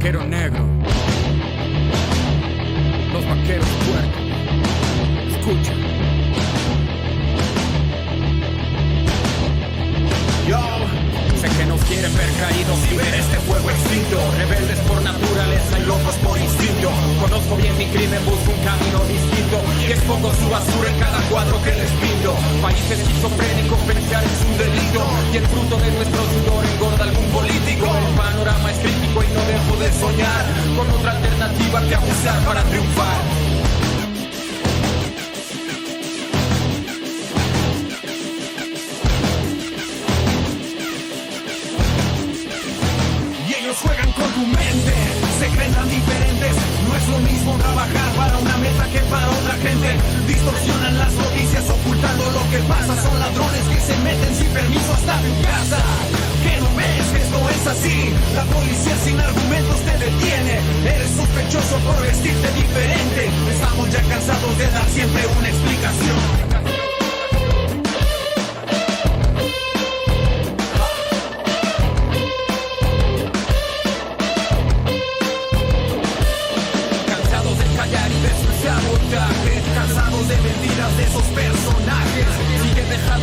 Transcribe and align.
vaquero 0.00 0.24
negro. 0.24 0.64
Los 3.12 3.26
vaqueros 3.26 3.68
puercos. 3.84 4.22
Escucha. 5.36 6.09
Que 11.60 11.66
nos 11.66 11.84
quieren 11.84 12.16
ver 12.16 12.32
caídos 12.40 12.78
y 12.90 12.96
ver 12.96 13.14
este 13.14 13.36
fuego 13.44 13.68
extinto. 13.68 14.16
Rebeldes 14.38 14.78
por 14.88 15.02
naturaleza 15.02 15.78
y 15.78 15.84
locos 15.84 16.14
por 16.24 16.38
instinto. 16.40 16.88
Conozco 17.20 17.56
bien 17.56 17.76
mi 17.76 17.86
crimen, 17.86 18.24
busco 18.24 18.48
un 18.48 18.62
camino 18.64 18.98
distinto. 19.04 19.56
Y 19.84 19.92
expongo 19.92 20.32
su 20.40 20.48
basura 20.48 20.88
en 20.88 20.98
cada 20.98 21.20
cuadro 21.28 21.60
que 21.62 21.72
les 21.76 21.92
pinto. 22.00 22.32
País 22.62 22.90
esquizofrénico, 22.90 23.76
pensar 23.84 24.24
es 24.24 24.40
un 24.48 24.56
delito. 24.56 25.02
Y 25.32 25.36
el 25.36 25.46
fruto 25.52 25.76
de 25.76 25.90
nuestro 25.92 26.22
sudor 26.32 26.64
engorda 26.64 27.04
algún 27.04 27.28
político. 27.28 27.84
El 27.92 28.14
panorama 28.16 28.70
es 28.72 28.78
crítico 28.78 29.18
y 29.20 29.28
no 29.28 29.42
dejo 29.44 29.74
de 29.84 29.88
soñar 30.00 30.44
con 30.76 30.86
otra 30.96 31.12
alternativa 31.12 31.76
que 31.84 31.94
abusar 31.94 32.38
para 32.46 32.62
triunfar. 32.72 33.39
Con 44.20 44.30
tu 44.36 44.44
mente, 44.46 44.94
se 45.40 45.46
creen 45.48 45.72
tan 45.72 45.88
diferentes. 45.88 46.52
No 46.84 46.92
es 46.96 47.08
lo 47.08 47.18
mismo 47.24 47.56
trabajar 47.56 48.08
para 48.16 48.36
una 48.38 48.56
meta 48.58 48.84
que 48.92 49.00
para 49.08 49.28
otra 49.30 49.54
gente. 49.64 49.96
Distorsionan 50.28 50.98
las 50.98 51.12
noticias 51.14 51.64
ocultando 51.70 52.24
lo 52.30 52.44
que 52.52 52.60
pasa. 52.68 52.92
Son 53.00 53.18
ladrones 53.18 53.64
que 53.72 53.80
se 53.80 53.96
meten 54.04 54.32
sin 54.36 54.50
permiso 54.52 54.92
hasta 54.92 55.16
tu 55.24 55.32
casa. 55.40 55.80
Que 56.44 56.60
no 56.60 56.68
ves 56.76 57.06
que 57.12 57.18
esto 57.24 57.38
es 57.48 57.64
así. 57.66 57.98
La 58.36 58.44
policía 58.44 58.96
sin 59.04 59.18
argumentos 59.18 59.78
te 59.88 59.94
detiene. 60.04 60.54
Eres 60.84 61.10
sospechoso 61.16 61.76
por 61.86 61.96
vestirte 62.02 62.48
diferente. 62.52 63.20
Estamos 63.56 63.90
ya 63.90 64.02
cansados 64.02 64.58
de 64.58 64.66
dar 64.70 64.88
siempre 64.90 65.26
una 65.38 65.48
explicación. 65.48 66.49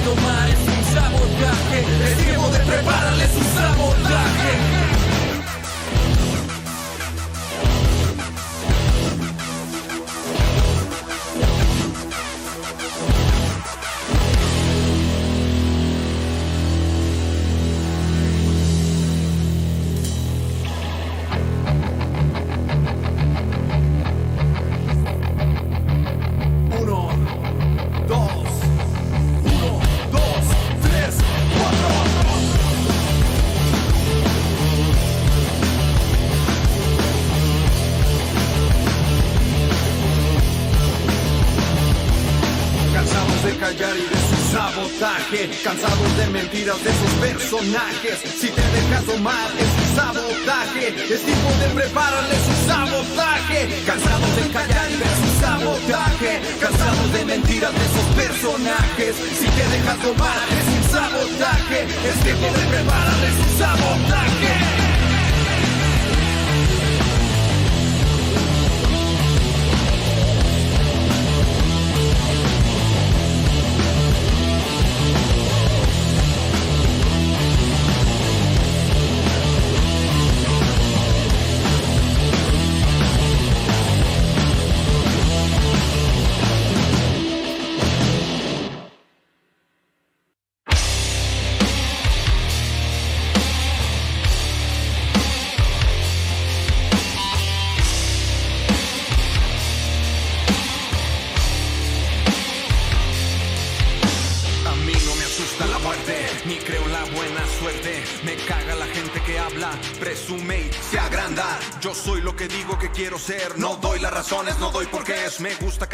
Sigue 0.07 0.15
dejando 0.15 0.56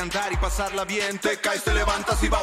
cantar 0.03 0.33
y 0.33 0.35
pasarla 0.35 0.83
bien. 0.83 1.17
Te 1.17 1.37
caes, 1.37 1.63
te 1.63 1.73
levantas 1.73 2.21
y 2.23 2.27
va 2.27 2.42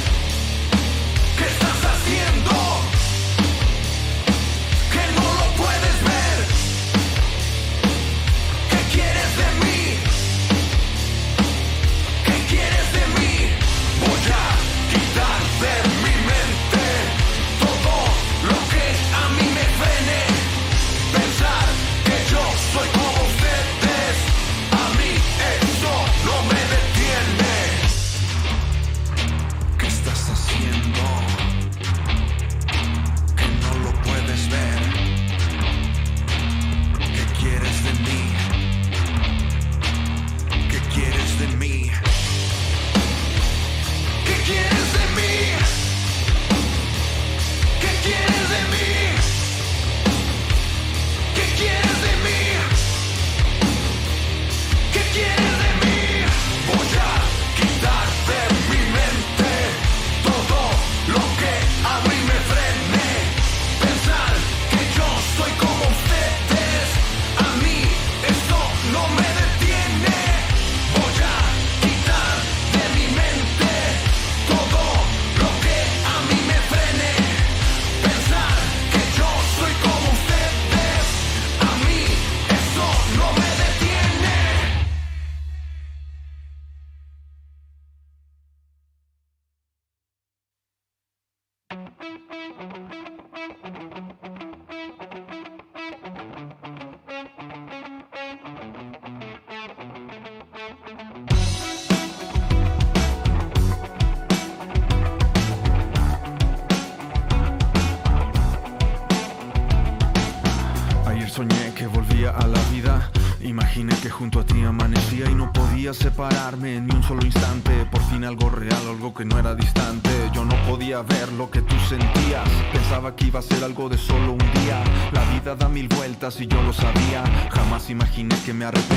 me 128.61 128.67
arrepentiría. 128.67 128.90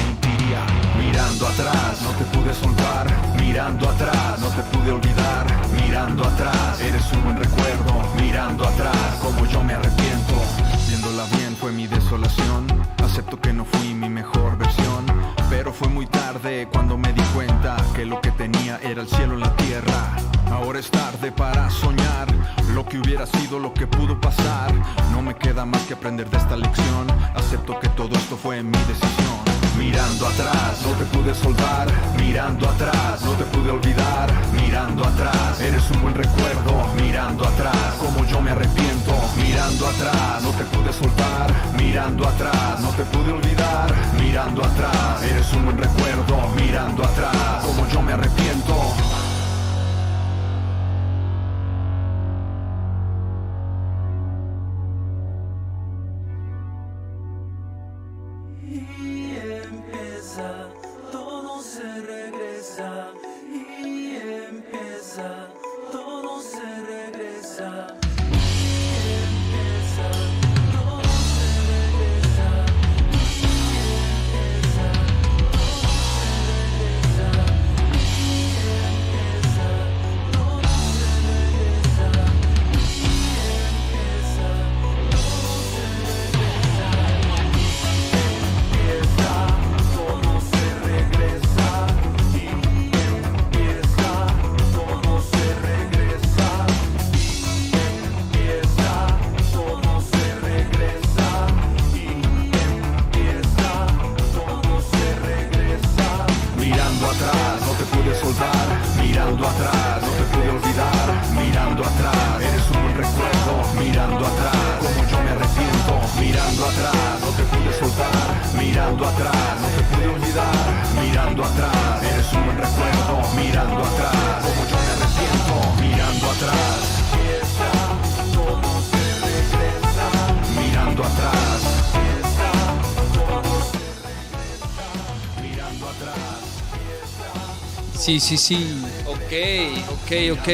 Sí, 138.04 138.20
sí, 138.20 138.36
sí. 138.36 138.82
Ok, 139.06 139.88
ok, 139.88 140.38
ok. 140.38 140.48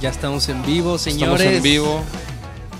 Ya 0.00 0.08
estamos 0.08 0.48
en 0.48 0.64
vivo, 0.64 0.94
Estamos 0.94 1.02
señores. 1.02 1.56
en 1.56 1.62
vivo. 1.64 2.00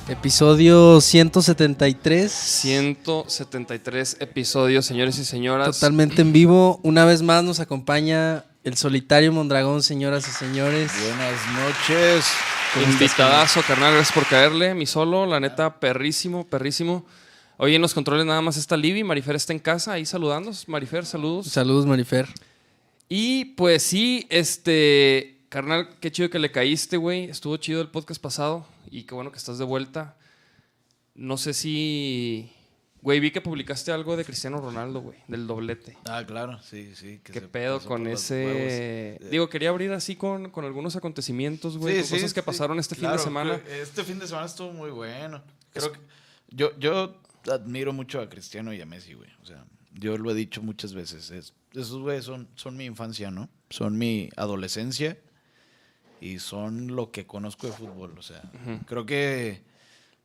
Episodio 0.09 1.01
173. 1.01 2.31
173 2.31 4.19
episodios, 4.21 4.87
señores 4.87 5.19
y 5.19 5.25
señoras. 5.25 5.81
Totalmente 5.81 6.23
en 6.23 6.33
vivo. 6.33 6.79
Una 6.85 7.05
vez 7.05 7.23
más 7.23 7.43
nos 7.43 7.59
acompaña 7.59 8.45
el 8.63 8.77
solitario 8.77 9.33
Mondragón, 9.33 9.83
señoras 9.83 10.29
y 10.29 10.31
señores. 10.31 10.93
Buenas 11.09 11.41
noches. 11.59 12.27
Invitadazo, 12.93 13.61
carnal, 13.67 13.93
gracias 13.95 14.15
por 14.15 14.25
caerle. 14.27 14.75
Mi 14.75 14.87
solo, 14.87 15.27
la 15.27 15.41
neta, 15.41 15.81
perrísimo, 15.81 16.47
perrísimo. 16.47 17.05
Hoy 17.57 17.75
en 17.75 17.83
los 17.83 17.93
controles 17.93 18.25
nada 18.25 18.41
más 18.41 18.57
está 18.57 18.77
Libby, 18.77 19.03
Marifer 19.03 19.35
está 19.35 19.53
en 19.53 19.59
casa 19.59 19.95
ahí 19.95 20.07
saludándonos. 20.07 20.69
Marifer, 20.69 21.05
saludos. 21.05 21.49
Saludos, 21.49 21.87
Marifer. 21.87 22.29
Y 23.09 23.45
pues 23.57 23.83
sí, 23.83 24.27
este, 24.31 25.43
carnal, 25.49 25.89
qué 26.01 26.11
chido 26.11 26.31
que 26.31 26.39
le 26.39 26.51
caíste, 26.51 26.97
güey. 26.97 27.25
Estuvo 27.25 27.57
chido 27.59 27.81
el 27.81 27.89
podcast 27.89 28.21
pasado 28.21 28.67
y 28.91 29.05
qué 29.05 29.15
bueno 29.15 29.31
que 29.31 29.39
estás 29.39 29.59
de 29.59 29.65
vuelta. 29.65 30.17
No 31.15 31.37
sé 31.37 31.55
si, 31.55 32.51
güey, 33.03 33.21
vi 33.21 33.31
que 33.31 33.41
publicaste 33.41 33.93
algo 33.93 34.17
de 34.17 34.25
Cristiano 34.25 34.59
Ronaldo, 34.61 35.01
güey, 35.01 35.19
del 35.29 35.47
doblete. 35.47 35.97
Ah, 36.07 36.25
claro, 36.27 36.61
sí, 36.63 36.95
sí. 36.97 37.21
que 37.23 37.33
¿Qué 37.33 37.41
pedo 37.43 37.79
con 37.81 38.07
ese...? 38.09 39.17
huevos. 39.21 39.31
Digo, 39.31 39.49
quería 39.49 39.69
abrir 39.69 39.93
así 39.93 40.17
con, 40.17 40.51
con 40.51 40.65
algunos 40.65 40.97
acontecimientos, 40.97 41.79
güey, 41.79 41.95
Sí, 41.97 42.01
con 42.01 42.09
sí, 42.09 42.15
cosas 42.17 42.35
que 42.35 42.41
sí, 42.41 42.47
pasaron 42.47 42.79
este 42.81 42.95
fin 42.97 43.13
de 43.13 43.19
semana. 43.19 43.61
Este 43.81 44.03
fin 44.03 44.19
de 44.19 44.27
semana 44.27 44.47
estuvo 44.47 44.73
muy 44.73 44.91
bueno. 44.91 45.43
Creo 45.73 45.93
que 45.93 46.01
yo, 46.51 46.77
yo 46.79 47.15
admiro 47.49 47.93
mucho 47.93 48.21
a 48.21 48.29
Cristiano 48.29 48.73
y 48.73 48.81
a 48.81 48.87
Messi, 48.87 49.13
güey. 49.15 49.31
O 49.43 49.47
sea, 49.47 49.65
yo 49.93 50.17
lo 50.19 50.31
he 50.33 50.35
dicho 50.35 50.63
muchas 50.63 50.95
veces. 50.95 51.31
es- 51.31 51.53
esos 51.75 52.01
güeyes 52.01 52.25
son, 52.25 52.49
son 52.55 52.77
mi 52.77 52.85
infancia, 52.85 53.31
¿no? 53.31 53.49
Son 53.71 53.99
mi 53.99 54.31
adolescencia 54.37 55.19
y 56.21 56.39
son 56.39 56.95
lo 56.95 57.11
que 57.11 57.27
conozco 57.27 57.67
de 57.67 57.73
fútbol. 57.73 58.15
O 58.19 58.23
sea, 58.23 58.43
creo 58.87 59.05
que 59.07 59.63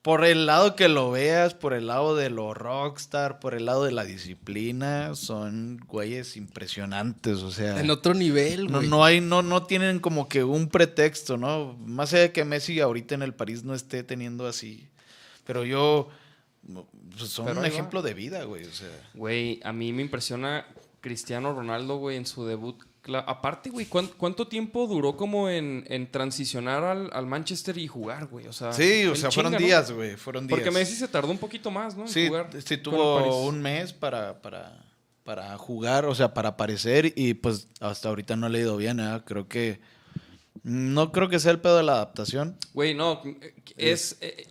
por 0.01 0.23
el 0.23 0.45
lado 0.45 0.75
que 0.75 0.87
lo 0.87 1.11
veas, 1.11 1.53
por 1.55 1.73
el 1.73 1.87
lado 1.87 2.15
de 2.15 2.29
lo 2.29 2.53
rockstar, 2.53 3.39
por 3.39 3.53
el 3.53 3.65
lado 3.65 3.83
de 3.83 3.91
la 3.91 4.05
disciplina, 4.05 5.15
son 5.15 5.77
güeyes 5.87 6.37
impresionantes. 6.37 7.39
O 7.39 7.51
sea, 7.51 7.79
En 7.79 7.89
otro 7.89 8.13
nivel, 8.13 8.67
no, 8.67 8.77
güey. 8.77 8.89
no 8.89 9.03
hay, 9.03 9.19
no, 9.19 9.41
no 9.41 9.63
tienen 9.63 9.99
como 9.99 10.29
que 10.29 10.43
un 10.43 10.69
pretexto, 10.69 11.37
¿no? 11.37 11.75
Más 11.85 12.13
allá 12.13 12.23
de 12.23 12.31
que 12.31 12.45
Messi 12.45 12.79
ahorita 12.79 13.15
en 13.15 13.23
el 13.23 13.33
París 13.33 13.63
no 13.63 13.73
esté 13.73 14.03
teniendo 14.03 14.47
así. 14.47 14.87
Pero 15.45 15.65
yo 15.65 16.09
pues 17.17 17.29
son 17.29 17.45
Pero 17.45 17.59
un 17.59 17.65
ejemplo 17.65 18.01
de 18.01 18.13
vida, 18.13 18.43
güey. 18.43 18.65
O 18.65 18.71
sea. 18.71 18.89
Güey, 19.13 19.59
a 19.63 19.73
mí 19.73 19.91
me 19.93 20.01
impresiona 20.01 20.65
Cristiano 21.01 21.53
Ronaldo, 21.53 21.97
güey, 21.97 22.17
en 22.17 22.25
su 22.25 22.45
debut. 22.45 22.83
Aparte, 23.25 23.69
güey, 23.69 23.85
¿cuán- 23.87 24.09
¿cuánto 24.17 24.47
tiempo 24.47 24.85
duró 24.85 25.15
como 25.17 25.49
en, 25.49 25.85
en 25.87 26.11
transicionar 26.11 26.83
al, 26.83 27.09
al 27.13 27.25
Manchester 27.25 27.77
y 27.77 27.87
jugar, 27.87 28.27
güey? 28.27 28.47
O 28.47 28.53
sea, 28.53 28.73
Sí, 28.73 29.05
o 29.05 29.15
sea, 29.15 29.29
chinga, 29.29 29.31
fueron 29.31 29.51
¿no? 29.53 29.57
días, 29.59 29.91
güey. 29.91 30.15
Fueron 30.17 30.45
días. 30.47 30.57
Porque 30.59 30.71
Messi 30.71 30.95
se 30.95 31.07
tardó 31.07 31.31
un 31.31 31.37
poquito 31.37 31.71
más, 31.71 31.95
¿no? 31.95 32.03
En 32.03 32.09
Sí, 32.09 32.27
jugar 32.27 32.49
sí 32.63 32.77
tuvo 32.77 33.45
un 33.45 33.61
mes 33.61 33.93
para, 33.93 34.41
para, 34.41 34.83
para 35.23 35.57
jugar, 35.57 36.05
o 36.05 36.13
sea, 36.13 36.33
para 36.33 36.49
aparecer 36.49 37.13
y 37.15 37.33
pues 37.35 37.67
hasta 37.79 38.09
ahorita 38.09 38.35
no 38.35 38.49
le 38.49 38.59
ha 38.59 38.61
ido 38.61 38.77
bien, 38.77 38.99
¿eh? 38.99 39.21
Creo 39.25 39.47
que... 39.47 39.79
No 40.61 41.11
creo 41.13 41.29
que 41.29 41.39
sea 41.39 41.51
el 41.51 41.61
pedo 41.61 41.77
de 41.77 41.83
la 41.83 41.93
adaptación. 41.93 42.57
Güey, 42.73 42.93
no, 42.93 43.21
eh, 43.23 43.53
es... 43.77 44.17
eh, 44.21 44.45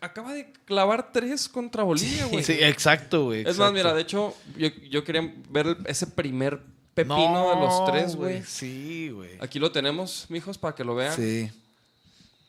acaba 0.00 0.32
de 0.34 0.52
clavar 0.64 1.12
tres 1.12 1.48
contra 1.48 1.82
Bolivia, 1.82 2.26
güey. 2.26 2.44
Sí, 2.44 2.52
exacto, 2.60 3.24
güey. 3.26 3.46
es 3.48 3.56
más, 3.58 3.72
mira, 3.72 3.92
de 3.94 4.02
hecho, 4.02 4.34
yo, 4.56 4.68
yo 4.90 5.04
quería 5.04 5.32
ver 5.50 5.66
el- 5.66 5.76
ese 5.86 6.06
primer 6.06 6.60
pepino 6.94 7.50
de 7.50 7.56
los 7.60 7.84
tres, 7.86 8.16
güey. 8.16 8.42
Sí, 8.44 9.10
güey. 9.10 9.32
Aquí 9.40 9.58
lo 9.58 9.70
tenemos, 9.72 10.26
mijos, 10.28 10.58
para 10.58 10.74
que 10.74 10.84
lo 10.84 10.94
vean. 10.94 11.14
Sí. 11.14 11.50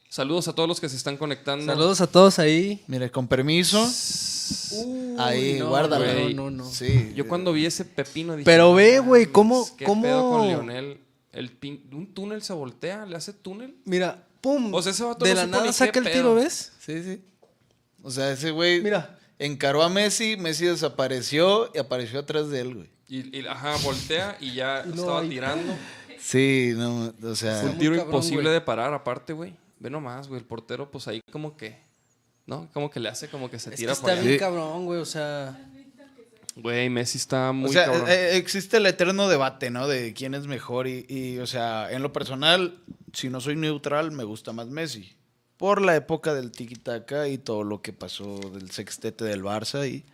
Saludos 0.10 0.48
a 0.48 0.53
todos 0.53 0.68
los 0.68 0.79
que 0.82 0.89
se 0.89 0.96
están 0.96 1.18
conectando. 1.18 1.65
Saludos 1.65 2.01
a 2.01 2.08
todos 2.08 2.39
ahí. 2.39 2.84
Mire, 2.88 3.12
con 3.12 3.27
permiso. 3.27 3.77
Ahí, 5.20 5.58
no, 5.60 5.70
guárdalo. 5.70 6.06
No, 6.06 6.50
no, 6.50 6.50
no. 6.50 6.65
Sí. 6.72 7.12
Yo 7.15 7.27
cuando 7.27 7.53
vi 7.53 7.65
ese 7.65 7.86
pepino 7.86 8.34
dije... 8.36 8.46
Pero 8.46 8.70
"No 8.70 8.75
ve, 8.75 9.00
güey, 9.00 9.27
cómo- 9.27 9.68
¿qué 9.77 9.86
cómo- 9.86 10.01
pedo 10.01 10.29
con 10.32 10.48
Lionel? 10.48 11.00
El 11.32 11.51
pin- 11.60 11.84
un 11.94 12.08
túnel 12.13 12.41
se 12.41 12.53
voltea, 12.53 13.06
le 13.06 13.15
hace 13.15 13.34
túnel. 13.34 13.75
Mira, 13.86 14.25
pum. 14.41 14.74
O 14.74 14.82
sea, 14.82 14.91
ese 14.94 15.03
vato 15.03 15.24
de 15.25 15.32
no 15.36 15.41
la 15.41 15.46
nada 15.48 15.72
saca 15.72 16.00
el 16.00 16.06
pedo. 16.06 16.13
tiro, 16.15 16.36
¿ves? 16.36 16.72
Sí, 16.79 17.03
sí. 17.03 17.22
O 18.03 18.12
sea, 18.12 18.32
ese 18.32 18.51
güey. 18.51 18.82
Mira, 18.82 19.18
encaró 19.38 19.84
a 19.84 19.89
Messi, 19.89 20.38
Messi 20.38 20.65
desapareció 20.65 21.70
y 21.74 21.77
apareció 21.79 22.20
atrás 22.20 22.50
de 22.50 22.62
él, 22.62 22.75
güey. 22.75 22.89
Y, 23.08 23.39
y, 23.39 23.46
ajá, 23.48 23.75
voltea 23.84 24.38
y 24.39 24.53
ya 24.53 24.84
no 24.88 24.96
estaba 24.96 25.22
tirando. 25.24 25.74
Sí, 26.20 26.74
no, 26.75 27.13
o 27.24 27.36
sea, 27.36 27.62
Fue 27.62 27.70
un 27.72 27.77
tiro 27.77 27.94
cabrón, 27.96 28.08
imposible 28.13 28.44
güey. 28.44 28.53
de 28.53 28.62
parar, 28.62 28.94
aparte, 28.94 29.34
güey. 29.34 29.56
Ve 29.79 29.89
nomás, 29.89 30.27
güey. 30.27 30.39
El 30.41 30.46
portero, 30.46 30.91
pues 30.91 31.08
ahí 31.08 31.22
como 31.32 31.56
que. 31.58 31.77
¿No? 32.46 32.68
Como 32.74 32.89
que 32.89 33.00
le 33.00 33.10
hace 33.10 33.27
como 33.29 33.50
que 33.50 33.60
se 33.60 33.70
Es 33.70 33.75
que 33.75 33.77
tira 33.82 33.91
está 33.94 34.08
para 34.08 34.22
bien 34.22 34.38
cabrón, 34.39 34.86
güey. 34.86 35.00
O 35.00 35.06
sea, 35.06 35.58
Güey, 36.56 36.89
Messi 36.89 37.18
está 37.18 37.51
muy 37.53 37.70
o 37.70 37.74
sea, 37.74 37.86
cabrón. 37.86 38.10
eh, 38.10 38.32
existe 38.36 38.77
el 38.77 38.86
eterno 38.86 39.29
debate, 39.29 39.70
¿no? 39.70 39.88
De 39.88 40.13
quién 40.13 40.34
es 40.34 40.46
mejor 40.48 40.88
y, 40.88 41.06
y, 41.08 41.38
o 41.38 41.48
sea, 41.48 41.89
en 41.91 42.01
lo 42.01 42.12
personal, 42.12 42.82
si 43.13 43.29
no 43.29 43.39
soy 43.39 43.56
neutral, 43.56 44.12
me 44.12 44.24
gusta 44.25 44.51
más 44.51 44.68
Messi. 44.68 45.15
Por 45.60 45.82
la 45.82 45.94
época 45.98 46.34
del 46.34 46.54
tiki-taka 46.54 47.28
y 47.28 47.38
todo 47.38 47.66
lo 47.66 47.82
que 47.82 47.92
pasó 47.92 48.39
del 48.39 48.72
sextete 48.72 49.25
del 49.25 49.44
Barça 49.44 49.86
y... 49.88 50.06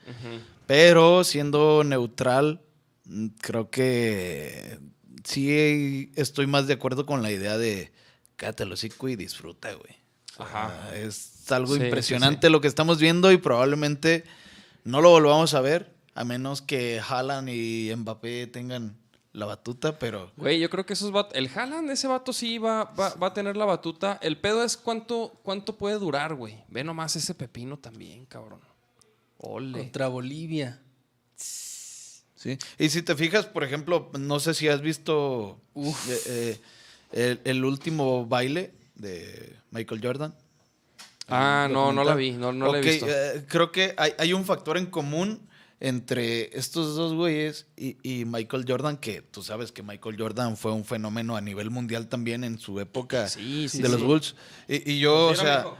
Pero 0.66 1.24
siendo 1.24 1.84
neutral, 1.84 2.62
mm, 3.06 3.28
creo 3.40 3.70
que 3.70 4.80
sí 5.24 6.12
estoy 6.16 6.48
más 6.48 6.66
de 6.66 6.74
acuerdo 6.74 7.06
con 7.06 7.22
la 7.22 7.32
idea 7.32 7.60
de 7.60 7.92
cállate 8.38 8.64
hocico 8.64 9.08
y 9.08 9.16
disfruta, 9.16 9.72
güey. 9.76 9.96
Ajá. 10.40 10.92
Es 10.96 11.52
algo 11.52 11.76
Sí, 11.76 11.80
sí, 11.80 11.86
impresionante 11.86 12.50
lo 12.50 12.60
que 12.60 12.68
estamos 12.68 13.00
viendo 13.00 13.32
y 13.32 13.38
probablemente 13.38 14.24
no 14.84 15.00
lo 15.00 15.12
volvamos 15.12 15.54
a 15.54 15.62
ver, 15.62 15.94
a 16.16 16.24
menos 16.24 16.64
que 16.64 17.00
Haaland 17.08 17.50
y 17.50 17.94
Mbappé 17.96 18.48
tengan 18.48 18.98
la 19.36 19.46
batuta, 19.46 20.00
pero 20.00 20.32
Güey, 20.38 20.60
yo 20.60 20.70
creo 20.70 20.86
que 20.86 20.94
esos 20.94 21.12
vatos. 21.12 21.36
El 21.36 21.50
Haaland, 21.54 21.90
ese 21.92 22.08
vato 22.08 22.32
sí 22.34 22.58
va, 22.58 22.86
va, 22.86 23.14
va 23.16 23.28
a 23.28 23.34
tener 23.34 23.58
la 23.58 23.66
batuta. 23.66 24.18
El 24.22 24.38
pedo 24.38 24.64
es 24.64 24.78
cuánto, 24.78 25.40
cuánto 25.44 25.76
puede 25.78 26.00
durar, 26.00 26.34
güey. 26.36 26.64
Ve 26.70 26.84
nomás 26.84 27.16
ese 27.16 27.36
pepino 27.36 27.78
también, 27.78 28.26
cabrón. 28.26 28.62
Ole. 29.38 29.78
contra 29.80 30.08
Bolivia. 30.08 30.80
Sí. 31.36 32.58
Y 32.78 32.90
si 32.90 33.02
te 33.02 33.16
fijas, 33.16 33.46
por 33.46 33.64
ejemplo, 33.64 34.10
no 34.20 34.40
sé 34.40 34.54
si 34.54 34.68
has 34.68 34.82
visto 34.82 35.60
eh, 35.76 36.22
eh, 36.28 36.60
el, 37.12 37.42
el 37.44 37.66
último 37.66 38.26
baile 38.26 38.74
de 38.96 39.56
Michael 39.72 40.02
Jordan. 40.02 40.36
Ah, 41.28 41.68
no, 41.72 41.92
no 41.92 42.04
la 42.04 42.14
vi. 42.16 42.32
No, 42.32 42.54
no 42.54 42.72
la 42.72 42.78
he 42.80 42.82
visto. 42.82 43.08
eh, 43.10 43.46
creo 43.48 43.72
que 43.72 43.94
hay, 43.98 44.14
hay 44.18 44.32
un 44.34 44.46
factor 44.46 44.78
en 44.78 44.86
común 44.86 45.42
entre 45.80 46.58
estos 46.58 46.96
dos 46.96 47.14
güeyes 47.14 47.68
y, 47.76 47.98
y 48.02 48.26
Michael 48.26 48.66
Jordan, 48.68 48.98
que 48.98 49.22
tú 49.22 49.44
sabes 49.44 49.72
que 49.72 49.84
Michael 49.84 50.16
Jordan 50.18 50.56
fue 50.58 50.72
un 50.72 50.86
fenómeno 50.86 51.36
a 51.36 51.42
nivel 51.42 51.70
mundial 51.70 52.08
también 52.08 52.44
en 52.44 52.58
su 52.60 52.80
época 52.80 53.28
Sí, 53.28 53.68
sí, 53.70 53.82
de 53.82 53.90
los. 53.90 54.02
Bulls. 54.02 54.36
Y, 54.68 54.94
y 54.94 55.00
yo, 55.00 55.28
o 55.28 55.32
Mira, 55.32 55.42
sea... 55.44 55.58
mijo. 55.60 55.78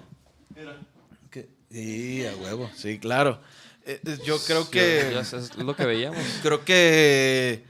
que- 1.32 1.50
sí, 1.72 2.26
a 2.26 2.36
huevo, 2.36 2.70
sí, 2.76 3.00
claro. 3.00 3.42
Eh, 3.86 4.02
eh, 4.06 4.18
yo 4.26 4.38
creo 4.40 4.70
que... 4.70 5.12
ya 5.14 5.20
es 5.22 5.56
lo 5.58 5.76
que 5.76 5.86
veíamos. 5.86 6.20
Creo 6.42 6.66
que 6.66 7.64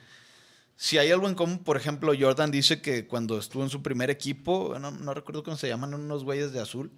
si 0.78 0.98
hay 0.98 1.12
algo 1.12 1.28
en 1.28 1.36
común, 1.36 1.60
por 1.60 1.76
ejemplo, 1.78 2.14
Jordan 2.18 2.52
dice 2.52 2.82
que 2.82 3.06
cuando 3.06 3.38
estuvo 3.38 3.64
en 3.64 3.70
su 3.70 3.82
primer 3.84 4.10
equipo, 4.10 4.78
no, 4.80 4.92
no 4.92 5.14
recuerdo 5.14 5.44
cómo 5.44 5.58
se 5.58 5.68
llaman, 5.68 5.94
unos 5.94 6.24
güeyes 6.24 6.54
de 6.54 6.62
azul, 6.62 6.90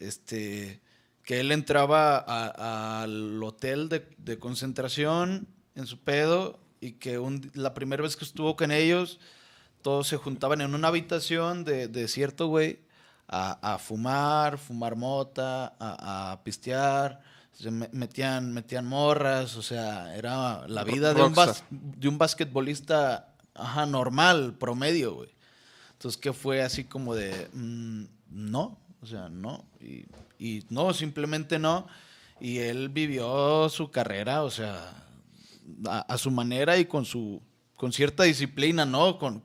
este, 0.00 0.80
que 1.26 1.40
él 1.40 1.52
entraba 1.52 2.16
al 3.00 3.42
hotel 3.42 3.88
de, 3.90 4.08
de 4.16 4.38
concentración 4.38 5.46
en 5.74 5.86
su 5.86 5.98
pedo 6.00 6.58
y 6.80 6.92
que 6.92 7.18
un- 7.18 7.50
la 7.54 7.74
primera 7.74 8.02
vez 8.02 8.16
que 8.16 8.24
estuvo 8.24 8.56
con 8.56 8.70
ellos, 8.70 9.18
todos 9.82 10.06
se 10.08 10.16
juntaban 10.16 10.60
en 10.62 10.74
una 10.74 10.88
habitación 10.88 11.64
de, 11.64 11.88
de 11.88 12.08
cierto 12.08 12.46
güey 12.46 12.80
a, 13.28 13.74
a 13.74 13.78
fumar, 13.78 14.56
fumar 14.56 14.94
mota, 14.96 15.74
a, 15.80 16.32
a 16.32 16.44
pistear, 16.44 17.20
se 17.52 17.70
me- 17.70 17.88
metían, 17.92 18.52
metían 18.52 18.86
morras, 18.86 19.56
o 19.56 19.62
sea, 19.62 20.14
era 20.16 20.66
la 20.68 20.84
vida 20.84 21.12
de 21.12 21.22
un, 21.22 21.34
bas- 21.34 21.64
de 21.70 22.08
un 22.08 22.18
basquetbolista 22.18 23.34
ajá, 23.54 23.84
normal, 23.86 24.54
promedio, 24.58 25.14
güey. 25.14 25.30
Entonces, 25.92 26.20
que 26.20 26.32
fue 26.32 26.62
así 26.62 26.84
como 26.84 27.14
de, 27.14 27.48
mm, 27.52 28.04
no, 28.30 28.78
o 29.02 29.06
sea, 29.06 29.28
no, 29.28 29.64
y, 29.80 30.04
y 30.38 30.64
no, 30.70 30.92
simplemente 30.94 31.58
no. 31.58 31.86
Y 32.40 32.58
él 32.58 32.88
vivió 32.90 33.68
su 33.68 33.90
carrera, 33.90 34.42
o 34.42 34.50
sea, 34.50 35.04
a, 35.86 36.00
a 36.00 36.18
su 36.18 36.30
manera 36.30 36.78
y 36.78 36.84
con 36.84 37.04
su, 37.04 37.42
con 37.76 37.92
cierta 37.92 38.24
disciplina, 38.24 38.84
¿no? 38.84 39.18
Con, 39.18 39.42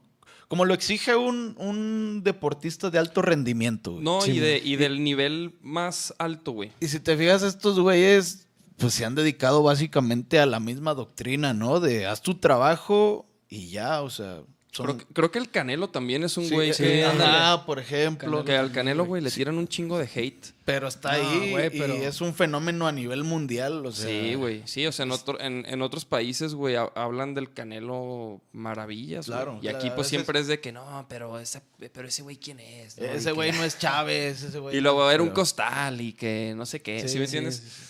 como 0.47 0.65
lo 0.65 0.73
exige 0.73 1.15
un, 1.15 1.55
un 1.57 2.21
deportista 2.23 2.89
de 2.89 2.99
alto 2.99 3.21
rendimiento. 3.21 3.93
güey. 3.93 4.03
No, 4.03 4.19
Sí, 4.19 4.31
y, 4.31 4.39
de, 4.39 4.57
y 4.57 4.75
del 4.75 5.01
nivel 5.03 5.55
más 5.61 6.13
alto, 6.17 6.51
güey. 6.51 6.71
Y 6.81 6.87
si 6.89 6.99
te 6.99 7.15
fijas, 7.15 7.41
estos 7.43 7.79
güeyes, 7.79 8.47
pues 8.77 8.93
se 8.93 9.05
han 9.05 9.15
dedicado 9.15 9.63
básicamente 9.63 10.39
a 10.39 10.45
la 10.45 10.59
misma 10.59 10.93
doctrina, 10.93 11.53
¿no? 11.53 11.79
De 11.79 12.05
haz 12.05 12.21
tu 12.21 12.35
trabajo 12.35 13.25
y 13.47 13.69
ya, 13.69 14.01
o 14.01 14.09
sea, 14.09 14.41
son... 14.71 14.85
Creo, 14.85 14.97
que- 14.97 15.05
creo 15.13 15.31
que 15.31 15.39
el 15.39 15.49
Canelo 15.49 15.89
también 15.89 16.23
es 16.23 16.37
un 16.37 16.45
Sí, 16.45 16.53
güey 16.55 16.73
sí, 16.73 16.83
que, 16.83 17.03
ajá, 17.05 17.65
por 17.65 17.77
ejemplo. 17.79 18.43
que 18.45 18.55
al 18.55 18.71
Canelo, 18.71 19.05
güey, 19.05 19.21
le 19.21 19.29
tiran 19.29 19.57
un 19.57 19.67
chingo 19.67 19.97
de 19.99 20.05
hate. 20.13 20.47
Pero 20.65 20.87
está 20.87 21.17
No, 21.17 21.29
ahí 21.29 21.51
güey, 21.51 21.77
y 21.77 22.03
es 22.05 22.21
un 22.21 22.33
fenómeno 22.33 22.87
a 22.87 22.91
nivel 22.93 23.23
mundial, 23.25 23.85
o 23.85 23.91
sea... 23.91 24.07
sí, 24.07 24.35
güey. 24.35 24.61
Sí, 24.65 24.85
o 24.87 24.91
sea, 24.93 25.03
en, 25.05 25.11
otro- 25.11 25.39
en, 25.41 25.65
en 25.67 25.81
otros 25.81 26.05
países, 26.05 26.53
güey, 26.55 26.77
ha- 26.77 26.91
hablan 26.95 27.33
del 27.33 27.51
Canelo 27.53 28.39
maravillas, 28.53 29.27
güey. 29.27 29.37
Claro, 29.37 29.59
Y 29.61 29.67
aquí, 29.67 29.79
claro, 29.81 29.95
pues, 29.95 30.07
siempre 30.07 30.39
es 30.39 30.47
de 30.47 30.59
que 30.61 30.71
no, 30.71 31.05
pero 31.09 31.37
ese, 31.39 31.61
pero 31.93 32.07
ese 32.07 32.21
güey, 32.21 32.37
¿quién 32.37 32.59
es? 32.61 32.97
Ese 32.97 33.25
que- 33.25 33.31
güey 33.33 33.51
no 33.51 33.63
es 33.65 33.77
Chávez, 33.77 34.41
ese 34.43 34.59
güey... 34.59 34.77
Y 34.77 34.79
luego 34.81 35.11
era 35.11 35.21
un 35.21 35.29
pero- 35.29 35.35
costal 35.41 35.99
y 35.99 36.13
que 36.13 36.53
no 36.55 36.65
sé 36.65 36.81
qué, 36.81 37.01
¿sí, 37.01 37.09
Sí, 37.09 37.17
me 37.19 37.25
entiendes? 37.25 37.57
sí, 37.57 37.69
sí. 37.69 37.87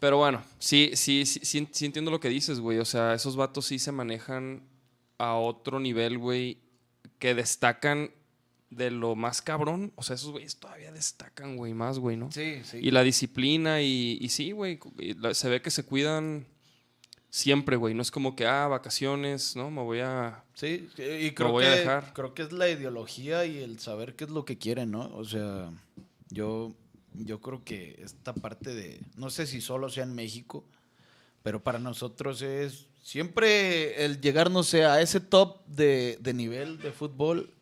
Pero 0.00 0.16
bueno, 0.16 0.42
sí, 0.58 0.90
sí, 0.94 1.26
sí, 1.26 1.40
sí, 1.44 1.68
sí 1.72 1.84
entiendo 1.86 2.10
lo 2.10 2.20
que 2.20 2.28
dices, 2.28 2.60
güey. 2.60 2.78
O 2.78 2.84
sea, 2.84 3.14
esos 3.14 3.34
vatos 3.34 3.66
sí 3.66 3.78
se 3.80 3.90
manejan 3.90 4.62
a 5.18 5.34
otro 5.34 5.80
nivel, 5.80 6.18
güey, 6.18 6.58
que 7.18 7.34
destacan 7.34 8.10
de 8.70 8.90
lo 8.90 9.14
más 9.16 9.42
cabrón. 9.42 9.92
O 9.96 10.02
sea, 10.02 10.14
esos 10.14 10.30
güeyes 10.30 10.56
todavía 10.56 10.92
destacan, 10.92 11.56
güey, 11.56 11.74
más, 11.74 11.98
güey, 11.98 12.16
¿no? 12.16 12.30
Sí, 12.32 12.60
sí. 12.64 12.78
Y 12.80 12.90
la 12.90 13.02
disciplina 13.02 13.82
y, 13.82 14.18
y 14.20 14.28
sí, 14.28 14.52
güey, 14.52 14.78
se 15.32 15.48
ve 15.48 15.60
que 15.62 15.70
se 15.70 15.84
cuidan 15.84 16.46
siempre, 17.30 17.76
güey. 17.76 17.94
No 17.94 18.02
es 18.02 18.10
como 18.10 18.36
que, 18.36 18.46
ah, 18.46 18.66
vacaciones, 18.68 19.56
¿no? 19.56 19.70
Me 19.70 19.82
voy 19.82 20.00
a... 20.00 20.44
Sí, 20.54 20.88
y 20.96 21.30
creo 21.32 21.52
voy 21.52 21.64
que, 21.64 21.70
a 21.70 21.76
dejar. 21.76 22.12
creo 22.14 22.34
que 22.34 22.42
es 22.42 22.52
la 22.52 22.68
ideología 22.68 23.44
y 23.44 23.58
el 23.58 23.78
saber 23.78 24.16
qué 24.16 24.24
es 24.24 24.30
lo 24.30 24.44
que 24.44 24.58
quieren, 24.58 24.90
¿no? 24.90 25.14
O 25.14 25.24
sea, 25.24 25.70
yo, 26.30 26.74
yo 27.14 27.40
creo 27.40 27.64
que 27.64 28.00
esta 28.02 28.34
parte 28.34 28.74
de, 28.74 29.00
no 29.16 29.30
sé 29.30 29.46
si 29.46 29.60
solo 29.60 29.88
sea 29.88 30.04
en 30.04 30.14
México, 30.14 30.64
pero 31.42 31.62
para 31.62 31.78
nosotros 31.78 32.42
es 32.42 32.88
siempre 33.08 34.04
el 34.04 34.20
llegar, 34.20 34.50
no 34.50 34.62
sé, 34.62 34.84
a 34.84 35.00
ese 35.00 35.18
top 35.20 35.64
de, 35.66 36.18
de 36.20 36.34
nivel 36.34 36.78
de 36.78 36.92
fútbol 36.92 37.54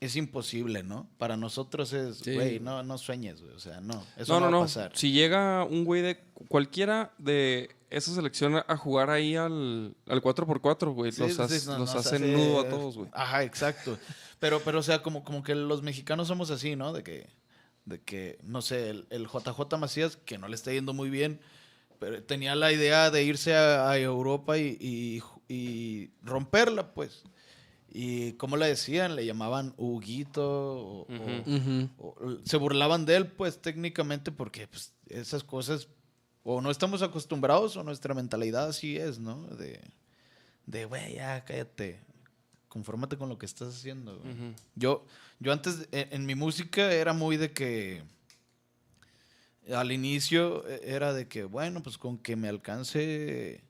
es 0.00 0.16
imposible, 0.16 0.82
¿no? 0.82 1.06
Para 1.18 1.36
nosotros 1.36 1.92
es, 1.92 2.18
Sí. 2.18 2.32
güey, 2.32 2.58
no, 2.60 2.82
no 2.82 2.96
sueñes, 2.96 3.42
güey, 3.42 3.54
o 3.54 3.58
sea, 3.58 3.80
no, 3.82 4.02
eso 4.16 4.34
no, 4.34 4.40
no, 4.40 4.46
no, 4.46 4.50
no. 4.52 4.56
va 4.58 4.62
a 4.64 4.66
pasar. 4.66 4.92
Si 4.94 5.12
llega 5.12 5.64
un 5.64 5.84
güey 5.84 6.00
de 6.00 6.18
cualquiera 6.48 7.12
de 7.18 7.68
esa 7.90 8.14
selección 8.14 8.56
a- 8.56 8.76
jugar 8.78 9.10
ahí 9.10 9.36
al, 9.36 9.94
al 10.06 10.22
4x4, 10.22 10.94
güey, 10.94 11.12
Sí, 11.12 11.20
los, 11.20 11.32
sí, 11.32 11.66
no, 11.66 11.78
los 11.78 11.94
nos 11.94 11.94
hacen 11.96 12.22
hace- 12.24 12.32
nudo 12.32 12.60
a 12.60 12.68
todos, 12.68 12.96
güey. 12.96 13.10
Ajá, 13.12 13.42
exacto. 13.44 13.98
Pero, 14.38 14.60
pero, 14.64 14.78
o 14.78 14.82
sea, 14.82 15.02
como, 15.02 15.22
como 15.24 15.42
que 15.42 15.54
los 15.54 15.82
mexicanos 15.82 16.28
somos 16.28 16.50
así, 16.50 16.76
¿no? 16.76 16.92
De 16.94 17.02
que, 17.02 17.26
de 17.84 18.00
que 18.00 18.38
no 18.42 18.62
sé, 18.62 18.88
el, 18.90 19.06
el 19.10 19.26
JJ 19.26 19.76
Macías, 19.78 20.16
que 20.16 20.38
no 20.38 20.48
le 20.48 20.54
está 20.54 20.72
yendo 20.72 20.92
muy 20.94 21.10
bien, 21.10 21.40
pero 21.98 22.22
tenía 22.22 22.54
la 22.54 22.72
idea 22.72 23.10
de 23.10 23.22
irse 23.24 23.54
a, 23.54 23.90
a 23.90 23.98
Europa 23.98 24.56
y, 24.58 24.76
y- 24.80 25.22
y 25.48 26.10
romperla, 26.22 26.92
pues. 26.94 27.22
Y 27.90 28.32
como 28.34 28.56
le 28.58 28.66
decían, 28.66 29.16
le 29.16 29.24
llamaban 29.24 29.72
Huguito, 29.78 30.42
o- 30.46 31.00
o- 31.02 31.06
Ujú. 31.14 31.56
Ujú. 31.56 31.88
o- 31.98 32.38
se 32.44 32.56
burlaban 32.58 33.06
de 33.06 33.16
él, 33.16 33.26
pues 33.28 33.60
técnicamente, 33.62 34.30
porque 34.30 34.66
pues, 34.68 34.92
esas 35.08 35.42
cosas 35.42 35.88
o 36.44 36.60
no 36.60 36.70
estamos 36.70 37.02
acostumbrados 37.02 37.76
o 37.76 37.82
nuestra 37.84 38.14
mentalidad 38.14 38.68
así 38.68 38.96
es, 38.96 39.18
¿no? 39.18 39.42
De, 39.56 39.80
de 40.66 40.84
güey, 40.84 41.14
ya 41.14 41.44
cállate, 41.44 42.00
confórmate 42.68 43.16
con 43.16 43.28
lo 43.30 43.38
que 43.38 43.46
estás 43.46 43.68
haciendo. 43.74 44.18
güey". 44.18 44.32
Ujú. 44.34 44.44
Yo, 44.74 45.04
yo 45.40 45.52
antes, 45.52 45.88
en, 45.92 46.08
en 46.12 46.26
mi 46.26 46.34
música 46.34 46.92
era 46.92 47.12
muy 47.14 47.36
de 47.38 47.52
que, 47.52 48.02
al 49.74 49.92
inicio 49.92 50.66
eh, 50.68 50.80
era 50.84 51.12
de 51.12 51.28
que, 51.28 51.44
bueno, 51.44 51.82
pues 51.82 51.98
con 51.98 52.18
que 52.18 52.36
me 52.36 52.48
alcance 52.48 53.62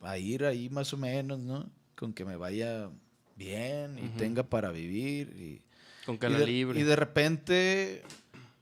a 0.00 0.18
ir 0.18 0.44
ahí 0.44 0.68
más 0.68 0.92
o 0.92 0.96
menos, 0.96 1.38
¿no? 1.38 1.70
Con 1.96 2.12
que 2.12 2.24
me 2.24 2.36
vaya 2.36 2.90
bien 3.36 3.98
y 3.98 4.08
tenga 4.18 4.42
para 4.42 4.70
vivir 4.70 5.28
y... 5.36 5.62
Con 6.04 6.16
Y 6.16 6.34
de, 6.34 6.46
libre. 6.46 6.80
y 6.80 6.82
de 6.82 6.96
repente, 6.96 8.02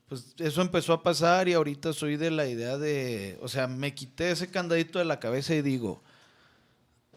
pues 0.08 0.34
eso 0.38 0.60
empezó 0.60 0.92
a 0.92 1.02
pasar 1.02 1.48
y 1.48 1.54
ahorita 1.54 1.94
soy 1.94 2.18
de 2.18 2.30
la 2.30 2.46
idea 2.46 2.76
de, 2.76 3.38
o 3.40 3.48
sea, 3.48 3.66
me 3.66 3.94
quité 3.94 4.30
ese 4.30 4.50
candadito 4.50 4.98
de 4.98 5.06
la 5.06 5.20
cabeza 5.20 5.54
y 5.54 5.62
digo, 5.62 6.02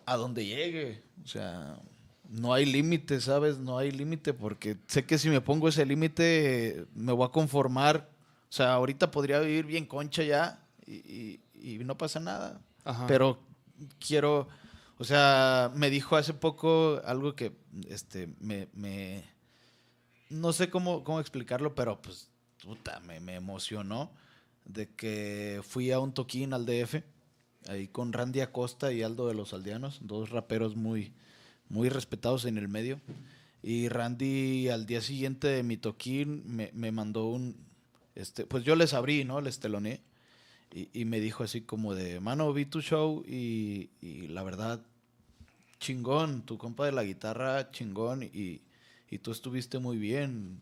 a 0.06 0.16
donde 0.16 0.46
llegue, 0.46 1.02
o 1.22 1.28
sea, 1.28 1.78
no 2.30 2.54
hay 2.54 2.66
límite, 2.66 3.20
¿sabes? 3.20 3.58
No 3.58 3.78
hay 3.78 3.92
límite 3.92 4.34
porque 4.34 4.78
sé 4.88 5.06
que 5.06 5.18
si 5.18 5.30
me 5.30 5.42
pongo 5.42 5.68
ese 5.68 5.86
límite 5.86 6.86
me 6.96 7.12
voy 7.12 7.26
a 7.26 7.32
conformar, 7.32 8.10
o 8.54 8.56
sea, 8.56 8.74
ahorita 8.76 9.10
podría 9.10 9.40
vivir 9.40 9.66
bien 9.66 9.88
concha 9.88 10.22
ya 10.22 10.64
y, 10.86 10.94
y- 10.94 11.40
y 11.56 11.84
no 11.84 11.98
pasa 11.98 12.20
nada. 12.20 12.62
Ajá. 12.84 13.08
Pero 13.08 13.40
quiero, 14.06 14.48
o 15.00 15.04
sea, 15.04 15.72
me 15.74 15.90
dijo 15.90 16.18
hace 16.18 16.36
poco 16.36 17.02
algo 17.04 17.36
que, 17.36 17.52
este, 17.90 18.28
me, 18.40 18.68
me- 18.74 19.24
no 20.30 20.54
sé 20.54 20.70
cómo, 20.70 21.04
cómo 21.04 21.20
explicarlo, 21.20 21.74
pero 21.74 22.00
pues, 22.00 22.30
puta, 22.64 23.00
me, 23.00 23.20
me 23.20 23.34
emocionó 23.34 24.12
de 24.66 24.88
que 24.94 25.62
fui 25.68 25.90
a 25.92 26.00
un 26.00 26.14
toquín 26.14 26.54
al 26.54 26.68
DF, 26.68 27.02
ahí 27.70 27.88
con 27.88 28.14
Randy 28.14 28.42
Acosta 28.42 28.92
y 28.94 29.02
Aldo 29.02 29.28
de 29.28 29.34
los 29.34 29.52
Aldeanos, 29.56 29.98
dos 30.04 30.30
raperos 30.30 30.76
muy, 30.76 31.12
muy 31.70 31.90
respetados 31.90 32.46
en 32.46 32.60
el 32.60 32.68
medio. 32.68 33.02
Y 33.64 33.88
Randy 33.90 34.70
al 34.70 34.86
día 34.86 35.02
siguiente 35.02 35.48
de 35.48 35.64
mi 35.64 35.78
toquín 35.78 36.44
me, 36.46 36.70
me 36.76 36.92
mandó 36.92 37.26
un, 37.26 37.73
este, 38.16 38.46
pues 38.46 38.64
yo 38.64 38.76
les 38.76 38.94
abrí, 38.94 39.24
¿no? 39.24 39.42
Les 39.42 39.60
teloné. 39.60 40.02
Y, 40.72 40.90
y 40.94 41.06
me 41.06 41.20
dijo 41.20 41.44
así 41.44 41.62
como 41.62 41.94
de, 41.94 42.20
mano, 42.20 42.52
vi 42.52 42.66
tu 42.66 42.82
show 42.82 43.24
y, 43.28 43.92
y 44.02 44.28
la 44.30 44.42
verdad, 44.42 44.82
chingón, 45.80 46.42
tu 46.42 46.58
compa 46.58 46.86
de 46.86 46.92
la 46.92 47.04
guitarra, 47.04 47.70
chingón, 47.72 48.24
y, 48.24 48.62
y 49.10 49.18
tú 49.20 49.32
estuviste 49.32 49.78
muy 49.78 49.98
bien. 49.98 50.62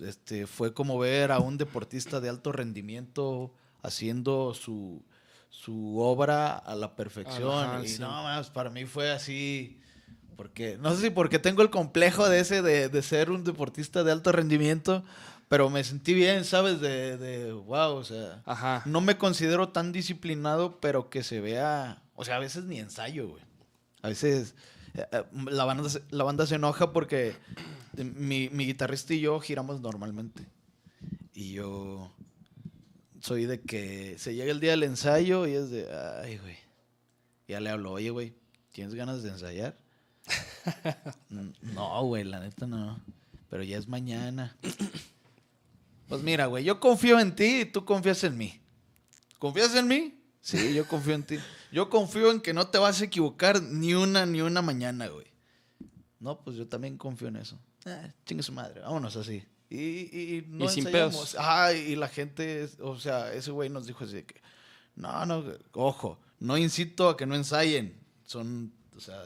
Este, 0.00 0.48
fue 0.48 0.74
como 0.74 0.98
ver 0.98 1.30
a 1.30 1.38
un 1.38 1.56
deportista 1.58 2.20
de 2.20 2.28
alto 2.28 2.50
rendimiento 2.50 3.54
haciendo 3.82 4.52
su, 4.54 5.04
su 5.50 6.00
obra 6.00 6.56
a 6.56 6.74
la 6.74 6.96
perfección. 6.96 7.64
Ajá, 7.68 7.84
y 7.84 7.88
sí. 7.88 8.00
no, 8.00 8.08
más, 8.08 8.50
para 8.50 8.70
mí 8.70 8.86
fue 8.86 9.12
así, 9.12 9.78
porque, 10.36 10.76
no 10.78 10.92
sé 10.92 11.02
si 11.02 11.10
porque 11.10 11.38
tengo 11.38 11.62
el 11.62 11.70
complejo 11.70 12.28
de 12.28 12.40
ese 12.40 12.62
de, 12.62 12.88
de 12.88 13.02
ser 13.02 13.30
un 13.30 13.44
deportista 13.44 14.02
de 14.02 14.10
alto 14.10 14.32
rendimiento, 14.32 15.04
pero 15.54 15.70
me 15.70 15.84
sentí 15.84 16.14
bien, 16.14 16.44
¿sabes? 16.44 16.80
De, 16.80 17.16
de 17.16 17.52
wow, 17.52 17.94
o 17.94 18.02
sea, 18.02 18.42
Ajá. 18.44 18.82
no 18.86 19.00
me 19.00 19.16
considero 19.16 19.68
tan 19.68 19.92
disciplinado, 19.92 20.80
pero 20.80 21.10
que 21.10 21.22
se 21.22 21.40
vea, 21.40 22.02
o 22.16 22.24
sea, 22.24 22.34
a 22.36 22.38
veces 22.40 22.64
ni 22.64 22.80
ensayo, 22.80 23.28
güey. 23.28 23.42
A 24.02 24.08
veces 24.08 24.56
eh, 24.94 25.06
eh, 25.12 25.22
la 25.52 25.64
banda, 25.64 25.88
se- 25.88 26.02
la 26.10 26.24
banda 26.24 26.44
se 26.48 26.56
enoja 26.56 26.92
porque 26.92 27.36
mi, 27.96 28.48
mi 28.48 28.66
guitarrista 28.66 29.14
y 29.14 29.20
yo 29.20 29.38
giramos 29.38 29.80
normalmente. 29.80 30.44
Y 31.34 31.52
yo 31.52 32.12
soy 33.20 33.46
de 33.46 33.60
que 33.60 34.16
se 34.18 34.34
llega 34.34 34.50
el 34.50 34.58
día 34.58 34.72
del 34.72 34.82
ensayo 34.82 35.46
y 35.46 35.52
es 35.52 35.70
de, 35.70 35.86
ay, 36.20 36.38
güey. 36.38 36.56
Ya 37.46 37.60
le 37.60 37.70
hablo, 37.70 37.92
oye, 37.92 38.10
güey, 38.10 38.34
¿tienes 38.72 38.96
ganas 38.96 39.22
de 39.22 39.28
ensayar? 39.30 39.78
"Mm, 41.28 41.50
no, 41.74 42.02
güey, 42.06 42.24
la 42.24 42.40
neta 42.40 42.66
no. 42.66 42.98
Pero 43.50 43.62
ya 43.62 43.78
es 43.78 43.86
mañana. 43.86 44.56
Pues 46.08 46.22
mira, 46.22 46.46
güey, 46.46 46.64
yo 46.64 46.80
confío 46.80 47.18
en 47.20 47.34
ti 47.34 47.60
y 47.60 47.64
tú 47.64 47.84
confías 47.84 48.22
en 48.24 48.36
mí. 48.36 48.60
¿Confías 49.38 49.74
en 49.74 49.88
mí? 49.88 50.20
Sí, 50.40 50.74
yo 50.74 50.86
confío 50.86 51.14
en 51.14 51.22
ti. 51.24 51.38
Yo 51.72 51.88
confío 51.88 52.30
en 52.30 52.40
que 52.40 52.52
no 52.52 52.66
te 52.68 52.78
vas 52.78 53.00
a 53.00 53.04
equivocar 53.04 53.62
ni 53.62 53.94
una 53.94 54.26
ni 54.26 54.40
una 54.42 54.62
mañana, 54.62 55.06
güey. 55.08 55.26
No, 56.20 56.38
pues 56.42 56.56
yo 56.56 56.66
también 56.66 56.96
confío 56.98 57.28
en 57.28 57.36
eso. 57.36 57.58
Ah, 57.86 58.08
chingue 58.26 58.42
su 58.42 58.52
madre, 58.52 58.80
vámonos 58.80 59.16
así. 59.16 59.44
Y, 59.70 59.76
y, 59.78 60.36
y 60.38 60.44
no 60.48 60.66
Y 60.66 60.68
sin 60.68 60.84
pedos. 60.84 61.36
Ah, 61.38 61.72
y 61.72 61.96
la 61.96 62.08
gente, 62.08 62.68
o 62.80 62.98
sea, 62.98 63.32
ese 63.32 63.50
güey 63.50 63.68
nos 63.70 63.86
dijo 63.86 64.04
así 64.04 64.14
de 64.14 64.24
que, 64.24 64.40
no, 64.94 65.24
no, 65.26 65.44
ojo, 65.72 66.20
no 66.38 66.56
incito 66.56 67.08
a 67.08 67.16
que 67.16 67.26
no 67.26 67.34
ensayen. 67.34 67.98
Son, 68.24 68.72
o 68.96 69.00
sea, 69.00 69.24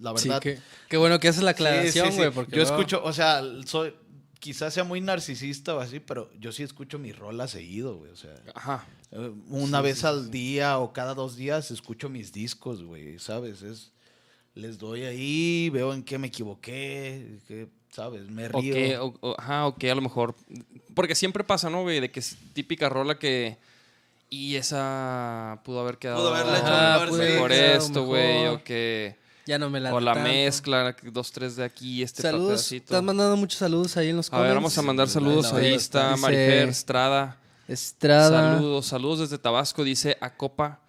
la 0.00 0.16
Sí, 0.16 0.28
verdad. 0.28 0.42
qué, 0.42 0.58
qué 0.88 0.96
bueno 0.96 1.20
que 1.20 1.28
haces 1.28 1.42
la 1.42 1.52
Sí, 1.52 1.58
sí, 1.58 1.62
aclaración, 1.64 2.10
sí. 2.12 2.16
güey. 2.18 2.30
porque 2.30 2.56
Yo 2.56 2.62
escucho, 2.62 3.02
o 3.04 3.12
sea, 3.12 3.42
soy, 3.66 3.94
quizás 4.42 4.74
sea 4.74 4.82
muy 4.82 5.00
narcisista 5.00 5.72
o 5.76 5.78
así, 5.78 6.00
pero 6.00 6.28
yo 6.40 6.50
sí 6.50 6.64
escucho 6.64 6.98
mis 6.98 7.16
rolas 7.16 7.52
seguido, 7.52 7.94
güey. 7.96 8.10
O 8.10 8.16
sea, 8.16 8.34
Ajá. 8.56 8.84
eh, 9.12 9.30
una 9.48 9.80
vez 9.80 10.02
al 10.02 10.32
día 10.32 10.80
o 10.80 10.92
cada 10.92 11.14
dos 11.14 11.36
días 11.36 11.70
escucho 11.70 12.08
mis 12.08 12.32
discos, 12.32 12.82
güey, 12.82 13.20
¿sabes? 13.20 13.62
Es, 13.62 13.92
les 14.56 14.78
doy 14.78 15.04
ahí, 15.04 15.70
veo 15.70 15.94
en 15.94 16.02
qué 16.02 16.18
me 16.18 16.26
equivoqué, 16.26 17.38
¿sabes? 17.90 18.28
Me 18.30 18.48
río. 18.48 18.74
que, 18.74 18.98
o- 18.98 19.14
o- 19.20 19.36
ajá, 19.38 19.66
o 19.68 19.76
que 19.76 19.92
a 19.92 19.94
lo 19.94 20.00
mejor. 20.02 20.34
Porque 20.92 21.14
siempre 21.14 21.44
pasa, 21.44 21.70
¿no, 21.70 21.82
güey? 21.82 22.00
De 22.00 22.10
que 22.10 22.18
es 22.18 22.36
típica 22.52 22.88
rola 22.88 23.18
que. 23.20 23.58
Y 24.28 24.56
esa 24.56 25.60
pudo 25.64 25.80
haber 25.80 25.98
quedado. 25.98 26.18
Pudo 26.18 26.34
haberla 26.34 26.58
hecho 26.58 26.66
Ajá, 26.66 27.00
mejor, 27.04 27.18
mejor 27.18 27.50
Claro, 27.52 27.78
esto, 27.78 28.04
güey. 28.06 28.46
O 28.48 28.64
que. 28.64 29.21
Ya 29.46 29.58
no 29.58 29.70
me 29.70 29.80
la 29.80 29.92
O 29.92 30.00
la 30.00 30.14
mezcla, 30.14 30.94
dos, 31.12 31.32
tres 31.32 31.56
de 31.56 31.64
aquí, 31.64 32.02
este 32.02 32.22
Saludos. 32.22 32.70
estás 32.70 33.02
mandando 33.02 33.36
muchos 33.36 33.58
saludos 33.58 33.96
ahí 33.96 34.10
en 34.10 34.16
los 34.16 34.30
comments. 34.30 34.44
A 34.44 34.48
ver, 34.48 34.54
vamos 34.54 34.78
a 34.78 34.82
mandar 34.82 35.08
saludos. 35.08 35.52
Ahí 35.52 35.74
está 35.74 36.14
dice... 36.14 36.62
Estrada. 36.64 37.38
Estrada. 37.66 38.54
Saludos, 38.54 38.86
saludos 38.86 39.18
desde 39.20 39.38
Tabasco, 39.38 39.82
dice 39.82 40.16
Acopa. 40.20 40.80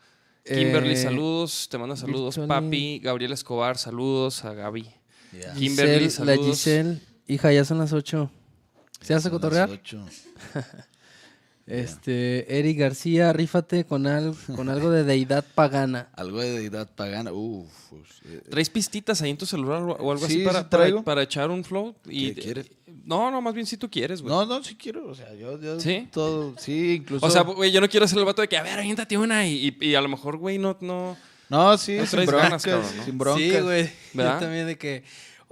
Kimberly, 0.46 0.94
eh, 0.94 0.98
saludos. 0.98 1.68
Te 1.70 1.78
mando 1.78 1.96
saludos, 1.96 2.38
papi. 2.48 3.00
Gabriel 3.00 3.32
Escobar, 3.32 3.78
saludos 3.78 4.44
a 4.46 4.54
Gaby. 4.54 4.90
Kimberly, 5.58 6.10
saludos. 6.10 6.38
La 6.38 6.44
Giselle, 6.44 7.02
hija, 7.28 7.52
ya 7.52 7.66
son 7.66 7.80
las 7.80 7.94
ocho 7.94 8.30
¿Se 9.02 9.14
hace 9.14 9.30
cotorrear? 9.30 9.70
Las 9.70 9.80
8. 9.80 10.06
Este, 11.66 12.46
yeah. 12.46 12.58
Eric 12.58 12.78
García, 12.78 13.32
rífate 13.32 13.86
con, 13.86 14.06
al, 14.06 14.36
con 14.56 14.68
algo 14.68 14.92
de 14.92 15.06
deidad 15.06 15.46
pagana. 15.56 16.10
algo 16.16 16.42
de 16.42 16.52
deidad 16.52 16.90
pagana, 16.94 17.32
uff. 17.32 17.72
Pues, 17.90 18.10
eh, 18.26 18.42
eh. 18.46 18.50
¿Traes 18.50 18.70
pistitas 18.70 19.22
ahí 19.22 19.30
en 19.30 19.38
tu 19.38 19.46
celular 19.46 19.82
o 19.82 20.12
algo 20.12 20.26
así 20.26 20.44
para, 20.44 20.70
para, 21.04 21.24
echar 21.24 21.50
un 21.50 21.64
flow? 21.64 21.96
Y, 22.06 22.34
¿Qué 22.34 22.66
No, 23.06 23.32
no, 23.32 23.42
más 23.42 23.54
bien 23.54 23.66
si 23.66 23.78
tú 23.78 23.90
quieres, 23.90 24.22
güey. 24.22 24.34
No, 24.34 24.46
no, 24.46 24.62
si 24.62 24.76
quiero, 24.76 25.08
o 25.08 25.16
sea, 25.16 25.34
yo, 25.36 25.60
yo 25.60 25.80
¿Sí? 25.80 26.10
todo, 26.12 26.54
sí, 26.58 26.96
incluso. 26.96 27.26
O 27.26 27.30
sea, 27.30 27.44
güey, 27.44 27.72
yo 27.72 27.80
no 27.80 27.88
quiero 27.88 28.06
hacer 28.06 28.20
el 28.20 28.26
vato 28.26 28.42
de 28.42 28.50
que, 28.50 28.58
a 28.58 28.64
ver, 28.64 28.80
aviéntate 28.80 29.18
una 29.18 29.48
y, 29.48 29.78
y, 29.80 29.96
a 29.96 30.02
lo 30.02 30.10
mejor, 30.10 30.38
güey, 30.38 30.58
no, 30.58 30.78
no... 30.82 31.16
No, 31.50 31.78
sí, 31.78 31.98
sin 32.08 32.26
broncas, 32.26 32.64
sin 33.06 33.18
broncas. 33.18 33.42
Sí, 33.42 33.60
güey, 33.60 33.90
yo 34.14 34.24
también 34.40 34.68
de 34.68 34.78
que 34.78 35.04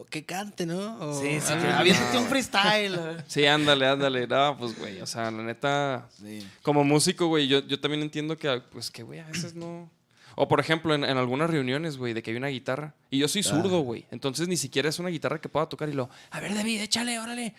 que 0.09 0.25
cante, 0.25 0.65
¿no? 0.65 0.97
O- 0.99 1.19
Sí, 1.21 1.39
sí, 1.39 1.53
Ah, 1.53 1.79
aviéntate 1.79 2.17
un 2.17 2.25
freestyle. 2.25 2.99
Sí, 3.27 3.45
ándale, 3.45 3.87
ándale. 3.87 4.27
No, 4.27 4.57
pues, 4.57 4.77
güey, 4.77 5.01
o 5.01 5.05
sea, 5.05 5.31
la 5.31 5.43
neta... 5.43 6.07
Sí. 6.21 6.47
Como 6.61 6.83
músico, 6.83 7.27
güey, 7.27 7.47
yo, 7.47 7.59
yo 7.67 7.79
también 7.79 8.01
entiendo 8.01 8.37
que, 8.37 8.61
pues, 8.71 8.89
que, 8.91 9.03
güey, 9.03 9.19
a 9.19 9.25
veces 9.27 9.55
no... 9.55 9.89
O, 10.35 10.47
por 10.47 10.59
ejemplo, 10.61 10.95
en, 10.95 11.03
en 11.03 11.17
algunas 11.17 11.49
reuniones, 11.49 11.97
güey, 11.97 12.13
de 12.13 12.23
que 12.23 12.31
hay 12.31 12.37
una 12.37 12.47
guitarra. 12.47 12.93
Y 13.09 13.17
yo 13.19 13.27
soy 13.27 13.43
zurdo, 13.43 13.81
güey. 13.81 14.05
Entonces, 14.11 14.47
ni 14.47 14.55
siquiera 14.55 14.87
es 14.87 14.97
una 14.97 15.09
guitarra 15.09 15.41
que 15.41 15.49
pueda 15.49 15.67
tocar 15.67 15.89
y 15.89 15.93
lo... 15.93 16.09
A 16.31 16.39
ver, 16.39 16.53
David, 16.55 16.81
échale, 16.81 17.19
órale. 17.19 17.53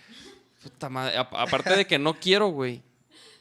Puta 0.63 0.89
madre. 0.89 1.17
A- 1.19 1.21
aparte 1.21 1.77
de 1.77 1.87
que 1.87 1.99
no 1.99 2.15
quiero, 2.15 2.49
güey. 2.49 2.81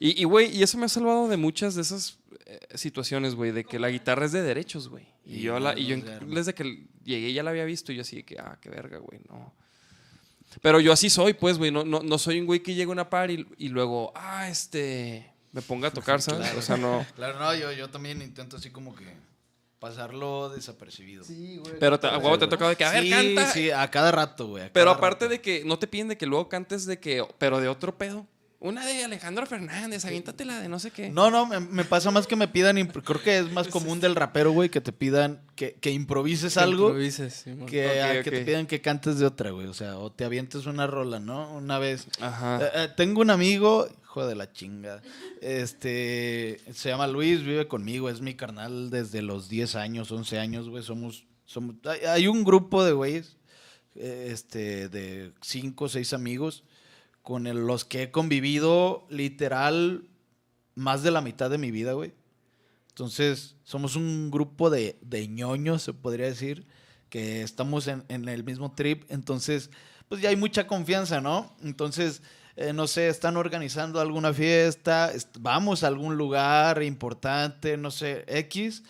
Y, 0.04 0.20
y, 0.20 0.24
güey, 0.24 0.58
y 0.58 0.64
eso 0.64 0.80
me 0.80 0.86
ha 0.86 0.90
salvado 0.90 1.28
de 1.28 1.38
muchas 1.38 1.76
de 1.76 1.84
esas 1.84 2.18
eh, 2.48 2.60
situaciones, 2.74 3.36
güey, 3.36 3.52
de 3.52 3.64
que 3.64 3.78
la 3.78 3.92
guitarra 3.92 4.26
es 4.26 4.32
de 4.32 4.42
derechos, 4.42 4.90
güey. 4.90 5.06
Y, 5.24 5.36
Y 5.36 5.42
yo, 5.42 5.60
la, 5.60 5.78
y 5.78 5.86
yo 5.86 5.96
desde 6.26 6.56
que 6.56 6.88
llegué 7.04 7.32
ya 7.32 7.44
la 7.44 7.52
había 7.52 7.66
visto 7.66 7.92
y 7.92 7.98
yo 7.98 8.02
así 8.02 8.16
de 8.16 8.24
que, 8.24 8.40
ah, 8.40 8.58
qué 8.60 8.72
verga, 8.72 8.98
güey, 8.98 9.22
no. 9.30 9.54
Pero 10.64 10.80
yo 10.80 10.92
así 10.92 11.12
soy, 11.12 11.36
pues, 11.36 11.60
güey. 11.60 11.70
No, 11.70 11.86
no, 11.86 12.02
no 12.02 12.18
soy 12.18 12.40
un 12.40 12.48
güey 12.48 12.62
que 12.62 12.74
llega 12.74 12.90
a 12.90 12.94
una 12.94 13.12
par 13.12 13.30
y, 13.30 13.46
y 13.60 13.70
luego, 13.70 14.12
ah, 14.16 14.50
este, 14.50 15.32
me 15.52 15.62
ponga 15.62 15.90
a 15.90 15.92
tocar, 15.92 16.20
¿sabes? 16.24 16.48
Claro. 16.48 16.58
O 16.58 16.62
sea, 16.64 16.78
no. 16.78 17.06
Claro, 17.16 17.38
no, 17.38 17.54
yo, 17.54 17.72
yo 17.72 17.88
también 17.92 18.24
intento 18.24 18.58
así 18.58 18.72
como 18.72 18.96
que 18.96 19.06
pasarlo 19.78 20.50
desapercibido. 20.50 21.24
Sí, 21.24 21.58
güey. 21.58 21.76
Pero 21.80 22.00
te, 22.00 22.08
a 22.08 22.18
huevo 22.18 22.40
te 22.40 22.46
ha 22.46 22.50
tocado 22.50 22.72
de 22.72 22.76
que, 22.76 22.86
a 22.86 22.92
ver, 22.92 23.04
sí, 23.04 23.10
canta. 23.12 23.52
Sí, 23.52 23.70
a 23.70 23.92
cada 23.92 24.12
rato, 24.12 24.48
güey. 24.48 24.72
Pero 24.74 24.90
aparte 24.90 25.26
rato. 25.26 25.34
de 25.34 25.42
que 25.42 25.64
no 25.64 25.78
te 25.78 25.86
piden 25.86 26.08
de 26.08 26.18
que 26.18 26.26
luego 26.26 26.50
cantes 26.50 26.88
de 26.88 27.00
que, 27.00 27.24
pero 27.38 27.60
de 27.60 27.68
otro 27.68 27.96
pedo. 27.96 28.26
Una 28.62 28.86
de 28.86 29.04
Alejandro 29.04 29.48
Fernández, 29.48 30.06
aviéntatela 30.06 30.60
de 30.60 30.70
no 30.70 30.78
sé 30.78 30.92
qué. 30.92 31.10
No, 31.10 31.32
no, 31.32 31.48
me, 31.48 31.60
me 31.60 31.84
pasa 31.84 32.12
más 32.12 32.28
que 32.28 32.36
me 32.36 32.48
pidan, 32.48 32.78
creo 32.86 33.20
que 33.20 33.40
es 33.40 33.52
más 33.52 33.68
común 33.68 34.00
del 34.00 34.14
rapero, 34.14 34.52
güey, 34.52 34.70
que 34.70 34.80
te 34.80 34.92
pidan 34.92 35.42
que, 35.56 35.74
que 35.74 35.90
improvises 35.90 36.54
Que 36.54 36.60
algo 36.60 36.90
improvises, 36.90 37.44
que, 37.66 38.22
que 38.24 38.30
te 38.30 38.42
pidan 38.42 38.68
que 38.68 38.80
cantes 38.80 39.18
de 39.18 39.26
otra, 39.26 39.50
güey. 39.50 39.66
O 39.66 39.74
sea, 39.74 39.98
o 39.98 40.12
te 40.12 40.26
avientes 40.26 40.68
una 40.68 40.86
rola, 40.86 41.20
¿no? 41.20 41.52
Una 41.58 41.80
vez. 41.80 42.06
Ajá. 42.20 42.60
Eh, 42.62 42.70
eh, 42.76 42.88
tengo 42.96 43.22
un 43.22 43.32
amigo, 43.32 43.88
hijo 44.04 44.28
de 44.28 44.36
la 44.36 44.52
chinga. 44.52 45.02
Este, 45.42 46.62
se 46.72 46.90
llama 46.90 47.08
Luis, 47.08 47.44
vive 47.44 47.68
conmigo, 47.68 48.12
es 48.12 48.22
mi 48.22 48.36
carnal 48.36 48.92
desde 48.92 49.24
los 49.24 49.50
10 49.50 49.74
años, 49.74 50.12
11 50.12 50.38
años, 50.38 50.70
güey. 50.70 50.84
Somos, 50.84 51.26
somos, 51.46 51.78
hay, 51.86 52.02
hay 52.02 52.28
un 52.28 52.44
grupo 52.44 52.84
de 52.84 52.92
güeyes, 52.92 53.38
eh, 53.96 54.28
este, 54.32 54.88
de 54.88 55.32
5 55.42 55.84
o 55.84 55.90
6 55.90 56.14
amigos 56.14 56.64
con 57.22 57.44
los 57.68 57.86
que 57.86 58.04
he 58.04 58.12
convivido 58.12 59.06
literal 59.10 60.08
más 60.76 61.04
de 61.04 61.12
la 61.12 61.22
mitad 61.22 61.50
de 61.50 61.58
mi 61.58 61.72
vida, 61.72 61.94
güey. 61.94 62.14
Entonces, 62.90 63.56
somos 63.64 63.96
un 63.96 64.32
grupo 64.32 64.70
de, 64.70 64.98
de 65.02 65.28
ñoños, 65.28 65.82
se 65.84 65.94
podría 65.94 66.26
decir, 66.26 66.66
que 67.10 67.42
estamos 67.42 67.88
en, 67.88 68.04
en 68.10 68.28
el 68.28 68.44
mismo 68.44 68.74
trip. 68.74 69.04
Entonces, 69.10 69.70
pues 70.10 70.22
ya 70.22 70.30
hay 70.30 70.36
mucha 70.36 70.68
confianza, 70.68 71.22
¿no? 71.22 71.56
Entonces, 71.64 72.22
eh, 72.58 72.74
no 72.74 72.88
sé, 72.88 73.08
están 73.08 73.38
organizando 73.38 74.02
alguna 74.02 74.34
fiesta, 74.34 75.12
est- 75.14 75.38
vamos 75.40 75.84
a 75.84 75.88
algún 75.88 76.18
lugar 76.18 76.84
importante, 76.84 77.78
no 77.78 77.92
sé, 77.92 78.26
X, 78.28 78.84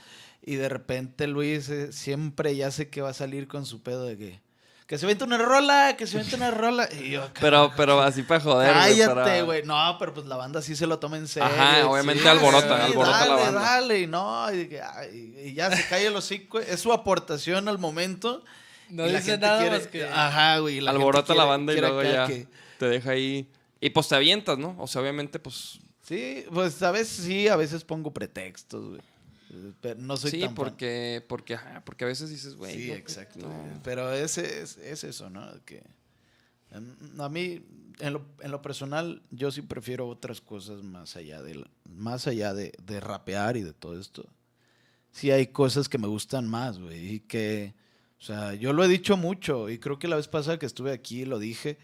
y 0.43 0.55
de 0.55 0.67
repente 0.69 1.27
Luis 1.27 1.69
eh, 1.69 1.91
siempre 1.93 2.55
ya 2.55 2.71
sé 2.71 2.89
que 2.89 3.01
va 3.01 3.09
a 3.09 3.13
salir 3.13 3.47
con 3.47 3.65
su 3.67 3.83
pedo 3.83 4.05
de 4.05 4.17
que, 4.17 4.41
que 4.91 4.97
se 4.97 5.05
vente 5.05 5.23
una 5.23 5.37
rola, 5.37 5.95
que 5.97 6.05
se 6.05 6.17
vente 6.17 6.35
una 6.35 6.51
rola. 6.51 6.89
Y 6.99 7.11
yo, 7.11 7.25
Pero, 7.39 7.71
pero 7.77 8.01
así 8.01 8.23
para 8.23 8.41
joder, 8.41 8.73
güey, 8.73 8.89
Cállate, 8.89 9.15
para- 9.15 9.41
güey. 9.43 9.63
No, 9.63 9.95
pero 9.97 10.13
pues 10.13 10.25
la 10.25 10.35
banda 10.35 10.61
sí 10.61 10.75
se 10.75 10.85
lo 10.85 10.99
toma 10.99 11.15
en 11.15 11.29
serio. 11.29 11.47
Ajá, 11.47 11.87
obviamente 11.87 12.21
Sí, 12.23 12.27
alborota, 12.27 12.75
sí, 12.75 12.83
alborota 12.91 13.11
la 13.25 13.35
dale, 13.35 13.41
banda. 13.41 13.61
Dale, 13.61 13.99
y 14.01 14.07
no, 14.07 14.53
y, 14.53 14.77
y 15.45 15.53
ya 15.53 15.73
se 15.73 15.87
cae 15.87 16.07
el 16.07 16.13
hocico. 16.17 16.59
Es 16.59 16.81
su 16.81 16.91
aportación 16.91 17.69
al 17.69 17.77
momento. 17.79 18.43
No 18.89 19.07
y 19.07 19.11
la 19.13 19.19
dice 19.19 19.37
nada 19.37 19.61
quiere- 19.61 19.77
más 19.77 19.87
que- 19.87 20.03
Ajá, 20.09 20.57
güey. 20.57 20.81
la 20.81 20.91
Alborota 20.91 21.33
la 21.35 21.45
banda 21.45 21.71
y 21.71 21.79
luego 21.79 22.03
ya 22.03 22.27
que- 22.27 22.47
te 22.77 22.89
deja 22.89 23.11
ahí. 23.11 23.49
Y 23.79 23.91
pues 23.91 24.09
te 24.09 24.15
avientas, 24.15 24.57
¿no? 24.57 24.75
O 24.77 24.87
sea, 24.87 25.01
obviamente, 25.01 25.39
pues. 25.39 25.79
Sí, 26.05 26.43
pues 26.53 26.83
a 26.83 26.91
veces 26.91 27.23
sí, 27.25 27.47
a 27.47 27.55
veces 27.55 27.85
pongo 27.85 28.11
pretextos, 28.11 28.89
güey. 28.89 29.01
Pero 29.81 29.99
no 29.99 30.17
soy 30.17 30.31
sí, 30.31 30.39
tan 30.39 30.49
fan. 30.49 30.55
porque, 30.55 31.25
porque, 31.27 31.55
ajá, 31.55 31.83
porque 31.85 32.03
a 32.05 32.07
veces 32.07 32.29
dices, 32.29 32.55
güey. 32.55 32.73
Sí, 32.73 32.91
exacto. 32.91 33.47
no. 33.47 33.81
Pero 33.83 34.11
ese 34.13 34.61
es, 34.61 34.77
es 34.77 35.03
eso, 35.03 35.29
¿no? 35.29 35.47
Que 35.65 35.83
a 37.19 37.29
mí, 37.29 37.61
en 37.99 38.13
lo, 38.13 38.25
en 38.39 38.51
lo 38.51 38.61
personal, 38.61 39.21
yo 39.29 39.51
sí 39.51 39.61
prefiero 39.61 40.07
otras 40.07 40.39
cosas 40.39 40.83
más 40.83 41.15
allá 41.17 41.41
de, 41.41 41.65
más 41.83 42.27
allá 42.27 42.53
de, 42.53 42.71
de 42.81 42.99
rapear 43.01 43.57
y 43.57 43.61
de 43.61 43.73
todo 43.73 43.99
esto. 43.99 44.25
Sí 45.11 45.31
hay 45.31 45.47
cosas 45.47 45.89
que 45.89 45.97
me 45.97 46.07
gustan 46.07 46.47
más, 46.47 46.79
güey, 46.79 47.15
y 47.15 47.19
que, 47.19 47.73
o 48.19 48.23
sea, 48.23 48.53
yo 48.53 48.71
lo 48.71 48.85
he 48.85 48.87
dicho 48.87 49.17
mucho 49.17 49.69
y 49.69 49.79
creo 49.79 49.99
que 49.99 50.07
la 50.07 50.15
vez 50.15 50.29
pasada 50.29 50.57
que 50.57 50.65
estuve 50.65 50.91
aquí 50.93 51.25
lo 51.25 51.39
dije. 51.39 51.77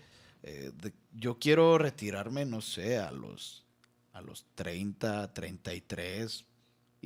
eh, 0.44 0.72
de- 0.82 0.94
yo 1.20 1.40
quiero 1.40 1.78
retirarme, 1.80 2.46
no 2.46 2.62
sé, 2.62 2.98
a 3.00 3.12
los, 3.12 3.66
a 4.14 4.22
los 4.22 4.46
30, 4.56 5.34
33 5.34 6.46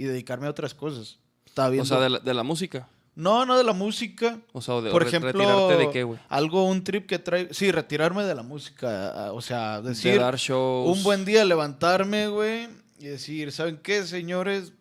y 0.01 0.05
dedicarme 0.05 0.47
a 0.47 0.49
otras 0.49 0.73
cosas. 0.73 1.19
Estaba 1.45 1.69
viendo. 1.69 1.83
O 1.83 1.85
sea, 1.85 1.99
de 1.99 2.09
la, 2.09 2.19
de 2.19 2.33
la 2.33 2.43
música. 2.43 2.87
No, 3.13 3.45
no 3.45 3.57
de 3.57 3.63
la 3.63 3.73
música. 3.73 4.39
O 4.53 4.61
sea, 4.61 4.79
de, 4.81 4.89
Por 4.89 5.03
ejemplo, 5.05 5.31
retirarte 5.31 5.77
de 5.77 5.89
qué, 5.91 6.03
güey. 6.03 6.19
algo, 6.29 6.65
un 6.65 6.83
trip 6.83 7.05
que 7.07 7.19
trae. 7.19 7.53
Sí, 7.53 7.71
retirarme 7.71 8.23
de 8.23 8.33
la 8.33 8.41
música. 8.41 9.31
O 9.33 9.41
sea, 9.41 9.81
decir. 9.81 10.13
de 10.13 10.19
dar 10.19 10.37
shows. 10.37 10.97
Un 10.97 11.03
buen 11.03 11.25
día 11.25 11.43
levantarme, 11.45 12.27
güey, 12.29 12.69
y 12.99 13.05
decir, 13.07 13.51
¿saben 13.51 13.77
qué, 13.83 14.03
señores? 14.05 14.73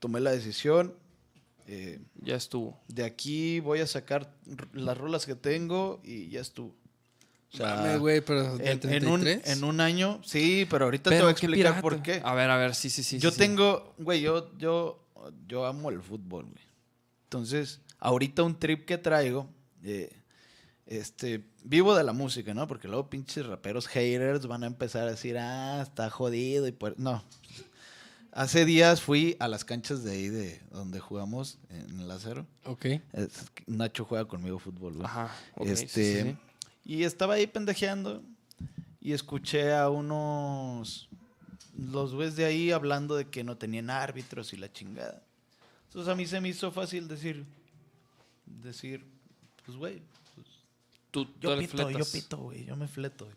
Tomé 0.00 0.20
la 0.20 0.30
decisión. 0.32 0.94
eh, 1.66 2.00
Ya 2.22 2.36
estuvo. 2.36 2.80
de 2.88 3.04
aquí 3.04 3.60
voy 3.60 3.80
a 3.80 3.86
sacar 3.86 4.32
las 4.72 4.96
rolas 4.98 5.26
que 5.26 5.34
tengo 5.34 6.00
y 6.04 6.28
ya 6.30 6.40
estuvo. 6.40 6.74
O 7.54 7.56
sea, 7.56 7.76
Mames, 7.76 7.98
güey, 8.00 8.20
pero 8.20 8.58
de 8.58 8.70
en, 8.72 8.80
en 8.90 9.06
un, 9.06 9.20
33. 9.22 9.56
en 9.56 9.64
un 9.64 9.80
año, 9.80 10.20
sí, 10.24 10.66
pero 10.68 10.84
ahorita 10.86 11.10
te 11.10 11.18
voy 11.20 11.28
a 11.28 11.30
explicar 11.30 11.56
pirata. 11.56 11.80
por 11.80 12.02
qué. 12.02 12.20
A 12.24 12.34
ver, 12.34 12.50
a 12.50 12.56
ver, 12.56 12.74
sí, 12.74 12.90
sí, 12.90 13.02
sí. 13.02 13.18
yo 13.18 13.30
sí, 13.30 13.38
tengo, 13.38 13.94
güey, 13.98 14.20
yo, 14.20 14.56
yo, 14.58 15.06
yo 15.46 15.64
amo 15.64 15.90
el 15.90 16.02
fútbol, 16.02 16.44
güey. 16.46 16.64
Entonces, 17.24 17.80
ahorita 18.00 18.42
un 18.42 18.58
trip 18.58 18.84
que 18.84 18.98
traigo, 18.98 19.48
eh, 19.82 20.10
este, 20.86 21.44
vivo 21.62 21.94
de 21.94 22.04
la 22.04 22.12
música, 22.12 22.52
¿no? 22.54 22.66
Porque 22.68 22.88
luego 22.88 23.08
pinches 23.08 23.46
raperos 23.46 23.86
haters 23.86 24.46
van 24.46 24.64
a 24.64 24.66
empezar 24.66 25.06
a 25.08 25.10
decir, 25.12 25.38
ah, 25.38 25.80
está 25.82 26.10
jodido 26.10 26.66
y 26.68 26.72
pues, 26.72 26.94
no. 26.98 27.24
Hace 28.32 28.64
días 28.64 29.00
fui 29.00 29.36
a 29.38 29.46
las 29.46 29.64
canchas 29.64 30.02
de 30.02 30.10
ahí 30.10 30.28
de 30.28 30.60
donde 30.72 30.98
jugamos 30.98 31.58
en 31.70 32.00
el 32.00 32.10
acero. 32.10 32.46
Ok. 32.64 32.86
Es- 33.12 33.44
Nacho 33.66 34.04
juega 34.04 34.24
conmigo 34.26 34.58
fútbol, 34.58 34.94
güey. 34.94 35.06
Ajá. 35.06 35.30
ok, 35.54 35.66
sí, 35.66 35.72
este, 35.72 35.86
sí, 36.24 36.30
sí. 36.30 36.36
Y 36.84 37.04
estaba 37.04 37.34
ahí 37.34 37.46
pendejeando 37.46 38.22
y 39.00 39.12
escuché 39.12 39.74
a 39.74 39.88
unos 39.90 41.08
los 41.76 42.14
güeyes 42.14 42.36
de 42.36 42.44
ahí 42.44 42.70
hablando 42.70 43.16
de 43.16 43.28
que 43.28 43.42
no 43.42 43.56
tenían 43.56 43.90
árbitros 43.90 44.52
y 44.52 44.56
la 44.56 44.72
chingada. 44.72 45.22
Entonces 45.86 46.12
a 46.12 46.14
mí 46.14 46.26
se 46.26 46.40
me 46.40 46.48
hizo 46.48 46.70
fácil 46.70 47.08
decir, 47.08 47.44
decir, 48.46 49.04
pues 49.64 49.76
güey, 49.76 50.02
pues, 50.34 50.46
Tú, 51.10 51.28
yo 51.40 51.56
pito, 51.58 51.90
yo 51.90 52.04
pito, 52.04 52.36
güey, 52.38 52.64
yo 52.64 52.76
me 52.76 52.88
fleto. 52.88 53.26
güey. 53.26 53.36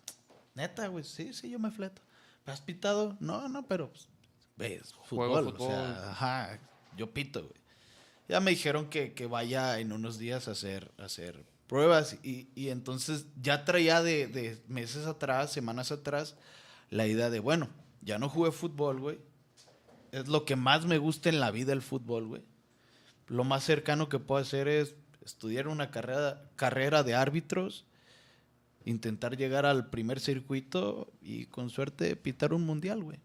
Neta, 0.55 0.87
güey, 0.87 1.03
sí, 1.03 1.33
sí, 1.33 1.49
yo 1.49 1.59
me 1.59 1.69
fleto. 1.71 2.01
¿Me 2.45 2.53
has 2.53 2.61
pitado? 2.61 3.15
No, 3.19 3.47
no, 3.47 3.67
pero, 3.67 3.89
pues, 3.89 4.07
ves, 4.55 4.93
Juego 4.93 5.35
fútbol, 5.35 5.47
o 5.47 5.51
fútbol. 5.51 5.67
sea, 5.69 6.11
ajá, 6.11 6.59
yo 6.95 7.13
pito, 7.13 7.41
güey. 7.41 7.61
Ya 8.27 8.39
me 8.39 8.51
dijeron 8.51 8.89
que, 8.89 9.13
que 9.13 9.25
vaya 9.27 9.79
en 9.79 9.91
unos 9.91 10.17
días 10.17 10.47
a 10.47 10.51
hacer, 10.51 10.91
a 10.97 11.05
hacer 11.05 11.45
pruebas 11.67 12.17
y, 12.23 12.47
y 12.55 12.69
entonces 12.69 13.25
ya 13.41 13.65
traía 13.65 14.01
de, 14.01 14.27
de 14.27 14.61
meses 14.67 15.05
atrás, 15.05 15.51
semanas 15.51 15.91
atrás, 15.91 16.35
la 16.89 17.05
idea 17.07 17.29
de, 17.29 17.39
bueno, 17.39 17.69
ya 18.01 18.17
no 18.19 18.29
jugué 18.29 18.51
fútbol, 18.51 18.99
güey. 18.99 19.19
Es 20.11 20.27
lo 20.27 20.45
que 20.45 20.55
más 20.55 20.85
me 20.85 20.97
gusta 20.97 21.29
en 21.29 21.39
la 21.39 21.51
vida 21.51 21.73
el 21.73 21.81
fútbol, 21.81 22.27
güey. 22.27 22.41
Lo 23.27 23.43
más 23.43 23.63
cercano 23.65 24.07
que 24.07 24.19
puedo 24.19 24.41
hacer 24.41 24.69
es 24.69 24.95
estudiar 25.25 25.67
una 25.67 25.91
carrera, 25.91 26.49
carrera 26.55 27.03
de 27.03 27.13
árbitros, 27.13 27.85
intentar 28.85 29.35
llegar 29.35 29.65
al 29.65 29.89
primer 29.89 30.21
circuito 30.21 31.11
y 31.21 31.47
con 31.47 31.69
suerte 31.69 32.15
pitar 32.15 32.53
un 32.53 32.65
mundial, 32.65 33.03
güey. 33.03 33.19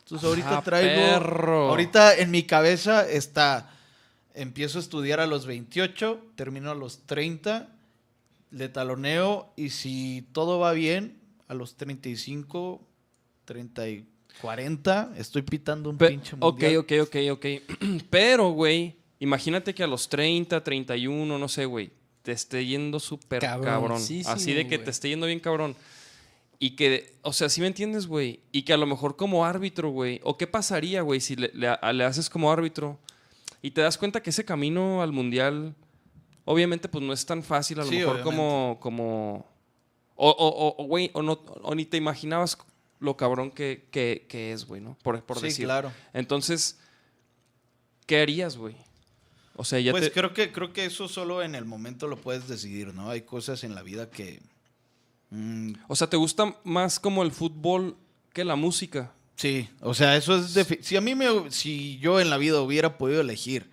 Entonces 0.00 0.28
ahorita 0.28 0.58
Ah, 0.58 0.62
traigo... 0.62 0.94
perro. 0.94 1.70
Ahorita 1.70 2.14
en 2.16 2.30
mi 2.30 2.42
cabeza 2.44 3.08
está... 3.08 3.70
Empiezo 4.36 4.78
a 4.78 4.82
estudiar 4.82 5.18
a 5.20 5.26
los 5.26 5.46
28, 5.46 6.20
termino 6.36 6.70
a 6.70 6.74
los 6.74 6.98
30, 7.06 7.68
le 8.50 8.68
taloneo 8.68 9.50
y 9.56 9.70
si 9.70 10.26
todo 10.32 10.58
va 10.58 10.72
bien, 10.72 11.16
a 11.48 11.54
los 11.54 11.76
35, 11.76 12.80
30 13.46 13.88
y 13.88 14.06
40, 14.40 15.14
estoy 15.16 15.42
pitando 15.42 15.90
un 15.90 15.96
Pe- 15.98 16.08
pinche 16.10 16.36
ok, 16.38 16.42
mundial. 16.60 16.76
ok, 16.76 16.92
ok, 17.02 17.16
ok. 17.32 17.46
Pero, 18.10 18.50
güey, 18.50 18.94
imagínate 19.20 19.74
que 19.74 19.82
a 19.82 19.86
los 19.86 20.08
30, 20.08 20.62
31, 20.62 21.38
no 21.38 21.48
sé, 21.48 21.64
güey, 21.64 21.90
te 22.22 22.32
esté 22.32 22.66
yendo 22.66 23.00
súper 23.00 23.40
cabrón. 23.40 23.92
Así 24.26 24.52
de 24.52 24.66
que 24.68 24.76
güey. 24.76 24.84
te 24.84 24.90
esté 24.90 25.08
yendo 25.08 25.26
bien 25.26 25.40
cabrón. 25.40 25.74
Y 26.58 26.70
que, 26.70 27.14
o 27.22 27.32
sea, 27.32 27.48
¿sí 27.48 27.60
me 27.60 27.66
entiendes, 27.66 28.06
güey? 28.06 28.40
Y 28.52 28.62
que 28.62 28.72
a 28.72 28.76
lo 28.78 28.86
mejor 28.86 29.16
como 29.16 29.44
árbitro, 29.44 29.90
güey, 29.90 30.20
o 30.24 30.36
qué 30.38 30.46
pasaría, 30.46 31.02
güey, 31.02 31.20
si 31.20 31.36
le, 31.36 31.50
le- 31.54 31.76
le 31.92 32.04
haces 32.04 32.28
como 32.30 32.50
árbitro 32.50 32.98
y 33.66 33.70
te 33.72 33.80
das 33.80 33.98
cuenta 33.98 34.22
que 34.22 34.30
ese 34.30 34.44
camino 34.44 35.02
al 35.02 35.12
mundial, 35.12 35.74
obviamente, 36.44 36.88
pues 36.88 37.02
no 37.04 37.12
es 37.12 37.24
tan 37.26 37.42
fácil, 37.42 37.80
a 37.80 37.84
lo 37.84 37.90
Sí, 37.90 37.96
mejor 37.96 38.20
como, 38.22 38.78
como, 38.80 39.46
o, 40.14 40.30
o, 40.30 40.48
o- 40.48 40.82
o, 40.82 40.86
güey, 40.86 41.10
o, 41.14 41.22
no, 41.22 41.32
o 41.62 41.74
ni 41.74 41.84
te 41.84 41.96
imaginabas 41.96 42.56
lo 43.00 43.16
cabrón 43.16 43.50
que, 43.50 43.88
que, 43.90 44.26
que 44.28 44.52
es, 44.52 44.66
güey, 44.66 44.80
¿no? 44.80 44.96
Por, 45.02 45.22
por 45.24 45.38
Sí, 45.38 45.46
decir. 45.46 45.64
claro. 45.66 45.92
Entonces, 46.12 46.78
¿qué 48.06 48.20
harías, 48.20 48.56
güey? 48.56 48.76
O 49.56 49.64
sea, 49.64 49.80
ya 49.80 49.90
Pues 49.92 50.04
te... 50.04 50.12
creo 50.12 50.32
que 50.32 50.52
creo 50.52 50.72
que 50.72 50.84
eso 50.84 51.08
solo 51.08 51.42
en 51.42 51.54
el 51.54 51.64
momento 51.64 52.06
lo 52.08 52.16
puedes 52.20 52.46
decidir, 52.48 52.94
¿no? 52.94 53.10
Hay 53.10 53.22
cosas 53.22 53.64
en 53.64 53.74
la 53.74 53.82
vida 53.82 54.10
que 54.10 54.40
mm, 55.30 55.72
O 55.88 55.96
sea, 55.96 56.08
¿te 56.08 56.16
gusta 56.16 56.56
más 56.64 57.00
como 57.00 57.22
el 57.22 57.32
fútbol 57.32 57.96
que 58.32 58.44
la 58.44 58.54
música? 58.56 59.12
Sí, 59.36 59.68
o 59.80 59.94
sea, 59.94 60.16
eso 60.16 60.36
es 60.36 60.66
si 60.80 60.96
a 60.96 61.00
mí 61.00 61.14
me 61.14 61.50
si 61.50 61.98
yo 61.98 62.20
en 62.20 62.30
la 62.30 62.36
vida 62.36 62.60
hubiera 62.60 62.98
podido 62.98 63.20
elegir, 63.20 63.70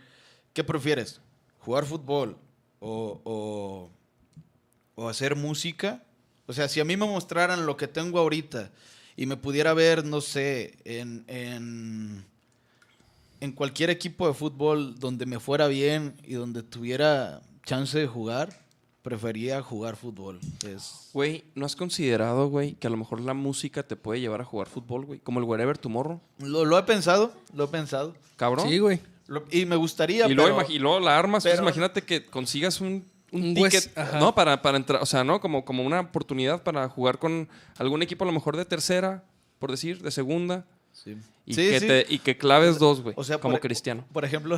¿qué 0.53 0.63
prefieres? 0.63 1.19
¿Jugar 1.59 1.85
fútbol 1.85 2.37
o, 2.79 3.21
o, 3.23 3.89
o 4.95 5.09
hacer 5.09 5.35
música? 5.35 6.03
O 6.45 6.53
sea, 6.53 6.67
si 6.67 6.79
a 6.79 6.85
mí 6.85 6.97
me 6.97 7.05
mostraran 7.05 7.65
lo 7.65 7.77
que 7.77 7.87
tengo 7.87 8.19
ahorita 8.19 8.71
y 9.15 9.25
me 9.25 9.37
pudiera 9.37 9.73
ver, 9.73 10.05
no 10.05 10.21
sé, 10.21 10.77
en, 10.83 11.23
en, 11.27 12.25
en 13.39 13.51
cualquier 13.53 13.89
equipo 13.89 14.27
de 14.27 14.33
fútbol 14.33 14.99
donde 14.99 15.25
me 15.25 15.39
fuera 15.39 15.67
bien 15.67 16.15
y 16.23 16.33
donde 16.33 16.63
tuviera 16.63 17.41
chance 17.65 17.97
de 17.97 18.07
jugar, 18.07 18.62
prefería 19.03 19.61
jugar 19.61 19.95
fútbol. 19.95 20.39
Es, 20.67 21.09
Güey, 21.13 21.43
¿no 21.55 21.65
has 21.65 21.75
considerado, 21.75 22.47
güey, 22.49 22.73
que 22.75 22.87
a 22.87 22.89
lo 22.89 22.97
mejor 22.97 23.19
la 23.21 23.33
música 23.35 23.83
te 23.83 23.95
puede 23.95 24.19
llevar 24.21 24.41
a 24.41 24.45
jugar 24.45 24.67
fútbol, 24.67 25.05
güey? 25.05 25.19
Como 25.19 25.39
el 25.39 25.45
Wherever 25.45 25.77
Tomorrow, 25.77 26.19
lo, 26.39 26.65
lo 26.65 26.77
he 26.79 26.83
pensado, 26.83 27.31
lo 27.53 27.65
he 27.65 27.67
pensado. 27.67 28.15
cabrón. 28.37 28.67
Sí, 28.67 28.79
güey. 28.79 28.99
Lo- 29.27 29.43
y 29.51 29.65
me 29.65 29.75
gustaría, 29.75 30.27
y, 30.27 30.33
luego, 30.33 30.57
pero- 30.57 30.71
y 30.71 30.79
luego 30.79 30.99
la 30.99 31.17
armas, 31.19 31.43
pues 31.43 31.53
pero- 31.53 31.63
imagínate 31.63 32.01
que 32.01 32.25
consigas 32.25 32.81
un, 32.81 33.05
un 33.31 33.43
Un 33.49 33.53
ticket. 33.53 33.95
¿no? 34.19 34.33
Para, 34.35 34.61
para 34.61 34.77
entrar, 34.77 35.01
o 35.01 35.05
sea, 35.05 35.23
¿no? 35.23 35.39
Como, 35.41 35.63
como 35.65 35.83
una 35.83 35.99
oportunidad 36.01 36.63
para 36.63 36.87
jugar 36.89 37.19
con 37.19 37.47
algún 37.77 38.01
equipo 38.01 38.23
a 38.23 38.27
lo 38.27 38.33
mejor 38.33 38.57
de 38.57 38.65
tercera, 38.65 39.23
por 39.59 39.71
decir, 39.71 40.01
de 40.01 40.11
segunda. 40.11 40.65
Sí. 40.93 41.17
Y, 41.45 41.53
Sí, 41.55 41.69
que, 41.69 41.79
sí. 41.81 41.87
Te, 41.87 42.05
y 42.07 42.19
que 42.19 42.37
claves 42.37 42.79
dos, 42.79 43.01
güey. 43.01 43.13
O 43.17 43.23
sea, 43.23 43.37
como 43.39 43.55
por- 43.55 43.61
cristiano. 43.61 44.05
Por 44.13 44.23
ejemplo, 44.23 44.57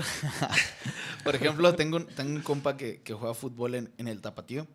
por 1.24 1.36
ejemplo, 1.36 1.74
tengo, 1.76 1.98
un- 1.98 2.06
tengo 2.08 2.32
un 2.36 2.42
compa 2.42 2.78
que, 2.78 3.02
que 3.02 3.14
juega 3.14 3.34
fútbol 3.34 3.76
en, 3.76 3.92
en 3.98 4.08
el 4.08 4.22
Tapatío. 4.22 4.68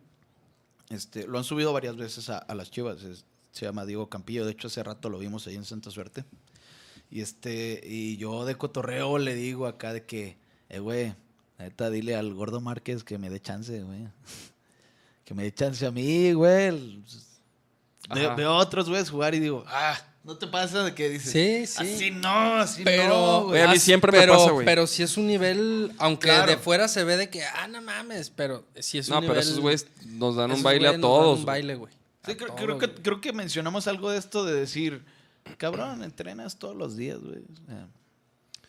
Este, 0.89 1.25
lo 1.27 1.37
han 1.37 1.43
subido 1.45 1.71
varias 1.71 1.95
veces 1.95 2.29
a, 2.29 2.37
a 2.39 2.55
las 2.55 2.69
chivas. 2.71 3.03
es- 3.03 3.25
se 3.51 3.65
llama 3.65 3.85
Diego 3.85 4.09
Campillo. 4.09 4.45
De 4.45 4.51
hecho, 4.53 4.67
hace 4.67 4.81
rato 4.83 5.09
lo 5.09 5.19
vimos 5.19 5.45
ahí 5.47 5.55
en 5.55 5.65
Santa 5.65 5.91
Suerte. 5.91 6.23
Y 7.09 7.21
este, 7.21 7.81
y 7.85 8.17
yo 8.17 8.45
de 8.45 8.55
cotorreo 8.55 9.17
le 9.17 9.35
digo 9.35 9.67
acá 9.67 9.91
de 9.93 10.05
que, 10.05 10.37
eh, 10.69 10.79
güey, 10.79 11.13
neta, 11.59 11.89
dile 11.89 12.15
al 12.15 12.33
gordo 12.33 12.61
Márquez 12.61 13.03
que 13.03 13.17
me 13.17 13.29
dé 13.29 13.39
chance, 13.41 13.81
güey. 13.83 14.07
Que 15.25 15.35
me 15.35 15.43
dé 15.43 15.53
chance 15.53 15.85
a 15.85 15.91
mí, 15.91 16.33
güey. 16.33 17.03
Veo 18.09 18.49
a 18.51 18.57
otros 18.57 18.89
güeyes 18.89 19.09
jugar 19.09 19.33
y 19.35 19.39
digo, 19.39 19.63
ah, 19.67 19.97
¿no 20.23 20.37
te 20.37 20.47
pasa 20.47 20.83
de 20.83 20.93
que 20.93 21.09
dices? 21.09 21.31
Sí, 21.31 21.65
sí. 21.65 21.93
Así 21.95 22.11
no, 22.11 22.55
así 22.57 22.83
Pero, 22.83 23.07
no, 23.09 23.43
güey. 23.45 23.61
A 23.61 23.67
mí 23.69 23.79
siempre 23.79 24.11
me 24.11 24.19
pero, 24.19 24.37
pasa, 24.37 24.51
güey. 24.51 24.65
Pero 24.65 24.87
si 24.87 25.03
es 25.03 25.15
un 25.17 25.27
nivel, 25.27 25.91
aunque 25.97 26.27
Claro. 26.27 26.51
de 26.51 26.57
fuera 26.57 26.87
se 26.87 27.03
ve 27.03 27.17
de 27.17 27.29
que, 27.29 27.43
ah, 27.43 27.67
no 27.67 27.81
mames, 27.81 28.29
pero 28.29 28.65
si 28.79 28.97
es 28.97 29.07
un 29.07 29.15
No, 29.15 29.21
nivel. 29.21 29.35
pero 29.35 29.41
esos 29.41 29.59
güeyes 29.59 29.87
nos 30.05 30.35
dan 30.35 30.51
un 30.51 30.61
baile 30.63 30.87
a 30.87 30.91
nos 30.91 30.95
dan 30.95 31.01
todos. 31.01 31.39
Un 31.39 31.45
baile, 31.45 31.75
güey. 31.75 31.93
Sí, 32.25 32.35
creo, 32.35 32.47
todos, 32.49 32.61
creo 32.61 32.77
que, 32.77 32.87
güey. 32.87 33.01
creo 33.01 33.21
que 33.21 33.33
mencionamos 33.33 33.87
algo 33.87 34.11
de 34.11 34.17
esto 34.19 34.45
de 34.45 34.53
decir, 34.53 35.03
cabrón, 35.57 36.03
entrenas 36.03 36.57
todos 36.59 36.75
los 36.75 36.95
días, 36.97 37.19
güey. 37.19 37.41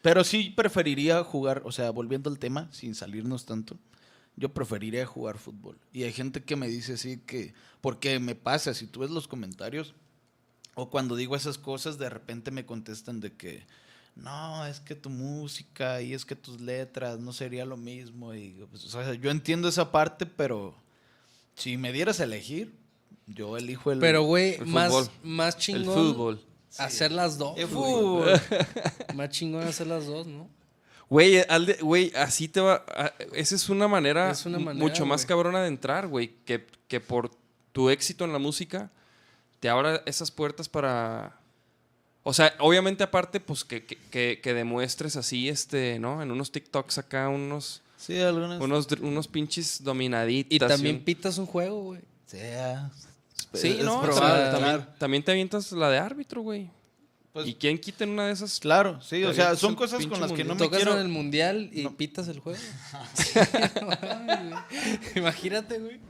Pero 0.02 0.24
sí 0.24 0.50
preferiría 0.56 1.22
jugar, 1.22 1.62
o 1.64 1.70
sea, 1.72 1.90
volviendo 1.90 2.28
al 2.30 2.38
tema, 2.38 2.68
sin 2.72 2.94
salirnos 2.94 3.44
tanto, 3.46 3.76
yo 4.36 4.52
preferiría 4.52 5.06
jugar 5.06 5.38
fútbol. 5.38 5.78
Y 5.92 6.04
hay 6.04 6.12
gente 6.12 6.42
que 6.42 6.56
me 6.56 6.68
dice 6.68 6.94
así 6.94 7.18
que, 7.18 7.54
porque 7.80 8.18
me 8.18 8.34
pasa, 8.34 8.74
si 8.74 8.86
tú 8.86 9.00
ves 9.00 9.10
los 9.10 9.28
comentarios, 9.28 9.94
o 10.74 10.90
cuando 10.90 11.16
digo 11.16 11.36
esas 11.36 11.58
cosas, 11.58 11.98
de 11.98 12.08
repente 12.08 12.50
me 12.50 12.64
contestan 12.64 13.20
de 13.20 13.32
que, 13.32 13.66
no, 14.16 14.66
es 14.66 14.80
que 14.80 14.94
tu 14.94 15.10
música 15.10 16.02
y 16.02 16.14
es 16.14 16.24
que 16.24 16.36
tus 16.36 16.60
letras 16.60 17.18
no 17.18 17.32
sería 17.32 17.64
lo 17.64 17.76
mismo. 17.76 18.34
Y, 18.34 18.66
pues, 18.70 18.84
o 18.84 18.88
sea, 18.88 19.14
yo 19.14 19.30
entiendo 19.30 19.68
esa 19.68 19.92
parte, 19.92 20.26
pero 20.26 20.74
si 21.54 21.76
me 21.76 21.92
dieras 21.92 22.20
a 22.20 22.24
elegir, 22.24 22.74
yo 23.26 23.56
elijo 23.56 23.92
el... 23.92 23.98
Pero, 23.98 24.22
güey, 24.22 24.54
El 24.54 24.66
más, 24.66 24.90
fútbol. 24.90 25.10
más 25.22 25.54
El 25.54 25.60
chingón. 25.60 25.94
fútbol. 25.94 26.44
Hacer 26.78 27.12
las 27.12 27.36
dos. 27.36 27.56
El 27.58 27.68
fútbol. 27.68 28.30
Más 29.14 29.28
chingón 29.30 29.62
hacer 29.66 29.86
las 29.86 30.06
dos, 30.06 30.26
¿no? 30.26 30.48
Güey, 31.12 31.44
güey, 31.82 32.10
así 32.16 32.48
te 32.48 32.60
va. 32.62 32.84
a- 32.88 33.12
Esa 33.34 33.54
es 33.54 33.68
una 33.68 33.86
manera, 33.86 34.30
Es 34.30 34.46
una 34.46 34.58
manera, 34.58 34.82
mucho 34.82 35.04
más 35.04 35.26
cabrona 35.26 35.60
de 35.60 35.68
entrar, 35.68 36.06
güey. 36.08 36.36
Que, 36.46 36.66
que 36.88 37.00
por 37.00 37.30
tu 37.72 37.90
éxito 37.90 38.24
en 38.24 38.32
la 38.32 38.38
música 38.38 38.90
te 39.60 39.68
abra 39.68 40.02
esas 40.06 40.30
puertas 40.30 40.70
para. 40.70 41.36
O 42.22 42.32
sea, 42.32 42.54
obviamente, 42.60 43.04
aparte, 43.04 43.40
pues 43.40 43.62
que, 43.62 43.84
que, 43.84 43.96
que- 44.10 44.40
que 44.42 44.54
demuestres 44.54 45.16
así, 45.16 45.50
este, 45.50 45.98
¿no? 45.98 46.22
En 46.22 46.30
unos 46.30 46.50
TikToks 46.50 46.96
acá, 46.96 47.28
unos, 47.28 47.82
Sí, 47.98 48.18
algunas... 48.18 48.58
unos, 48.60 48.86
unos 49.02 49.28
pinches 49.28 49.84
dominaditas. 49.84 50.50
Y 50.54 50.58
también 50.58 50.96
un- 50.96 51.04
pitas 51.04 51.36
un 51.36 51.44
juego, 51.46 51.82
güey. 51.82 52.00
sea, 52.26 52.90
Sí, 53.52 53.76
es 53.78 53.84
no, 53.84 54.00
probable, 54.00 54.50
también, 54.50 54.88
también 54.98 55.22
te 55.22 55.30
avientas 55.32 55.72
la 55.72 55.90
de 55.90 55.98
árbitro, 55.98 56.40
güey. 56.40 56.70
Pues- 57.32 57.46
¿Y 57.46 57.54
quién 57.54 57.78
quita 57.78 58.04
en 58.04 58.10
una 58.10 58.26
de 58.26 58.32
esas? 58.34 58.60
Claro, 58.60 59.00
sí, 59.00 59.24
o 59.24 59.32
sea, 59.32 59.56
son 59.56 59.74
cosas 59.74 60.04
con 60.06 60.20
las 60.20 60.32
que 60.32 60.44
no 60.44 60.54
me 60.54 60.58
Tocas 60.58 60.76
quiero... 60.78 60.92
en 60.94 61.00
el 61.00 61.08
mundial 61.08 61.70
y 61.72 61.88
pitas 61.88 62.28
el 62.28 62.40
juego. 62.40 62.58
Imagínate, 65.16 65.78
güey. 65.78 66.00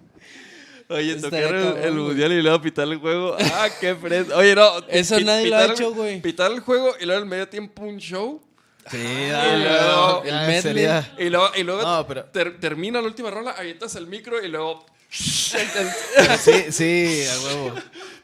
Oye, 0.88 1.14
tocar 1.16 1.42
el, 1.42 1.48
cabrón, 1.48 1.76
el 1.82 1.92
güey. 1.92 2.04
mundial 2.08 2.32
y 2.32 2.42
luego 2.42 2.60
pitar 2.60 2.88
el 2.88 2.98
juego. 2.98 3.36
Ah, 3.40 3.68
qué 3.80 3.94
fresco. 3.94 4.36
Oye, 4.36 4.54
no. 4.54 4.78
Eso 4.88 5.18
nadie 5.20 5.48
lo 5.48 5.56
ha 5.56 5.66
hecho, 5.66 5.94
güey. 5.94 6.20
Pitar 6.20 6.52
el 6.52 6.60
juego 6.60 6.94
y 7.00 7.06
luego 7.06 7.22
al 7.22 7.28
medio 7.28 7.48
tiempo 7.48 7.82
un 7.84 7.98
show. 7.98 8.42
Sí, 8.90 8.96
Y 8.98 9.28
dale, 9.30 9.64
luego- 9.68 10.24
ya 10.24 10.44
el 10.44 10.64
medley. 10.64 11.04
Y 11.26 11.30
luego, 11.30 11.50
y 11.56 11.62
luego 11.62 11.82
No, 11.82 12.06
pero- 12.06 12.24
ter- 12.24 12.58
termina 12.58 13.00
la 13.00 13.06
última 13.06 13.30
rola, 13.30 13.52
avientas 13.52 13.94
el 13.94 14.06
micro 14.06 14.42
y 14.44 14.48
luego. 14.48 14.84
Sí, 15.12 16.54
sí, 16.70 17.24
a 17.30 17.40
huevo. 17.44 17.74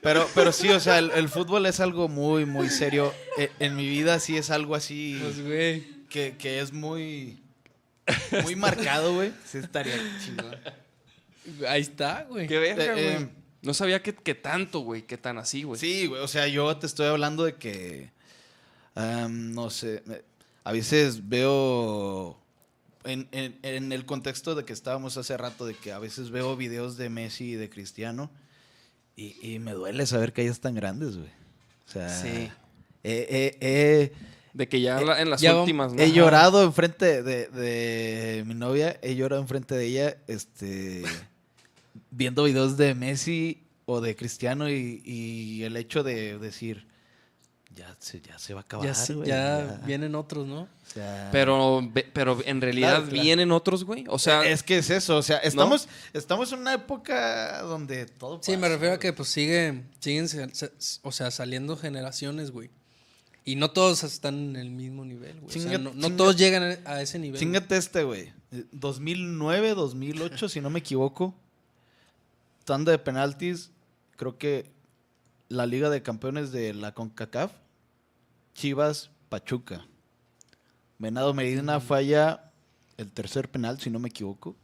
Pero, 0.01 0.29
pero 0.35 0.53
sí, 0.53 0.69
o 0.71 0.81
sea, 0.81 0.99
el, 0.99 1.11
el 1.11 1.29
fútbol 1.29 1.67
es 1.67 1.81
algo 1.81 2.09
muy, 2.09 2.47
muy 2.47 2.69
serio. 2.71 3.13
E- 3.37 3.51
En 3.59 3.77
mi 3.77 3.89
vida 3.89 4.19
sí 4.21 4.37
es 4.37 4.51
algo 4.51 4.75
así 4.75 5.19
Pues, 5.23 5.45
güey. 5.45 5.87
que, 6.09 6.37
que 6.39 6.61
es 6.61 6.73
muy, 6.73 7.43
muy 8.43 8.57
marcado, 8.57 9.15
güey. 9.15 9.33
Sí 9.45 9.59
estaría 9.59 9.95
chingón. 10.25 10.57
Ahí 11.69 11.83
está, 11.83 12.25
güey. 12.29 12.47
Qué 12.47 12.59
verga, 12.59 12.85
Eh, 12.85 12.93
güey. 12.93 13.07
eh. 13.25 13.29
No 13.61 13.75
sabía 13.75 14.03
que, 14.03 14.15
que 14.15 14.35
tanto, 14.35 14.81
güey, 14.81 15.03
que 15.03 15.19
tan 15.19 15.37
así, 15.37 15.65
güey. 15.65 15.79
Sí, 15.81 16.07
güey, 16.07 16.23
o 16.23 16.29
sea, 16.29 16.47
yo 16.47 16.75
te 16.79 16.87
estoy 16.87 17.07
hablando 17.09 17.45
de 17.45 17.57
que, 17.57 18.11
am, 18.95 19.53
no 19.53 19.69
sé, 19.69 20.03
me- 20.07 20.23
a 20.65 20.73
veces 20.73 21.29
veo, 21.29 22.41
en, 23.09 23.29
en- 23.33 23.59
en 23.63 23.93
el 23.93 24.05
contexto 24.07 24.55
de 24.55 24.65
que 24.65 24.73
estábamos 24.73 25.17
hace 25.17 25.37
rato, 25.37 25.67
de 25.67 25.75
que 25.75 25.93
a 25.93 25.99
veces 25.99 26.31
veo 26.31 26.57
videos 26.57 26.97
de 26.97 27.09
Messi 27.11 27.53
y 27.53 27.55
de 27.55 27.69
Cristiano 27.71 28.31
y, 29.17 29.37
y 29.43 29.59
me 29.59 29.73
duele 29.73 30.07
saber 30.07 30.33
que 30.33 30.43
ellos 30.43 30.57
están 30.57 30.75
grandes, 30.75 31.17
güey. 31.17 31.31
O 31.87 31.91
sea, 31.91 32.09
Sí. 32.09 32.51
De 34.55 34.69
que 34.69 34.81
ya 34.81 34.99
en 35.01 35.31
las 35.31 35.41
ya 35.41 35.57
últimas, 35.61 35.93
¿no? 35.93 36.03
he 36.03 36.11
llorado 36.13 36.65
enfrente 36.65 37.23
de, 37.23 37.47
de 37.49 38.45
mi 38.45 38.55
novia, 38.55 38.99
he 39.03 39.15
llorado 39.15 39.41
enfrente 39.43 39.75
de 39.77 39.87
ella, 39.87 40.17
este, 40.27 41.05
viendo 42.11 42.45
videos 42.45 42.77
de 42.77 42.95
Messi 42.95 43.63
o 43.87 44.01
de 44.01 44.17
Cristiano 44.17 44.69
y, 44.69 45.01
y 45.05 45.63
el 45.63 45.77
hecho 45.77 46.03
de 46.03 46.39
decir, 46.39 46.87
ya 47.75 47.95
se, 48.01 48.21
ya 48.21 48.39
se 48.39 48.55
va 48.55 48.61
a 48.61 48.63
acabar. 48.65 48.87
Ya, 48.87 48.95
se- 48.95 49.15
ya 49.25 49.81
vienen 49.87 50.15
otros, 50.15 50.47
¿no? 50.47 50.69
O 50.89 50.93
sea, 50.95 51.29
Pero, 51.33 51.89
pero 52.13 52.39
en 52.45 52.61
realidad 52.61 52.91
Claro, 52.97 53.07
claro. 53.09 53.23
vienen 53.23 53.53
otros, 53.53 53.85
güey. 53.85 54.05
O 54.09 54.19
sea, 54.19 54.45
es 54.49 54.63
que 54.63 54.79
es 54.79 54.91
eso, 54.91 55.17
o 55.17 55.23
sea, 55.23 55.39
estamos, 55.39 55.89
estamos 56.13 56.53
en 56.53 56.61
una 56.61 56.75
época 56.75 57.63
donde 57.63 58.07
todo 58.07 58.41
Sí, 58.43 58.53
me 58.53 58.59
pasa, 58.63 58.73
refiero 58.75 58.95
a 58.95 58.99
que 58.99 59.13
pues 59.13 59.29
sigue, 59.29 59.83
siguen, 60.01 60.27
o 61.03 61.13
sea, 61.13 61.31
saliendo 61.31 61.77
generaciones, 61.77 62.51
güey. 62.51 62.71
Y 63.45 63.57
no 63.57 63.71
todos 63.71 64.05
están 64.05 64.35
en 64.51 64.57
el 64.57 64.71
mismo 64.71 65.05
nivel, 65.07 65.41
güey. 65.41 65.57
O 65.57 65.61
sea, 65.61 65.73
Chinga- 65.79 65.93
no, 65.95 66.11
todos 66.17 66.37
llegan 66.37 66.79
a 66.85 67.01
ese 67.01 67.19
nivel. 67.19 67.41
Chingate 67.41 67.77
este, 67.79 68.03
güey. 68.03 68.31
Eh, 68.53 68.65
2009, 68.73 69.75
2008, 69.75 70.49
si 70.51 70.61
no 70.61 70.69
me 70.69 70.81
equivoco. 70.81 71.35
Tanda 72.65 72.93
de 72.93 72.99
penaltis. 72.99 73.71
Creo 74.17 74.37
que 74.37 74.71
la 75.49 75.65
Liga 75.65 75.89
de 75.89 76.03
Campeones 76.03 76.53
de 76.53 76.75
la 76.75 76.93
CONCACAF. 76.93 77.53
Chivas, 78.55 79.11
Pachuca. 79.31 79.87
Venado 80.99 81.33
Medina 81.35 81.81
falla 81.81 82.51
el 82.97 83.11
tercer 83.13 83.49
penal, 83.51 83.81
si 83.81 83.91
no 83.91 83.99
me 83.99 84.09
equivoco. 84.09 84.57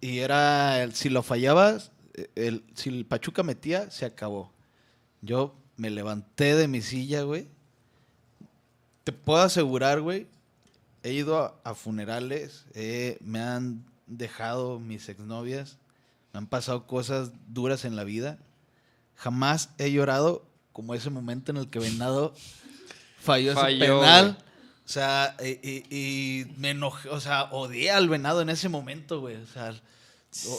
Y 0.00 0.18
era, 0.18 0.82
el- 0.82 0.94
si 0.94 1.08
lo 1.08 1.22
fallabas, 1.22 1.92
el, 2.34 2.64
si 2.74 2.88
el 2.88 3.04
Pachuca 3.06 3.42
metía, 3.42 3.90
se 3.90 4.04
acabó. 4.06 4.50
Yo 5.22 5.54
me 5.76 5.90
levanté 5.90 6.54
de 6.56 6.68
mi 6.68 6.80
silla, 6.80 7.22
güey. 7.22 7.48
Te 9.04 9.12
puedo 9.12 9.40
asegurar, 9.42 10.00
güey. 10.00 10.26
He 11.02 11.12
ido 11.12 11.38
a, 11.38 11.54
a 11.64 11.74
funerales, 11.74 12.66
eh, 12.74 13.16
me 13.22 13.40
han 13.40 13.84
dejado 14.06 14.78
mis 14.80 15.08
exnovias, 15.08 15.78
me 16.32 16.38
han 16.38 16.46
pasado 16.46 16.86
cosas 16.86 17.30
duras 17.48 17.84
en 17.86 17.96
la 17.96 18.04
vida. 18.04 18.38
Jamás 19.16 19.70
he 19.78 19.90
llorado 19.92 20.44
como 20.72 20.94
ese 20.94 21.08
momento 21.08 21.52
en 21.52 21.56
el 21.58 21.70
que 21.70 21.78
Venado 21.78 22.34
falló, 23.20 23.52
ese 23.52 23.78
penal. 23.78 24.24
güey. 24.32 24.50
O 24.84 24.92
sea, 24.92 25.36
y, 25.42 25.48
y- 25.68 25.84
y 25.90 26.46
me 26.56 26.70
enojé, 26.70 27.08
o 27.10 27.20
sea, 27.20 27.44
odié 27.52 27.90
al 27.92 28.08
Venado 28.08 28.40
en 28.42 28.48
ese 28.50 28.68
momento, 28.68 29.20
güey. 29.20 29.36
O 29.36 29.46
sea, 29.46 29.72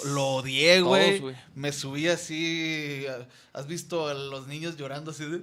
lo, 0.06 0.28
odié, 0.36 0.82
güey. 0.82 1.22
Me 1.56 1.72
subí 1.74 2.08
así. 2.08 3.06
¿Has 3.52 3.68
visto 3.68 4.08
a 4.08 4.14
los 4.14 4.48
niños 4.48 4.78
llorando 4.78 5.12
así 5.12 5.26
de... 5.26 5.42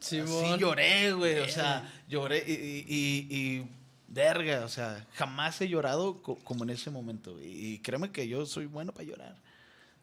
Sí, 0.00 0.20
lloré, 0.58 1.12
güey. 1.12 1.38
O 1.40 1.48
sea, 1.48 1.90
lloré 2.08 2.44
y, 2.46 2.52
y, 2.88 3.36
y- 3.36 3.66
verga, 4.10 4.64
o 4.64 4.68
sea, 4.68 5.04
jamás 5.14 5.60
he 5.60 5.68
llorado 5.68 6.22
co- 6.22 6.36
como 6.44 6.64
en 6.64 6.70
ese 6.70 6.90
momento. 6.90 7.36
Y 7.42 7.78
créeme 7.80 8.10
que 8.10 8.26
yo 8.26 8.46
soy 8.46 8.64
bueno 8.66 8.92
para 8.92 9.04
llorar. 9.06 9.36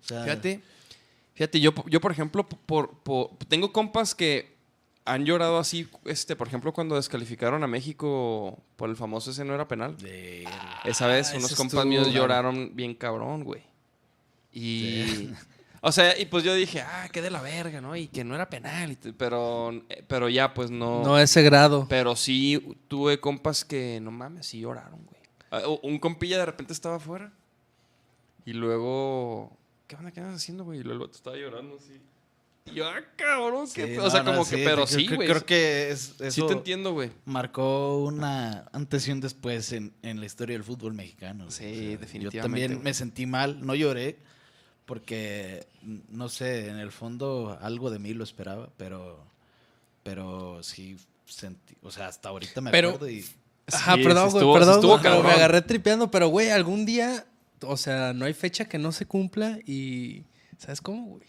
O 0.03 0.07
sea, 0.07 0.23
Fíjate, 0.23 0.61
fíjate, 1.33 1.59
yo, 1.59 1.73
yo 1.87 1.99
por 1.99 2.11
ejemplo, 2.11 2.47
por, 2.47 2.91
por- 2.99 3.31
tengo 3.47 3.71
compas 3.73 4.13
que 4.13 4.54
han 5.05 5.23
llorado 5.25 5.57
así, 5.59 5.87
este, 6.05 6.35
por 6.35 6.47
ejemplo, 6.47 6.73
cuando 6.73 6.95
descalificaron 6.95 7.63
a 7.63 7.67
México 7.67 8.59
por 8.75 8.89
el 8.89 8.95
famoso 8.95 9.31
ese 9.31 9.45
no 9.45 9.53
era 9.53 9.67
penal. 9.67 9.95
de- 9.97 10.47
Esa 10.83 11.07
vez 11.07 11.27
ese 11.29 11.37
unos 11.37 11.55
compas 11.55 11.85
míos 11.85 12.11
lloraron 12.11 12.75
bien 12.75 12.95
cabrón, 12.95 13.43
güey. 13.43 13.63
Y... 14.51 15.29
O 15.81 15.91
sea, 15.91 16.19
y 16.19 16.25
pues 16.25 16.43
yo 16.43 16.55
dije, 16.55 16.81
ah, 16.81 17.07
qué 17.11 17.21
de 17.21 17.29
la 17.29 17.41
verga, 17.43 17.79
¿no? 17.79 17.95
Y 17.95 18.07
que 18.07 18.23
no 18.23 18.33
era 18.33 18.49
penal, 18.49 18.97
pero, 19.19 19.71
eh, 19.89 20.03
pero 20.07 20.29
ya, 20.29 20.51
pues 20.55 20.71
no. 20.71 21.03
No 21.03 21.19
ese 21.19 21.43
grado. 21.43 21.85
Pero 21.87 22.15
sí 22.15 22.75
tuve 22.87 23.19
compas 23.19 23.63
que, 23.63 23.99
no 24.01 24.09
mames, 24.09 24.47
sí 24.47 24.61
lloraron, 24.61 25.05
güey. 25.05 25.21
Ah, 25.51 25.61
Un 25.83 25.99
compilla 25.99 26.39
de 26.39 26.45
repente 26.47 26.73
estaba 26.73 26.95
afuera. 26.95 27.31
Y 28.47 28.53
luego, 28.53 29.55
¿qué 29.85 29.95
onda? 29.95 30.09
¿Qué 30.11 30.21
andas 30.21 30.37
haciendo, 30.37 30.63
güey? 30.63 30.79
Y 30.79 30.83
luego 30.83 31.05
estaba 31.05 31.35
llorando 31.35 31.75
así. 31.75 32.01
Y 32.71 32.73
yo, 32.75 32.87
ah, 32.87 32.99
cabrón, 33.15 33.67
Sí, 33.67 33.81
pe-". 33.81 33.99
O 33.99 34.09
sea, 34.09 34.23
no, 34.23 34.31
como 34.33 34.43
que, 34.43 34.55
sí, 34.57 34.61
pero 34.65 34.87
sí, 34.87 35.05
creo- 35.05 35.15
güey. 35.17 35.27
Creo 35.29 35.45
que 35.45 35.91
es, 35.91 36.15
Sí 36.29 36.41
te 36.47 36.53
entiendo, 36.53 36.93
güey. 36.93 37.11
marcó 37.25 37.99
una 38.03 38.67
antes 38.73 39.07
y 39.07 39.11
un 39.11 39.21
después 39.21 39.71
en, 39.71 39.93
en 40.01 40.19
la 40.19 40.25
historia 40.25 40.55
del 40.55 40.63
fútbol 40.63 40.93
mexicano. 40.93 41.51
Sí, 41.51 41.91
Yo 41.93 41.99
definitivamente, 41.99 42.39
también 42.41 42.71
güey. 42.73 42.83
me 42.83 42.93
sentí 42.95 43.27
mal, 43.27 43.63
no 43.65 43.75
lloré, 43.75 44.17
porque, 44.87 45.67
n- 45.83 46.01
no 46.09 46.27
sé, 46.27 46.69
en 46.69 46.77
el 46.77 46.91
fondo 46.91 47.57
algo 47.61 47.91
de 47.91 47.99
mí 47.99 48.13
lo 48.15 48.23
esperaba, 48.23 48.69
pero, 48.77 49.23
pero 50.01 50.63
sí 50.63 50.97
sentí, 51.27 51.75
o 51.83 51.91
sea, 51.91 52.07
hasta 52.07 52.29
ahorita 52.29 52.61
me 52.61 52.71
Pero- 52.71 52.89
acuerdo 52.89 53.09
y... 53.09 53.25
Ajá, 53.71 53.95
Sí, 53.95 54.03
perdón, 54.03 54.29
güey, 54.29 54.53
perdón, 54.53 54.75
estuvo 54.75 54.97
me 55.23 55.31
agarré 55.31 55.61
tripeando, 55.63 56.11
pero 56.11 56.27
güey, 56.27 56.49
algún 56.51 56.85
día 56.85 57.25
o 57.61 57.77
sea, 57.77 58.13
no 58.13 58.25
hay 58.25 58.33
fecha 58.35 58.65
que 58.65 58.77
no 58.77 58.91
se 58.91 59.07
cumpla 59.07 59.57
y, 59.65 60.23
¿sabes 60.59 60.81
cómo, 60.81 61.05
güey? 61.05 61.23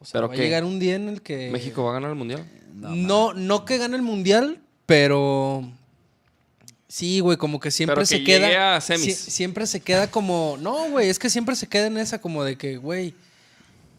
O 0.00 0.04
sea, 0.04 0.20
¿Pero 0.20 0.28
va 0.28 0.34
qué? 0.34 0.40
a 0.40 0.44
llegar 0.44 0.64
un 0.64 0.78
día 0.78 0.94
en 0.96 1.08
el 1.08 1.22
que... 1.22 1.50
¿México 1.50 1.82
va 1.84 1.90
a 1.90 1.94
ganar 1.94 2.10
el 2.10 2.16
mundial? 2.16 2.44
No, 2.74 3.32
no, 3.34 3.64
que 3.64 3.78
gane 3.78 3.96
el 3.96 4.02
mundial, 4.02 4.60
pero... 4.84 5.70
Sí, 6.88 7.20
güey, 7.20 7.36
como 7.36 7.58
que 7.58 7.70
siempre 7.70 7.94
Pero 7.96 8.02
que 8.02 8.06
se 8.18 8.24
queda... 8.24 8.76
a 8.76 8.80
semis. 8.80 9.26
sie- 9.26 9.30
siempre 9.30 9.66
se 9.66 9.80
queda 9.80 10.10
como... 10.10 10.56
No, 10.60 10.88
güey, 10.90 11.08
es 11.08 11.18
que 11.18 11.28
siempre 11.30 11.56
se 11.56 11.66
queda 11.66 11.86
en 11.86 11.98
esa 11.98 12.20
como 12.20 12.44
de 12.44 12.56
que, 12.56 12.76
güey... 12.76 13.14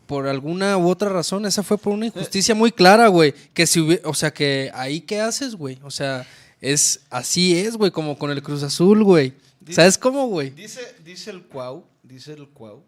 Por 0.06 0.26
alguna 0.30 0.78
u 0.78 0.88
otra 0.88 1.10
razón, 1.10 1.46
esa 1.46 1.64
fue 1.64 1.78
por 1.78 1.92
una 1.92 2.06
injusticia 2.06 2.56
muy 2.56 2.72
clara, 2.72 3.10
güey. 3.10 3.34
Que 3.54 3.68
si 3.68 3.82
hubiera, 3.82 4.08
o 4.08 4.14
sea, 4.14 4.32
que 4.34 4.72
ahí 4.74 5.02
qué 5.02 5.20
haces, 5.20 5.54
güey. 5.56 5.80
O 5.84 5.92
sea, 5.92 6.26
es 6.62 7.02
así 7.10 7.60
es, 7.60 7.76
güey, 7.76 7.92
como 7.92 8.18
con 8.18 8.32
el 8.32 8.42
Cruz 8.42 8.64
Azul, 8.64 9.04
güey. 9.04 9.34
¿Sabes 9.70 9.98
cómo, 9.98 10.28
güey? 10.28 10.52
Dice, 10.52 10.80
dice 11.04 11.30
el 11.30 11.44
Cuau, 11.44 11.84
dice 12.04 12.32
el 12.32 12.48
Cuau, 12.48 12.86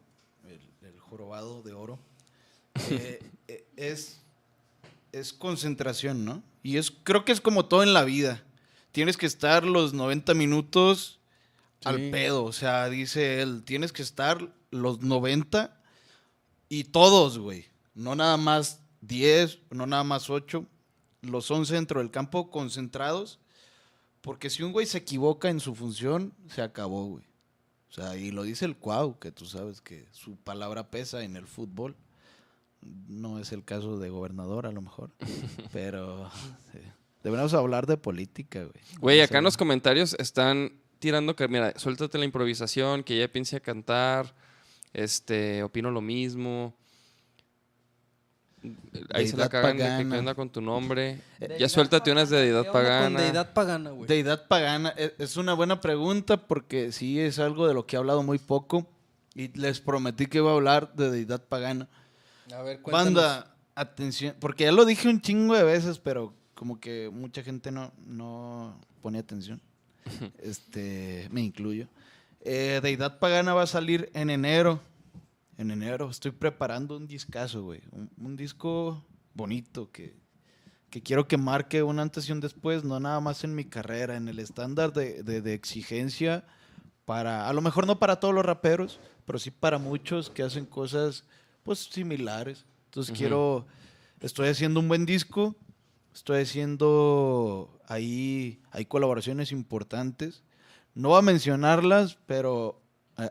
el, 0.48 0.62
el 0.88 0.98
jorobado 1.02 1.62
de 1.62 1.74
oro, 1.74 2.00
eh, 2.90 3.20
eh, 3.48 3.66
es, 3.76 4.22
es 5.12 5.34
concentración, 5.34 6.26
¿no? 6.26 6.44
Y 6.64 6.78
es, 6.78 6.92
creo 6.92 7.26
que 7.26 7.32
es 7.32 7.42
como 7.42 7.66
todo 7.66 7.84
en 7.84 7.94
la 7.94 8.04
vida. 8.04 8.44
Tienes 8.92 9.18
que 9.18 9.26
estar 9.26 9.64
los 9.64 9.94
90 9.94 10.34
minutos 10.34 11.20
al 11.84 12.10
pedo. 12.10 12.44
O 12.44 12.52
sea, 12.54 12.90
dice 12.90 13.42
él, 13.42 13.64
tienes 13.64 13.94
que 13.94 14.02
estar 14.02 14.54
los 14.72 15.02
90 15.02 15.78
y 16.68 16.86
todos, 16.86 17.38
güey. 17.38 17.66
No 17.96 18.16
nada 18.16 18.38
más 18.38 18.82
10, 19.02 19.60
no 19.72 19.86
nada 19.86 20.04
más 20.04 20.30
8, 20.30 20.66
los 21.22 21.50
11 21.50 21.74
dentro 21.74 22.00
del 22.00 22.12
campo 22.12 22.50
concentrados. 22.50 23.40
Porque 24.22 24.50
si 24.50 24.64
un 24.64 24.74
güey 24.74 24.86
se 24.86 24.98
equivoca 24.98 25.50
en 25.50 25.60
su 25.60 25.76
función, 25.76 26.34
se 26.50 26.62
acabó, 26.62 27.06
güey. 27.06 27.24
O 27.90 27.94
sea, 27.94 28.18
y 28.18 28.32
lo 28.32 28.44
dice 28.44 28.66
el 28.66 28.76
Cuau, 28.76 29.18
que 29.18 29.32
tú 29.32 29.46
sabes 29.46 29.82
que 29.82 30.08
su 30.12 30.36
palabra 30.36 30.92
pesa 30.92 31.24
en 31.24 31.36
el 31.36 31.48
fútbol. 31.48 31.96
No 32.82 33.40
es 33.40 33.52
el 33.52 33.64
caso 33.64 34.00
de 34.00 34.10
gobernador, 34.10 34.66
a 34.66 34.72
lo 34.72 34.82
mejor. 34.82 35.12
pero 35.74 36.30
sí. 36.72 36.80
deberíamos 37.24 37.54
hablar 37.54 37.88
de 37.88 37.98
política, 37.98 38.60
güey. 38.64 38.84
Güey, 39.00 39.22
acá 39.22 39.40
en 39.40 39.44
los 39.44 39.58
comentarios 39.58 40.16
están 40.20 40.74
tirando 41.00 41.36
que, 41.36 41.48
mira, 41.48 41.74
suéltate 41.78 42.18
la 42.18 42.26
improvisación, 42.26 43.04
que 43.04 43.18
ya 43.18 43.28
piense 43.28 43.58
a 43.58 43.60
cantar, 43.60 44.34
este, 44.94 45.64
opino 45.64 45.92
lo 45.92 46.02
mismo. 46.02 46.74
Ahí 49.14 49.28
se 49.28 49.38
la 49.38 49.48
cagan 49.48 49.78
de 49.78 49.84
que 49.84 49.90
pagana. 49.90 50.10
qué 50.12 50.20
onda 50.20 50.36
con 50.36 50.50
tu 50.50 50.60
nombre. 50.60 51.22
Deidad 51.40 51.58
ya 51.58 51.70
suéltate 51.70 52.12
unas 52.12 52.30
de 52.30 52.40
deidad 52.42 52.64
¿Qué 52.64 52.70
onda 52.70 52.80
con 52.80 52.84
pagana. 52.84 53.22
deidad 53.22 53.54
pagana, 53.54 53.90
güey. 53.92 54.08
Deidad 54.08 54.48
pagana 54.48 54.94
e- 54.98 55.16
es 55.18 55.38
una 55.38 55.54
buena 55.54 55.80
pregunta 55.80 56.36
porque 56.46 56.92
sí 56.92 57.20
es 57.22 57.40
algo 57.40 57.68
de 57.68 57.74
lo 57.74 57.86
que 57.86 57.96
he 57.96 58.00
hablado 58.00 58.22
muy 58.22 58.38
poco. 58.38 58.86
Y 59.34 59.48
les 59.58 59.80
prometí 59.80 60.26
que 60.26 60.40
iba 60.40 60.52
a 60.52 60.56
hablar 60.56 60.94
de 60.94 61.10
deidad 61.10 61.42
pagana. 61.46 61.88
A 62.54 62.62
ver, 62.62 62.82
cuéntanos. 62.82 63.14
Banda, 63.14 63.56
atención, 63.76 64.36
porque 64.40 64.66
ya 64.66 64.72
lo 64.72 64.86
dije 64.86 65.08
un 65.08 65.22
chingo 65.22 65.56
de 65.56 65.64
veces, 65.64 66.00
pero 66.00 66.34
como 66.56 66.80
que 66.80 67.10
mucha 67.12 67.44
gente 67.44 67.72
no, 67.72 67.92
no 68.06 68.80
pone 69.02 69.20
atención. 69.20 69.62
este, 70.40 71.28
me 71.32 71.42
incluyo. 71.42 71.88
Eh, 72.42 72.80
Deidad 72.82 73.20
Pagana 73.20 73.54
va 73.54 73.64
a 73.64 73.68
salir 73.68 74.10
en 74.14 74.30
enero. 74.30 74.82
En 75.58 75.72
enero 75.72 76.10
estoy 76.10 76.32
preparando 76.32 76.96
un 76.98 77.06
discazo, 77.08 77.64
güey. 77.64 77.82
Un, 77.92 78.10
un 78.18 78.36
disco 78.38 79.04
bonito 79.34 79.92
que, 79.92 80.16
que 80.90 81.02
quiero 81.04 81.28
que 81.28 81.38
marque 81.38 81.84
un 81.84 82.00
antes 82.00 82.28
y 82.30 82.32
un 82.32 82.40
después, 82.40 82.84
no 82.84 83.00
nada 83.00 83.20
más 83.20 83.44
en 83.44 83.56
mi 83.56 83.66
carrera, 83.66 84.16
en 84.16 84.28
el 84.30 84.40
estándar 84.40 84.94
de, 84.94 85.22
de- 85.24 85.42
de 85.42 85.54
exigencia 85.54 86.46
para, 87.06 87.48
a 87.50 87.54
lo 87.54 87.62
mejor 87.62 87.88
no 87.88 88.00
para 88.00 88.20
todos 88.20 88.34
los 88.34 88.46
raperos, 88.46 89.00
pero 89.26 89.38
sí 89.40 89.52
para 89.52 89.78
muchos 89.80 90.30
que 90.30 90.44
hacen 90.44 90.66
cosas 90.66 91.26
pues 91.64 91.80
similares. 91.80 92.66
Entonces 92.86 93.12
Ujú. 93.12 93.20
quiero, 93.20 93.68
estoy 94.20 94.48
haciendo 94.50 94.80
un 94.80 94.88
buen 94.88 95.06
disco, 95.06 95.56
estoy 96.14 96.42
haciendo 96.42 97.80
ahí, 97.88 98.62
hay 98.72 98.86
colaboraciones 98.86 99.52
importantes. 99.52 100.44
No 100.96 101.10
voy 101.10 101.20
a 101.20 101.22
mencionarlas, 101.22 102.18
pero 102.26 102.82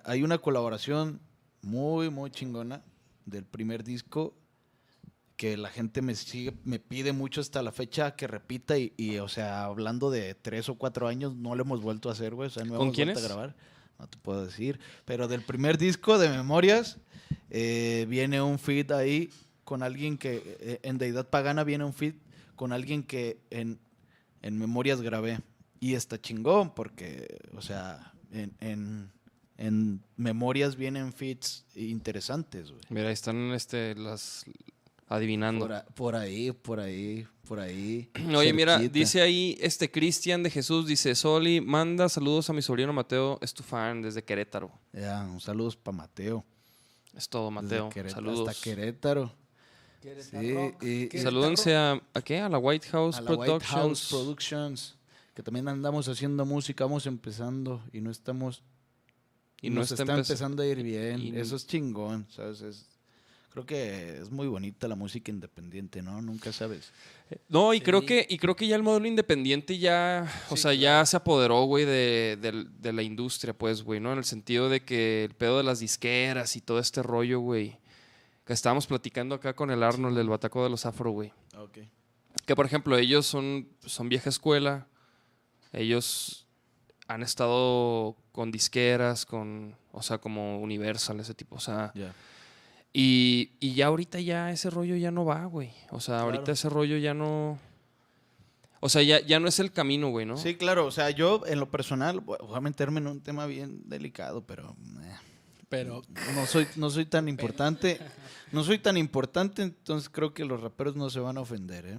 hay 0.05 0.23
una 0.23 0.38
colaboración 0.38 1.21
muy, 1.62 2.11
muy 2.11 2.31
chingona 2.31 2.83
del 3.27 3.45
primer 3.45 3.85
disco 3.85 4.35
que 5.37 5.57
la 5.57 5.69
gente 5.69 6.03
me 6.03 6.17
sigue, 6.17 6.53
me 6.64 6.81
pide 6.81 7.12
mucho 7.12 7.41
hasta 7.41 7.62
la 7.62 7.71
fecha 7.71 8.17
que 8.17 8.27
repita 8.27 8.77
y, 8.77 8.93
y, 8.97 9.19
o 9.19 9.29
sea, 9.29 9.64
hablando 9.64 10.11
de 10.11 10.35
tres 10.35 10.69
o 10.69 10.75
cuatro 10.75 11.07
años, 11.07 11.37
no 11.37 11.55
lo 11.55 11.62
hemos 11.62 11.81
vuelto 11.81 12.09
a 12.09 12.12
hacer, 12.12 12.35
güey, 12.35 12.49
o 12.49 12.51
sea, 12.51 12.64
no 12.64 12.75
¿Con 12.75 12.87
hemos 12.87 12.95
quién 12.97 13.07
vuelto 13.07 13.21
a 13.21 13.23
grabar, 13.23 13.57
no 14.01 14.09
te 14.09 14.19
puedo 14.19 14.45
decir, 14.45 14.81
pero 15.05 15.29
del 15.29 15.43
primer 15.43 15.79
disco 15.79 16.19
de 16.19 16.29
Memorias 16.29 16.99
eh, 17.51 18.07
viene 18.09 18.41
un 18.43 18.59
feed 18.59 18.91
ahí 18.93 19.31
con 19.65 19.83
alguien 19.83 20.17
que, 20.19 20.43
eh, 20.61 20.81
en 20.83 20.99
Deidad 20.99 21.29
Pagana 21.29 21.65
viene 21.65 21.85
un 21.85 21.93
feed 21.95 22.15
con 22.57 22.73
alguien 22.73 23.03
que 23.03 23.39
en, 23.51 23.79
en 24.43 24.59
Memorias 24.59 25.01
grabé 25.03 25.41
y 25.81 25.95
está 25.95 26.21
chingón 26.21 26.75
porque, 26.75 27.39
o 27.57 27.61
sea, 27.63 28.13
en, 28.33 28.53
en, 28.61 29.11
en 29.57 30.03
Memorias 30.17 30.77
vienen 30.77 31.13
feeds 31.13 31.65
interesantes, 31.75 32.71
güey. 32.71 32.81
Mira, 32.91 33.09
ahí 33.09 33.13
están 33.15 33.53
este, 33.53 33.95
las 33.95 34.45
adivinando. 35.07 35.67
Por, 35.67 35.73
a- 35.75 35.85
por 35.87 36.17
ahí, 36.17 36.53
por 36.53 36.81
ahí, 36.81 37.27
por 37.47 37.61
ahí. 37.61 38.11
Oye, 38.37 38.53
mira, 38.53 38.79
dice 38.79 39.21
ahí 39.23 39.57
este 39.61 39.91
Cristian 39.91 40.43
de 40.43 40.51
Jesús, 40.51 40.87
dice, 40.87 41.15
Soli, 41.15 41.61
manda 41.61 42.09
saludos 42.09 42.51
a 42.51 42.53
mi 42.53 42.63
sobrino 42.63 42.93
Mateo, 42.93 43.39
es 43.41 43.55
tu 43.55 43.63
fan 43.63 44.03
desde 44.03 44.23
Querétaro. 44.25 44.71
Ya, 44.93 45.23
un 45.23 45.41
saludos 45.41 45.77
para 45.77 45.97
Mateo. 45.97 46.45
Es 47.19 47.29
todo, 47.29 47.51
Mateo. 47.51 47.91
Querétaro 47.91 48.25
Saludos. 48.25 48.49
Hasta 48.49 48.63
Querétaro. 48.63 49.35
Sí, 50.01 50.55
y, 50.81 51.17
y 51.17 51.21
Salúdense 51.21 51.75
a, 51.77 52.01
¿a 52.15 52.23
qué? 52.23 52.39
A 52.39 52.49
la 52.49 52.59
White 52.59 52.89
House 52.91 53.17
a 53.17 53.21
la 53.21 53.33
White 53.33 53.45
Productions. 53.45 53.71
House 53.73 54.09
Productions, 54.09 54.97
que 55.35 55.43
también 55.43 55.67
andamos 55.69 56.09
haciendo 56.09 56.47
música, 56.47 56.85
vamos 56.85 57.05
empezando 57.07 57.83
y 57.93 58.01
no 58.01 58.11
estamos 58.13 58.63
Y 59.61 59.67
y 59.67 59.71
no 59.71 59.81
nos 59.81 59.91
está 59.91 60.05
está, 60.05 60.15
empez- 60.15 60.19
empezando 60.19 60.63
a 60.63 60.67
ir 60.67 60.83
bien. 60.85 61.21
y- 61.21 61.37
Eso 61.37 61.57
es 61.57 61.67
chingón, 61.67 62.27
¿sabes? 62.31 62.61
Es- 62.63 62.87
creo 63.51 63.67
que 63.67 64.19
es 64.19 64.31
muy 64.31 64.47
bonita 64.47 64.89
la 64.89 64.95
música 64.95 65.31
independiente, 65.31 66.03
¿no? 66.03 66.20
Nunca 66.22 66.53
sabes. 66.53 66.93
No, 67.49 67.75
y 67.75 67.81
creo 67.81 68.07
que 68.07 68.27
y 68.29 68.39
creo 68.39 68.57
que 68.57 68.66
ya 68.66 68.77
el 68.77 68.83
modelo 68.83 69.07
independiente 69.07 69.79
ya, 69.79 70.31
o 70.51 70.57
sea, 70.57 70.72
ya 70.75 71.05
se 71.05 71.16
apoderó, 71.16 71.64
güey, 71.64 71.85
de, 71.85 72.37
de 72.79 72.93
la 72.93 73.03
industria, 73.03 73.53
pues, 73.53 73.83
güey, 73.83 74.01
¿no? 74.01 74.12
En 74.12 74.18
el 74.18 74.25
sentido 74.25 74.68
de 74.68 74.81
que 74.81 75.25
el 75.25 75.35
pedo 75.35 75.59
de 75.59 75.64
las 75.64 75.81
disqueras 75.81 76.57
y 76.57 76.61
todo 76.61 76.79
este 76.79 77.03
rollo, 77.03 77.41
güey, 77.41 77.79
que 78.45 78.53
estábamos 78.55 78.87
platicando 78.87 79.35
acá 79.35 79.55
con 79.55 79.70
el 79.70 79.83
Arnold 79.83 80.16
del 80.16 80.29
Bataco 80.29 80.64
de 80.64 80.70
los 80.70 80.87
Afro, 80.87 81.11
güey. 81.11 81.33
Ok. 81.57 81.79
Que, 82.47 82.57
por 82.57 82.64
ejemplo, 82.64 82.97
ellos 82.97 83.27
son, 83.27 83.68
son 83.85 84.09
vieja 84.09 84.31
escuela, 84.31 84.87
ellos 85.72 86.47
han 87.09 87.22
estado 87.22 88.16
con 88.33 88.51
disqueras, 88.51 89.27
con, 89.27 89.77
o 89.93 90.03
sea, 90.03 90.16
como 90.18 90.61
Universal, 90.61 91.20
ese 91.20 91.35
tipo, 91.35 91.57
o 91.57 91.61
sea, 91.61 91.93
Ya. 91.95 92.14
Y, 93.01 93.53
y 93.61 93.74
ya 93.74 93.86
ahorita 93.86 94.18
ya 94.20 94.51
ese 94.51 94.70
rollo 94.70 94.96
ya 94.96 95.11
no 95.12 95.24
va, 95.24 95.44
güey. 95.44 95.70
O 95.90 96.01
sea, 96.01 96.20
ahorita 96.20 96.42
Claro. 96.44 96.53
ese 96.55 96.68
rollo 96.68 96.96
ya 96.96 97.14
no. 97.14 97.59
O 98.80 98.88
sea, 98.88 99.03
ya, 99.03 99.20
ya 99.20 99.38
no 99.40 99.49
es 99.49 99.59
el 99.61 99.70
camino, 99.72 100.09
güey, 100.11 100.26
¿no? 100.26 100.36
Sí, 100.36 100.57
claro. 100.57 100.86
O 100.86 100.90
sea, 100.90 101.11
yo 101.11 101.42
en 101.46 101.61
lo 101.61 101.70
personal 101.70 102.20
voy 102.20 102.38
a 102.55 102.61
meterme 102.61 102.99
en 103.01 103.07
un 103.07 103.20
tema 103.20 103.46
bien 103.46 103.82
delicado, 103.88 104.42
pero 104.46 104.76
eh, 105.03 105.16
Pero 105.68 106.03
no 106.34 106.46
soy, 106.46 106.66
no 106.76 106.90
soy 106.90 107.05
tan 107.07 107.28
importante. 107.28 108.01
No 108.51 108.64
soy 108.64 108.78
tan 108.78 108.96
importante, 108.96 109.62
entonces 109.62 110.09
creo 110.09 110.32
que 110.34 110.44
los 110.44 110.61
raperos 110.61 110.96
no 110.96 111.09
se 111.11 111.20
van 111.20 111.36
a 111.38 111.40
ofender, 111.42 111.86
¿eh? 111.86 111.99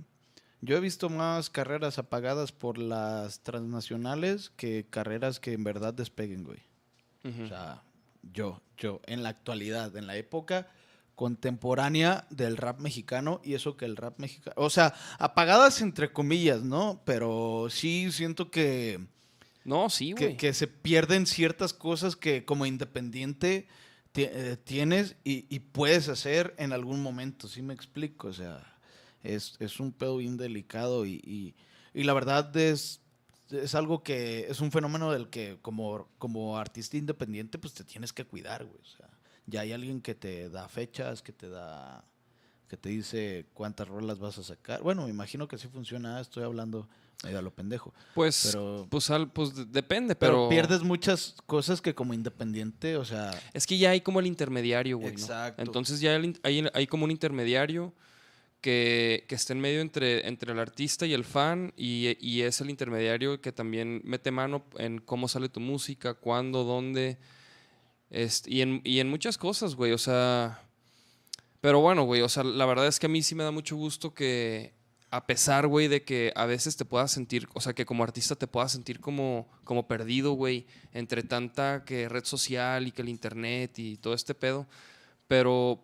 Yo 0.62 0.76
he 0.76 0.80
visto 0.82 1.10
más 1.10 1.50
carreras 1.50 1.98
apagadas 2.00 2.52
por 2.52 2.78
las 2.78 3.40
transnacionales 3.42 4.50
que 4.58 4.86
carreras 4.90 5.40
que 5.40 5.54
en 5.54 5.64
verdad 5.64 5.94
despeguen, 5.94 6.44
güey. 6.44 6.60
O 7.24 7.48
sea, 7.48 7.84
yo, 8.34 8.62
yo, 8.78 9.00
en 9.06 9.24
la 9.24 9.30
actualidad, 9.30 9.96
en 9.96 10.08
la 10.08 10.18
época 10.18 10.68
contemporánea 11.20 12.26
del 12.30 12.56
rap 12.56 12.80
mexicano, 12.80 13.42
y 13.44 13.54
eso 13.54 13.76
que 13.76 13.84
el 13.84 13.98
rap 13.98 14.18
mexicano, 14.20 14.54
o 14.56 14.70
sea, 14.70 14.94
apagadas 15.18 15.82
entre 15.82 16.14
comillas, 16.14 16.64
¿no? 16.64 17.02
Pero 17.04 17.68
sí 17.70 18.10
siento 18.14 18.50
que, 18.50 19.02
no, 19.66 19.90
sí, 19.90 20.14
que, 20.14 20.26
güey. 20.28 20.38
que 20.38 20.54
se 20.54 20.68
pierden 20.68 21.26
ciertas 21.26 21.74
cosas 21.74 22.16
que 22.16 22.46
como 22.46 22.66
independiente 22.66 23.68
eh, 24.16 24.56
tienes 24.64 25.18
y, 25.26 25.46
y 25.54 25.60
puedes 25.60 26.08
hacer 26.08 26.56
en 26.58 26.72
algún 26.72 27.02
momento, 27.04 27.50
¿sí 27.50 27.62
me 27.62 27.74
explico? 27.74 28.30
O 28.30 28.34
sea, 28.34 28.78
es, 29.22 29.58
es 29.60 29.82
un 29.82 29.92
pedo 29.92 30.16
bien 30.18 30.38
delicado 30.38 31.06
y, 31.06 31.16
y- 31.26 31.54
y 31.94 32.04
la 32.06 32.14
verdad 32.14 32.56
es, 32.56 33.02
es 33.50 33.76
algo 33.76 34.04
que 34.04 34.46
es 34.50 34.62
un 34.62 34.72
fenómeno 34.72 35.12
del 35.12 35.28
que 35.30 35.58
como, 35.62 36.08
como 36.18 36.58
artista 36.58 36.96
independiente 36.96 37.58
pues 37.58 37.74
te 37.74 37.84
tienes 37.84 38.14
que 38.14 38.24
cuidar, 38.24 38.64
güey. 38.64 38.80
O 38.82 38.86
sea, 38.86 39.09
ya 39.50 39.62
hay 39.62 39.72
alguien 39.74 40.02
que 40.02 40.16
te 40.16 40.50
da 40.50 40.68
fechas, 40.70 41.22
que 41.22 41.32
te 41.34 41.50
da 41.50 42.04
que 42.68 42.78
te 42.78 42.90
dice 42.90 43.48
cuántas 43.56 43.88
rolas 43.88 44.20
vas 44.20 44.38
a 44.38 44.44
sacar. 44.44 44.84
Bueno, 44.84 45.04
me 45.06 45.10
imagino 45.10 45.48
que 45.48 45.56
así 45.56 45.68
funciona, 45.68 46.20
estoy 46.22 46.44
hablando 46.44 46.88
ahí 47.24 47.34
a 47.34 47.42
lo 47.42 47.50
pendejo. 47.52 47.96
Pues, 48.14 48.50
Pero- 48.52 48.86
pues, 48.92 49.10
al- 49.10 49.32
pues 49.32 49.56
de- 49.56 49.66
depende, 49.66 50.16
Pero, 50.16 50.34
pero, 50.34 50.50
pierdes 50.50 50.84
muchas 50.84 51.36
cosas 51.48 51.82
que 51.82 51.96
como 51.96 52.14
independiente, 52.14 52.96
o 52.96 53.04
sea, 53.06 53.32
Es 53.54 53.66
que 53.66 53.78
ya 53.80 53.90
hay 53.90 54.02
como 54.02 54.20
el 54.20 54.28
intermediario, 54.28 55.00
güey. 55.00 55.14
¿no? 55.14 55.20
Exacto. 55.20 55.64
Entonces 55.64 56.00
ya 56.00 56.16
hay, 56.44 56.68
hay 56.72 56.86
como 56.86 57.06
un 57.06 57.12
intermediario 57.12 57.92
que, 58.62 59.26
que 59.28 59.34
está 59.36 59.54
en 59.54 59.62
medio 59.62 59.82
entre, 59.82 60.28
entre 60.28 60.52
el 60.52 60.60
artista 60.60 61.08
y 61.08 61.14
el 61.14 61.24
fan 61.24 61.74
y, 61.76 62.18
y 62.20 62.42
es 62.42 62.62
el 62.62 62.70
intermediario 62.70 63.42
que 63.42 63.52
también 63.52 64.02
mete 64.04 64.30
mano 64.32 64.64
en 64.78 65.00
cómo 65.00 65.28
sale 65.28 65.50
tu 65.50 65.60
música, 65.60 66.14
cuándo, 66.14 66.64
dónde. 66.64 67.18
Este, 68.10 68.52
y, 68.52 68.62
en, 68.62 68.82
y 68.84 69.00
en 69.00 69.10
muchas 69.10 69.38
cosas, 69.38 69.76
güey. 69.76 69.92
O 69.92 69.98
sea. 69.98 70.64
Pero 71.62 71.82
bueno, 71.82 72.04
güey. 72.04 72.22
O 72.22 72.30
sea, 72.30 72.44
la 72.44 72.66
verdad 72.66 72.88
es 72.88 73.00
que 73.00 73.06
a 73.06 73.10
mí 73.10 73.22
sí 73.22 73.36
me 73.36 73.44
da 73.44 73.52
mucho 73.52 73.76
gusto 73.76 74.14
que. 74.14 74.74
A 75.12 75.26
pesar, 75.26 75.66
güey, 75.66 75.88
de 75.88 76.04
que 76.04 76.32
a 76.36 76.46
veces 76.46 76.78
te 76.78 76.86
puedas 76.86 77.12
sentir, 77.12 77.48
o 77.56 77.62
sea, 77.62 77.74
que 77.74 77.84
como 77.84 78.04
artista 78.04 78.36
te 78.36 78.46
puedas 78.46 78.72
sentir 78.72 79.00
como, 79.00 79.50
como 79.64 79.88
perdido, 79.88 80.34
güey, 80.34 80.68
entre 80.94 81.24
tanta 81.24 81.84
que 81.84 82.08
red 82.08 82.26
social 82.26 82.86
y 82.86 82.92
que 82.92 83.02
el 83.02 83.10
internet 83.10 83.80
y 83.80 83.98
todo 83.98 84.14
este 84.14 84.36
pedo. 84.36 84.68
Pero, 85.28 85.84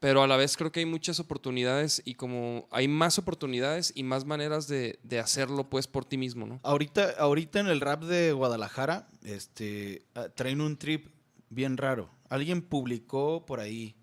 pero 0.00 0.22
a 0.22 0.26
la 0.26 0.38
vez 0.38 0.56
creo 0.56 0.72
que 0.72 0.80
hay 0.80 0.86
muchas 0.86 1.20
oportunidades 1.20 2.00
y 2.06 2.14
como 2.14 2.66
hay 2.70 2.88
más 2.88 3.18
oportunidades 3.18 3.92
y 3.94 4.04
más 4.04 4.24
maneras 4.24 4.68
de, 4.68 4.98
de 5.02 5.18
hacerlo, 5.18 5.68
pues, 5.68 5.86
por 5.86 6.06
ti 6.06 6.16
mismo, 6.16 6.46
¿no? 6.46 6.58
ahorita, 6.62 7.16
ahorita 7.18 7.60
en 7.60 7.66
el 7.66 7.82
rap 7.82 8.04
de 8.04 8.32
Guadalajara, 8.32 9.06
este, 9.22 10.06
ah, 10.14 10.30
traen 10.34 10.62
un 10.62 10.78
trip 10.78 11.08
bien 11.54 11.76
raro. 11.76 12.10
Alguien 12.28 12.62
publicó 12.62 13.44
por 13.46 13.60
ahí, 13.60 13.94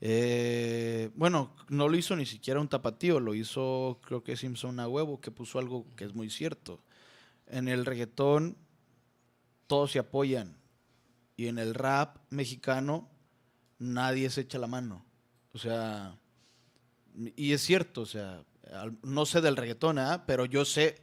eh, 0.00 1.10
bueno, 1.14 1.54
no 1.68 1.88
lo 1.88 1.96
hizo 1.96 2.16
ni 2.16 2.26
siquiera 2.26 2.60
un 2.60 2.68
tapatío, 2.68 3.20
lo 3.20 3.34
hizo 3.34 4.00
creo 4.04 4.22
que 4.22 4.36
Simpson 4.36 4.80
a 4.80 4.88
huevo, 4.88 5.20
que 5.20 5.30
puso 5.30 5.58
algo 5.58 5.86
que 5.96 6.04
es 6.04 6.14
muy 6.14 6.30
cierto. 6.30 6.82
En 7.46 7.68
el 7.68 7.86
reggaetón 7.86 8.56
todos 9.66 9.92
se 9.92 9.98
apoyan 9.98 10.56
y 11.36 11.46
en 11.46 11.58
el 11.58 11.74
rap 11.74 12.18
mexicano 12.30 13.08
nadie 13.78 14.30
se 14.30 14.42
echa 14.42 14.58
la 14.58 14.66
mano. 14.66 15.04
O 15.52 15.58
sea, 15.58 16.18
y 17.36 17.52
es 17.52 17.62
cierto, 17.62 18.02
o 18.02 18.06
sea, 18.06 18.44
no 19.02 19.26
sé 19.26 19.40
del 19.40 19.56
reggaetón, 19.56 19.98
¿ah? 19.98 20.24
pero 20.26 20.44
yo 20.44 20.64
sé, 20.64 21.00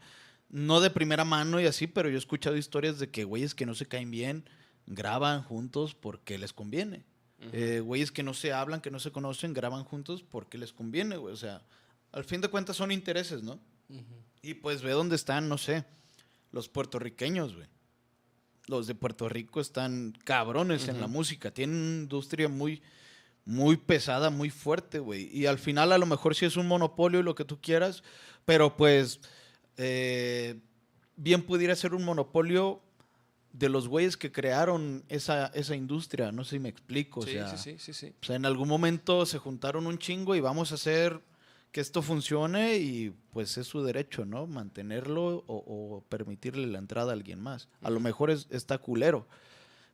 no 0.50 0.80
de 0.80 0.90
primera 0.90 1.26
mano 1.26 1.60
y 1.60 1.66
así, 1.66 1.88
pero 1.88 2.10
yo 2.10 2.16
he 2.16 2.20
escuchado 2.20 2.56
historias 2.56 3.00
de 3.00 3.10
que 3.10 3.24
güeyes 3.24 3.56
que 3.56 3.66
no 3.66 3.76
se 3.76 3.88
caen 3.88 4.12
bien 4.12 4.46
graban 4.88 5.44
juntos 5.44 5.94
porque 5.94 6.38
les 6.38 6.54
conviene. 6.54 7.04
Eh, 7.52 7.82
güeyes 7.82 8.12
que 8.12 8.24
no 8.24 8.34
se 8.34 8.52
hablan, 8.52 8.82
que 8.82 8.90
no 8.90 9.00
se 9.00 9.12
conocen, 9.12 9.54
graban 9.54 9.84
juntos 9.84 10.24
porque 10.24 10.58
les 10.58 10.74
conviene, 10.74 11.18
güey. 11.18 11.34
O 11.34 11.38
sea, 11.38 11.62
al 12.12 12.24
fin 12.24 12.42
de 12.42 12.48
cuentas 12.48 12.78
son 12.78 12.92
intereses, 12.92 13.44
¿no? 13.44 13.60
Y 14.42 14.56
pues 14.56 14.82
ve 14.82 14.92
dónde 14.92 15.16
están, 15.16 15.48
no 15.48 15.58
sé, 15.58 15.86
los 16.52 16.68
puertorriqueños, 16.68 17.56
güey. 17.56 17.68
Los 18.66 18.88
de 18.88 18.96
Puerto 18.96 19.30
Rico 19.30 19.62
están 19.62 20.14
cabrones 20.26 20.88
en 20.88 21.00
la 21.00 21.08
música. 21.08 21.52
Tienen 21.52 21.78
una 21.78 22.02
industria 22.02 22.50
muy, 22.50 22.82
muy 23.46 23.78
pesada, 23.78 24.30
muy 24.30 24.50
fuerte, 24.50 25.00
güey. 25.00 25.30
Y 25.32 25.46
al 25.46 25.60
final 25.60 25.92
a 25.92 25.98
lo 25.98 26.06
mejor 26.06 26.36
sí 26.36 26.46
es 26.46 26.58
un 26.58 26.68
monopolio 26.68 27.20
y 27.20 27.24
lo 27.24 27.36
que 27.36 27.46
tú 27.46 27.62
quieras, 27.62 28.04
pero 28.46 28.76
pues 28.76 29.22
eh, 29.78 30.60
bien 31.16 31.44
pudiera 31.44 31.76
ser 31.76 31.94
un 31.94 32.04
monopolio 32.04 32.82
de 33.54 33.70
los 33.70 33.88
güeyes 33.88 34.18
que 34.18 34.32
crearon 34.32 35.04
esa, 35.10 35.48
esa 35.48 35.76
industria. 35.76 36.32
No 36.32 36.44
sé 36.44 36.52
si 36.52 36.60
me 36.60 36.70
explico. 36.70 37.22
sí, 37.22 37.30
o 37.30 37.48
sea, 37.48 37.58
sí, 37.58 37.72
sí, 37.72 37.78
sí, 37.80 37.94
sí. 37.94 38.14
o 38.22 38.26
sea, 38.26 38.36
en 38.36 38.46
algún 38.46 38.68
momento 38.68 39.26
se 39.26 39.38
juntaron 39.38 39.88
un 39.88 39.98
chingo 39.98 40.36
y 40.36 40.42
vamos 40.42 40.72
a 40.72 40.76
hacer 40.76 41.22
que 41.72 41.82
esto 41.82 42.02
funcione 42.02 42.78
y 42.78 43.14
pues 43.32 43.58
es 43.58 43.68
su 43.68 43.84
derecho, 43.84 44.26
¿no? 44.26 44.48
Mantenerlo 44.48 45.44
o, 45.48 45.98
o 45.98 46.02
permitirle 46.10 46.68
la 46.68 46.80
entrada 46.80 47.12
a 47.12 47.14
alguien 47.14 47.42
más. 47.42 47.68
A 47.82 47.90
lo 47.90 48.00
mejor 48.00 48.32
es, 48.32 48.48
está 48.52 48.78
culero. 48.78 49.28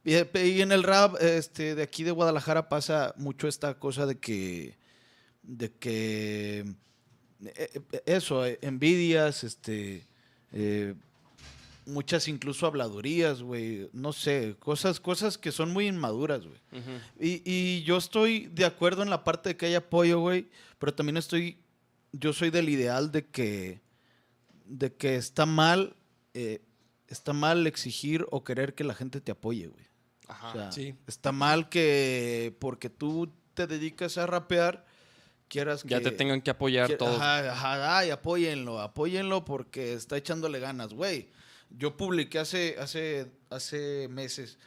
Y, 0.03 0.15
y 0.37 0.61
en 0.61 0.71
el 0.71 0.83
rap 0.83 1.15
este, 1.21 1.75
de 1.75 1.83
aquí 1.83 2.03
de 2.03 2.11
Guadalajara 2.11 2.67
pasa 2.67 3.13
mucho 3.17 3.47
esta 3.47 3.79
cosa 3.79 4.05
de 4.05 4.19
que, 4.19 4.77
de 5.43 5.71
que 5.71 6.59
eh, 7.45 7.81
eh, 7.91 8.03
eso, 8.05 8.45
envidias, 8.45 9.43
este, 9.43 10.05
eh, 10.51 10.95
muchas 11.85 12.27
incluso 12.27 12.65
habladurías, 12.65 13.41
güey, 13.41 13.89
no 13.93 14.13
sé, 14.13 14.55
cosas, 14.59 14.99
cosas 14.99 15.37
que 15.37 15.51
son 15.51 15.71
muy 15.71 15.87
inmaduras, 15.87 16.45
güey. 16.45 16.59
Y, 17.19 17.41
y 17.45 17.83
yo 17.83 17.97
estoy 17.97 18.47
de 18.47 18.65
acuerdo 18.65 19.03
en 19.03 19.09
la 19.09 19.23
parte 19.23 19.49
de 19.49 19.57
que 19.57 19.67
hay 19.67 19.75
apoyo, 19.75 20.19
güey, 20.19 20.49
pero 20.79 20.93
también 20.93 21.17
estoy, 21.17 21.57
yo 22.11 22.33
soy 22.33 22.49
del 22.49 22.69
ideal 22.69 23.11
de 23.11 23.25
que, 23.25 23.81
de 24.65 24.93
que 24.93 25.15
está 25.15 25.45
mal, 25.45 25.95
eh, 26.33 26.61
está 27.07 27.33
mal 27.33 27.67
exigir 27.67 28.25
o 28.31 28.43
querer 28.43 28.73
que 28.75 28.83
la 28.83 28.93
gente 28.93 29.21
te 29.21 29.31
apoye, 29.31 29.67
güey. 29.67 29.85
Ajá. 30.27 30.49
O 30.49 30.53
sea, 30.53 30.71
sí. 30.71 30.95
está 31.07 31.31
mal 31.31 31.69
que 31.69 32.55
porque 32.59 32.89
tú 32.89 33.31
te 33.53 33.67
dedicas 33.67 34.17
a 34.17 34.25
rapear, 34.25 34.85
quieras 35.47 35.83
que... 35.83 35.89
ya 35.89 36.01
te 36.01 36.11
tengan 36.11 36.41
que 36.41 36.51
apoyar 36.51 36.97
todos. 36.97 37.15
Ajá, 37.15 37.51
ajá, 37.51 37.97
ay, 37.97 38.09
apóyenlo, 38.09 38.79
apóyenlo 38.79 39.45
porque 39.45 39.93
está 39.93 40.17
echándole 40.17 40.59
ganas, 40.59 40.93
güey. 40.93 41.29
Yo 41.75 41.97
publiqué 41.97 42.39
hace, 42.39 42.77
hace, 42.79 43.31
hace 43.49 44.07
meses, 44.07 44.57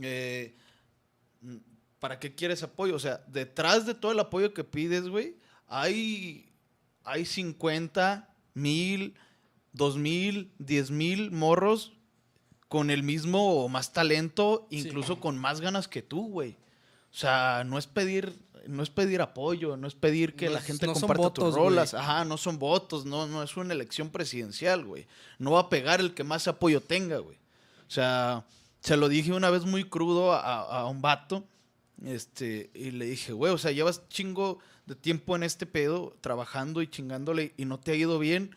eh, 0.00 0.56
¿para 1.98 2.18
qué 2.18 2.34
quieres 2.34 2.62
apoyo? 2.62 2.94
O 2.96 2.98
sea, 2.98 3.24
detrás 3.28 3.86
de 3.86 3.94
todo 3.94 4.12
el 4.12 4.20
apoyo 4.20 4.52
que 4.52 4.64
pides, 4.64 5.08
güey, 5.08 5.36
hay, 5.66 6.52
hay 7.04 7.24
50 7.24 8.28
mil, 8.54 9.14
2 9.72 9.96
mil, 9.98 10.52
10 10.58 10.90
mil 10.90 11.30
morros 11.30 11.92
con 12.68 12.90
el 12.90 13.02
mismo 13.02 13.64
o 13.64 13.68
más 13.68 13.92
talento, 13.92 14.66
incluso 14.70 15.20
con 15.20 15.38
más 15.38 15.60
ganas 15.60 15.88
que 15.88 16.02
tú, 16.02 16.28
güey. 16.28 16.56
O 17.10 17.16
sea, 17.16 17.64
no 17.64 17.78
es 17.78 17.86
pedir, 17.86 18.38
no 18.68 18.82
es 18.82 18.90
pedir 18.90 19.20
apoyo, 19.20 19.76
no 19.76 19.88
es 19.88 19.94
pedir 19.94 20.36
que 20.36 20.46
No 20.46 20.52
la 20.52 20.60
gente 20.60 20.86
no 20.86 20.92
comparta 20.92 21.22
votos, 21.22 21.44
tus 21.46 21.54
rolas. 21.54 21.92
güey. 21.92 22.02
Ajá, 22.02 22.24
no 22.24 22.36
son 22.36 22.58
votos, 22.58 23.04
no, 23.06 23.26
no 23.26 23.42
es 23.42 23.56
una 23.56 23.72
elección 23.74 24.10
presidencial, 24.10 24.84
güey. 24.84 25.06
No 25.38 25.52
va 25.52 25.60
a 25.60 25.68
pegar 25.68 26.00
el 26.00 26.14
que 26.14 26.24
más 26.24 26.46
apoyo 26.48 26.80
tenga, 26.80 27.18
güey. 27.18 27.38
O 27.86 27.90
sea, 27.90 28.44
se 28.80 28.96
lo 28.96 29.08
dije 29.08 29.32
una 29.32 29.50
vez 29.50 29.64
muy 29.64 29.84
crudo 29.84 30.32
a, 30.32 30.60
a 30.80 30.86
un 30.86 31.00
vato. 31.02 31.44
Este, 32.04 32.70
y 32.74 32.92
le 32.92 33.06
dije, 33.06 33.32
güey, 33.32 33.52
o 33.52 33.58
sea, 33.58 33.72
llevas 33.72 34.08
chingo 34.08 34.58
de 34.86 34.94
tiempo 34.94 35.34
en 35.34 35.42
este 35.42 35.66
pedo, 35.66 36.16
trabajando 36.20 36.80
y 36.82 36.86
chingándole 36.88 37.54
y 37.56 37.64
no 37.64 37.80
te 37.80 37.92
ha 37.92 37.94
ido 37.96 38.18
bien. 38.18 38.54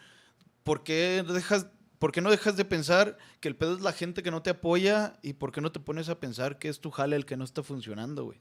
¿Por 0.64 0.84
qué, 0.84 1.24
dejas, 1.28 1.68
¿Por 1.98 2.12
qué 2.12 2.22
no 2.22 2.30
dejas 2.30 2.56
de 2.56 2.66
pensar 2.66 3.18
que 3.40 3.48
el 3.48 3.56
pedo 3.56 3.76
es 3.76 3.82
la 3.82 3.94
gente 3.94 4.22
que 4.22 4.30
no 4.32 4.42
te 4.44 4.52
apoya 4.52 5.18
y 5.24 5.34
por 5.34 5.52
qué 5.52 5.62
no 5.62 5.72
te 5.72 5.80
pones 5.80 6.08
a 6.10 6.20
pensar 6.20 6.60
que 6.60 6.70
es 6.70 6.80
tu 6.82 6.92
jale 6.92 7.16
el 7.16 7.26
que 7.26 7.38
no 7.38 7.44
está 7.44 7.64
funcionando, 7.64 8.26
güey? 8.26 8.40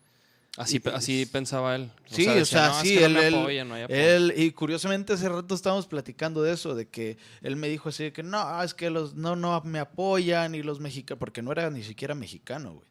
Así, 0.57 0.83
así 0.93 1.27
pensaba 1.27 1.77
él. 1.77 1.91
Sí, 2.07 2.27
o 2.27 2.35
decía, 2.35 2.45
sea, 2.45 2.69
"No, 2.69 2.75
es 2.83 2.89
sí, 2.89 2.97
no 2.97 3.07
él, 3.07 3.13
me 3.15 3.27
él- 3.29 3.35
apoya, 3.35 3.65
no 3.65 3.75
hay 3.75 3.83
apoyo". 3.83 3.99
él- 4.01 4.35
y 4.37 4.51
curiosamente 4.51 5.13
hace 5.13 5.29
rato 5.29 5.55
estábamos 5.55 5.87
platicando 5.87 6.43
de 6.43 6.53
eso, 6.53 6.75
de 6.75 6.89
que 6.89 7.19
él 7.43 7.55
me 7.57 7.69
dijo 7.69 7.89
así 7.89 8.05
de 8.05 8.13
que 8.13 8.23
no, 8.25 8.63
es 8.63 8.75
que 8.75 8.91
los 8.91 9.15
no, 9.15 9.37
no 9.37 9.61
me 9.65 9.79
apoyan 9.79 10.55
y 10.55 10.63
los 10.63 10.81
mexicanos, 10.81 11.19
porque 11.21 11.41
no 11.41 11.53
era 11.53 11.71
ni 11.71 11.83
siquiera 11.85 12.15
mexicano, 12.15 12.73
güey. 12.75 12.91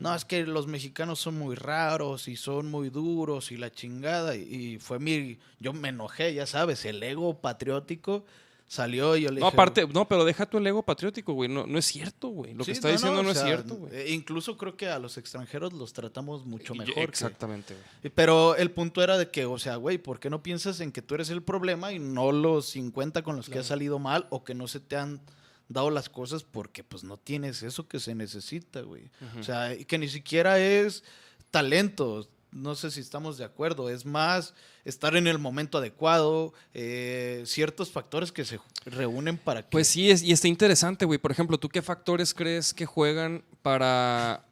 No, 0.00 0.14
es 0.14 0.26
que 0.26 0.44
los 0.44 0.66
mexicanos 0.66 1.18
son 1.20 1.38
muy 1.38 1.54
raros 1.54 2.28
y 2.28 2.36
son 2.36 2.70
muy 2.70 2.90
duros 2.90 3.50
y 3.50 3.56
la 3.56 3.72
chingada. 3.72 4.36
Y, 4.36 4.42
y 4.74 4.78
fue 4.78 4.98
mi, 4.98 5.38
yo 5.58 5.72
me 5.72 5.88
enojé, 5.88 6.34
ya 6.34 6.44
sabes, 6.44 6.84
el 6.84 7.02
ego 7.02 7.40
patriótico 7.40 8.26
salió 8.68 9.16
y 9.16 9.22
yo 9.22 9.28
le 9.30 9.40
No, 9.40 9.46
dije... 9.46 9.54
aparte, 9.54 9.86
no, 9.86 10.08
pero 10.08 10.24
deja 10.24 10.44
tu 10.46 10.58
el 10.58 10.66
ego 10.66 10.82
patriótico, 10.82 11.32
güey. 11.34 11.48
No, 11.48 11.66
no 11.66 11.78
es 11.78 11.84
cierto, 11.86 12.28
güey. 12.28 12.52
Lo 12.54 12.64
que 12.64 12.72
está 12.72 12.88
diciendo 12.88 13.22
no, 13.22 13.28
o 13.28 13.32
es 13.32 13.40
cierto, 13.40 13.76
güey. 13.76 13.94
eh, 13.94 14.12
incluso 14.12 14.56
creo 14.56 14.76
que 14.76 14.88
a 14.88 14.98
los 14.98 15.16
extranjeros 15.18 15.72
los 15.72 15.92
tratamos 15.92 16.44
mucho 16.46 16.74
mejor. 16.74 16.98
Exactamente, 17.04 17.74
güey. 18.02 18.12
pero 18.14 18.56
el 18.56 18.70
punto 18.72 19.02
era 19.02 19.16
de 19.18 19.30
que, 19.30 19.44
o 19.46 19.58
sea, 19.58 19.76
güey, 19.76 19.98
¿por 19.98 20.18
qué 20.18 20.30
no 20.30 20.42
piensas 20.42 20.80
en 20.80 20.90
que 20.92 21.02
tú 21.02 21.14
eres 21.14 21.30
el 21.30 21.42
problema 21.42 21.92
y 21.92 21.98
no 21.98 22.32
los 22.32 22.66
50 22.70 23.22
con 23.22 23.36
los 23.36 23.48
que 23.48 23.58
has 23.60 23.66
salido 23.66 23.98
mal 23.98 24.26
o 24.30 24.42
que 24.44 24.54
no 24.54 24.66
se 24.68 24.80
te 24.80 24.96
han 24.96 25.20
dado 25.68 25.90
las 25.90 26.08
cosas 26.08 26.44
porque 26.44 26.84
pues 26.84 27.02
no 27.04 27.16
tienes 27.18 27.62
eso 27.62 27.88
que 27.88 27.98
se 28.00 28.14
necesita, 28.14 28.82
güey? 28.82 29.10
O 29.38 29.42
sea, 29.42 29.74
y 29.74 29.84
que 29.84 29.98
ni 29.98 30.08
siquiera 30.08 30.58
es 30.58 31.02
talento. 31.50 32.28
No 32.50 32.74
sé 32.74 32.90
si 32.90 33.00
estamos 33.00 33.38
de 33.38 33.44
acuerdo. 33.44 33.90
Es 33.90 34.06
más 34.06 34.54
estar 34.84 35.16
en 35.16 35.26
el 35.26 35.38
momento 35.38 35.78
adecuado, 35.78 36.54
eh, 36.74 37.42
ciertos 37.44 37.90
factores 37.90 38.32
que 38.32 38.44
se 38.44 38.60
reúnen 38.84 39.36
para 39.36 39.62
que... 39.62 39.68
Pues 39.70 39.88
sí, 39.88 40.10
es, 40.10 40.22
y 40.22 40.32
está 40.32 40.48
interesante, 40.48 41.04
güey. 41.04 41.18
Por 41.18 41.32
ejemplo, 41.32 41.58
¿tú 41.58 41.68
qué 41.68 41.82
factores 41.82 42.32
crees 42.32 42.72
que 42.72 42.86
juegan 42.86 43.44
para, 43.62 44.46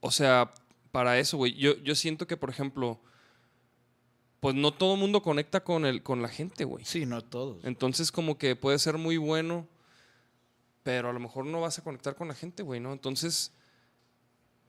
o 0.00 0.10
sea, 0.10 0.52
para 0.92 1.18
eso, 1.18 1.36
güey? 1.36 1.54
Yo, 1.54 1.76
yo 1.78 1.94
siento 1.94 2.26
que, 2.26 2.36
por 2.36 2.50
ejemplo, 2.50 3.00
pues 4.40 4.54
no 4.54 4.72
todo 4.72 4.94
el 4.94 5.00
mundo 5.00 5.22
conecta 5.22 5.64
con, 5.64 5.86
el, 5.86 6.02
con 6.02 6.22
la 6.22 6.28
gente, 6.28 6.64
güey. 6.64 6.84
Sí, 6.84 7.06
no 7.06 7.22
todos. 7.22 7.64
Entonces, 7.64 8.12
como 8.12 8.38
que 8.38 8.54
puede 8.54 8.78
ser 8.78 8.98
muy 8.98 9.16
bueno, 9.16 9.66
pero 10.82 11.10
a 11.10 11.12
lo 11.12 11.20
mejor 11.20 11.46
no 11.46 11.62
vas 11.62 11.78
a 11.78 11.82
conectar 11.82 12.14
con 12.14 12.28
la 12.28 12.34
gente, 12.34 12.62
güey, 12.62 12.80
¿no? 12.80 12.92
Entonces, 12.92 13.52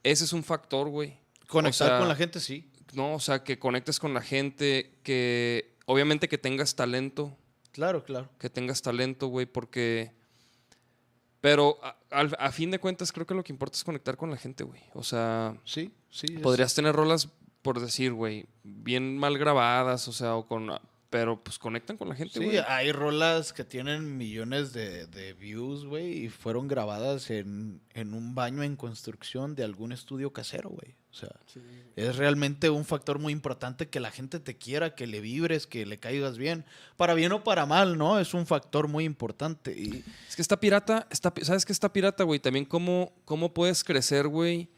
ese 0.03 0.23
es 0.23 0.33
un 0.33 0.43
factor, 0.43 0.89
güey. 0.89 1.17
Conectar 1.47 1.87
O 1.87 1.89
sea, 1.91 1.99
con 1.99 2.07
la 2.07 2.15
gente, 2.15 2.39
sí. 2.39 2.69
No, 2.93 3.13
o 3.15 3.19
sea, 3.19 3.43
que 3.43 3.59
conectes 3.59 3.99
con 3.99 4.13
la 4.13 4.21
gente, 4.21 4.99
que 5.03 5.75
obviamente 5.85 6.27
que 6.29 6.37
tengas 6.37 6.75
talento, 6.75 7.35
Claro, 7.71 8.03
claro. 8.03 8.29
que 8.39 8.49
tengas 8.49 8.81
talento, 8.81 9.27
güey, 9.27 9.45
porque... 9.45 10.11
Pero 11.41 11.79
a, 12.09 12.51
fin 12.51 12.71
de 12.71 12.79
cuentas 12.79 13.11
creo 13.11 13.25
que 13.27 13.35
lo 13.35 13.43
que 13.43 13.53
importa 13.53 13.77
es 13.77 13.83
conectar 13.83 14.17
con 14.17 14.31
la 14.31 14.37
gente, 14.37 14.63
güey. 14.63 14.81
O 14.93 15.03
sea, 15.03 15.55
Sí, 15.65 15.91
sí. 16.09 16.25
es- 16.35 16.41
podrías 16.41 16.73
tener 16.73 16.95
rolas, 16.95 17.29
por 17.61 17.79
decir, 17.79 18.11
güey, 18.13 18.45
bien 18.63 19.17
mal 19.17 19.37
grabadas, 19.37 20.07
o 20.07 20.13
sea, 20.13 20.35
o 20.35 20.47
con... 20.47 20.69
Pero 21.09 21.41
pues 21.41 21.57
conectan 21.57 21.95
con 21.95 22.09
la 22.09 22.15
gente, 22.15 22.37
Sí, 22.37 22.43
güey. 22.45 22.57
hay 22.67 22.91
rolas 22.91 23.53
que 23.53 23.63
tienen 23.63 24.17
millones 24.17 24.73
de, 24.73 25.07
de 25.07 25.31
views, 25.33 25.85
güey, 25.85 26.25
y 26.25 26.29
fueron 26.29 26.67
grabadas 26.67 27.29
en, 27.29 27.79
en 27.93 28.13
un 28.13 28.35
baño 28.35 28.61
en 28.61 28.75
construcción 28.75 29.55
de 29.55 29.63
algún 29.63 29.93
estudio 29.93 30.33
casero, 30.33 30.69
güey. 30.69 30.95
O 31.09 31.13
sea, 31.13 31.31
es 31.95 32.17
realmente 32.17 32.69
un 32.69 32.83
factor 32.83 33.19
muy 33.19 33.31
importante 33.31 33.87
que 33.87 34.01
la 34.01 34.11
gente 34.11 34.39
te 34.41 34.57
quiera, 34.57 34.95
que 34.95 35.07
le 35.07 35.21
vibres, 35.21 35.65
que 35.65 35.85
le 35.85 35.97
caigas 35.97 36.37
bien. 36.37 36.65
Para 36.97 37.13
bien 37.13 37.31
o 37.31 37.43
para 37.43 37.65
mal, 37.65 37.97
¿no? 37.97 38.19
Es 38.19 38.33
un 38.33 38.45
factor 38.45 38.87
muy 38.89 39.05
importante. 39.05 39.71
Y 39.71 40.03
Es 40.27 40.35
que 40.35 40.41
está 40.41 40.59
pirata, 40.59 41.07
está, 41.09 41.33
¿sabes 41.41 41.65
qué 41.65 41.71
está 41.71 41.91
pirata, 41.91 42.23
güey? 42.25 42.39
También 42.39 42.65
cómo, 42.65 43.13
cómo 43.23 43.53
puedes 43.53 43.83
crecer, 43.83 44.27
güey. 44.27 44.69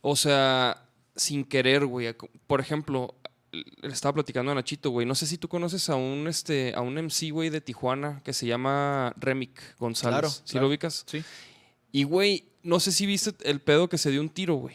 O 0.00 0.16
sea, 0.16 0.88
sin 1.16 1.44
querer, 1.44 1.84
güey. 1.84 2.14
Por 2.46 2.60
ejemplo, 2.60 3.14
le 3.52 3.92
estaba 3.92 4.14
platicando 4.14 4.50
a 4.50 4.54
Nachito, 4.54 4.90
güey. 4.90 5.06
No 5.06 5.14
sé 5.14 5.26
si 5.26 5.36
tú 5.38 5.46
conoces 5.48 5.88
a 5.90 5.94
un, 5.96 6.26
este, 6.26 6.72
a 6.74 6.80
un 6.80 6.94
MC, 6.96 7.30
güey, 7.30 7.50
de 7.50 7.60
Tijuana 7.60 8.22
que 8.24 8.32
se 8.32 8.46
llama 8.46 9.12
Remic 9.18 9.76
González. 9.78 10.18
Claro, 10.20 10.30
¿Sí 10.30 10.42
claro. 10.52 10.62
lo 10.64 10.68
ubicas? 10.70 11.04
sí. 11.06 11.22
Y, 11.94 12.04
güey, 12.04 12.48
no 12.62 12.80
sé 12.80 12.90
si 12.90 13.04
viste 13.04 13.34
el 13.48 13.60
pedo 13.60 13.88
que 13.90 13.98
se 13.98 14.10
dio 14.10 14.22
un 14.22 14.30
tiro, 14.30 14.54
güey. 14.54 14.74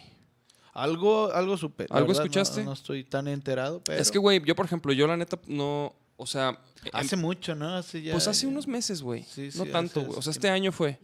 Algo, 0.73 1.31
algo 1.33 1.57
supe. 1.57 1.87
¿Algo 1.89 2.09
verdad, 2.09 2.23
escuchaste? 2.25 2.63
No, 2.63 2.73
estoy 2.73 3.03
tan 3.03 3.27
enterado, 3.27 3.81
pero... 3.83 3.99
Es 3.99 4.11
que, 4.11 4.19
güey, 4.19 4.39
yo, 4.45 4.55
por 4.55 4.65
ejemplo, 4.67 4.93
yo 4.93 5.07
la 5.07 5.17
neta 5.17 5.39
no... 5.47 5.95
O 6.15 6.27
sea... 6.27 6.49
em- 6.83 6.91
Hace 6.93 7.15
mucho, 7.15 7.55
¿no? 7.55 7.75
Hace 7.75 8.03
ya... 8.03 8.11
pues 8.11 8.27
hace 8.27 8.45
unos 8.45 8.67
meses, 8.67 9.01
güey. 9.01 9.23
Sí, 9.23 9.49
sí, 9.49 9.57
no 9.57 9.65
tanto, 9.65 10.01
güey. 10.01 10.11
O 10.11 10.21
sea, 10.21 10.29
hace 10.29 10.31
este 10.31 10.49
año 10.49 10.71
fue. 10.71 10.99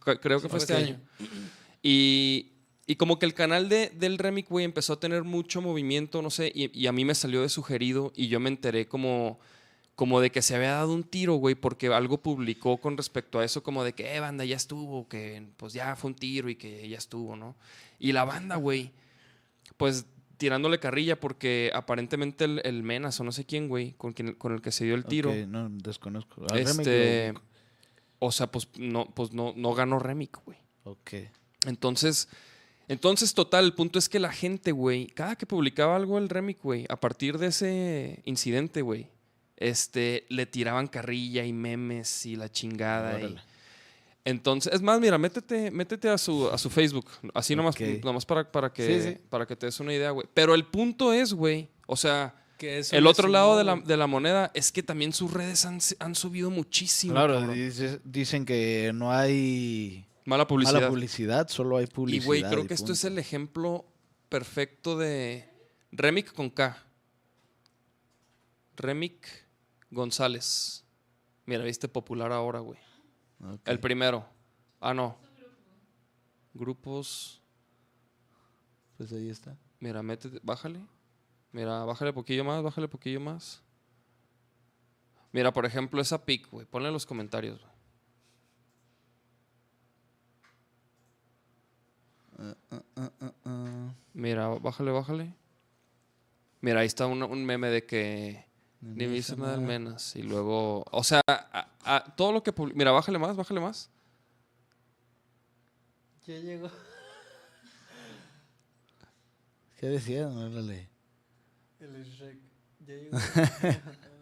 Cre- 0.00 0.20
Creo 0.20 0.40
que 0.40 0.48
fue 0.48 0.58
este 0.60 0.74
este 0.74 0.84
año. 0.86 1.00
Y, 1.82 2.52
y 2.86 2.96
como 2.96 3.18
que 3.18 3.26
el 3.26 3.34
canal 3.34 3.68
de, 3.68 3.90
del 3.90 4.18
Remic, 4.18 4.48
güey, 4.48 4.64
empezó 4.64 4.94
a 4.94 5.00
tener 5.00 5.24
mucho 5.24 5.60
movimiento, 5.60 6.22
no 6.22 6.30
sé, 6.30 6.52
y, 6.54 6.70
y 6.78 6.86
a 6.86 6.92
mí 6.92 7.04
me 7.04 7.14
salió 7.14 7.42
de 7.42 7.48
sugerido 7.48 8.12
y 8.14 8.28
yo 8.28 8.38
me 8.38 8.48
enteré 8.48 8.86
como, 8.86 9.40
como 9.96 10.20
de 10.20 10.30
que 10.30 10.42
se 10.42 10.54
había 10.54 10.72
dado 10.72 10.92
un 10.92 11.02
tiro, 11.02 11.34
güey, 11.34 11.54
porque 11.54 11.88
algo 11.88 12.18
publicó 12.18 12.78
con 12.78 12.96
respecto 12.96 13.40
a 13.40 13.44
eso, 13.44 13.62
como 13.62 13.82
de 13.82 13.92
que, 13.92 14.14
eh, 14.14 14.20
banda, 14.20 14.44
ya 14.44 14.56
estuvo, 14.56 15.08
que 15.08 15.46
pues 15.56 15.72
ya 15.72 15.96
fue 15.96 16.10
un 16.10 16.14
tiro 16.14 16.48
y 16.48 16.54
que 16.54 16.88
ya 16.88 16.98
estuvo, 16.98 17.34
¿no? 17.34 17.56
Y 17.98 18.12
la 18.12 18.24
banda, 18.24 18.56
güey, 18.56 18.92
pues 19.76 20.06
tirándole 20.36 20.78
carrilla 20.78 21.18
porque 21.18 21.70
aparentemente 21.74 22.44
el, 22.44 22.60
el 22.64 22.82
Menas 22.82 23.18
o 23.20 23.24
no 23.24 23.32
sé 23.32 23.44
quién, 23.44 23.68
güey, 23.68 23.92
con, 23.92 24.12
quien, 24.12 24.34
con 24.34 24.52
el 24.52 24.60
que 24.60 24.70
se 24.70 24.84
dio 24.84 24.94
el 24.94 25.04
tiro. 25.04 25.34
No, 25.46 25.68
desconozco. 25.70 26.42
Remake 26.46 26.70
Este, 26.70 27.34
o 28.18 28.32
sea, 28.32 28.46
pues 28.48 28.68
no, 28.78 29.06
pues 29.06 29.32
no, 29.32 29.54
no 29.56 29.74
ganó 29.74 29.98
Remic, 29.98 30.38
güey. 30.44 30.58
Ok. 30.84 31.12
Entonces, 31.66 32.28
entonces, 32.88 33.34
total, 33.34 33.64
el 33.64 33.72
punto 33.74 33.98
es 33.98 34.08
que 34.08 34.18
la 34.18 34.32
gente, 34.32 34.72
güey, 34.72 35.06
cada 35.08 35.36
que 35.36 35.46
publicaba 35.46 35.96
algo 35.96 36.18
el 36.18 36.28
Remic, 36.28 36.58
güey, 36.62 36.86
a 36.88 36.96
partir 36.96 37.38
de 37.38 37.48
ese 37.48 38.20
incidente, 38.24 38.82
güey, 38.82 39.08
este, 39.56 40.24
le 40.28 40.46
tiraban 40.46 40.86
carrilla 40.86 41.44
y 41.44 41.52
memes 41.52 42.26
y 42.26 42.36
la 42.36 42.48
chingada. 42.50 43.20
y- 43.20 43.36
entonces, 44.24 44.72
es 44.72 44.82
más, 44.82 45.00
mira, 45.00 45.18
métete, 45.18 45.70
métete 45.70 46.08
a 46.08 46.18
su, 46.18 46.48
a 46.50 46.58
su 46.58 46.68
Facebook, 46.68 47.06
así 47.32 47.54
nomás, 47.54 47.76
Ok. 47.76 48.04
nomás 48.04 48.26
para, 48.26 48.50
para, 48.50 48.72
que, 48.72 49.00
Sí, 49.02 49.08
sí. 49.10 49.18
para 49.30 49.46
que 49.46 49.54
te 49.54 49.66
des 49.66 49.78
una 49.78 49.94
idea, 49.94 50.10
güey. 50.10 50.26
Pero 50.34 50.54
el 50.54 50.64
punto 50.66 51.12
es, 51.12 51.32
güey, 51.32 51.68
o 51.86 51.96
sea, 51.96 52.34
Que 52.58 52.78
eso 52.78 52.96
el 52.96 53.06
otro 53.06 53.28
lado 53.28 53.56
de 53.56 53.62
la, 53.64 53.76
de 53.76 53.96
la 53.96 54.06
moneda 54.08 54.50
es 54.54 54.72
que 54.72 54.82
también 54.82 55.12
sus 55.12 55.32
redes 55.32 55.64
han, 55.64 55.78
han 56.00 56.14
subido 56.16 56.50
muchísimo. 56.50 57.12
Claro, 57.14 57.46
dice- 57.48 58.00
dicen 58.04 58.44
que 58.44 58.90
no 58.94 59.12
hay 59.12 60.06
Mala 60.26 60.46
publicidad. 60.46 60.74
mala 60.74 60.88
publicidad, 60.88 61.48
solo 61.48 61.76
hay 61.78 61.84
Y 61.84 61.86
publicidad. 61.86 62.26
güey, 62.26 62.42
creo 62.42 62.66
que 62.66 62.74
esto 62.74 62.92
es 62.92 63.04
el 63.04 63.18
ejemplo 63.18 63.86
perfecto 64.28 64.98
de 64.98 65.48
Remic 65.92 66.32
con 66.34 66.50
K. 66.50 66.76
Remic 68.76 69.26
González. 69.90 70.84
Mira, 71.46 71.64
viste 71.64 71.88
popular 71.88 72.32
ahora, 72.32 72.58
güey. 72.60 72.78
El 73.64 73.78
primero. 73.80 74.26
Ah, 74.80 74.92
no. 74.92 75.16
Grupos. 76.54 77.40
Pues 78.96 79.12
ahí 79.12 79.30
está. 79.30 79.56
Mira, 79.78 80.02
métete, 80.02 80.40
bájale. 80.42 80.80
Mira, 81.52 81.84
bájale 81.84 82.12
poquillo 82.12 82.44
más, 82.44 82.62
bájale 82.62 82.88
poquillo 82.88 83.20
más. 83.20 83.62
Mira, 85.32 85.52
por 85.52 85.66
ejemplo, 85.66 86.00
esa 86.00 86.24
pic, 86.24 86.50
güey. 86.50 86.66
Ponle 86.66 86.88
en 86.88 86.94
los 86.94 87.06
comentarios, 87.06 87.60
güey. 87.60 87.75
Mira, 94.14 94.48
bájale, 94.48 94.90
bájale. 94.90 95.34
Mira, 96.60 96.80
ahí 96.80 96.86
está 96.86 97.06
un, 97.06 97.22
un 97.22 97.44
meme 97.44 97.68
de 97.68 97.84
que 97.86 98.44
ni 98.80 99.06
me 99.06 99.14
dice 99.14 99.36
nada 99.36 99.52
del 99.56 99.60
menas. 99.66 100.16
Y 100.16 100.22
luego, 100.22 100.84
o 100.90 101.04
sea, 101.04 101.20
a- 101.26 101.68
a- 101.84 102.14
todo 102.16 102.32
lo 102.32 102.42
que... 102.42 102.54
publi- 102.54 102.74
Mira, 102.74 102.90
bájale 102.92 103.18
más, 103.18 103.36
bájale 103.36 103.60
más. 103.60 103.90
Ya 106.26 106.38
llegó. 106.38 106.70
¿Qué 109.78 109.86
decía? 109.88 110.26
No 110.26 110.48
la. 110.48 110.88
El 111.80 112.04
Shrek. 112.04 112.38
Ya 112.86 112.94
llegó. 112.94 113.18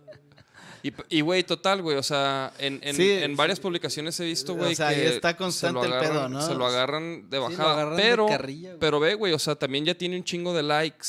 Y, 1.08 1.22
güey, 1.22 1.44
total, 1.44 1.80
güey, 1.80 1.96
o 1.96 2.02
sea, 2.02 2.52
en, 2.58 2.78
en, 2.82 2.94
Sí, 2.94 3.10
en 3.10 3.36
varias 3.36 3.56
sí. 3.56 3.62
publicaciones 3.62 4.20
he 4.20 4.26
visto, 4.26 4.52
O 4.52 4.56
güey, 4.56 4.74
sea, 4.74 4.88
ahí 4.88 4.96
que 4.96 5.08
está 5.14 5.30
se 5.30 5.32
lo 5.32 5.38
constante 5.38 5.86
el 5.86 5.92
pedo, 5.98 6.28
¿no? 6.28 6.46
Se 6.46 6.54
lo 6.54 6.66
agarran 6.66 7.30
de 7.30 7.38
lo 7.38 7.44
bajada, 7.44 7.90
de 7.90 7.96
pero, 8.02 8.26
carrilla, 8.26 8.76
pero 8.78 9.00
ve, 9.00 9.14
güey, 9.14 9.32
o 9.32 9.38
sea, 9.38 9.54
también 9.54 9.86
ya 9.86 9.94
tiene 9.94 10.14
un 10.16 10.24
chingo 10.24 10.52
de 10.52 10.62
likes, 10.62 11.08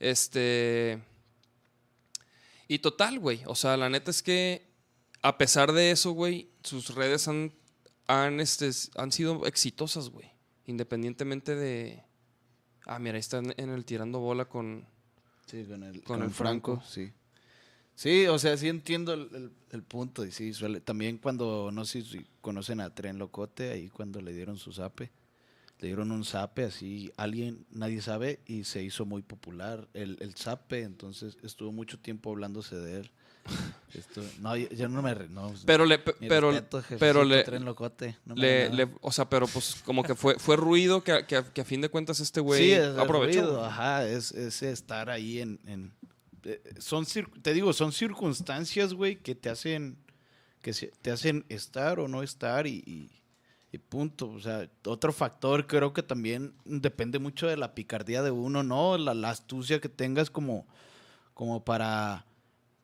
este... 0.00 1.02
Y 2.66 2.78
total, 2.78 3.18
güey, 3.18 3.42
o 3.44 3.54
sea, 3.54 3.76
la 3.76 3.90
neta 3.90 4.10
es 4.10 4.22
que 4.22 4.66
a 5.20 5.36
pesar 5.36 5.72
de 5.72 5.90
eso, 5.90 6.12
güey, 6.12 6.48
sus 6.62 6.94
redes 6.94 7.28
han, 7.28 7.52
han, 8.06 8.40
este, 8.40 8.70
han 8.96 9.12
sido 9.12 9.44
exitosas, 9.44 10.08
güey, 10.08 10.30
independientemente 10.64 11.54
de... 11.54 12.02
Ah, 12.86 12.98
mira, 12.98 13.16
ahí 13.16 13.20
están 13.20 13.52
en 13.58 13.68
el 13.68 13.84
tirando 13.84 14.18
bola 14.20 14.46
con... 14.46 14.86
Sí, 15.44 15.62
con 15.64 15.82
el, 15.82 15.92
Con 15.92 16.02
con 16.04 16.20
el 16.22 16.28
el 16.28 16.34
Franco, 16.34 16.76
Franco. 16.76 16.90
sí. 16.90 17.12
Sí, 17.96 18.26
o 18.26 18.38
sea, 18.38 18.56
sí 18.56 18.68
entiendo 18.68 19.12
el, 19.14 19.28
el- 19.34 19.50
el 19.70 19.82
punto. 19.82 20.24
Y 20.24 20.30
sí, 20.32 20.52
suele, 20.52 20.80
también 20.80 21.18
cuando, 21.18 21.70
no 21.72 21.84
sé 21.84 22.02
si 22.02 22.24
conocen 22.40 22.80
a 22.80 22.90
Tren 22.94 23.18
Locote, 23.18 23.70
ahí 23.70 23.88
cuando 23.88 24.20
le 24.20 24.32
dieron 24.32 24.56
su 24.56 24.72
zape, 24.72 25.10
le 25.80 25.88
dieron 25.88 26.10
un 26.12 26.24
zape 26.24 26.64
así, 26.64 27.12
alguien, 27.16 27.66
nadie 27.70 28.00
sabe, 28.00 28.40
y 28.46 28.64
se 28.64 28.82
hizo 28.82 29.04
muy 29.04 29.22
popular 29.22 29.88
el, 29.94 30.16
el 30.20 30.34
zape, 30.34 30.82
entonces 30.82 31.36
estuvo 31.42 31.72
mucho 31.72 31.98
tiempo 31.98 32.30
hablándose 32.30 32.76
de 32.76 33.00
él. 33.00 33.10
Esto, 33.94 34.22
no, 34.40 34.56
yo, 34.56 34.68
yo 34.70 34.88
no 34.88 35.02
me... 35.02 35.14
No, 35.28 35.52
Pero 35.66 35.84
le... 35.86 35.98
Pero, 35.98 36.50
respeto, 36.50 36.82
pero 36.98 37.22
le... 37.24 37.44
Tren 37.44 37.64
Locote. 37.64 38.16
no 38.24 38.34
Le, 38.34 38.88
o 39.02 39.12
sea, 39.12 39.28
pero 39.28 39.46
pues 39.46 39.76
como 39.84 40.02
que 40.02 40.14
fue, 40.14 40.36
fue 40.38 40.56
ruido 40.56 41.04
que, 41.04 41.12
a- 41.12 41.26
que, 41.26 41.36
a- 41.36 41.44
que 41.52 41.60
a 41.60 41.64
fin 41.64 41.80
de 41.80 41.88
cuentas 41.88 42.18
este 42.20 42.40
güey 42.40 42.60
sí, 42.60 42.72
es 42.72 42.96
aprovechó. 42.98 43.40
ruido, 43.42 43.64
ajá, 43.64 44.08
es, 44.08 44.32
es 44.32 44.62
estar 44.62 45.10
ahí 45.10 45.40
en... 45.40 45.60
en- 45.66 45.92
son, 46.78 47.04
cir- 47.04 47.30
te 47.42 47.52
digo, 47.54 47.72
son 47.72 47.92
circunstancias, 47.92 48.94
güey, 48.94 49.16
que 49.16 49.34
te 49.34 49.48
hacen, 49.50 49.96
que 50.62 50.72
te 50.72 51.10
hacen 51.10 51.44
estar 51.48 51.98
o 52.00 52.08
no 52.08 52.22
estar 52.22 52.66
y, 52.66 52.82
y- 52.86 53.10
y 53.72 53.78
punto. 53.78 54.28
O 54.30 54.40
sea, 54.40 54.68
otro 54.86 55.12
factor 55.12 55.66
creo 55.66 55.92
que 55.92 56.02
también 56.02 56.54
depende 56.64 57.18
mucho 57.18 57.46
de 57.46 57.56
la 57.56 57.74
picardía 57.74 58.22
de 58.22 58.30
uno, 58.30 58.62
¿no? 58.62 58.96
La, 58.98 59.14
la 59.14 59.30
astucia 59.30 59.80
que 59.80 59.88
tengas 59.88 60.30
como, 60.30 60.66
como 61.34 61.64
para, 61.64 62.24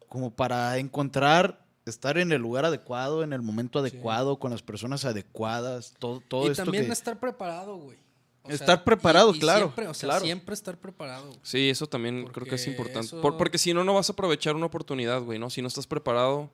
como 0.08 0.30
para 0.34 0.78
encontrar, 0.78 1.64
estar 1.86 2.18
en 2.18 2.32
el 2.32 2.42
lugar 2.42 2.64
adecuado, 2.64 3.22
en 3.22 3.32
el 3.32 3.42
momento 3.42 3.78
adecuado, 3.78 4.38
con 4.38 4.50
las 4.50 4.62
personas 4.62 5.04
adecuadas, 5.04 5.94
todo, 5.98 6.20
todo 6.20 6.46
y 6.46 6.50
esto 6.50 6.64
también 6.64 6.86
que... 6.86 6.92
estar 6.92 7.18
preparado, 7.20 7.76
güey. 7.76 7.98
O 8.42 8.50
Estar 8.50 8.84
preparado, 8.84 9.32
claro, 9.34 9.66
Siempre, 9.66 9.86
o 9.88 9.94
sea, 9.94 10.08
claro. 10.08 10.24
siempre 10.24 10.54
estar 10.54 10.76
preparado. 10.78 11.26
güey. 11.26 11.38
Sí, 11.42 11.68
eso 11.68 11.86
también 11.86 12.26
creo 12.28 12.46
que 12.46 12.54
es 12.54 12.66
importante. 12.66 13.06
eso- 13.06 13.20
Por- 13.20 13.36
porque 13.36 13.58
si 13.58 13.74
no, 13.74 13.84
no 13.84 13.94
vas 13.94 14.08
a 14.08 14.12
aprovechar 14.14 14.56
una 14.56 14.66
oportunidad, 14.66 15.20
güey, 15.22 15.38
¿no? 15.38 15.50
Si 15.50 15.60
no 15.60 15.68
estás 15.68 15.86
preparado, 15.86 16.50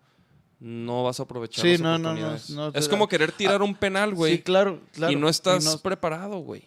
no 0.59 1.05
vas 1.05 1.20
a 1.20 1.24
aprovechar 1.24 1.62
Sí, 1.64 1.72
las 1.72 1.80
no, 1.80 1.99
no, 1.99 2.14
no, 2.14 2.37
no, 2.49 2.68
es 2.74 2.89
como 2.89 3.05
da- 3.07 3.11
querer 3.11 3.30
tirar 3.30 3.62
un 3.62 3.74
penal, 3.74 4.14
güey. 4.14 4.37
Sí, 4.37 4.43
claro, 4.43 4.80
claro. 4.93 5.12
Y 5.12 5.16
no 5.16 5.28
estás 5.28 5.64
no- 5.64 5.78
preparado, 5.78 6.39
güey. 6.39 6.64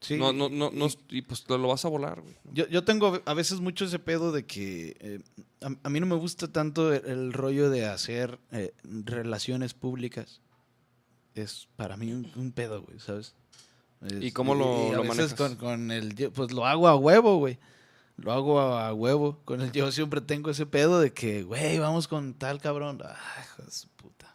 sí, 0.00 0.16
no, 0.16 0.32
no, 0.32 0.48
no, 0.48 0.70
no- 0.70 0.86
y- 0.86 1.18
y 1.18 1.22
pues 1.22 1.42
te 1.42 1.58
lo 1.58 1.66
vas 1.68 1.84
a 1.84 1.88
volar, 1.88 2.20
güey. 2.20 2.34
Yo, 2.52 2.68
yo 2.68 2.84
tengo 2.84 3.20
a 3.24 3.34
veces 3.34 3.58
mucho 3.60 3.86
ese 3.86 3.98
pedo 3.98 4.30
de 4.30 4.46
que 4.46 4.96
eh, 5.00 5.20
a, 5.62 5.70
a 5.82 5.90
mí 5.90 5.98
no 5.98 6.06
me 6.06 6.14
gusta 6.16 6.46
tanto 6.52 6.92
el, 6.92 7.04
el 7.06 7.32
rollo 7.32 7.70
de 7.70 7.86
hacer 7.86 8.38
eh, 8.52 8.72
relaciones 8.84 9.74
públicas. 9.74 10.40
Es 11.34 11.66
para 11.74 11.96
mí 11.96 12.12
un, 12.12 12.30
un 12.36 12.52
pedo, 12.52 12.82
güey, 12.82 13.00
¿sabes? 13.00 13.34
Es- 14.04 14.22
¿Y 14.22 14.32
cómo 14.32 14.54
lo- 14.54 14.88
a 14.90 14.92
lo 14.96 15.02
veces 15.02 15.16
manejas? 15.16 15.34
Con, 15.34 15.56
con 15.56 15.90
el, 15.90 16.14
pues 16.34 16.52
lo 16.52 16.66
hago 16.66 16.88
a 16.88 16.96
huevo, 16.96 17.38
güey. 17.38 17.58
lo 18.16 18.32
hago 18.32 18.60
a, 18.60 18.88
a 18.88 18.94
huevo. 18.94 19.40
Con 19.44 19.60
el 19.60 19.72
yo 19.72 19.90
siempre 19.90 20.20
tengo 20.20 20.50
ese 20.50 20.66
pedo 20.66 21.00
de 21.00 21.12
que, 21.12 21.42
güey, 21.42 21.78
vamos 21.78 22.06
con 22.08 22.34
tal 22.34 22.60
cabrón. 22.60 23.00
Ay, 23.04 23.44
hijo 23.44 23.62
de 23.62 23.70
su 23.72 23.88
puta. 23.88 24.30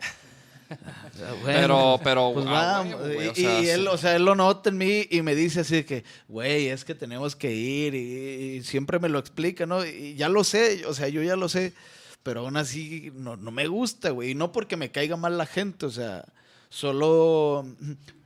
Ah, 0.72 1.34
bueno, 1.42 1.44
Pero, 1.46 2.00
pero, 2.04 2.32
pues 2.34 2.46
ah, 2.48 2.84
vamos. 2.84 3.02
o 3.02 3.12
y 3.32 3.36
sea, 3.36 3.62
y 3.62 3.70
él, 3.70 3.88
o 3.88 3.98
sea, 3.98 4.16
él 4.16 4.24
lo 4.26 4.36
nota 4.36 4.70
en 4.70 4.78
mí 4.78 5.08
y 5.10 5.22
me 5.24 5.34
dice 5.34 5.62
así 5.62 5.76
de 5.78 5.86
que, 5.86 6.04
güey, 6.28 6.68
es 6.68 6.86
que 6.86 6.94
tenemos 6.94 7.36
que 7.36 7.54
ir. 7.56 7.96
Y, 7.96 8.58
y 8.58 8.64
siempre 8.64 9.00
me 9.00 9.10
lo 9.10 9.18
explica, 9.18 9.66
¿no? 9.66 9.84
Y 9.86 10.14
ya 10.16 10.30
lo 10.30 10.44
sé, 10.44 10.86
o 10.86 10.94
sea, 10.94 11.08
yo 11.08 11.24
ya 11.24 11.36
lo 11.36 11.50
sé. 11.50 11.74
Pero 12.22 12.42
aún 12.42 12.58
así 12.58 13.12
no, 13.16 13.38
no 13.38 13.50
me 13.50 13.68
gusta, 13.68 14.10
güey. 14.12 14.32
Y 14.32 14.36
no 14.36 14.52
porque 14.52 14.78
me 14.78 14.92
caiga 14.92 15.16
mal 15.16 15.38
la 15.38 15.46
gente, 15.46 15.86
o 15.86 15.90
sea, 15.92 16.26
solo. 16.70 17.66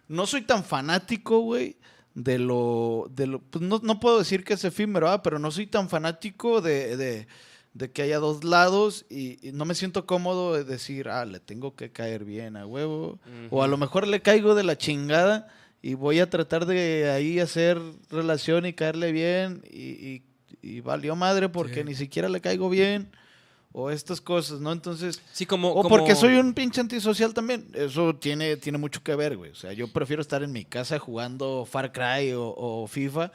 No 0.08 0.26
soy 0.28 0.41
tan 0.43 0.64
fanático, 0.64 1.39
güey, 1.39 1.78
de 2.14 2.39
lo. 2.39 3.10
De 3.14 3.28
lo 3.28 3.39
pues 3.39 3.64
no, 3.64 3.80
no 3.84 3.99
puedo 3.99 4.20
decir 4.20 4.43
que 4.43 4.54
es 4.54 4.64
efímero, 4.64 5.10
ah, 5.10 5.24
pero 5.24 5.39
no 5.39 5.49
soy 5.51 5.68
tan 5.68 5.89
fanático 5.89 6.62
de, 6.62 6.95
de, 6.97 7.28
de 7.74 7.91
que 7.91 8.01
haya 8.04 8.20
dos 8.20 8.43
lados 8.43 9.06
y, 9.10 9.39
y 9.47 9.51
no 9.54 9.66
me 9.66 9.76
siento 9.76 10.06
cómodo 10.06 10.54
de 10.54 10.64
decir, 10.64 11.10
ah, 11.10 11.26
le 11.26 11.39
tengo 11.39 11.76
que 11.76 11.91
caer 11.91 12.24
bien 12.26 12.56
a 12.58 12.66
huevo. 12.68 13.20
O 13.49 13.64
a 13.64 13.68
lo 13.68 13.78
mejor 13.78 14.08
le 14.08 14.22
caigo 14.22 14.54
de 14.56 14.64
la 14.64 14.78
chingada 14.78 15.47
y 15.82 15.95
voy 15.95 16.20
a 16.20 16.30
tratar 16.30 16.66
de 16.66 17.10
ahí 17.10 17.39
hacer 17.39 17.80
relación 18.10 18.66
y 18.66 18.74
caerle 18.74 19.12
bien 19.12 19.64
y, 19.72 19.82
y- 19.82 20.24
y 20.62 20.80
valió 20.80 21.16
madre 21.18 21.49
porque 21.49 21.84
ni 21.84 21.93
siquiera 21.95 22.30
le 22.30 22.39
caigo 22.39 22.70
bien. 22.70 23.10
O 23.76 23.90
estas 23.90 24.22
cosas, 24.22 24.60
¿no? 24.60 24.72
Entonces, 24.72 25.20
Sí, 25.34 25.48
como, 25.48 25.72
o 25.72 25.76
como- 25.82 25.90
porque 25.90 26.14
soy 26.16 26.36
un 26.36 26.54
pinche 26.54 26.80
antisocial 26.80 27.34
también. 27.34 27.68
Eso 27.74 28.16
tiene, 28.16 28.56
tiene 28.58 28.78
mucho 28.78 29.02
que 29.02 29.16
ver, 29.16 29.36
güey. 29.36 29.50
O 29.50 29.56
sea, 29.56 29.74
yo 29.74 29.88
prefiero 29.88 30.22
estar 30.22 30.44
en 30.44 30.52
mi 30.52 30.64
casa 30.64 31.00
jugando 31.00 31.66
Far 31.66 31.92
Cry 31.92 32.34
o, 32.34 32.54
o 32.56 32.86
FIFA 32.88 33.32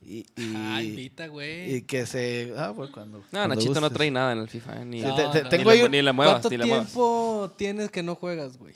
y, 0.00 0.20
y, 0.36 0.54
Ah, 0.56 0.82
invita, 0.82 1.26
güey. 1.26 1.74
y 1.76 1.82
que 1.82 2.06
se... 2.06 2.54
Ah, 2.56 2.72
pues 2.74 2.90
cuando... 2.90 3.18
No, 3.18 3.24
cuando 3.30 3.54
Nachito 3.54 3.80
no 3.82 3.90
trae 3.90 4.10
nada 4.10 4.32
en 4.32 4.38
el 4.38 4.48
FIFA, 4.48 4.80
¿eh? 4.80 4.84
Ni, 4.86 5.00
No, 5.02 5.14
te- 5.14 5.28
te- 5.28 5.42
no, 5.44 5.48
tengo 5.50 5.70
ni 5.72 5.78
ahí 5.98 6.02
le 6.02 6.12
muevas, 6.12 6.34
¿Cuánto 6.36 6.48
ni 6.50 6.56
le 6.56 6.64
muevas. 6.66 6.86
tiempo 6.86 7.54
tienes 7.58 7.90
que 7.90 8.02
no 8.02 8.14
juegas, 8.14 8.56
güey? 8.56 8.74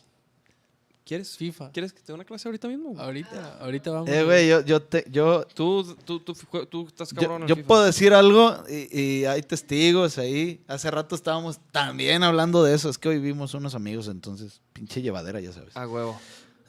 ¿Quieres, 1.06 1.36
FIFA. 1.36 1.70
¿Quieres 1.70 1.92
que 1.92 2.00
te 2.00 2.08
dé 2.08 2.14
una 2.14 2.24
clase 2.24 2.48
ahorita 2.48 2.66
mismo? 2.66 2.90
güey? 2.90 3.00
Ahorita, 3.04 3.58
ahorita 3.60 3.90
vamos. 3.92 4.08
Eh, 4.10 4.24
güey, 4.24 4.48
yo, 4.48 4.60
yo, 4.64 4.82
te, 4.82 5.04
yo, 5.08 5.44
Tú, 5.54 5.94
tú, 6.04 6.18
tú, 6.18 6.34
tú 6.66 6.86
estás 6.88 7.14
cabrón 7.14 7.30
yo, 7.30 7.36
en 7.36 7.42
el 7.44 7.48
yo 7.48 7.54
FIFA. 7.54 7.68
puedo 7.68 7.84
decir 7.84 8.12
algo 8.12 8.56
y, 8.68 9.00
y 9.00 9.24
hay 9.24 9.40
testigos 9.42 10.18
ahí. 10.18 10.64
Hace 10.66 10.90
rato 10.90 11.14
estábamos 11.14 11.60
también 11.70 12.24
hablando 12.24 12.64
de 12.64 12.74
eso. 12.74 12.90
Es 12.90 12.98
que 12.98 13.08
hoy 13.08 13.20
vimos 13.20 13.54
unos 13.54 13.76
amigos, 13.76 14.08
entonces, 14.08 14.60
pinche 14.72 15.00
llevadera, 15.00 15.38
ya 15.40 15.52
sabes. 15.52 15.76
Ah, 15.76 15.86
huevo. 15.86 16.18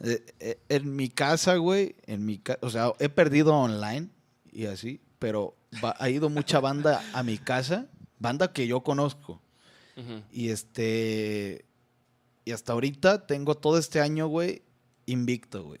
Eh, 0.04 0.24
eh, 0.38 0.60
en 0.68 0.94
mi 0.94 1.08
casa, 1.08 1.56
güey, 1.56 1.96
en 2.06 2.24
mi 2.24 2.38
ca- 2.38 2.58
o 2.62 2.70
sea, 2.70 2.92
he 3.00 3.08
perdido 3.08 3.52
online 3.56 4.08
y 4.52 4.66
así, 4.66 5.00
pero 5.18 5.56
va- 5.84 5.96
ha 5.98 6.08
ido 6.10 6.28
mucha 6.30 6.60
banda 6.60 7.02
a 7.12 7.24
mi 7.24 7.38
casa, 7.38 7.88
banda 8.20 8.52
que 8.52 8.68
yo 8.68 8.82
conozco. 8.84 9.42
Y 10.32 10.50
este, 10.50 11.64
y 12.48 12.52
hasta 12.52 12.72
ahorita 12.72 13.26
tengo 13.26 13.54
todo 13.56 13.76
este 13.78 14.00
año, 14.00 14.26
güey, 14.28 14.62
invicto, 15.06 15.64
güey. 15.64 15.80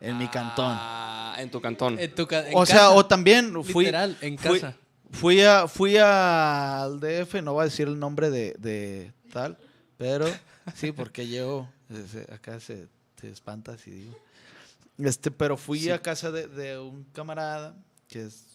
En 0.00 0.16
mi 0.16 0.28
cantón. 0.28 0.76
Ah, 0.78 1.34
en 1.38 1.50
tu 1.50 1.60
cantón. 1.60 1.98
En 1.98 2.14
tu 2.14 2.26
ca- 2.26 2.48
en 2.48 2.56
O 2.56 2.64
sea, 2.64 2.76
casa. 2.76 2.90
o 2.90 3.04
también 3.06 3.52
fui, 3.64 3.84
Literal, 3.86 4.16
en 4.20 4.38
fui- 4.38 4.60
casa. 4.60 4.76
Fui, 5.10 5.40
a, 5.42 5.66
fui 5.66 5.96
a- 5.96 6.82
al 6.82 7.00
DF, 7.00 7.42
no 7.42 7.54
voy 7.54 7.62
a 7.62 7.64
decir 7.64 7.88
el 7.88 7.98
nombre 7.98 8.30
de, 8.30 8.54
de 8.58 9.12
tal, 9.32 9.58
pero 9.98 10.26
sí, 10.76 10.92
porque 10.92 11.24
ese- 11.88 12.32
acá 12.32 12.60
se 12.60 12.86
te 13.20 13.28
espantas 13.28 13.84
y 13.88 13.90
digo. 13.90 14.16
Este, 14.98 15.30
pero 15.32 15.56
fui 15.56 15.90
a 15.90 16.00
casa 16.00 16.30
de, 16.30 16.46
de 16.46 16.78
un 16.78 17.02
camarada 17.12 17.74
que 18.06 18.26
es 18.26 18.49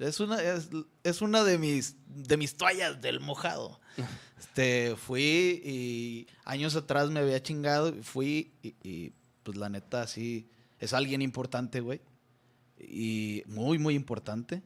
es 0.00 0.20
una 0.20 0.42
es, 0.42 0.68
es 1.04 1.22
una 1.22 1.44
de 1.44 1.58
mis 1.58 1.96
de 2.06 2.36
mis 2.36 2.56
toallas 2.56 3.00
del 3.00 3.20
mojado. 3.20 3.80
Este, 4.40 4.96
fui 4.96 5.60
y 5.62 6.26
años 6.46 6.74
atrás 6.74 7.10
me 7.10 7.20
había 7.20 7.42
chingado 7.42 7.90
y 7.90 8.02
fui 8.02 8.52
y, 8.62 8.74
y, 8.82 9.12
pues 9.42 9.58
la 9.58 9.68
neta 9.68 10.06
sí 10.06 10.48
es 10.78 10.94
alguien 10.94 11.20
importante, 11.20 11.80
güey 11.80 12.00
y 12.80 13.42
muy, 13.46 13.78
muy 13.78 13.94
importante. 13.94 14.62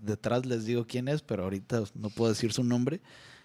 Detrás 0.00 0.46
les 0.46 0.64
digo 0.64 0.86
quién 0.86 1.08
es, 1.08 1.22
pero 1.22 1.44
ahorita 1.44 1.84
no 1.94 2.10
puedo 2.10 2.32
decir 2.32 2.52
su 2.52 2.64
nombre. 2.64 3.00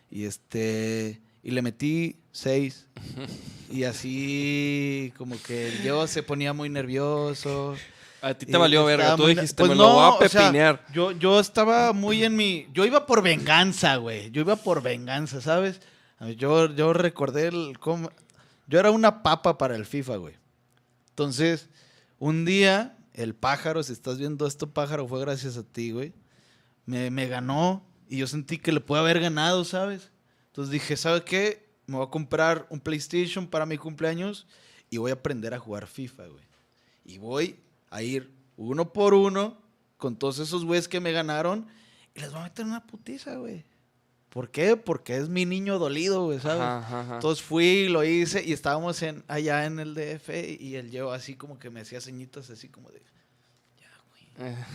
Y 0.09 0.25
este 0.25 1.21
y 1.43 1.51
le 1.51 1.61
metí 1.61 2.17
seis. 2.31 2.87
y 3.71 3.83
así 3.83 5.13
como 5.17 5.41
que 5.41 5.71
yo 5.83 6.05
se 6.07 6.23
ponía 6.23 6.53
muy 6.53 6.69
nervioso. 6.69 7.75
A 8.21 8.33
ti 8.35 8.45
te 8.45 8.55
valió 8.57 8.85
verga. 8.85 9.15
Tú 9.15 9.25
dijiste, 9.27 9.55
pues 9.63 9.69
me 9.69 9.75
no, 9.75 9.83
lo 9.83 9.93
voy 9.93 10.03
a 10.03 10.09
o 10.09 10.29
sea, 10.29 10.41
pepinear. 10.41 10.85
yo, 10.93 11.11
yo 11.11 11.39
estaba 11.39 11.91
muy 11.93 12.23
en 12.23 12.35
mi. 12.35 12.67
Yo 12.73 12.85
iba 12.85 13.05
por 13.05 13.21
venganza, 13.23 13.95
güey. 13.95 14.29
Yo 14.31 14.41
iba 14.41 14.55
por 14.55 14.81
venganza, 14.83 15.41
¿sabes? 15.41 15.81
Yo, 16.37 16.73
yo 16.75 16.93
recordé 16.93 17.47
el. 17.47 17.79
cómo- 17.79 18.11
yo 18.67 18.79
era 18.79 18.91
una 18.91 19.23
papa 19.23 19.57
para 19.57 19.75
el 19.75 19.85
FIFA, 19.85 20.17
güey. 20.17 20.35
Entonces, 21.09 21.69
un 22.19 22.45
día, 22.45 22.95
el 23.13 23.33
pájaro, 23.35 23.81
si 23.83 23.91
estás 23.93 24.17
viendo 24.19 24.45
esto, 24.45 24.69
pájaro, 24.71 25.07
fue 25.07 25.19
gracias 25.19 25.57
a 25.57 25.63
ti, 25.63 25.91
güey. 25.91 26.13
Me, 26.85 27.09
me 27.11 27.27
ganó 27.27 27.83
y 28.07 28.17
yo 28.17 28.27
sentí 28.27 28.57
que 28.59 28.71
le 28.71 28.79
pude 28.81 28.99
haber 28.99 29.19
ganado, 29.19 29.65
¿sabes? 29.65 30.11
Entonces 30.47 30.71
dije, 30.71 30.95
¿sabes 30.95 31.23
qué? 31.23 31.69
Me 31.87 31.97
voy 31.97 32.05
a 32.05 32.09
comprar 32.09 32.67
un 32.69 32.79
PlayStation 32.79 33.47
para 33.47 33.65
mi 33.65 33.77
cumpleaños 33.77 34.47
y 34.89 34.97
voy 34.97 35.11
a 35.11 35.15
aprender 35.15 35.53
a 35.53 35.59
jugar 35.59 35.87
FIFA, 35.87 36.27
güey. 36.27 36.43
Y 37.03 37.17
voy 37.17 37.59
a 37.91 38.01
ir 38.01 38.33
uno 38.57 38.91
por 38.91 39.13
uno 39.13 39.61
con 39.97 40.15
todos 40.15 40.39
esos 40.39 40.65
güeyes 40.65 40.87
que 40.87 40.99
me 40.99 41.11
ganaron 41.11 41.67
y 42.15 42.21
les 42.21 42.31
voy 42.31 42.39
a 42.39 42.43
meter 42.45 42.65
una 42.65 42.87
putiza, 42.87 43.35
güey. 43.35 43.65
¿Por 44.29 44.49
qué? 44.49 44.77
Porque 44.77 45.17
es 45.17 45.29
mi 45.29 45.45
niño 45.45 45.77
dolido, 45.77 46.23
güey, 46.25 46.39
¿sabes? 46.39 46.61
Ajá. 46.61 47.15
Entonces 47.15 47.43
fui, 47.43 47.89
lo 47.89 48.03
hice 48.03 48.43
y 48.43 48.53
estábamos 48.53 49.01
en, 49.03 49.23
allá 49.27 49.65
en 49.65 49.79
el 49.79 49.93
DF 49.93 50.29
y 50.59 50.75
él 50.75 50.89
yo 50.89 51.11
así 51.11 51.35
como 51.35 51.59
que 51.59 51.69
me 51.69 51.81
hacía 51.81 52.01
ceñitas 52.01 52.49
así 52.49 52.69
como 52.69 52.89
de... 52.89 53.01
Eh, 54.39 54.55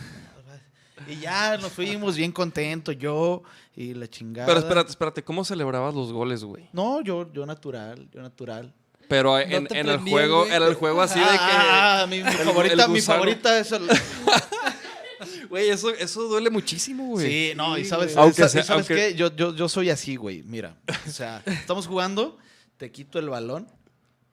Y 1.06 1.16
ya 1.16 1.58
nos 1.58 1.72
fuimos 1.72 2.16
bien 2.16 2.32
contentos, 2.32 2.96
yo 2.98 3.42
y 3.74 3.92
la 3.92 4.08
chingada. 4.08 4.46
Pero 4.46 4.60
espérate, 4.60 4.90
espérate. 4.90 5.22
¿Cómo 5.22 5.44
celebrabas 5.44 5.94
los 5.94 6.12
goles, 6.12 6.42
güey? 6.42 6.68
No, 6.72 7.02
yo, 7.02 7.30
yo 7.32 7.44
natural, 7.44 8.08
yo 8.10 8.22
natural. 8.22 8.74
Pero 9.08 9.38
en, 9.38 9.66
el 9.70 9.98
juego, 9.98 10.40
güey. 10.44 10.54
en 10.54 10.62
el 10.62 10.74
juego 10.74 11.02
así 11.02 11.18
de 11.18 11.24
que... 11.26 11.30
Ah, 11.40 12.06
mi, 12.08 12.16
el- 12.16 12.26
favorita, 12.26 12.84
el 12.84 12.90
mi 12.90 13.00
favorita 13.00 13.58
es 13.58 13.72
el... 13.72 13.86
Güey, 15.48 15.70
eso, 15.70 15.90
eso 15.90 16.22
duele 16.24 16.50
muchísimo, 16.50 17.06
güey. 17.06 17.26
Sí, 17.26 17.52
no, 17.56 17.78
y 17.78 17.84
sabes, 17.84 18.14
güey. 18.14 18.24
Aunque 18.24 18.48
¿sabes 18.48 18.68
aunque- 18.70 18.94
qué? 18.94 19.14
Yo, 19.14 19.34
yo, 19.34 19.54
yo 19.54 19.68
soy 19.68 19.90
así, 19.90 20.16
güey, 20.16 20.42
mira. 20.42 20.76
O 21.06 21.10
sea, 21.10 21.42
estamos 21.46 21.86
jugando, 21.86 22.36
te 22.76 22.90
quito 22.90 23.18
el 23.18 23.28
balón 23.28 23.68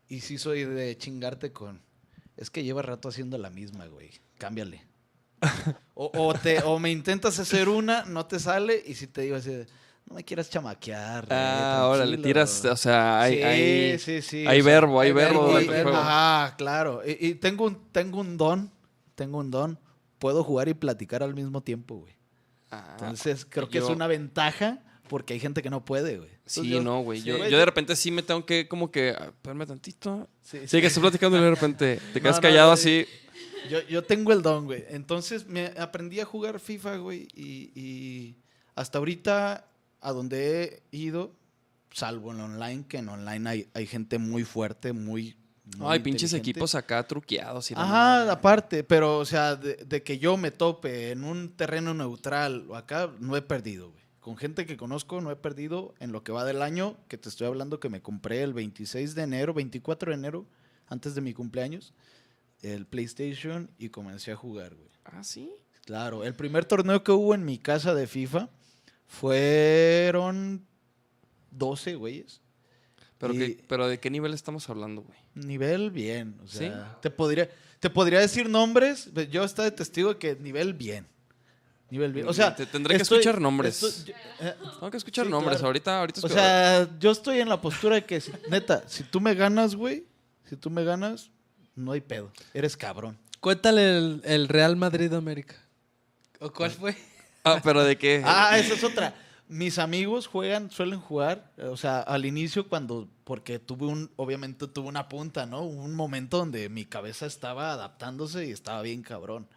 y 0.10 0.22
sí 0.22 0.38
soy 0.38 0.66
de 0.66 0.98
chingarte 0.98 1.52
con... 1.52 1.82
Es 2.36 2.50
que 2.50 2.64
lleva 2.64 2.82
rato 2.82 3.10
haciendo 3.10 3.38
la 3.38 3.50
misma, 3.52 3.86
güey. 3.86 4.12
Cámbiale. 4.38 4.84
O, 5.96 6.10
o 6.12 6.34
te, 6.34 6.60
o 6.64 6.80
me 6.80 6.90
intentas 6.90 7.38
hacer 7.38 7.70
una, 7.70 8.04
no 8.06 8.26
te 8.26 8.40
sale 8.40 8.82
y 8.84 8.96
si 8.96 9.06
te 9.06 9.22
digo 9.22 9.36
así 9.36 9.52
de, 9.52 9.68
no 10.06 10.16
me 10.16 10.24
quieras 10.24 10.50
chamaquear. 10.50 11.28
Ah, 11.30 11.80
ahora 11.82 12.06
le 12.06 12.18
tranquilo". 12.18 12.24
tiras, 12.28 12.66
o 12.66 12.76
sea, 12.76 13.22
hay, 13.22 13.36
sí, 13.38 13.44
hay, 13.44 14.00
sí, 14.00 14.22
sí. 14.22 14.46
hay 14.48 14.62
verbo, 14.62 15.00
hay 15.00 15.08
hay 15.10 15.14
verbo 15.14 15.52
juego. 15.66 15.90
Ajá, 15.96 16.56
claro. 16.58 17.02
Y, 17.06 17.28
y 17.28 17.36
tengo, 17.36 17.66
un, 17.66 17.78
tengo 17.92 18.20
un 18.20 18.38
don, 18.38 18.72
tengo 19.16 19.40
un 19.40 19.50
don. 19.52 19.80
Puedo 20.20 20.44
jugar 20.44 20.70
y 20.70 20.74
platicar 20.74 21.22
al 21.24 21.34
mismo 21.34 21.62
tiempo, 21.62 21.96
güey. 21.96 22.16
Ah, 22.72 22.96
Entonces, 23.00 23.46
creo 23.48 23.70
que 23.70 23.78
es 23.80 23.84
una 23.86 24.08
ventaja 24.08 24.80
porque 25.10 25.34
hay 25.34 25.40
gente 25.40 25.62
que 25.62 25.70
no 25.70 25.84
puede, 25.86 26.18
güey. 26.18 26.30
Sí, 26.46 26.68
yo- 26.70 26.82
no, 26.82 27.02
güey. 27.02 27.20
sí, 27.22 27.28
Yo, 27.28 27.38
yo 27.48 27.58
de 27.58 27.66
repente 27.66 27.96
sí 27.96 28.10
me 28.12 28.24
tengo 28.24 28.46
que 28.46 28.68
como 28.68 28.90
que... 28.92 29.16
ah, 29.18 29.26
Espérame 29.28 29.66
tantito. 29.68 30.28
Sí, 30.42 30.60
Sí, 30.68 30.82
que 30.82 30.88
estoy 30.88 31.02
platicando 31.02 31.38
y 31.38 31.42
de 31.42 31.50
repente 31.50 32.00
te 32.14 32.22
quedas 32.22 32.36
No, 32.36 32.38
no, 32.38 32.42
callado 32.42 32.68
no, 32.70 32.74
así. 32.74 33.06
Yo, 33.70 33.82
yo 33.88 34.04
tengo 34.04 34.32
el 34.34 34.42
don, 34.42 34.66
güey. 34.66 34.84
Entonces 34.90 35.46
me 35.48 35.68
aprendí 35.78 36.20
a 36.20 36.26
jugar 36.26 36.60
FIFA, 36.60 36.98
güey. 36.98 37.28
Y, 37.34 37.72
y 37.80 38.36
hasta 38.76 38.98
ahorita, 38.98 39.68
a 40.04 40.12
donde 40.12 40.84
he 40.92 40.98
ido, 40.98 41.32
salvo 41.92 42.32
en 42.32 42.42
online, 42.42 42.86
que 42.88 42.98
en 42.98 43.10
online 43.10 43.50
hay, 43.50 43.70
hay 43.74 43.88
gente 43.88 44.18
muy 44.20 44.44
fuerte, 44.44 44.94
muy. 44.94 45.36
muy 45.78 45.88
Ay, 45.90 46.00
pinches 46.00 46.34
equipos 46.34 46.76
acá 46.76 47.08
truqueados. 47.08 47.72
y 47.72 47.74
Ajá, 47.76 48.32
aparte, 48.32 48.84
pero, 48.84 49.18
o 49.18 49.26
sea, 49.26 49.56
de, 49.56 49.76
de 49.78 50.04
que 50.04 50.20
yo 50.20 50.38
me 50.38 50.52
tope 50.52 51.12
en 51.12 51.24
un 51.24 51.56
terreno 51.56 51.94
neutral 51.94 52.66
o 52.70 52.76
acá, 52.76 53.12
no 53.20 53.36
he 53.36 53.42
perdido, 53.42 53.90
güey. 53.92 54.04
Con 54.20 54.38
gente 54.38 54.66
que 54.66 54.78
conozco, 54.78 55.20
no 55.20 55.32
he 55.32 55.36
perdido 55.36 55.96
en 56.00 56.12
lo 56.14 56.24
que 56.24 56.32
va 56.32 56.46
del 56.46 56.62
año, 56.62 56.96
que 57.10 57.18
te 57.18 57.28
estoy 57.28 57.48
hablando 57.48 57.80
que 57.82 57.90
me 57.90 58.02
compré 58.02 58.42
el 58.44 58.54
26 58.54 59.16
de 59.16 59.24
enero, 59.24 59.54
24 59.54 60.12
de 60.12 60.16
enero, 60.18 60.46
antes 60.88 61.14
de 61.16 61.20
mi 61.22 61.34
cumpleaños, 61.34 61.94
el 62.62 62.86
PlayStation 62.86 63.70
y 63.78 63.90
comencé 63.90 64.32
a 64.32 64.36
jugar, 64.38 64.76
güey. 64.76 64.90
Ah, 65.04 65.24
sí. 65.24 65.52
Claro, 65.86 66.24
el 66.24 66.34
primer 66.36 66.64
torneo 66.64 67.04
que 67.04 67.12
hubo 67.12 67.36
en 67.36 67.44
mi 67.44 67.58
casa 67.58 67.94
de 67.94 68.08
FIFA 68.08 68.50
fueron 69.20 70.66
12 71.52 71.96
güeyes. 71.96 72.42
Pero, 73.18 73.34
Y- 73.34 73.38
que- 73.38 73.64
pero 73.68 73.88
¿de 73.88 74.00
qué 74.00 74.10
nivel 74.10 74.34
estamos 74.34 74.70
hablando, 74.70 75.02
güey? 75.02 75.18
Nivel 75.36 75.92
bien, 75.92 76.36
o 76.44 76.48
¿Sí? 76.48 76.72
te 77.02 77.10
podría 77.10 77.50
te 77.80 77.90
podría 77.90 78.20
decir 78.22 78.48
nombres, 78.50 79.10
pero 79.14 79.30
yo 79.30 79.44
estoy 79.44 79.66
de 79.66 79.72
testigo 79.72 80.14
de 80.14 80.18
que 80.18 80.36
nivel 80.38 80.74
bien. 80.74 81.06
Nivel 81.90 82.14
bien. 82.14 82.28
O 82.30 82.34
sea, 82.34 82.56
Te- 82.56 82.66
tendré 82.66 82.96
que 82.96 83.04
estoy- 83.04 83.20
escuchar 83.20 83.42
nombres. 83.42 83.84
estoy- 83.84 84.16
eh, 84.40 84.54
Tengo 84.80 84.90
que 84.90 84.98
escuchar 84.98 85.26
Sí, 85.26 85.32
nombres. 85.32 85.56
claro. 85.58 85.68
Ahorita, 85.68 86.00
ahorita 86.00 86.22
o 86.24 86.30
sea, 86.30 86.90
yo 86.98 87.12
estoy 87.12 87.40
en 87.42 87.50
la 87.50 87.60
postura 87.60 87.96
de 87.96 88.06
que, 88.06 88.22
si- 88.22 88.32
neta, 88.50 88.88
si 88.88 89.04
tú 89.04 89.20
me 89.20 89.36
ganas, 89.36 89.76
güey, 89.76 90.06
si 90.50 90.56
tú 90.56 90.70
me 90.70 90.86
ganas, 90.86 91.30
no 91.76 91.92
hay 91.92 92.00
pedo. 92.02 92.32
Eres 92.54 92.78
cabrón. 92.78 93.18
Cuéntale 93.42 93.98
el, 93.98 94.22
el 94.24 94.48
Real 94.48 94.78
Madrid 94.78 95.14
América. 95.14 95.56
¿O 96.40 96.52
cuál 96.54 96.72
fue? 96.72 96.96
Ah, 97.44 97.60
pero 97.64 97.84
de 97.84 97.98
qué. 97.98 98.22
Ah, 98.26 98.58
esa 98.58 98.74
es 98.74 98.84
otra. 98.84 99.14
Mis 99.50 99.78
amigos 99.78 100.26
juegan, 100.26 100.72
suelen 100.72 101.00
jugar, 101.00 101.52
o 101.58 101.76
sea, 101.78 102.00
al 102.00 102.26
inicio 102.26 102.70
cuando, 102.70 103.10
porque 103.24 103.60
tuve 103.60 103.86
un, 103.86 104.10
obviamente 104.16 104.68
tuve 104.68 104.88
una 104.88 105.10
punta, 105.10 105.46
¿no? 105.46 105.64
Un 105.64 105.94
momento 105.94 106.38
donde 106.38 106.70
mi 106.70 106.86
cabeza 106.86 107.26
estaba 107.26 107.74
adaptándose 107.74 108.48
y 108.48 108.52
estaba 108.52 108.82
bien 108.82 109.04
cabrón. 109.04 109.48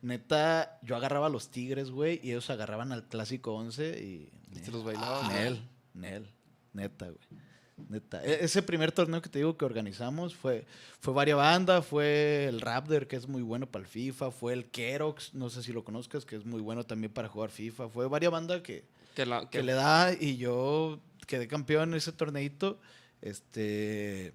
Neta, 0.00 0.78
yo 0.82 0.96
agarraba 0.96 1.26
a 1.26 1.30
los 1.30 1.50
Tigres, 1.50 1.90
güey, 1.90 2.18
y 2.24 2.30
ellos 2.30 2.48
agarraban 2.50 2.92
al 2.92 3.04
Clásico 3.04 3.54
11 3.54 4.02
y... 4.02 4.32
Y 4.52 4.60
te 4.60 4.70
los 4.70 4.82
bailabas. 4.84 5.28
Nel, 5.28 5.60
Nel, 5.92 6.26
neta, 6.72 7.06
güey. 7.06 7.45
Neta. 7.88 8.24
E- 8.24 8.44
ese 8.44 8.62
primer 8.62 8.90
torneo 8.92 9.20
que 9.20 9.28
te 9.28 9.38
digo 9.38 9.56
que 9.56 9.64
organizamos 9.64 10.34
fue, 10.34 10.64
fue 11.00 11.12
varias 11.12 11.36
bandas, 11.36 11.84
fue 11.84 12.46
el 12.46 12.60
Raptor, 12.60 13.06
que 13.06 13.16
es 13.16 13.28
muy 13.28 13.42
bueno 13.42 13.66
para 13.66 13.82
el 13.84 13.88
FIFA, 13.88 14.30
fue 14.30 14.54
el 14.54 14.66
Kerox, 14.70 15.34
no 15.34 15.50
sé 15.50 15.62
si 15.62 15.72
lo 15.72 15.84
conozcas, 15.84 16.24
que 16.24 16.36
es 16.36 16.44
muy 16.46 16.60
bueno 16.62 16.84
también 16.84 17.12
para 17.12 17.28
jugar 17.28 17.50
FIFA, 17.50 17.88
fue 17.90 18.08
varias 18.08 18.32
bandas 18.32 18.62
que, 18.62 18.84
Que 19.14 19.26
la- 19.26 19.40
que 19.42 19.58
que- 19.58 19.62
le 19.62 19.72
da 19.74 20.12
y 20.18 20.36
yo 20.38 21.00
quedé 21.26 21.46
campeón 21.48 21.90
en 21.90 21.96
ese 21.96 22.12
torneito. 22.12 22.78
Este. 23.22 24.32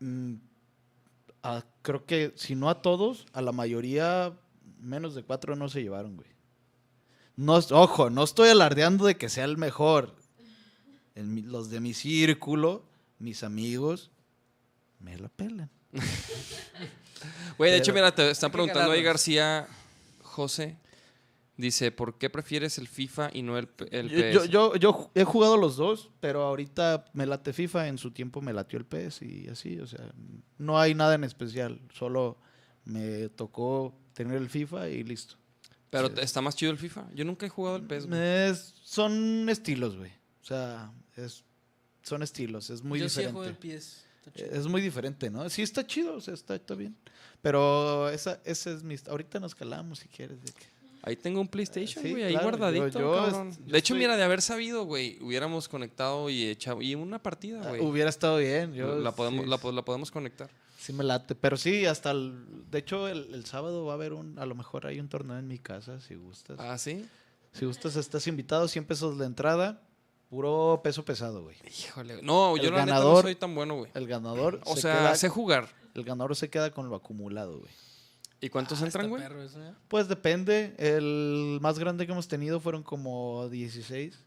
mm, 0.00 0.34
a- 1.42 1.64
creo 1.82 2.04
que 2.06 2.32
si 2.36 2.54
no 2.54 2.68
a 2.70 2.80
todos, 2.82 3.26
a 3.32 3.42
la 3.42 3.52
mayoría, 3.52 4.32
menos 4.80 5.14
de 5.14 5.22
cuatro 5.22 5.54
no 5.56 5.68
se 5.68 5.82
llevaron, 5.82 6.16
güey. 6.16 6.28
No, 7.36 7.54
ojo, 7.70 8.10
no 8.10 8.24
estoy 8.24 8.48
alardeando 8.50 9.04
de 9.06 9.16
que 9.16 9.28
sea 9.28 9.44
el 9.44 9.56
mejor. 9.58 10.14
Mi- 11.14 11.42
los 11.42 11.70
de 11.70 11.80
mi 11.80 11.94
círculo, 11.94 12.84
mis 13.18 13.42
amigos, 13.42 14.10
me 15.00 15.16
la 15.18 15.28
pelan. 15.28 15.70
Güey, 17.58 17.70
de 17.70 17.76
hecho, 17.78 17.92
mira, 17.92 18.12
te 18.14 18.30
están 18.30 18.50
preguntando 18.50 18.90
ahí. 18.92 19.02
García 19.02 19.68
José. 20.22 20.76
Dice, 21.56 21.92
¿por 21.92 22.16
qué 22.18 22.30
prefieres 22.30 22.78
el 22.78 22.88
FIFA 22.88 23.30
y 23.32 23.42
no 23.42 23.58
el, 23.58 23.68
el 23.90 24.08
Yo, 24.08 24.18
PS? 24.18 24.32
yo, 24.32 24.44
yo, 24.46 24.76
yo 24.76 24.92
ju- 24.94 25.10
he 25.14 25.22
jugado 25.22 25.56
los 25.58 25.76
dos, 25.76 26.10
pero 26.18 26.42
ahorita 26.42 27.04
me 27.12 27.26
late 27.26 27.52
FIFA, 27.52 27.88
en 27.88 27.98
su 27.98 28.10
tiempo 28.10 28.40
me 28.40 28.52
latió 28.54 28.78
el 28.78 28.86
PS 28.86 29.22
y 29.22 29.48
así, 29.48 29.78
o 29.78 29.86
sea, 29.86 30.10
no 30.58 30.80
hay 30.80 30.94
nada 30.94 31.14
en 31.14 31.24
especial, 31.24 31.80
solo 31.92 32.38
me 32.84 33.28
tocó 33.28 33.94
tener 34.14 34.38
el 34.38 34.48
FIFA 34.48 34.88
y 34.88 35.04
listo. 35.04 35.36
Pero 35.90 36.08
Sí. 36.08 36.14
está 36.22 36.40
más 36.40 36.56
chido 36.56 36.72
el 36.72 36.78
FIFA. 36.78 37.06
Yo 37.14 37.24
nunca 37.26 37.44
he 37.44 37.50
jugado 37.50 37.76
el 37.76 37.82
PS. 37.82 38.08
Es- 38.48 38.74
son 38.82 39.46
estilos, 39.50 39.96
güey, 39.98 40.10
o 40.42 40.44
sea, 40.44 40.90
es, 41.16 41.44
son 42.02 42.22
estilos, 42.22 42.70
es 42.70 42.82
muy 42.82 42.98
Yo 42.98 43.08
sí 43.08 43.20
diferente. 43.20 43.32
juego 43.34 43.48
en 43.50 43.56
pies. 43.56 44.04
Está 44.24 44.32
chido. 44.32 44.52
es 44.60 44.66
muy 44.68 44.80
diferente, 44.80 45.30
¿no? 45.30 45.48
Sí 45.50 45.62
está 45.62 45.86
chido, 45.86 46.14
o 46.16 46.20
sea, 46.20 46.34
está, 46.34 46.54
está 46.54 46.74
bien. 46.74 46.96
Pero 47.40 48.08
esa, 48.08 48.40
esa 48.44 48.70
es 48.70 48.82
mi... 48.84 48.94
Ahorita 49.08 49.40
nos 49.40 49.54
calamos 49.54 49.98
si 49.98 50.08
quieres. 50.08 50.40
de 50.42 50.52
que- 50.52 50.72
Ahí 51.04 51.16
tengo 51.16 51.40
un 51.40 51.48
PlayStation, 51.48 52.00
Sí, 52.04 52.12
güey, 52.12 52.22
ahí 52.22 52.32
claro, 52.32 52.50
guardadito. 52.50 52.86
yo- 53.00 53.00
yo 53.00 53.30
yo 53.30 53.44
de 53.44 53.78
hecho, 53.78 53.94
estoy- 53.94 53.98
mira, 53.98 54.16
de 54.16 54.22
haber 54.22 54.40
sabido, 54.40 54.84
güey, 54.84 55.18
hubiéramos 55.20 55.68
conectado 55.68 56.30
y 56.30 56.44
echado 56.46 56.80
y 56.80 56.94
una 56.94 57.20
partida, 57.20 57.60
Ah, 57.64 57.68
güey. 57.70 57.80
Hubiera 57.80 58.08
estado 58.08 58.36
bien. 58.38 58.72
Yo, 58.74 58.96
la, 59.00 59.10
podemos, 59.12 59.44
sí. 59.44 59.50
la, 59.50 59.72
la 59.72 59.84
podemos 59.84 60.12
conectar. 60.12 60.48
Sí 60.78 60.92
me 60.92 61.02
late, 61.02 61.34
pero 61.34 61.56
sí, 61.56 61.86
hasta 61.86 62.12
el... 62.12 62.44
De 62.70 62.78
hecho, 62.78 63.08
el, 63.08 63.34
el 63.34 63.44
sábado 63.46 63.84
va 63.84 63.92
a 63.92 63.96
haber 63.96 64.12
un... 64.12 64.38
A 64.38 64.46
lo 64.46 64.54
mejor 64.54 64.86
hay 64.86 65.00
un 65.00 65.08
torneo 65.08 65.36
en 65.38 65.48
mi 65.48 65.58
casa, 65.58 66.00
si 66.00 66.14
gustas. 66.14 66.56
Ah, 66.60 66.78
¿sí? 66.78 67.04
Si 67.52 67.64
gustas, 67.66 67.96
estás 67.96 68.26
invitado, 68.28 68.68
100 68.68 68.84
pesos 68.84 69.16
la 69.18 69.26
entrada, 69.26 69.82
puro 70.32 70.80
peso 70.82 71.04
pesado, 71.04 71.42
güey. 71.42 71.56
Híjole. 71.68 72.22
No, 72.22 72.56
yo 72.56 72.70
El 72.70 72.74
la 72.74 72.86
neta 72.86 72.94
no 73.00 73.02
ganador- 73.02 73.22
soy 73.22 73.34
tan 73.34 73.54
bueno, 73.54 73.74
güey. 73.76 73.90
El 73.92 74.06
ganador 74.06 74.62
O 74.64 74.74
se 74.76 74.80
sea, 74.80 74.94
queda, 74.98 75.14
sé 75.14 75.28
jugar. 75.28 75.68
el 75.94 76.04
ganador 76.04 76.34
se 76.34 76.48
queda 76.48 76.70
con 76.70 76.88
lo 76.88 76.96
acumulado, 76.96 77.58
güey. 77.58 77.70
¿Y 78.40 78.48
cuántos 78.48 78.80
Ah, 78.80 78.86
entran, 78.86 79.12
está 79.12 79.28
güey? 79.28 79.68
¿eh? 79.68 79.74
Pues 79.88 80.08
depende, 80.08 80.74
el 80.78 81.58
más 81.60 81.78
grande 81.78 82.06
que 82.06 82.12
hemos 82.12 82.28
tenido 82.28 82.60
fueron 82.60 82.82
como 82.82 83.46
16 83.50 84.18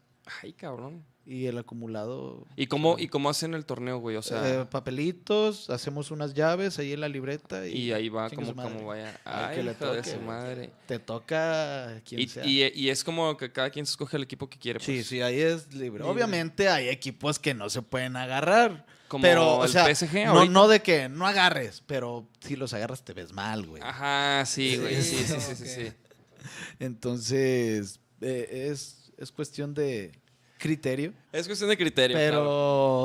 Ay, 0.42 0.52
cabrón. 0.52 1.04
Y 1.28 1.46
el 1.46 1.58
acumulado... 1.58 2.46
¿Y 2.54 2.68
cómo, 2.68 2.96
¿Y 3.00 3.08
cómo 3.08 3.28
hacen 3.28 3.54
el 3.54 3.66
torneo, 3.66 3.98
güey? 3.98 4.14
O 4.16 4.22
sea, 4.22 4.62
Eh, 4.62 4.64
papelitos, 4.66 5.68
hacemos 5.70 6.12
unas 6.12 6.34
llaves 6.34 6.78
ahí 6.78 6.92
en 6.92 7.00
la 7.00 7.08
libreta 7.08 7.66
y, 7.66 7.72
y 7.72 7.92
ahí 7.92 8.08
va 8.08 8.30
como, 8.30 8.54
como 8.54 8.86
vaya. 8.86 9.18
Ay, 9.24 9.56
que 9.56 9.62
le 9.64 9.70
de 9.70 9.74
toque, 9.74 10.04
su 10.10 10.20
madre. 10.20 10.70
Te 10.86 11.00
toca 11.00 12.00
quien 12.04 12.20
Y, 12.20 12.28
sea. 12.28 12.46
y- 12.46 12.70
y 12.74 12.90
es 12.90 13.02
como 13.02 13.36
que 13.36 13.50
cada 13.50 13.70
quien 13.70 13.84
se 13.86 13.90
escoge 13.90 14.16
el 14.16 14.22
equipo 14.22 14.48
que 14.48 14.56
quiere. 14.58 14.78
Sí, 14.78 14.94
pues. 14.94 15.06
sí, 15.08 15.20
ahí 15.20 15.40
es 15.40 15.66
libre. 15.72 15.98
Libre. 15.98 16.04
Obviamente 16.04 16.68
hay 16.68 16.88
equipos 16.88 17.38
que 17.40 17.54
no 17.54 17.68
se 17.70 17.82
pueden 17.82 18.14
agarrar. 18.16 18.86
Como 19.08 19.22
pero, 19.22 19.58
o 19.58 19.64
el 19.64 19.70
sea, 19.70 19.92
PSG 19.94 20.26
no, 20.26 20.30
ahorita. 20.38 20.52
no 20.52 20.68
de 20.68 20.82
que 20.82 21.08
no 21.08 21.26
agarres, 21.26 21.82
pero 21.86 22.28
si 22.40 22.56
los 22.56 22.72
agarras 22.72 23.04
te 23.04 23.12
ves 23.14 23.32
mal, 23.32 23.64
güey. 23.66 23.82
Ajá, 23.84 24.44
sí, 24.46 24.76
güey. 24.78 25.00
Sí, 25.02 25.16
sí, 25.18 25.24
Sí, 25.24 25.40
sí, 25.40 25.54
sí, 25.56 25.66
sí. 25.86 25.92
Entonces, 26.86 28.00
eh, 28.20 28.68
es, 28.70 29.12
es 29.18 29.32
cuestión 29.32 29.74
de 29.74 30.12
criterio, 30.58 31.12
Es 31.32 31.46
cuestión 31.46 31.70
de 31.70 31.76
criterio. 31.76 32.16
claro. 32.16 32.36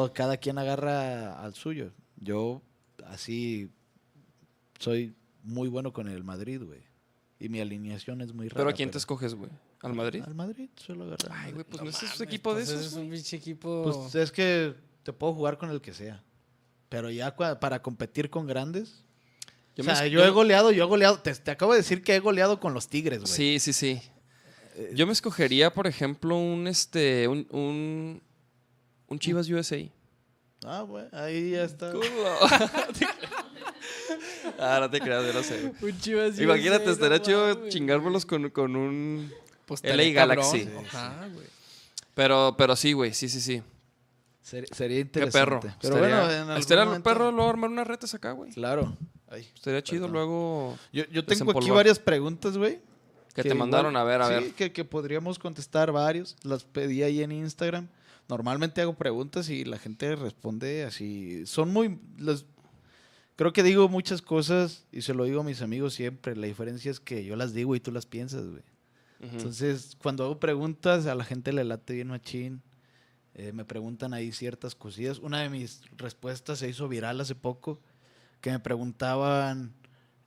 pero 0.06 0.12
cada 0.14 0.38
quien 0.38 0.58
agarra 0.58 1.42
al 1.44 1.54
suyo. 1.54 1.92
Yo, 2.18 2.62
así, 3.06 3.70
soy 4.80 5.16
muy 5.44 5.68
bueno 5.70 5.94
con 5.94 6.08
el 6.08 6.24
Madrid, 6.24 6.62
güey. 6.64 6.82
Y 7.40 7.50
mi 7.50 7.60
alineación 7.60 8.22
es 8.22 8.34
muy 8.34 8.48
rara. 8.50 8.58
Pero 8.58 8.70
¿a 8.70 8.74
quién 8.74 8.92
te 8.92 8.98
escoges, 9.00 9.34
güey? 9.34 9.50
¿Al 9.82 9.94
Madrid? 9.96 10.22
Al 10.26 10.36
Madrid, 10.36 10.70
suelo 10.76 11.06
agarrar. 11.06 11.32
al 11.32 11.38
Ay, 11.46 11.52
güey, 11.54 11.66
pues 11.66 11.82
no, 11.82 11.90
es 11.90 11.96
mames, 11.96 12.14
ese 12.14 12.24
equipo 12.24 12.54
de 12.54 12.64
pues 12.64 12.70
esos. 12.70 12.86
Es 12.88 12.94
un 12.94 13.10
pinche 13.10 13.38
equipo. 13.38 13.84
Pues 13.84 14.16
es 14.16 14.32
que 14.32 14.76
te 15.02 15.12
puedo 15.12 15.34
jugar 15.34 15.58
con 15.58 15.72
el 15.72 15.82
que 15.82 15.94
sea. 15.94 16.24
Pero 16.90 17.10
ya 17.10 17.36
para 17.36 17.82
competir 17.82 18.30
con 18.30 18.46
grandes. 18.46 19.04
Yo 19.76 19.82
o 19.82 19.86
sea, 19.86 20.06
es- 20.06 20.12
yo, 20.12 20.24
he 20.24 20.30
goleado, 20.30 20.72
yo 20.72 20.84
he 20.84 20.88
goleado. 20.88 21.20
Te, 21.20 21.34
te 21.34 21.50
acabo 21.50 21.72
de 21.72 21.80
decir 21.80 22.04
que 22.04 22.16
he 22.16 22.20
goleado 22.20 22.60
con 22.60 22.74
los 22.76 22.90
Tigres, 22.90 23.22
güey. 23.22 23.32
Sí, 23.34 23.60
sí, 23.60 23.74
sí. 23.74 24.02
Eh, 24.76 24.92
Yo 24.96 25.06
me 25.06 25.14
escogería, 25.14 25.74
por 25.74 25.88
ejemplo, 25.88 26.38
un 26.38 26.68
este. 26.68 27.28
un, 27.28 27.48
un, 27.52 28.22
un 29.08 29.20
Chivas 29.20 29.50
USA. 29.50 29.78
Ah, 30.64 30.82
güey, 30.82 31.06
ahí 31.12 31.52
ya 31.52 31.64
está. 31.64 31.92
ah, 34.60 34.78
no 34.82 34.90
te 34.90 35.00
creas, 35.00 35.26
yo 35.26 35.34
no 35.34 35.44
sé. 35.44 35.72
Un 35.82 36.00
Chivas 36.00 36.40
Imagínate, 36.40 36.84
USA, 36.86 36.92
estaría 36.94 37.18
no 37.18 37.24
chido 37.24 37.56
mames. 37.56 37.74
chingármelos 37.74 38.26
con, 38.26 38.50
con 38.50 38.76
un. 38.76 39.32
Pues 39.66 39.82
LA 39.84 39.90
estaría 39.92 40.14
Galaxy. 40.14 40.70
Ajá, 40.88 41.28
güey. 41.34 41.48
Pero, 42.14 42.56
pero 42.58 42.76
sí, 42.76 42.94
güey, 42.94 43.14
sí, 43.14 43.30
sí, 43.30 43.40
sí. 43.42 43.62
Ser- 44.42 44.68
sería 44.74 44.98
Qué 44.98 45.02
interesante. 45.02 45.40
perro. 45.40 45.60
Pero 45.62 45.96
estaría, 45.96 46.00
bueno, 46.00 46.32
en 46.32 46.40
algún 46.42 46.58
estaría 46.58 46.84
el 46.84 46.90
momento- 46.90 47.10
perro 47.10 47.32
luego 47.32 47.50
armar 47.50 47.70
unas 47.70 47.88
retas 47.88 48.14
acá, 48.14 48.32
güey. 48.34 48.52
Claro. 48.52 48.96
Ay, 49.30 49.50
Estaría 49.56 49.82
chido 49.82 50.10
luego 50.10 50.78
Yo, 50.92 51.06
yo 51.06 51.24
tengo 51.24 51.58
aquí 51.58 51.70
varias 51.70 52.00
preguntas, 52.00 52.58
güey. 52.58 52.80
Que 53.34 53.44
te 53.44 53.54
mandaron 53.54 53.96
a 53.98 54.04
ver, 54.04 54.22
a 54.22 54.28
sí, 54.28 54.34
ver. 54.34 54.52
Que, 54.54 54.72
que 54.72 54.84
podríamos 54.86 55.40
contestar 55.40 55.92
varios. 55.92 56.36
Las 56.44 56.64
pedí 56.64 57.04
ahí 57.04 57.22
en 57.24 57.32
Instagram. 57.32 57.88
Normalmente 58.30 58.82
hago 58.82 58.94
preguntas 58.96 59.50
y 59.50 59.66
la 59.66 59.78
gente 59.78 60.16
responde 60.16 60.84
así. 60.84 61.46
Son 61.46 61.72
muy... 61.72 62.00
los- 62.18 62.46
creo 63.36 63.54
que 63.54 63.64
digo 63.64 63.90
muchas 63.90 64.22
cosas 64.22 64.86
y 64.92 65.02
se 65.02 65.14
lo 65.14 65.24
digo 65.24 65.42
a 65.42 65.44
mis 65.44 65.62
amigos 65.62 65.94
siempre. 65.94 66.36
La 66.36 66.48
diferencia 66.48 66.92
es 66.92 67.00
que 67.00 67.26
yo 67.26 67.36
las 67.36 67.54
digo 67.54 67.76
y 67.76 67.80
tú 67.80 67.92
las 67.92 68.06
piensas, 68.06 68.46
güey. 68.48 68.64
Entonces, 69.22 69.96
cuando 70.02 70.24
hago 70.24 70.40
preguntas, 70.40 71.06
a 71.06 71.14
la 71.14 71.24
gente 71.24 71.54
le 71.54 71.64
late 71.64 71.94
bien 71.94 72.08
machín. 72.08 72.62
Eh, 73.36 73.52
me 73.54 73.64
preguntan 73.66 74.14
ahí 74.14 74.32
ciertas 74.32 74.74
cosillas. 74.76 75.20
Una 75.20 75.42
de 75.42 75.50
mis 75.50 75.82
respuestas 75.96 76.60
se 76.60 76.68
hizo 76.70 76.88
viral 76.88 77.22
hace 77.22 77.36
poco, 77.36 77.80
que 78.42 78.50
me 78.52 78.60
preguntaban, 78.60 79.74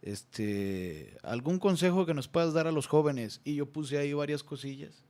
este, 0.05 1.17
algún 1.23 1.59
consejo 1.59 2.05
que 2.05 2.13
nos 2.13 2.29
puedas 2.29 2.53
dar 2.53 2.67
a 2.67 2.73
los 2.73 2.87
jóvenes. 2.87 3.41
Y 3.43 3.55
yo 3.55 3.67
puse 3.67 3.97
ahí 3.97 4.13
varias 4.13 4.43
cosillas. 4.43 5.03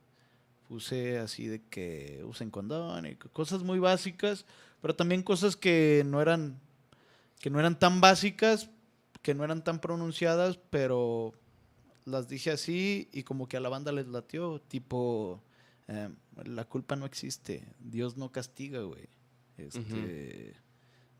Puse 0.69 1.19
así 1.19 1.47
de 1.47 1.61
que 1.61 2.23
usen 2.25 2.49
condón 2.49 3.05
y 3.05 3.15
cosas 3.15 3.61
muy 3.61 3.77
básicas, 3.77 4.45
pero 4.81 4.95
también 4.95 5.21
cosas 5.21 5.57
que 5.57 6.03
no 6.05 6.21
eran, 6.21 6.59
que 7.41 7.49
no 7.49 7.59
eran 7.59 7.77
tan 7.77 7.99
básicas, 7.99 8.69
que 9.21 9.35
no 9.35 9.43
eran 9.43 9.63
tan 9.63 9.79
pronunciadas, 9.79 10.57
pero 10.69 11.33
las 12.05 12.29
dije 12.29 12.51
así 12.51 13.09
y 13.11 13.23
como 13.23 13.47
que 13.47 13.57
a 13.57 13.59
la 13.59 13.69
banda 13.69 13.91
les 13.91 14.07
latió, 14.07 14.61
tipo, 14.61 15.43
eh, 15.89 16.09
la 16.45 16.63
culpa 16.63 16.95
no 16.95 17.05
existe, 17.05 17.67
Dios 17.79 18.15
no 18.15 18.31
castiga, 18.31 18.81
güey. 18.81 19.09
Este, 19.57 20.55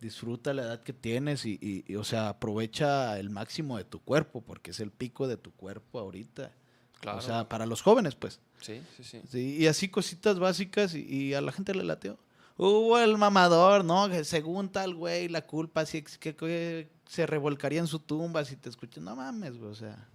Disfruta 0.06 0.54
la 0.54 0.62
edad 0.62 0.84
que 0.84 0.94
tienes 0.94 1.46
y, 1.48 1.58
y- 1.60 1.84
y, 1.92 1.96
o 1.96 2.04
sea, 2.04 2.30
aprovecha 2.30 3.18
el 3.18 3.32
máximo 3.32 3.78
de 3.78 3.86
tu 3.86 4.00
cuerpo, 4.02 4.42
porque 4.42 4.70
es 4.70 4.80
el 4.80 4.92
pico 4.92 5.28
de 5.28 5.36
tu 5.38 5.52
cuerpo 5.52 5.98
ahorita. 6.00 6.52
Claro. 7.00 7.18
O 7.18 7.22
sea, 7.22 7.50
para 7.50 7.66
los 7.66 7.82
jóvenes, 7.82 8.14
pues. 8.14 8.40
sí, 8.62 8.82
sí, 8.96 9.04
sí. 9.04 9.22
Sí, 9.28 9.58
y 9.60 9.66
así 9.68 9.90
cositas 9.90 10.38
básicas 10.38 10.94
y, 10.94 11.02
y 11.02 11.34
a 11.34 11.42
la 11.42 11.52
gente 11.52 11.74
le 11.74 11.84
lateó. 11.84 12.20
Hubo 12.56 13.00
el 13.00 13.18
mamador, 13.18 13.84
¿no? 13.84 14.08
Según 14.24 14.70
tal 14.70 14.94
güey, 14.94 15.28
la 15.28 15.42
culpa 15.42 15.82
ex- 15.82 16.18
que, 16.20 16.36
que 16.36 16.88
se 17.08 17.26
revolcaría 17.26 17.80
en 17.80 17.88
su 17.88 17.98
tumba 18.00 18.46
si 18.46 18.56
te 18.56 18.70
escuchan. 18.70 19.04
No 19.06 19.16
mames, 19.16 19.58
güey, 19.58 19.72
o 19.72 19.76
sea. 19.76 20.08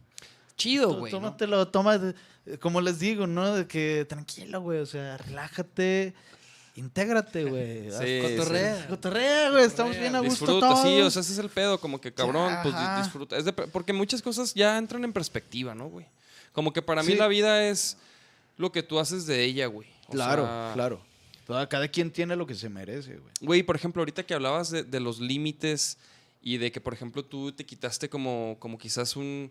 chido, 0.57 0.95
güey. 0.99 1.13
¿no? 1.13 1.19
Tómatelo, 1.19 1.67
toma, 1.69 1.97
eh, 2.47 2.59
como 2.59 2.81
les 2.81 2.99
digo, 3.01 3.27
¿no? 3.27 3.55
De 3.57 3.67
que 3.67 4.07
tranquilo, 4.09 4.61
güey, 4.63 4.79
o 4.79 4.87
sea, 4.87 5.17
relájate, 5.19 6.15
intégrate, 6.77 7.45
güey. 7.45 7.91
Sí, 7.91 8.21
Cotorrea. 8.37 8.87
Cotorrea, 8.89 9.51
güey, 9.51 9.65
estamos 9.65 9.97
bien 9.99 10.15
a 10.15 10.21
gusto 10.21 10.45
Disfruta, 10.47 10.69
todos. 10.69 10.83
sí, 10.83 11.01
o 11.01 11.11
sea, 11.11 11.21
ese 11.23 11.33
es 11.33 11.39
el 11.39 11.49
pedo, 11.49 11.81
como 11.81 12.01
que 12.01 12.13
cabrón, 12.13 12.53
pues 12.63 12.75
disfruta. 12.99 13.37
Es 13.37 13.45
de- 13.45 13.53
porque 13.53 13.93
muchas 13.93 14.23
cosas 14.23 14.55
ya 14.55 14.79
entran 14.79 15.05
en 15.05 15.13
perspectiva, 15.13 15.75
¿no, 15.75 15.89
güey? 15.89 16.07
Como 16.53 16.73
que 16.73 16.83
para 16.83 17.03
mí 17.03 17.15
la 17.15 17.29
vida 17.29 17.69
es 17.69 17.97
lo 18.57 18.73
que 18.73 18.83
tú 18.83 18.99
haces 18.99 19.27
de 19.27 19.45
ella, 19.45 19.67
güey. 19.67 19.89
Claro, 20.11 20.45
sea, 20.45 20.71
claro. 20.75 21.01
Cada 21.69 21.89
quien 21.89 22.11
tiene 22.13 22.37
lo 22.37 22.47
que 22.47 22.55
se 22.55 22.69
merece, 22.69 23.17
güey. 23.17 23.33
Güey, 23.41 23.63
por 23.65 23.75
ejemplo, 23.75 24.01
ahorita 24.01 24.23
que 24.25 24.35
hablabas 24.35 24.71
de, 24.71 24.85
de 24.85 25.01
los 25.01 25.19
límites 25.19 25.99
y 26.43 26.59
de 26.59 26.71
que, 26.71 26.81
por 26.81 26.95
ejemplo, 26.95 27.25
tú 27.25 27.51
te 27.53 27.67
quitaste 27.67 28.09
como, 28.09 28.57
como 28.61 28.79
quizás 28.79 29.17
un, 29.17 29.51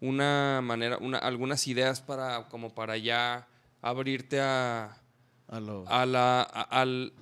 una 0.00 0.60
manera, 0.62 0.98
una, 0.98 1.18
algunas 1.18 1.66
ideas 1.68 2.00
para, 2.00 2.48
como 2.48 2.74
para 2.74 2.96
ya 2.96 3.46
abrirte 3.80 4.40
a, 4.40 4.96
A 5.48 5.60
lo- 5.60 5.84
a 5.88 6.06
la, 6.06 6.42
a, 6.42 6.62
al- 6.62 7.12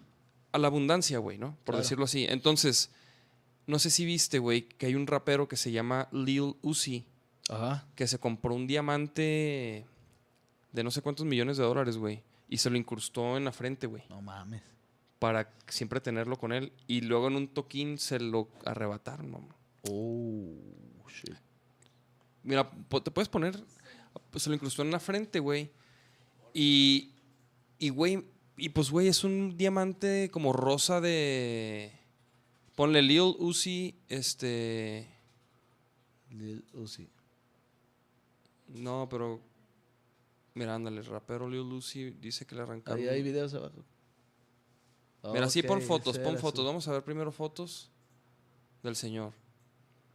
a 0.52 0.58
la 0.58 0.66
abundancia, 0.68 1.18
güey, 1.18 1.36
¿no? 1.38 1.52
Por 1.64 1.74
Claro. 1.74 1.78
decirlo 1.78 2.04
así. 2.04 2.24
Entonces, 2.28 2.90
no 3.66 3.78
sé 3.78 3.90
si 3.90 4.04
viste, 4.04 4.38
güey, 4.38 4.62
que 4.68 4.86
hay 4.86 4.94
un 4.94 5.06
rapero 5.06 5.48
que 5.48 5.56
se 5.56 5.72
llama 5.72 6.08
Lil 6.12 6.54
Uzi, 6.62 7.06
Ajá. 7.48 7.86
que 7.94 8.06
se 8.06 8.18
compró 8.18 8.54
un 8.54 8.66
diamante 8.66 9.86
de 10.72 10.84
no 10.84 10.90
sé 10.90 11.02
cuántos 11.02 11.26
millones 11.26 11.56
de 11.56 11.64
dólares, 11.64 11.96
güey, 11.96 12.22
y 12.48 12.58
se 12.58 12.70
lo 12.70 12.76
incrustó 12.76 13.36
en 13.36 13.44
la 13.44 13.52
frente, 13.52 13.86
güey, 13.86 14.02
No 14.08 14.20
mames. 14.22 14.62
para 15.18 15.52
siempre 15.68 16.00
tenerlo 16.00 16.36
con 16.38 16.52
él. 16.52 16.72
Y 16.86 17.00
luego 17.02 17.28
en 17.28 17.36
un 17.36 17.48
toquín 17.48 17.98
se 17.98 18.18
lo 18.20 18.48
arrebataron, 18.64 19.30
mamá. 19.30 19.54
Oh, 19.90 21.08
shit. 21.08 21.34
Mira, 22.42 22.70
te 23.02 23.10
puedes 23.10 23.28
poner. 23.28 23.62
pues, 24.30 24.42
se 24.44 24.50
lo 24.50 24.54
incrustó 24.56 24.82
en 24.82 24.90
la 24.90 25.00
frente, 25.00 25.40
güey. 25.40 25.70
Y. 26.52 27.13
Y, 27.78 27.88
güey. 27.90 28.24
Y 28.56 28.68
pues, 28.68 28.90
güey, 28.90 29.08
es 29.08 29.24
un 29.24 29.56
diamante 29.56 30.30
como 30.32 30.52
rosa 30.52 31.00
de. 31.00 31.92
Ponle 32.76 33.02
Lil 33.02 33.34
Uzi, 33.38 33.94
este. 34.08 35.08
Lil 36.30 36.64
Uzi. 36.74 37.08
No, 38.68 39.08
pero. 39.10 39.40
Mira, 40.54 40.74
ándale, 40.76 40.98
el 41.00 41.06
rapero 41.06 41.48
Lil 41.48 41.60
Uzi 41.72 42.10
dice 42.10 42.46
que 42.46 42.54
le 42.54 42.62
arrancaron. 42.62 43.00
Ahí 43.00 43.08
hay 43.08 43.22
videos 43.22 43.52
abajo. 43.54 43.84
Mira, 45.32 45.48
sí, 45.48 45.62
pon 45.62 45.80
fotos, 45.80 46.18
pon 46.18 46.36
fotos. 46.38 46.60
su- 46.60 46.66
Vamos 46.66 46.86
a 46.86 46.92
ver 46.92 47.02
primero 47.02 47.32
fotos 47.32 47.90
del 48.82 48.94
señor. 48.94 49.32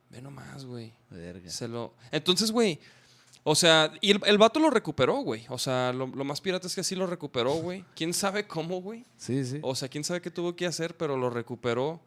Ve 0.09 0.21
nomás, 0.21 0.65
güey. 0.65 0.93
Verga. 1.09 1.49
Se 1.49 1.67
lo... 1.67 1.93
Entonces, 2.11 2.51
güey. 2.51 2.79
O 3.43 3.55
sea, 3.55 3.93
y 4.01 4.11
el, 4.11 4.19
el 4.25 4.37
vato 4.37 4.59
lo 4.59 4.69
recuperó, 4.69 5.15
güey. 5.17 5.45
O 5.49 5.57
sea, 5.57 5.93
lo, 5.93 6.07
lo 6.07 6.23
más 6.23 6.41
pirata 6.41 6.67
es 6.67 6.75
que 6.75 6.83
sí 6.83 6.95
lo 6.95 7.07
recuperó, 7.07 7.53
güey. 7.55 7.85
¿Quién 7.95 8.13
sabe 8.13 8.47
cómo, 8.47 8.81
güey? 8.81 9.05
Sí, 9.17 9.45
sí. 9.45 9.59
O 9.61 9.75
sea, 9.75 9.87
quién 9.87 10.03
sabe 10.03 10.21
qué 10.21 10.29
tuvo 10.29 10.55
que 10.55 10.65
hacer, 10.65 10.97
pero 10.97 11.17
lo 11.17 11.29
recuperó. 11.29 12.01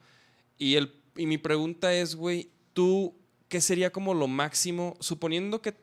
Y, 0.59 0.77
el, 0.77 0.95
y 1.17 1.27
mi 1.27 1.39
pregunta 1.39 1.93
es, 1.95 2.15
güey, 2.15 2.51
tú, 2.75 3.15
¿qué 3.49 3.61
sería 3.61 3.91
como 3.91 4.15
lo 4.15 4.29
máximo? 4.29 4.97
Suponiendo 5.01 5.63
que, 5.63 5.75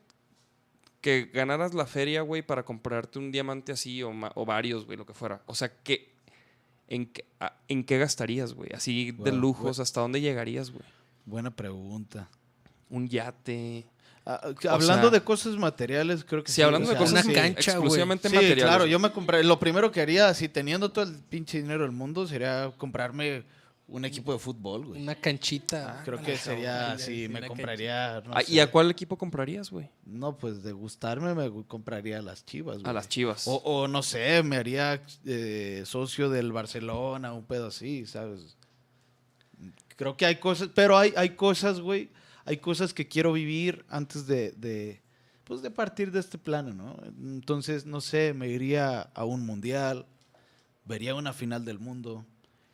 que 1.00 1.30
ganaras 1.32 1.74
la 1.74 1.86
feria, 1.86 2.22
güey, 2.22 2.42
para 2.42 2.64
comprarte 2.64 3.18
un 3.18 3.32
diamante 3.32 3.72
así 3.72 4.02
o, 4.02 4.12
varios, 4.46 4.86
güey, 4.86 4.96
lo 4.96 5.06
que 5.06 5.14
fuera. 5.14 5.42
O 5.46 5.54
sea, 5.54 5.72
¿qué, 5.82 6.12
en, 6.88 7.06
qué, 7.06 7.24
¿en 7.68 7.84
qué 7.84 7.98
gastarías, 7.98 8.54
güey? 8.54 8.70
Así 8.72 9.12
de 9.12 9.32
lujos, 9.32 9.80
¿hasta 9.80 10.00
dónde 10.00 10.20
llegarías, 10.20 10.70
güey? 10.70 10.84
Buena 11.26 11.50
pregunta. 11.50 12.28
Un 12.88 13.08
yate. 13.08 13.86
Ah, 14.26 14.52
que 14.58 14.68
hablando 14.68 15.08
sea- 15.08 15.18
de 15.18 15.24
cosas 15.24 15.56
materiales, 15.56 16.24
creo 16.24 16.44
que 16.44 16.52
Sí, 16.52 16.60
hablando 16.62 16.88
o 16.88 16.90
de 16.90 16.96
sea, 16.96 17.00
cosas 17.06 17.12
una 17.12 17.22
sí. 17.22 17.32
cancha, 17.32 17.72
güey. 17.72 17.84
exclusivamente 17.84 18.28
Sí, 18.28 18.34
materiales. 18.34 18.64
claro, 18.64 18.80
güey. 18.80 18.90
yo 18.92 18.98
me 18.98 19.10
compré, 19.12 19.42
lo 19.42 19.58
primero 19.58 19.90
que 19.90 20.00
haría, 20.02 20.32
si 20.34 20.48
teniendo 20.48 20.90
todo 20.90 21.04
el 21.04 21.14
pinche 21.16 21.60
dinero 21.62 21.82
del 21.82 21.92
mundo, 21.92 22.26
sería 22.26 22.70
comprarme 22.76 23.44
un 23.88 24.04
equipo 24.04 24.32
de 24.32 24.38
fútbol, 24.38 24.86
güey. 24.86 25.02
Una 25.02 25.16
canchita. 25.16 26.02
Creo 26.04 26.22
que 26.22 26.36
sería, 26.36 26.96
sí, 26.96 27.26
me 27.28 27.44
compraría, 27.44 28.22
no 28.24 28.32
Ah, 28.36 28.42
¿Y 28.42 28.54
sé. 28.54 28.60
a 28.60 28.70
cuál 28.70 28.88
equipo 28.90 29.18
comprarías, 29.18 29.68
güey? 29.70 29.88
No, 30.04 30.36
pues 30.38 30.62
de 30.62 30.70
gustarme 30.70 31.34
me 31.34 31.50
compraría 31.66 32.18
a 32.18 32.22
las 32.22 32.44
chivas, 32.46 32.76
A 32.76 32.80
güey. 32.82 32.94
las 32.94 33.08
chivas. 33.08 33.48
O, 33.48 33.56
o 33.56 33.88
no 33.88 34.04
sé, 34.04 34.44
me 34.44 34.56
haría 34.58 35.02
eh, 35.26 35.82
socio 35.86 36.30
del 36.30 36.52
Barcelona, 36.52 37.32
un 37.32 37.44
pedo 37.46 37.66
así, 37.68 38.06
¿sabes? 38.06 38.56
Creo 39.96 40.16
que 40.16 40.24
hay 40.26 40.36
cosas, 40.36 40.68
pero 40.74 40.96
hay, 40.96 41.12
hay 41.16 41.30
cosas, 41.30 41.80
güey, 41.80 42.10
hay 42.50 42.56
cosas 42.58 42.92
que 42.92 43.06
quiero 43.06 43.32
vivir 43.32 43.84
antes 43.88 44.26
de, 44.26 44.52
de, 44.52 45.00
pues 45.44 45.62
de 45.62 45.70
partir 45.70 46.10
de 46.10 46.20
este 46.20 46.36
plano, 46.38 46.72
¿no? 46.74 46.96
Entonces, 47.36 47.86
no 47.86 48.00
sé, 48.00 48.34
me 48.34 48.48
iría 48.48 49.02
a 49.14 49.24
un 49.24 49.46
mundial, 49.46 50.06
vería 50.84 51.14
una 51.14 51.32
final 51.32 51.64
del 51.64 51.78
mundo. 51.78 52.24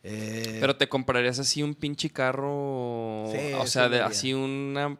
eh, 0.03 0.57
Pero 0.59 0.75
te 0.75 0.87
comprarías 0.89 1.37
así 1.39 1.61
un 1.63 1.75
pinche 1.75 2.09
carro. 2.09 3.25
Sí, 3.31 3.53
o 3.53 3.67
sea, 3.67 3.87
de, 3.89 4.01
así 4.01 4.33
una 4.33 4.97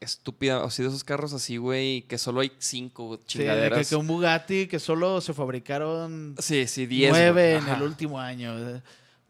estúpida. 0.00 0.64
O 0.64 0.70
sea, 0.70 0.84
de 0.84 0.88
esos 0.88 1.04
carros 1.04 1.32
así, 1.32 1.56
güey, 1.58 2.02
que 2.02 2.18
solo 2.18 2.40
hay 2.40 2.50
cinco 2.58 3.14
sí, 3.14 3.18
de 3.18 3.18
que, 3.18 3.26
chingaderas. 3.26 3.88
que 3.88 3.96
un 3.96 4.06
Bugatti 4.06 4.66
que 4.66 4.78
solo 4.80 5.20
se 5.20 5.32
fabricaron 5.34 6.34
Sí, 6.38 6.66
sí, 6.66 6.86
diez. 6.86 7.10
nueve 7.10 7.56
en 7.56 7.68
el 7.68 7.82
último 7.82 8.18
año. 8.20 8.56
eh. 8.58 8.74
No 8.82 8.82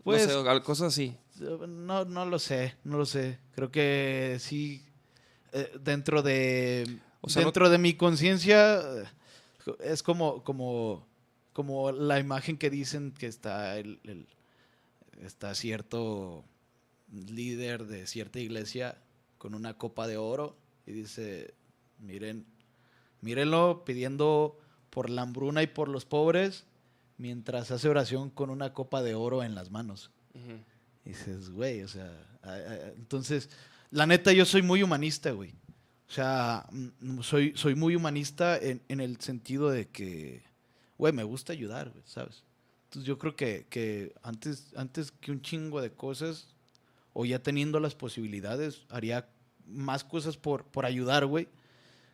Pues, 0.05 0.23
sé, 0.25 0.33
cosas 0.63 0.89
así. 0.93 1.15
No, 1.41 2.05
no 2.05 2.25
lo 2.27 2.39
sé, 2.39 2.75
no 2.85 2.99
lo 2.99 3.07
sé. 3.07 3.39
Creo 3.55 3.71
que 3.71 4.37
sí, 4.41 4.83
eh, 5.53 5.71
dentro 5.81 6.23
de, 6.23 6.99
O 7.21 7.29
sea, 7.29 7.43
no- 7.43 7.47
dentro 7.47 7.69
de 7.71 7.79
mi 7.79 7.95
conciencia, 7.95 8.81
eh, 8.81 9.05
es 9.81 10.03
como, 10.03 10.43
como, 10.45 11.07
como 11.53 11.93
la 11.93 12.19
imagen 12.19 12.57
que 12.59 12.71
dicen 12.71 13.13
que 13.13 13.27
está, 13.27 13.79
el, 13.79 14.01
el- 14.05 14.27
está 15.21 15.55
cierto 15.55 16.45
líder 17.13 17.87
de 17.87 18.07
cierta 18.07 18.39
iglesia 18.41 18.99
con 19.39 19.55
una 19.55 19.75
copa 19.75 20.07
de 20.07 20.17
oro 20.17 20.57
y 20.87 20.93
dice, 20.93 21.55
miren, 22.01 22.45
mírenlo 23.21 23.85
pidiendo 23.85 24.59
por 24.91 25.11
la 25.11 25.23
hambruna 25.23 25.63
y 25.63 25.67
por 25.67 25.89
los 25.89 26.05
pobres 26.05 26.65
mientras 27.19 27.71
hace 27.71 27.89
oración 27.89 28.29
con 28.31 28.51
una 28.51 28.73
copa 28.73 29.03
de 29.03 29.15
oro 29.15 29.43
en 29.43 29.55
las 29.55 29.71
manos. 29.71 30.11
Y 31.07 31.11
dices, 31.11 31.51
güey, 31.51 31.83
o 31.83 31.89
sea, 31.89 32.13
entonces, 32.97 33.49
la 33.91 34.07
neta, 34.07 34.33
yo 34.33 34.45
soy 34.45 34.63
muy 34.63 34.83
humanista, 34.83 35.31
güey. 35.31 35.51
O 36.09 36.13
sea, 36.13 36.67
mm, 36.71 37.21
soy, 37.23 37.53
soy 37.57 37.77
muy 37.77 37.95
humanista 37.95 38.59
en, 38.59 38.83
en 38.89 39.01
el 39.01 39.21
sentido 39.21 39.71
de 39.71 39.89
que, 39.89 40.43
güey, 40.99 41.13
me 41.13 41.23
gusta 41.23 41.53
ayudar, 41.53 41.91
güey, 41.91 42.03
¿sabes? 42.07 42.43
Entonces 42.85 43.07
yo 43.07 43.19
creo 43.19 43.37
que, 43.37 43.67
que 43.71 44.15
antes, 44.23 44.73
antes 44.77 45.13
que 45.13 45.31
un 45.31 45.43
chingo 45.43 45.81
de 45.81 45.93
cosas, 45.93 46.49
o 47.13 47.25
ya 47.25 47.41
teniendo 47.41 47.79
las 47.79 47.95
posibilidades, 47.95 48.83
haría 48.89 49.29
más 49.67 50.03
cosas 50.03 50.37
por, 50.37 50.65
por 50.65 50.87
ayudar, 50.87 51.27
güey. 51.27 51.49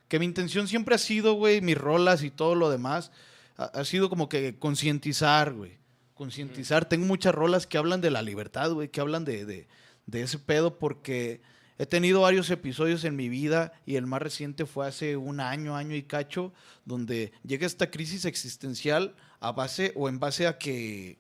Que 0.08 0.18
mi 0.18 0.26
intención 0.26 0.68
siempre 0.68 0.94
ha 0.94 0.98
sido, 0.98 1.34
güey, 1.34 1.62
mis 1.62 1.78
rolas 1.78 2.22
y 2.22 2.30
todo 2.30 2.54
lo 2.54 2.68
demás, 2.68 3.10
ha 3.56 3.84
sido 3.84 4.10
como 4.10 4.28
que 4.28 4.58
concientizar, 4.58 5.54
güey. 5.54 5.81
Concientizar. 6.14 6.88
Tengo 6.88 7.06
muchas 7.06 7.34
rolas 7.34 7.66
que 7.66 7.78
hablan 7.78 8.00
de 8.00 8.10
la 8.10 8.22
libertad, 8.22 8.72
güey, 8.72 8.88
que 8.88 9.00
hablan 9.00 9.24
de, 9.24 9.44
de, 9.44 9.68
de 10.06 10.22
ese 10.22 10.38
pedo, 10.38 10.78
porque 10.78 11.40
he 11.78 11.86
tenido 11.86 12.20
varios 12.20 12.50
episodios 12.50 13.04
en 13.04 13.16
mi 13.16 13.28
vida 13.28 13.72
y 13.86 13.96
el 13.96 14.06
más 14.06 14.22
reciente 14.22 14.66
fue 14.66 14.86
hace 14.86 15.16
un 15.16 15.40
año, 15.40 15.74
año 15.74 15.96
y 15.96 16.02
cacho, 16.02 16.52
donde 16.84 17.32
llega 17.44 17.66
esta 17.66 17.90
crisis 17.90 18.24
existencial 18.24 19.14
a 19.40 19.52
base 19.52 19.92
o 19.96 20.08
en 20.08 20.20
base 20.20 20.46
a 20.46 20.58
que 20.58 21.18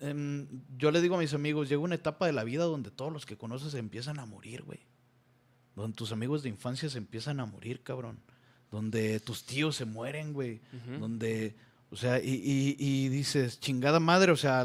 em, 0.00 0.46
yo 0.76 0.90
le 0.90 1.00
digo 1.00 1.14
a 1.14 1.18
mis 1.18 1.32
amigos, 1.32 1.68
llega 1.68 1.80
una 1.80 1.94
etapa 1.94 2.26
de 2.26 2.32
la 2.32 2.44
vida 2.44 2.64
donde 2.64 2.90
todos 2.90 3.12
los 3.12 3.24
que 3.24 3.38
conoces 3.38 3.72
se 3.72 3.78
empiezan 3.78 4.18
a 4.18 4.26
morir, 4.26 4.62
güey. 4.62 4.80
Donde 5.74 5.96
tus 5.96 6.12
amigos 6.12 6.42
de 6.42 6.50
infancia 6.50 6.90
se 6.90 6.98
empiezan 6.98 7.40
a 7.40 7.46
morir, 7.46 7.82
cabrón. 7.82 8.20
Donde 8.70 9.20
tus 9.20 9.44
tíos 9.44 9.76
se 9.76 9.84
mueren, 9.86 10.32
güey. 10.32 10.60
Donde, 10.98 11.56
o 11.90 11.96
sea, 11.96 12.18
y, 12.22 12.76
y- 12.78 13.08
dices, 13.08 13.58
chingada 13.60 14.00
madre, 14.00 14.32
o 14.32 14.36
sea, 14.36 14.64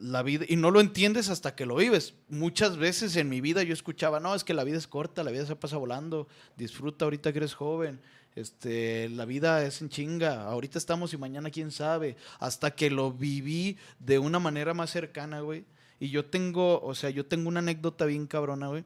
la 0.00 0.22
vida, 0.22 0.44
y 0.48 0.56
no 0.56 0.70
lo 0.70 0.80
entiendes 0.80 1.28
hasta 1.28 1.54
que 1.54 1.66
lo 1.66 1.76
vives. 1.76 2.14
Muchas 2.28 2.76
veces 2.76 3.16
en 3.16 3.28
mi 3.28 3.40
vida 3.40 3.62
yo 3.62 3.72
escuchaba, 3.72 4.20
no, 4.20 4.34
es 4.34 4.42
que 4.44 4.54
la 4.54 4.64
vida 4.64 4.76
es 4.76 4.86
corta, 4.88 5.22
la 5.22 5.30
vida 5.30 5.46
se 5.46 5.56
pasa 5.56 5.76
volando, 5.76 6.26
disfruta 6.56 7.04
ahorita 7.04 7.32
que 7.32 7.38
eres 7.38 7.54
joven, 7.54 8.00
este, 8.34 9.08
la 9.10 9.24
vida 9.24 9.64
es 9.64 9.80
en 9.80 9.88
chinga, 9.88 10.42
ahorita 10.44 10.78
estamos 10.78 11.12
y 11.12 11.16
mañana 11.16 11.50
quién 11.50 11.70
sabe, 11.70 12.16
hasta 12.40 12.72
que 12.72 12.90
lo 12.90 13.12
viví 13.12 13.78
de 14.00 14.18
una 14.18 14.40
manera 14.40 14.74
más 14.74 14.90
cercana, 14.90 15.40
güey. 15.40 15.64
Y 16.00 16.10
yo 16.10 16.24
tengo, 16.24 16.80
o 16.82 16.94
sea, 16.96 17.10
yo 17.10 17.24
tengo 17.26 17.48
una 17.48 17.60
anécdota 17.60 18.04
bien 18.04 18.26
cabrona, 18.26 18.66
güey, 18.66 18.84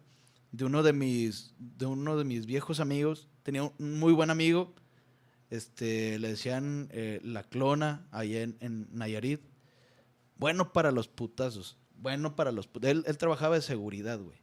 de 0.53 0.67
uno 0.67 0.83
de 0.83 0.93
mis, 0.93 1.55
de 1.59 1.87
uno 1.87 2.19
de 2.19 2.25
mis 2.25 2.45
viejos 2.45 2.79
amigos, 2.81 3.27
tenía 3.43 3.63
un 3.63 3.99
muy 3.99 4.13
buen 4.13 4.29
amigo, 4.29 4.75
este, 5.51 6.19
le 6.19 6.29
decían 6.29 6.89
eh, 6.93 7.21
la 7.23 7.43
clona 7.43 8.07
allá 8.11 8.43
en, 8.43 8.57
en 8.61 8.89
Nayarit. 8.93 9.41
Bueno 10.37 10.73
para 10.73 10.91
los 10.93 11.09
putazos. 11.09 11.77
Bueno 11.97 12.37
para 12.37 12.53
los 12.53 12.69
put- 12.69 12.85
él, 12.85 13.05
él 13.07 13.19
trabajaba 13.19 13.57
de 13.57 13.63
seguridad, 13.63 14.19
güey. 14.21 14.39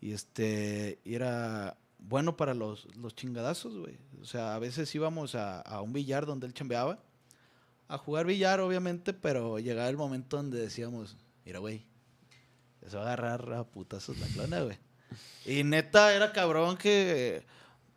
Y 0.00 0.12
este, 0.12 1.00
era 1.04 1.76
bueno 1.98 2.36
para 2.36 2.54
los, 2.54 2.86
los 2.96 3.14
chingadazos, 3.14 3.76
güey. 3.78 3.98
O 4.20 4.24
sea, 4.26 4.54
a 4.54 4.58
veces 4.58 4.94
íbamos 4.94 5.34
a, 5.34 5.60
a 5.60 5.80
un 5.80 5.92
billar 5.92 6.26
donde 6.26 6.46
él 6.46 6.54
chambeaba, 6.54 7.02
a 7.88 7.98
jugar 7.98 8.26
billar, 8.26 8.60
obviamente, 8.60 9.12
pero 9.14 9.58
llegaba 9.58 9.88
el 9.88 9.96
momento 9.96 10.36
donde 10.36 10.60
decíamos, 10.60 11.16
mira, 11.44 11.58
güey, 11.58 11.86
se 12.86 12.96
va 12.96 13.02
a 13.02 13.06
agarrar 13.14 13.52
a 13.54 13.64
putazos 13.64 14.18
la 14.18 14.26
clona, 14.28 14.60
güey. 14.62 14.76
Y 15.46 15.64
neta, 15.64 16.14
era 16.14 16.32
cabrón 16.32 16.76
que 16.76 17.44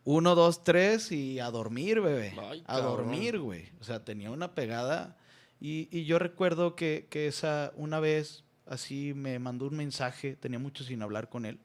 uno, 0.10 0.36
dos, 0.36 0.64
tres 0.64 1.12
y 1.12 1.40
a 1.40 1.52
dormir, 1.52 2.00
bebé. 2.00 2.34
Ay, 2.40 2.64
a 2.66 2.80
dormir, 2.80 3.40
güey. 3.40 3.66
O 3.82 3.84
sea, 3.84 4.06
tenía 4.06 4.32
una 4.32 4.56
pegada. 4.56 5.18
Y, 5.60 5.90
y 5.92 6.06
yo 6.06 6.18
recuerdo 6.18 6.78
que, 6.78 7.08
que 7.10 7.28
esa, 7.28 7.74
una 7.76 8.00
vez, 8.00 8.46
así 8.66 9.14
me 9.14 9.38
mandó 9.38 9.68
un 9.68 9.76
mensaje, 9.76 10.38
tenía 10.38 10.60
mucho 10.60 10.86
sin 10.86 11.02
hablar 11.02 11.28
con 11.28 11.46
él. 11.46 11.60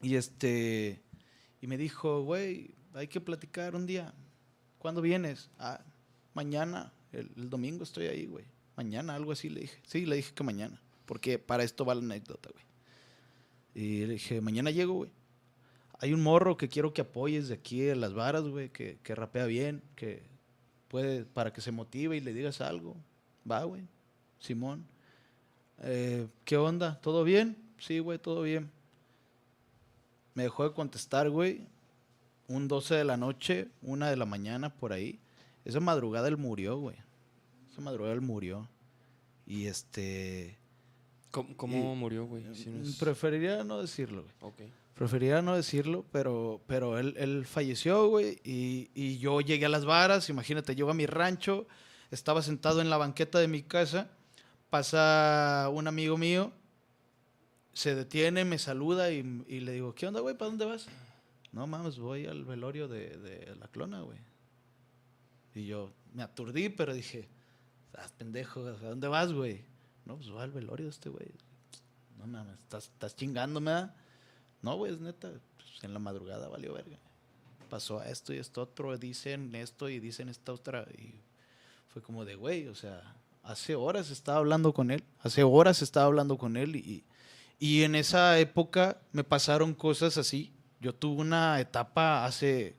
Y 0.00 0.14
este, 0.14 1.02
y 1.60 1.66
me 1.66 1.76
dijo, 1.76 2.22
güey, 2.22 2.74
hay 2.94 3.08
que 3.08 3.20
platicar 3.20 3.76
un 3.76 3.84
día. 3.84 4.14
¿Cuándo 4.78 5.02
vienes? 5.02 5.50
Ah, 5.58 5.84
mañana, 6.32 6.94
el, 7.12 7.30
el 7.36 7.50
domingo 7.50 7.84
estoy 7.84 8.06
ahí, 8.06 8.24
güey. 8.24 8.46
Mañana, 8.76 9.14
algo 9.14 9.32
así 9.32 9.50
le 9.50 9.60
dije. 9.60 9.76
Sí, 9.86 10.06
le 10.06 10.16
dije 10.16 10.32
que 10.32 10.42
mañana, 10.42 10.80
porque 11.04 11.38
para 11.38 11.64
esto 11.64 11.84
va 11.84 11.94
la 11.94 12.00
anécdota, 12.00 12.48
güey. 12.50 12.64
Y 13.74 14.06
le 14.06 14.14
dije, 14.14 14.40
mañana 14.40 14.70
llego, 14.70 14.94
güey. 14.94 15.10
Hay 16.00 16.12
un 16.12 16.22
morro 16.22 16.56
que 16.56 16.68
quiero 16.68 16.92
que 16.92 17.00
apoyes 17.02 17.48
de 17.48 17.54
aquí 17.54 17.80
de 17.80 17.96
las 17.96 18.12
varas, 18.12 18.42
güey, 18.44 18.68
que, 18.70 18.98
que 19.02 19.14
rapea 19.14 19.46
bien, 19.46 19.82
que 19.94 20.22
puede, 20.88 21.24
para 21.24 21.52
que 21.52 21.60
se 21.60 21.72
motive 21.72 22.16
y 22.16 22.20
le 22.20 22.32
digas 22.34 22.60
algo. 22.60 22.96
Va, 23.50 23.64
güey. 23.64 23.82
Simón. 24.38 24.84
Eh, 25.82 26.26
¿Qué 26.44 26.56
onda? 26.56 27.00
¿Todo 27.00 27.24
bien? 27.24 27.56
Sí, 27.78 27.98
güey, 27.98 28.18
todo 28.18 28.42
bien. 28.42 28.70
Me 30.34 30.42
dejó 30.44 30.64
de 30.68 30.74
contestar, 30.74 31.30
güey. 31.30 31.66
Un 32.48 32.68
12 32.68 32.94
de 32.94 33.04
la 33.04 33.16
noche, 33.16 33.68
una 33.82 34.08
de 34.10 34.16
la 34.16 34.26
mañana, 34.26 34.72
por 34.74 34.92
ahí. 34.92 35.18
Esa 35.64 35.80
madrugada 35.80 36.28
él 36.28 36.36
murió, 36.36 36.78
güey. 36.78 36.96
Esa 37.72 37.80
madrugada 37.80 38.14
él 38.14 38.20
murió. 38.20 38.68
Y 39.46 39.66
este... 39.66 40.56
¿Cómo, 41.30 41.56
cómo 41.56 41.92
Y- 41.94 41.96
murió, 41.96 42.26
güey? 42.26 42.44
Si 42.54 42.68
no 42.68 42.82
es- 42.82 42.96
Preferiría 42.96 43.64
no 43.64 43.80
decirlo, 43.80 44.22
güey. 44.22 44.34
Ok. 44.42 44.60
Preferiría 44.96 45.42
no 45.42 45.54
decirlo, 45.54 46.06
pero, 46.10 46.62
pero 46.66 46.98
él, 46.98 47.14
él 47.18 47.44
falleció, 47.44 48.08
güey, 48.08 48.40
y, 48.42 48.90
y 48.94 49.18
yo 49.18 49.42
llegué 49.42 49.66
a 49.66 49.68
las 49.68 49.84
varas, 49.84 50.30
imagínate, 50.30 50.74
llego 50.74 50.90
a 50.90 50.94
mi 50.94 51.04
rancho, 51.04 51.66
estaba 52.10 52.40
sentado 52.40 52.80
en 52.80 52.88
la 52.88 52.96
banqueta 52.96 53.38
de 53.38 53.46
mi 53.46 53.62
casa, 53.62 54.08
pasa 54.70 55.68
un 55.70 55.86
amigo 55.86 56.16
mío, 56.16 56.50
se 57.74 57.94
detiene, 57.94 58.46
me 58.46 58.58
saluda 58.58 59.12
y, 59.12 59.18
y 59.46 59.60
le 59.60 59.72
digo, 59.72 59.94
¿qué 59.94 60.06
onda, 60.06 60.20
güey? 60.20 60.34
¿Para 60.34 60.48
dónde 60.48 60.64
vas? 60.64 60.86
No 61.52 61.66
mames, 61.66 61.98
voy 61.98 62.24
al 62.24 62.46
velorio 62.46 62.88
de, 62.88 63.18
de 63.18 63.54
la 63.56 63.68
clona, 63.68 64.00
güey. 64.00 64.18
Y 65.54 65.66
yo 65.66 65.92
me 66.14 66.22
aturdí, 66.22 66.70
pero 66.70 66.94
dije, 66.94 67.28
estás 67.84 68.12
pendejo, 68.12 68.60
¿a 68.66 68.72
dónde 68.72 69.08
vas, 69.08 69.30
güey? 69.30 69.62
No, 70.06 70.16
pues 70.16 70.30
voy 70.30 70.40
al 70.40 70.52
velorio 70.52 70.88
este 70.88 71.10
güey. 71.10 71.28
No 72.16 72.26
mames, 72.26 72.58
estás, 72.60 72.84
estás 72.84 73.14
chingándome, 73.14 73.70
¿verdad? 73.72 73.94
No, 74.62 74.76
güey, 74.76 74.92
es 74.92 75.00
neta. 75.00 75.30
Pues 75.56 75.84
en 75.84 75.92
la 75.92 75.98
madrugada 75.98 76.48
valió 76.48 76.74
verga. 76.74 76.98
Pasó 77.70 77.98
a 77.98 78.08
esto 78.08 78.32
y 78.32 78.38
esto 78.38 78.62
otro, 78.62 78.96
dicen 78.96 79.54
esto 79.54 79.88
y 79.88 80.00
dicen 80.00 80.28
esta 80.28 80.52
otra. 80.52 80.86
Y 80.96 81.14
fue 81.88 82.02
como 82.02 82.24
de, 82.24 82.36
güey, 82.36 82.68
o 82.68 82.74
sea, 82.74 83.16
hace 83.42 83.74
horas 83.74 84.10
estaba 84.10 84.38
hablando 84.38 84.72
con 84.72 84.90
él. 84.90 85.02
Hace 85.20 85.42
horas 85.42 85.82
estaba 85.82 86.06
hablando 86.06 86.38
con 86.38 86.56
él. 86.56 86.76
Y, 86.76 87.04
y 87.58 87.82
en 87.82 87.94
esa 87.94 88.38
época 88.38 89.00
me 89.12 89.24
pasaron 89.24 89.74
cosas 89.74 90.18
así. 90.18 90.52
Yo 90.80 90.94
tuve 90.94 91.20
una 91.20 91.58
etapa 91.60 92.24
hace 92.24 92.76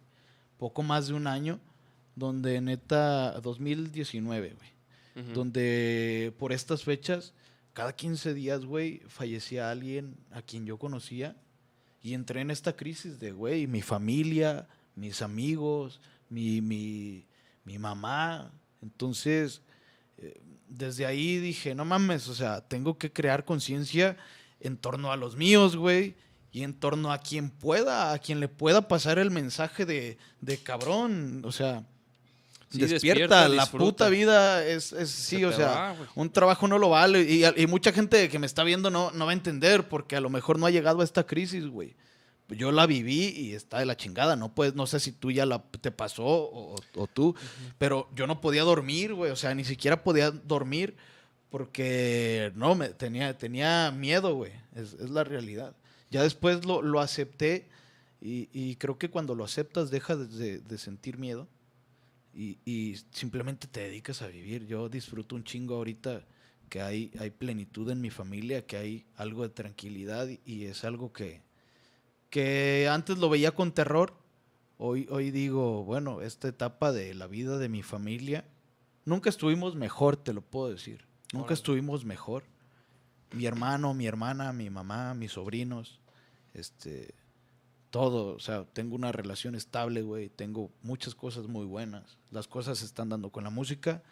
poco 0.58 0.84
más 0.84 1.08
de 1.08 1.14
un 1.14 1.28
año, 1.28 1.60
donde 2.16 2.62
neta, 2.62 3.40
2019, 3.42 4.54
güey 4.54 4.78
donde 5.34 6.34
por 6.38 6.54
estas 6.54 6.84
fechas, 6.84 7.34
cada 7.74 7.96
15 7.96 8.34
días, 8.34 8.66
güey, 8.66 9.00
fallecía 9.08 9.72
alguien 9.72 10.16
a 10.32 10.42
quien 10.42 10.66
yo 10.66 10.78
conocía 10.78 11.36
y 12.08 12.14
entré 12.14 12.40
en 12.40 12.52
esta 12.52 12.74
crisis 12.74 13.20
de, 13.20 13.34
güey, 13.34 13.68
mi 13.68 13.82
familia, 13.82 14.66
mis 14.96 15.22
amigos, 15.22 16.00
mi, 16.30 16.62
mi, 16.62 17.26
mi 17.66 17.78
mamá. 17.78 18.54
Entonces, 18.82 19.62
eh, 20.18 20.40
desde 20.70 21.06
ahí 21.06 21.38
dije, 21.38 21.76
no 21.76 21.84
mames, 21.84 22.30
o 22.30 22.34
sea, 22.34 22.62
tengo 22.62 22.98
que 22.98 23.12
crear 23.12 23.44
conciencia 23.44 24.16
en 24.62 24.78
torno 24.78 25.12
a 25.12 25.18
los 25.18 25.36
míos, 25.36 25.76
güey. 25.76 26.16
Y 26.54 26.64
en 26.64 26.76
torno 26.76 27.12
a 27.12 27.18
quien 27.18 27.50
pueda, 27.50 28.14
a 28.14 28.20
quien 28.20 28.40
le 28.40 28.48
pueda 28.48 28.88
pasar 28.88 29.20
el 29.20 29.30
mensaje 29.30 29.86
de, 29.86 30.18
de 30.40 30.58
cabrón. 30.60 31.42
O 31.44 31.52
sea, 31.52 31.86
Sí, 32.70 32.80
despierta, 32.80 33.48
despierta, 33.48 33.50
la 33.50 33.66
puta 33.66 34.10
vida 34.10 34.66
es, 34.66 34.92
es 34.92 35.10
sí, 35.10 35.38
Se 35.38 35.46
o 35.46 35.54
sea, 35.54 35.68
va, 35.68 35.96
un 36.16 36.30
trabajo 36.30 36.68
no 36.68 36.78
lo 36.78 36.90
vale. 36.90 37.22
Y, 37.22 37.46
y 37.46 37.66
mucha 37.66 37.94
gente 37.94 38.28
que 38.28 38.40
me 38.40 38.46
está 38.46 38.64
viendo 38.66 38.90
no, 38.90 39.12
no 39.12 39.26
va 39.26 39.32
a 39.32 39.34
entender 39.34 39.88
porque 39.88 40.18
a 40.18 40.22
lo 40.22 40.30
mejor 40.30 40.60
no 40.60 40.66
ha 40.66 40.72
llegado 40.72 41.00
a 41.00 41.04
esta 41.06 41.26
crisis, 41.26 41.66
güey. 41.68 41.96
Yo 42.50 42.72
la 42.72 42.86
viví 42.86 43.30
y 43.30 43.54
está 43.54 43.80
de 43.80 43.86
la 43.86 43.96
chingada. 43.96 44.36
No 44.36 44.54
puedes, 44.54 44.76
no 44.76 44.86
sé 44.86 45.00
si 45.00 45.14
tú 45.14 45.32
ya 45.32 45.46
la, 45.46 45.64
te 45.82 45.92
pasó 45.92 46.26
o, 46.26 46.76
o 46.96 47.08
tú, 47.08 47.36
pero 47.78 48.10
yo 48.16 48.28
no 48.28 48.42
podía 48.42 48.64
dormir, 48.64 49.14
güey. 49.14 49.32
O 49.32 49.38
sea, 49.38 49.56
ni 49.56 49.64
siquiera 49.64 50.04
podía 50.04 50.32
dormir 50.32 50.96
porque 51.50 52.52
no, 52.56 52.76
me, 52.76 52.90
tenía, 52.90 53.38
tenía 53.38 53.92
miedo, 53.92 54.36
güey. 54.36 54.52
Es, 54.76 54.94
es 54.94 55.10
la 55.10 55.24
realidad. 55.24 55.74
Ya 56.10 56.22
después 56.22 56.66
lo, 56.66 56.82
lo 56.82 57.00
acepté 57.00 57.70
y, 58.22 58.50
y 58.52 58.76
creo 58.76 58.98
que 58.98 59.10
cuando 59.10 59.36
lo 59.36 59.46
aceptas 59.46 59.90
dejas 59.90 60.38
de, 60.38 60.60
de 60.60 60.78
sentir 60.78 61.18
miedo 61.18 61.48
y, 62.38 62.60
y 62.66 62.96
simplemente 63.12 63.68
te 63.68 63.80
dedicas 63.82 64.22
a 64.22 64.28
vivir. 64.28 64.68
Yo 64.68 64.90
disfruto 64.90 65.36
un 65.36 65.44
chingo 65.44 65.76
ahorita 65.76 66.24
que 66.70 66.82
hay, 66.82 67.12
hay 67.20 67.32
plenitud 67.32 67.90
en 67.90 68.00
mi 68.00 68.12
familia, 68.12 68.66
que 68.66 68.78
hay 68.78 69.06
algo 69.16 69.44
de 69.44 69.50
tranquilidad 69.50 70.28
y, 70.46 70.66
es 70.66 70.84
algo 70.84 71.12
que, 71.12 71.42
que 72.30 72.88
antes 72.92 73.18
lo 73.18 73.30
veía 73.30 73.52
con 73.54 73.72
terror. 73.72 74.14
Hoy, 74.78 75.08
hoy 75.10 75.32
digo, 75.32 75.84
bueno, 75.84 76.22
esta 76.22 76.48
etapa 76.48 76.92
de 76.92 77.16
la 77.16 77.26
vida 77.26 77.58
de 77.58 77.70
mi 77.70 77.82
familia, 77.82 78.46
nunca 79.06 79.30
estuvimos 79.30 79.76
mejor, 79.76 80.18
te 80.18 80.34
lo 80.34 80.42
puedo 80.42 80.70
decir. 80.70 81.06
Nunca 81.34 81.46
Órale. 81.46 81.54
estuvimos 81.56 82.06
mejor. 82.06 82.44
Mi 83.32 83.46
hermano, 83.46 83.94
mi 83.94 84.06
hermana, 84.06 84.54
mi 84.54 84.70
mamá, 84.70 85.14
mis 85.14 85.34
sobrinos, 85.34 86.00
este, 86.54 87.16
todo, 87.98 88.36
o 88.36 88.40
sea, 88.40 88.64
tengo 88.74 88.96
una 88.96 89.12
relación 89.12 89.56
estable, 89.56 90.04
güey, 90.04 90.30
tengo 90.30 90.70
muchas 90.84 91.16
cosas 91.16 91.48
muy 91.48 91.66
buenas. 91.66 92.20
Las 92.30 92.48
cosas 92.48 92.78
se 92.78 92.86
están 92.86 93.10
dando 93.10 93.32
con 93.32 93.44
la 93.44 93.50
música. 93.50 94.04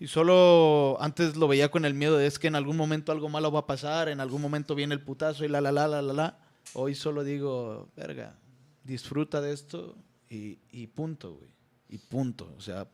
Y 0.00 0.08
solo 0.08 0.96
antes 0.98 1.36
lo 1.36 1.46
veía 1.46 1.70
con 1.70 1.84
el 1.84 1.94
miedo 1.94 2.16
de 2.16 2.26
es 2.26 2.40
que 2.40 2.48
en 2.48 2.56
algún 2.56 2.76
momento 2.76 3.12
algo 3.12 3.28
malo 3.28 3.52
va 3.52 3.60
a 3.60 3.66
pasar, 3.68 4.08
en 4.08 4.18
algún 4.18 4.42
momento 4.42 4.74
viene 4.74 4.94
el 4.94 5.00
putazo 5.00 5.44
y 5.44 5.48
la 5.48 5.60
la 5.60 5.70
la 5.70 5.86
la 5.86 6.02
la 6.02 6.12
la. 6.12 6.38
Hoy 6.74 6.96
solo 6.96 7.22
digo, 7.22 7.88
verga, 7.94 8.36
disfruta 8.82 9.40
de 9.40 9.52
esto 9.52 9.94
y, 10.28 10.58
y 10.72 10.88
punto, 10.88 11.34
güey. 11.34 11.50
Y 11.88 11.98
punto. 11.98 12.52
O 12.58 12.60
sea, 12.60 12.88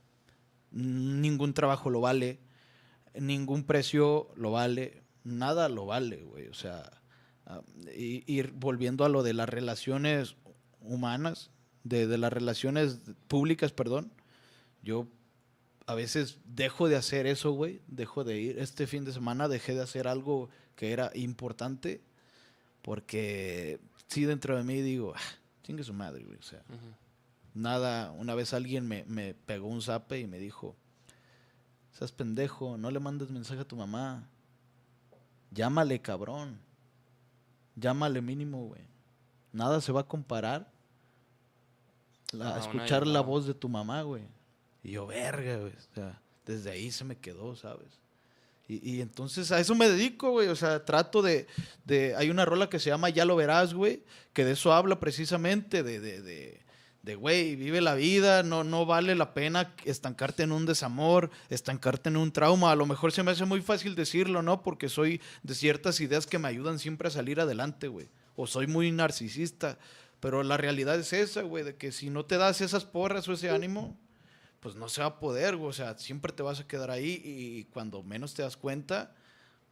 ningún 0.71 1.55
trabajo 1.55 1.89
lo 1.89 2.03
vale, 2.03 2.41
ningún 3.15 3.65
precio 3.65 4.29
lo 4.37 4.51
vale, 4.51 5.03
nada 5.25 5.71
lo 5.71 5.87
vale, 5.87 6.25
güey. 6.25 6.49
O 6.49 6.55
sea, 6.55 6.91
ah, 7.47 7.63
y, 7.97 8.25
y 8.27 8.43
volviendo 8.43 9.05
a 9.05 9.09
lo 9.09 9.23
de 9.23 9.35
las 9.35 9.49
relaciones 9.49 10.37
humanas, 10.81 11.51
de, 11.83 12.07
de 12.07 12.19
las 12.19 12.33
relaciones 12.33 13.01
públicas, 13.29 13.73
perdón, 13.73 14.13
yo 14.83 15.07
a 15.87 15.95
veces 15.95 16.39
dejo 16.45 16.89
de 16.89 16.97
hacer 16.97 17.27
eso, 17.27 17.53
güey, 17.53 17.81
dejo 17.87 18.25
de 18.25 18.41
ir. 18.41 18.59
Este 18.59 18.87
fin 18.87 19.05
de 19.05 19.13
semana 19.13 19.49
dejé 19.49 19.75
de 19.75 19.83
hacer 19.83 20.09
algo 20.09 20.49
que 20.77 20.93
era 20.93 21.11
importante 21.15 22.03
porque 22.83 23.81
sí 24.09 24.25
dentro 24.25 24.57
de 24.57 24.65
mí 24.65 24.81
digo, 24.83 25.15
ah, 25.17 25.21
chingue 25.63 25.85
su 25.85 25.95
madre, 25.95 26.25
güey. 26.25 26.39
O 26.39 26.43
sea, 26.43 26.63
nada, 27.55 28.13
una 28.13 28.35
vez 28.35 28.53
alguien 28.53 28.87
me, 28.87 29.05
me 29.07 29.35
pegó 29.35 29.69
un 29.69 29.83
zape 29.83 30.21
y 30.21 30.27
me 30.27 30.39
dijo, 30.39 30.77
seas 31.93 32.13
pendejo, 32.13 32.77
no 32.77 32.91
le 32.91 33.01
mandes 33.01 33.31
mensaje 33.31 33.61
a 33.61 33.69
tu 33.69 33.77
mamá. 33.77 34.29
Llámale, 35.51 36.01
cabrón. 36.01 36.61
Llámale 37.77 38.21
mínimo, 38.21 38.67
güey. 38.67 38.83
Nada 39.53 39.81
se 39.81 39.93
va 39.93 40.01
a 40.01 40.09
comparar 40.09 40.71
a 42.41 42.59
escuchar 42.59 43.07
la 43.07 43.21
voz 43.21 43.47
de 43.47 43.55
tu 43.55 43.69
mamá, 43.69 44.03
güey. 44.03 44.23
Y 44.83 44.93
yo, 44.93 45.07
verga, 45.07 45.57
güey. 45.59 45.73
O 45.73 45.95
sea, 45.95 46.21
desde 46.45 46.71
ahí 46.71 46.91
se 46.91 47.05
me 47.05 47.17
quedó, 47.17 47.55
¿sabes? 47.57 47.89
Y, 48.69 48.97
y 48.97 49.01
entonces 49.01 49.53
a 49.53 49.61
eso 49.61 49.75
me 49.75 49.89
dedico, 49.89 50.31
güey. 50.31 50.49
O 50.49 50.57
sea, 50.57 50.85
trato 50.85 51.23
de, 51.23 51.47
de... 51.85 52.17
Hay 52.17 52.31
una 52.31 52.45
rola 52.45 52.69
que 52.69 52.79
se 52.79 52.91
llama 52.91 53.11
Ya 53.11 53.25
lo 53.25 53.37
verás, 53.37 53.75
güey. 53.75 54.03
Que 54.33 54.45
de 54.45 54.53
eso 54.53 54.73
habla 54.73 54.99
precisamente, 55.01 55.83
de... 55.83 56.01
de, 56.01 56.23
de 56.23 56.64
de, 57.05 57.17
güey, 57.17 57.55
vive 57.55 57.83
la 57.83 57.95
vida, 57.95 58.43
no, 58.43 58.65
no 58.65 58.87
vale 58.87 59.15
la 59.15 59.35
pena 59.35 59.75
estancarte 59.85 60.43
en 60.43 60.53
un 60.53 60.65
desamor, 60.65 61.31
estancarte 61.51 62.09
en 62.09 62.17
un 62.17 62.33
trauma. 62.33 62.73
A 62.73 62.77
lo 62.77 62.87
mejor 62.87 63.13
se 63.13 63.23
me 63.23 63.31
hace 63.31 63.45
muy 63.45 63.61
fácil 63.61 63.95
decirlo, 63.95 64.41
¿no? 64.41 64.63
Porque 64.63 64.89
soy 64.89 65.21
de 65.43 65.55
ciertas 65.55 66.01
ideas 66.01 66.27
que 66.27 66.39
me 66.39 66.49
ayudan 66.49 66.79
siempre 66.79 67.09
a 67.09 67.11
salir 67.11 67.41
adelante, 67.41 67.89
güey. 67.89 68.09
O 68.37 68.47
soy 68.47 68.69
muy 68.69 68.91
narcisista. 68.91 69.79
Pero 70.19 70.43
la 70.43 70.57
realidad 70.57 70.99
es 70.99 71.13
esa, 71.13 71.43
güey, 71.43 71.63
de 71.63 71.77
que 71.77 71.93
si 71.93 72.09
no 72.09 72.25
te 72.25 72.39
das 72.39 72.63
esas 72.63 72.87
porras 72.87 73.29
o 73.29 73.35
ese 73.35 73.51
ánimo, 73.51 73.99
pues 74.61 74.75
no 74.75 74.89
se 74.89 75.03
va 75.03 75.09
a 75.09 75.21
poder, 75.21 75.57
güey. 75.57 75.69
O 75.69 75.75
sea, 75.75 75.99
siempre 75.99 76.33
te 76.33 76.43
vas 76.43 76.61
a 76.61 76.67
quedar 76.67 76.91
ahí 76.91 77.21
y 77.23 77.65
cuando 77.65 78.03
menos 78.03 78.33
te 78.33 78.41
das 78.41 78.57
cuenta, 78.57 79.15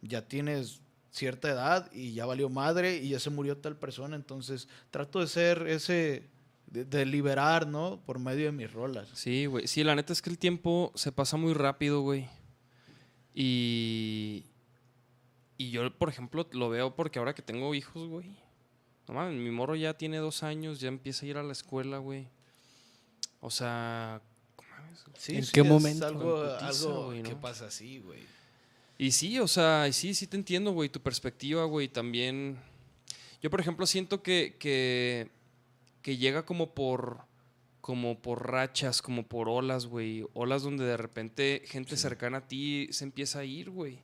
ya 0.03 0.27
tienes 0.27 0.81
cierta 1.09 1.49
edad 1.49 1.91
y 1.91 2.13
ya 2.13 2.27
valió 2.27 2.49
madre 2.49 2.97
y 2.97 3.09
ya 3.09 3.19
se 3.19 3.31
murió 3.31 3.57
tal 3.57 3.75
persona. 3.75 4.15
Entonces, 4.15 4.67
trato 4.91 5.19
de 5.19 5.25
ser 5.25 5.65
ese, 5.67 6.29
de, 6.73 6.85
de 6.85 7.05
liberar, 7.05 7.67
¿no? 7.67 8.01
Por 8.03 8.17
medio 8.17 8.45
de 8.45 8.51
mis 8.51 8.73
rolas. 8.73 9.07
Sí, 9.13 9.45
güey. 9.45 9.67
Sí, 9.67 9.83
la 9.83 9.95
neta 9.95 10.11
es 10.11 10.21
que 10.21 10.31
el 10.31 10.39
tiempo 10.39 10.91
se 10.95 11.11
pasa 11.11 11.37
muy 11.37 11.53
rápido, 11.53 12.01
güey. 12.01 12.27
Y. 13.33 14.45
Y 15.55 15.69
yo, 15.69 15.95
por 15.95 16.09
ejemplo, 16.09 16.47
lo 16.51 16.69
veo 16.69 16.95
porque 16.95 17.19
ahora 17.19 17.35
que 17.35 17.43
tengo 17.43 17.75
hijos, 17.75 18.09
güey. 18.09 18.35
No 19.07 19.13
mames, 19.13 19.39
mi 19.39 19.51
morro 19.51 19.75
ya 19.75 19.93
tiene 19.97 20.17
dos 20.17 20.41
años, 20.41 20.79
ya 20.79 20.87
empieza 20.87 21.25
a 21.25 21.29
ir 21.29 21.37
a 21.37 21.43
la 21.43 21.51
escuela, 21.51 21.99
güey. 21.99 22.27
O 23.39 23.51
sea. 23.51 24.21
¿En 25.27 25.43
sí, 25.43 25.51
qué 25.53 25.61
es 25.61 25.67
momento? 25.67 26.07
Algo, 26.07 26.43
En 26.43 26.59
putiza, 26.59 26.87
algo 26.87 27.23
que 27.23 27.35
pasa 27.35 27.67
así, 27.67 27.99
güey. 27.99 28.21
Y 28.97 29.11
sí, 29.11 29.39
o 29.39 29.47
sea, 29.47 29.87
y 29.87 29.93
sí, 29.93 30.15
sí 30.15 30.25
te 30.25 30.37
entiendo, 30.37 30.71
güey, 30.71 30.89
tu 30.89 30.99
perspectiva, 31.01 31.65
güey, 31.65 31.87
también. 31.87 32.57
Yo, 33.41 33.49
por 33.51 33.59
ejemplo, 33.59 33.85
siento 33.85 34.23
que, 34.23 34.55
que, 34.59 35.29
que 36.03 36.17
llega 36.17 36.45
como 36.45 36.75
por, 36.75 37.21
como 37.81 38.21
por 38.21 38.51
rachas, 38.51 39.01
como 39.01 39.25
por 39.27 39.49
olas, 39.49 39.87
güey. 39.87 40.23
Olas 40.33 40.61
donde 40.61 40.85
de 40.85 40.97
repente 40.97 41.63
gente 41.65 41.97
cercana 41.97 42.37
a 42.39 42.47
ti 42.47 42.87
se 42.91 43.05
empieza 43.05 43.39
a 43.39 43.45
ir, 43.45 43.71
güey. 43.71 44.03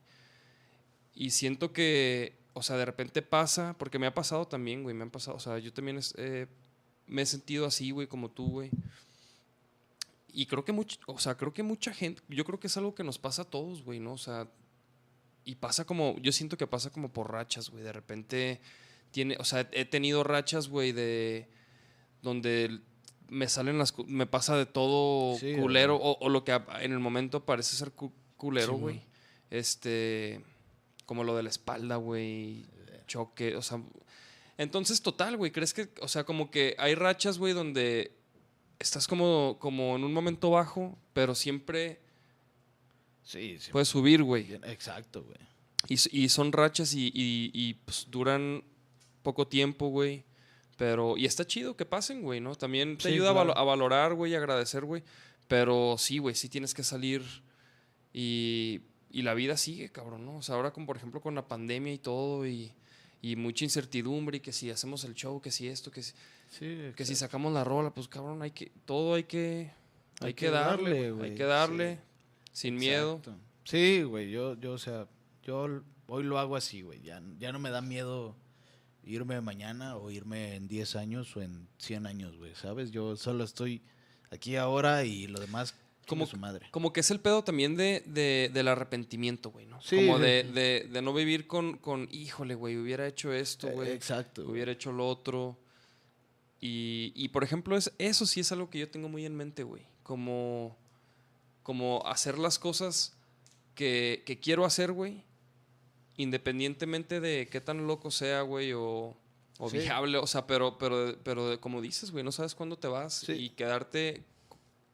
Y 1.14 1.30
siento 1.30 1.72
que, 1.72 2.36
o 2.54 2.62
sea, 2.62 2.76
de 2.76 2.84
repente 2.86 3.22
pasa, 3.22 3.76
porque 3.78 3.98
me 4.00 4.06
ha 4.06 4.14
pasado 4.14 4.48
también, 4.48 4.82
güey, 4.82 4.94
me 4.96 5.02
han 5.02 5.10
pasado, 5.10 5.36
o 5.36 5.40
sea, 5.40 5.58
yo 5.58 5.72
también 5.72 5.98
es- 5.98 6.14
eh, 6.18 6.48
me 7.06 7.22
he 7.22 7.26
sentido 7.26 7.66
así, 7.66 7.90
güey, 7.92 8.06
como 8.08 8.30
tú, 8.30 8.48
güey. 8.48 8.70
Y 10.32 10.46
creo 10.46 10.64
que 10.64 10.72
mucha, 10.72 10.98
o 11.06 11.18
sea, 11.18 11.36
creo 11.36 11.52
que 11.52 11.62
mucha 11.62 11.92
gente, 11.92 12.22
yo 12.28 12.44
creo 12.44 12.60
que 12.60 12.68
es 12.68 12.76
algo 12.76 12.94
que 12.94 13.02
nos 13.04 13.18
pasa 13.18 13.42
a 13.42 13.44
todos, 13.44 13.82
güey, 13.82 13.98
¿no? 13.98 14.12
O 14.12 14.18
sea, 14.18 14.48
y 15.44 15.56
pasa 15.56 15.84
como, 15.84 16.16
yo 16.20 16.32
siento 16.32 16.56
que 16.56 16.66
pasa 16.66 16.90
como 16.90 17.12
por 17.12 17.32
rachas, 17.32 17.70
güey. 17.70 17.82
De 17.82 17.92
repente 17.92 18.60
tiene, 19.10 19.36
o 19.40 19.44
sea, 19.44 19.68
he 19.72 19.84
tenido 19.84 20.22
rachas, 20.22 20.68
güey, 20.68 20.92
de 20.92 21.48
donde 22.22 22.80
me 23.28 23.48
salen 23.48 23.78
las, 23.78 23.96
me 24.06 24.26
pasa 24.26 24.56
de 24.56 24.66
todo 24.66 25.38
Sí, 25.38 25.54
culero 25.56 25.96
o, 25.96 26.18
o 26.18 26.28
lo 26.28 26.44
que 26.44 26.52
en 26.80 26.92
el 26.92 26.98
momento 26.98 27.44
parece 27.44 27.76
ser 27.76 27.92
cu- 27.92 28.12
culero, 28.36 28.74
Sí, 28.74 28.80
güey. 28.80 29.02
este, 29.50 30.42
como 31.06 31.24
lo 31.24 31.36
de 31.36 31.42
la 31.44 31.48
espalda, 31.50 31.96
güey, 31.96 32.64
choque, 33.06 33.56
o 33.56 33.62
sea, 33.62 33.80
entonces 34.58 35.00
total, 35.02 35.36
güey, 35.36 35.50
¿crees 35.52 35.72
que, 35.74 35.90
o 36.00 36.08
sea, 36.08 36.24
como 36.24 36.50
que 36.50 36.74
hay 36.78 36.94
rachas, 36.94 37.38
güey, 37.38 37.52
donde 37.52 38.12
estás 38.78 39.06
como, 39.06 39.56
como 39.60 39.96
en 39.96 40.04
un 40.04 40.12
momento 40.12 40.50
bajo, 40.50 40.98
pero 41.12 41.34
siempre 41.34 42.00
Sí, 43.22 43.58
sí. 43.60 43.70
puedes 43.70 43.88
subir, 43.88 44.22
güey? 44.22 44.54
Exacto, 44.64 45.22
güey. 45.22 45.38
Y, 45.88 46.28
son 46.28 46.52
rachas 46.52 46.94
y, 46.94 47.06
y- 47.14 47.50
y, 47.54 47.74
pues, 47.74 48.06
duran 48.10 48.62
poco 49.22 49.46
tiempo, 49.48 49.88
güey. 49.88 50.24
Pero, 50.80 51.18
y 51.18 51.26
está 51.26 51.46
chido 51.46 51.76
que 51.76 51.84
pasen, 51.84 52.22
güey, 52.22 52.40
¿no? 52.40 52.54
También 52.54 52.96
te 52.96 53.08
Sí, 53.08 53.14
ayuda 53.14 53.30
a, 53.30 53.32
valo- 53.34 53.52
claro. 53.52 53.60
a 53.60 53.64
valorar, 53.64 54.14
güey, 54.14 54.32
y 54.32 54.34
agradecer, 54.34 54.86
güey. 54.86 55.02
Pero 55.46 55.96
sí, 55.98 56.16
güey, 56.16 56.34
sí 56.34 56.48
tienes 56.48 56.72
que 56.72 56.82
salir 56.82 57.22
y, 58.14 58.80
y 59.10 59.20
la 59.22 59.34
vida 59.34 59.58
sigue, 59.58 59.90
cabrón, 59.90 60.24
¿no? 60.24 60.36
O 60.38 60.42
sea, 60.42 60.54
ahora, 60.54 60.72
con, 60.72 60.86
por 60.86 60.96
ejemplo, 60.96 61.20
con 61.20 61.34
la 61.34 61.46
pandemia 61.46 61.92
y 61.92 61.98
todo 61.98 62.46
y, 62.46 62.72
y 63.20 63.36
mucha 63.36 63.64
incertidumbre 63.64 64.38
y 64.38 64.40
que 64.40 64.52
si 64.52 64.70
hacemos 64.70 65.04
el 65.04 65.14
show, 65.14 65.40
que 65.42 65.50
si 65.50 65.68
esto, 65.68 65.90
que 65.90 66.02
si, 66.02 66.14
Sí, 66.48 66.78
que 66.96 67.04
si 67.04 67.14
sacamos 67.14 67.52
la 67.52 67.62
rola, 67.62 67.90
pues, 67.94 68.08
cabrón, 68.08 68.40
hay 68.42 68.50
que, 68.52 68.72
todo 68.86 69.14
hay 69.14 69.24
que, 69.24 69.70
hay, 70.20 70.28
Hay 70.28 70.34
que, 70.34 70.46
que 70.46 70.50
darle, 70.50 70.90
darle, 70.94 71.10
güey, 71.12 71.30
Hay 71.30 71.36
que 71.36 71.44
darle, 71.44 71.94
sí. 71.96 72.00
sin 72.52 72.76
miedo. 72.76 73.16
Exacto. 73.18 73.38
Sí, 73.64 74.02
güey, 74.02 74.30
yo, 74.30 74.58
yo, 74.58 74.72
o 74.72 74.78
sea, 74.78 75.06
yo 75.44 75.82
hoy 76.08 76.24
lo 76.24 76.38
hago 76.38 76.56
así, 76.56 76.82
güey. 76.82 77.02
Ya, 77.02 77.22
ya 77.38 77.52
no 77.52 77.58
me 77.60 77.70
da 77.70 77.82
miedo 77.82 78.34
irme 79.04 79.40
mañana 79.40 79.96
o 79.96 80.10
irme 80.10 80.54
en 80.56 80.68
10 80.68 80.96
años 80.96 81.36
o 81.36 81.42
en 81.42 81.68
100 81.78 82.06
años, 82.06 82.36
güey, 82.36 82.54
¿sabes? 82.54 82.90
Yo 82.90 83.16
solo 83.16 83.44
estoy 83.44 83.82
aquí 84.30 84.56
ahora 84.56 85.04
y 85.04 85.26
lo 85.26 85.40
demás 85.40 85.74
Como 86.06 86.26
su 86.26 86.36
madre. 86.36 86.66
Como 86.70 86.92
que 86.92 87.00
es 87.00 87.10
el 87.10 87.20
pedo 87.20 87.42
también 87.44 87.76
de, 87.76 88.02
de- 88.06 88.50
del 88.52 88.68
arrepentimiento, 88.68 89.50
güey, 89.50 89.66
¿no? 89.66 89.80
Sí, 89.80 89.96
Como 89.96 90.16
sí, 90.18 90.22
de, 90.24 90.42
de- 90.44 90.88
de 90.90 91.02
no 91.02 91.12
vivir 91.14 91.46
con, 91.46 91.78
con, 91.78 92.08
híjole, 92.10 92.54
güey, 92.54 92.76
hubiera 92.76 93.06
hecho 93.06 93.32
esto, 93.32 93.68
Eh, 93.68 93.72
güey. 93.72 93.90
exacto. 93.92 94.42
Hubiera 94.48 94.72
hecho 94.72 94.92
lo 94.92 95.06
otro. 95.08 95.58
Y, 96.60 97.12
y, 97.16 97.28
por 97.28 97.42
ejemplo, 97.44 97.76
es, 97.76 97.92
eso 97.98 98.26
sí 98.26 98.40
es 98.40 98.52
algo 98.52 98.68
que 98.70 98.78
yo 98.80 98.90
tengo 98.90 99.08
muy 99.08 99.24
en 99.24 99.34
mente, 99.36 99.62
güey. 99.62 99.82
Como, 100.02 100.76
como 101.62 102.02
hacer 102.06 102.38
las 102.38 102.58
cosas 102.58 103.14
que, 103.74 104.22
que 104.26 104.40
quiero 104.40 104.64
hacer, 104.66 104.92
güey. 104.92 105.24
Independientemente 106.16 107.20
de 107.20 107.48
qué 107.50 107.60
tan 107.60 107.86
loco 107.86 108.10
sea, 108.10 108.42
güey, 108.42 108.72
o, 108.72 109.16
o 109.58 109.70
Sí. 109.70 109.78
viable. 109.78 110.18
O 110.18 110.26
sea, 110.26 110.46
pero, 110.46 110.76
pero, 110.78 111.16
pero 111.22 111.60
como 111.60 111.80
dices, 111.80 112.10
güey, 112.10 112.24
no 112.24 112.32
sabes 112.32 112.54
cuándo 112.54 112.76
te 112.76 112.88
vas. 112.88 113.14
Sí. 113.26 113.32
Y 113.32 113.50
quedarte 113.50 114.24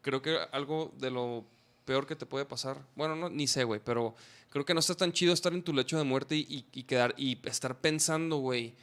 creo 0.03 0.23
que 0.23 0.39
algo 0.53 0.93
de 0.99 1.11
lo 1.11 1.45
peor 1.85 2.07
que 2.07 2.15
te 2.17 2.27
puede 2.27 2.45
pasar, 2.45 2.81
bueno, 2.95 3.17
no, 3.17 3.29
ni 3.29 3.47
sé, 3.49 3.65
güey, 3.65 3.81
pero 3.85 4.15
creo 4.51 4.65
que 4.65 4.73
no 4.75 4.81
está 4.81 4.95
tan 4.95 5.13
chido 5.13 5.33
estar 5.33 5.53
en 5.53 5.63
tu 5.63 5.73
lecho 5.73 5.99
de 5.99 6.05
muerte 6.05 6.37
y, 6.37 6.41
y- 6.49 6.67
y 6.73 6.83
quedar 6.85 7.15
y 7.17 7.39
estar 7.49 7.81
pensando, 7.81 8.37
güey, 8.37 8.75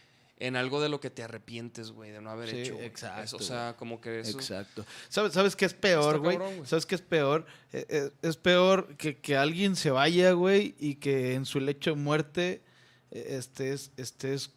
en 0.47 0.55
algo 0.55 0.81
de 0.81 0.89
lo 0.89 0.99
que 0.99 1.09
te 1.09 1.23
arrepientes, 1.23 1.91
güey, 1.91 2.11
de 2.11 2.21
no 2.21 2.29
haber 2.29 2.49
Sí, 2.49 2.57
hecho. 2.57 2.79
exacto, 2.81 3.23
Eso, 3.23 3.37
o 3.37 3.39
sea, 3.39 3.75
como 3.77 4.01
que 4.01 4.19
eso. 4.19 4.37
Exacto. 4.37 4.85
¿Sabes, 5.09 5.33
¿Sabes 5.33 5.55
qué 5.55 5.65
es 5.65 5.73
peor, 5.73 6.19
güey? 6.19 6.37
¿Sabes 6.65 6.85
qué 6.85 6.95
es 6.95 7.01
peor? 7.01 7.45
Eh, 7.71 7.85
eh, 7.89 8.11
es 8.21 8.35
peor 8.37 8.95
que, 8.97 9.17
que 9.19 9.37
alguien 9.37 9.75
se 9.75 9.89
vaya, 9.91 10.31
güey, 10.33 10.75
y 10.79 10.95
que 10.95 11.33
en 11.35 11.45
su 11.45 11.59
lecho 11.59 11.91
de 11.91 11.95
muerte 11.95 12.61
eh, 13.11 13.37
estés, 13.37 13.91
estés 13.97 14.51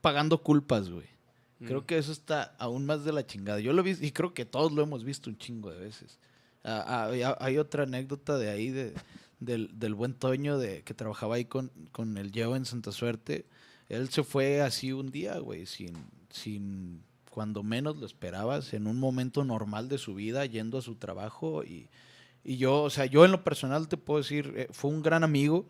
pagando 0.00 0.42
culpas, 0.42 0.88
güey. 0.88 1.06
Creo 1.64 1.80
Mm. 1.82 1.84
que 1.86 1.98
eso 1.98 2.12
está 2.12 2.54
aún 2.58 2.86
más 2.86 3.04
de 3.04 3.12
la 3.12 3.26
chingada. 3.26 3.58
Yo 3.60 3.72
lo 3.72 3.82
vi 3.82 3.96
y 4.00 4.12
creo 4.12 4.32
que 4.32 4.44
todos 4.44 4.70
lo 4.72 4.82
hemos 4.82 5.02
visto 5.04 5.28
un 5.28 5.36
chingo 5.36 5.70
de 5.72 5.78
veces. 5.80 6.18
Ah, 6.64 6.84
ah, 6.86 7.06
hay, 7.10 7.22
hay 7.40 7.58
otra 7.58 7.82
anécdota 7.82 8.38
de 8.38 8.48
ahí 8.48 8.70
de, 8.70 8.94
del, 9.40 9.70
del 9.78 9.94
buen 9.94 10.14
Toño 10.14 10.56
de 10.56 10.82
que 10.84 10.94
trabajaba 10.94 11.34
ahí 11.34 11.44
con, 11.46 11.70
con 11.92 12.16
el 12.16 12.30
Yeo 12.32 12.54
en 12.56 12.64
Santa 12.64 12.92
Suerte. 12.92 13.44
Él 13.88 14.08
se 14.10 14.22
fue 14.22 14.60
así 14.60 14.92
un 14.92 15.10
día, 15.10 15.38
güey, 15.38 15.66
sin, 15.66 15.94
sin 16.30 17.02
cuando 17.30 17.62
menos 17.62 17.96
lo 17.96 18.06
esperabas, 18.06 18.74
en 18.74 18.86
un 18.86 18.98
momento 18.98 19.44
normal 19.44 19.88
de 19.88 19.98
su 19.98 20.14
vida, 20.14 20.44
yendo 20.44 20.78
a 20.78 20.82
su 20.82 20.96
trabajo. 20.96 21.64
Y, 21.64 21.88
y 22.44 22.56
yo, 22.56 22.82
o 22.82 22.90
sea, 22.90 23.06
yo 23.06 23.24
en 23.24 23.32
lo 23.32 23.44
personal 23.44 23.88
te 23.88 23.96
puedo 23.96 24.18
decir, 24.18 24.52
eh, 24.56 24.68
fue 24.72 24.90
un 24.90 25.02
gran 25.02 25.24
amigo. 25.24 25.68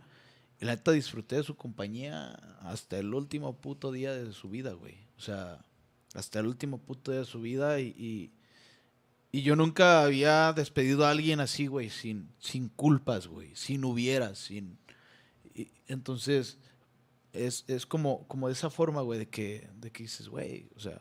Y 0.61 0.65
la 0.65 0.75
neta 0.75 0.91
disfruté 0.91 1.37
de 1.37 1.45
su 1.45 1.57
compañía 1.57 2.33
hasta 2.63 2.99
el 2.99 3.15
último 3.15 3.57
puto 3.57 3.93
día 3.93 4.13
de 4.13 4.33
su 4.33 4.49
vida, 4.49 4.73
güey. 4.73 4.97
O 5.17 5.21
sea, 5.21 5.65
hasta 6.15 6.41
el 6.41 6.47
último 6.47 6.79
puto 6.79 7.13
día 7.13 7.21
de 7.21 7.27
su 7.27 7.41
vida 7.41 7.81
y, 7.81 8.33
y, 9.31 9.43
yo 9.43 9.55
nunca 9.55 10.03
había 10.03 10.53
despedido 10.53 11.07
a 11.07 11.11
alguien 11.11 11.39
así, 11.39 11.69
güey, 11.69 11.91
sin, 11.91 12.31
sin 12.39 12.69
culpas, 12.71 13.29
güey, 13.29 13.55
sin 13.55 13.85
hubieras, 13.85 14.39
sin... 14.39 14.79
entonces, 15.87 16.59
es, 17.47 17.65
es 17.69 17.87
como, 17.87 18.27
como 18.29 18.49
de 18.49 18.53
esa 18.55 18.71
forma, 18.71 19.03
güey, 19.03 19.19
de 19.19 19.29
que, 19.29 19.69
de 19.77 19.91
que 19.91 20.03
dices, 20.05 20.29
güey, 20.29 20.69
o 20.77 20.81
sea, 20.81 21.01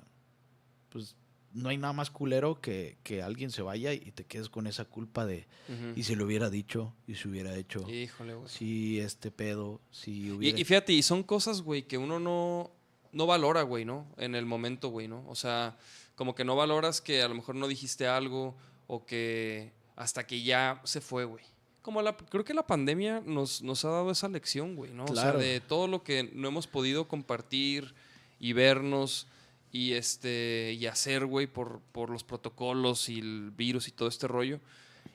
pues 0.89 1.15
no 1.53 1.69
hay 1.69 1.77
nada 1.77 1.93
más 1.93 2.11
culero 2.11 2.61
que, 2.61 2.97
que 3.03 3.23
alguien 3.23 3.49
se 3.51 3.61
vaya 3.63 3.91
y 3.93 4.11
te 4.11 4.25
quedes 4.25 4.49
con 4.49 4.67
esa 4.67 4.85
culpa 4.85 5.25
de, 5.25 5.47
y 5.95 6.03
se 6.03 6.15
lo 6.15 6.25
hubiera 6.25 6.49
dicho, 6.49 6.93
y 7.07 7.15
se 7.15 7.27
hubiera 7.27 7.55
hecho, 7.55 7.89
Híjole, 7.89 8.35
güey. 8.35 8.47
si 8.49 8.99
este 8.99 9.31
pedo, 9.31 9.81
si 9.91 10.27
Y, 10.27 10.31
hubiera... 10.31 10.59
y 10.59 10.63
fíjate, 10.63 10.93
y 10.93 11.01
son 11.01 11.23
cosas, 11.23 11.61
güey, 11.61 11.83
que 11.83 11.97
uno 11.97 12.19
no, 12.19 12.71
no 13.11 13.25
valora, 13.25 13.63
güey, 13.63 13.85
¿no? 13.85 14.05
En 14.17 14.35
el 14.35 14.45
momento, 14.45 14.89
güey, 14.89 15.07
¿no? 15.07 15.27
O 15.27 15.35
sea, 15.35 15.77
como 16.15 16.35
que 16.35 16.43
no 16.45 16.55
valoras 16.55 17.01
que 17.01 17.21
a 17.23 17.27
lo 17.27 17.33
mejor 17.35 17.55
no 17.55 17.67
dijiste 17.67 18.07
algo 18.07 18.55
o 18.87 19.05
que 19.05 19.71
hasta 19.95 20.27
que 20.27 20.43
ya 20.43 20.79
se 20.83 21.01
fue, 21.01 21.25
güey. 21.25 21.43
Como 21.87 22.01
la, 22.01 22.17
creo 22.17 22.43
que 22.43 22.53
la 22.53 22.67
pandemia 22.67 23.21
nos, 23.25 23.61
nos 23.61 23.85
ha 23.85 23.89
dado 23.89 24.11
esa 24.11 24.27
lección, 24.27 24.75
güey, 24.75 24.91
¿no? 24.91 25.05
O 25.05 25.15
sea, 25.15 25.31
de 25.31 25.61
todo 25.61 25.87
lo 25.87 26.03
que 26.03 26.29
no 26.33 26.49
hemos 26.49 26.67
podido 26.67 27.07
compartir 27.07 27.93
y 28.41 28.51
vernos 28.51 29.25
y 29.71 29.93
este 29.93 30.73
y 30.77 30.85
hacer, 30.87 31.25
güey, 31.25 31.47
por, 31.47 31.79
por 31.93 32.09
los 32.09 32.25
protocolos 32.25 33.07
y 33.07 33.19
el 33.19 33.51
virus 33.51 33.87
y 33.87 33.91
todo 33.93 34.09
este 34.09 34.27
rollo. 34.27 34.59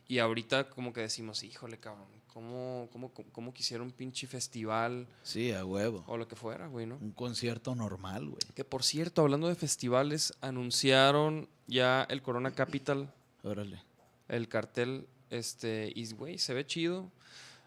Y 0.09 0.19
ahorita 0.19 0.70
como 0.70 0.94
que 0.94 1.03
decimos, 1.03 1.43
híjole, 1.43 1.77
cabrón, 1.77 2.07
¿cómo, 2.32 2.89
cómo, 2.90 3.11
cómo, 3.12 3.28
cómo 3.32 3.53
quisiera 3.53 3.82
un 3.82 3.90
pinche 3.90 4.27
festival 4.27 5.07
Sí, 5.23 5.53
a 5.53 5.66
huevo. 5.66 6.05
o 6.07 6.16
lo 6.16 6.27
que 6.27 6.36
fuera, 6.36 6.69
güey, 6.69 6.86
¿no? 6.86 6.97
Un 7.03 7.12
concierto 7.12 7.74
normal, 7.74 8.31
güey. 8.31 8.40
Que 8.55 8.65
por 8.65 8.82
cierto, 8.82 9.20
hablando 9.20 9.49
de 9.49 9.57
festivales, 9.57 10.32
anunciaron 10.40 11.51
ya 11.66 12.07
el 12.09 12.23
Corona 12.23 12.51
Capital, 12.53 13.12
Órale. 13.43 13.82
el 14.28 14.49
cartel, 14.49 15.07
este, 15.33 15.93
y 15.95 16.07
güey, 16.13 16.39
se 16.39 16.55
ve 16.55 16.67
chido. 16.67 17.11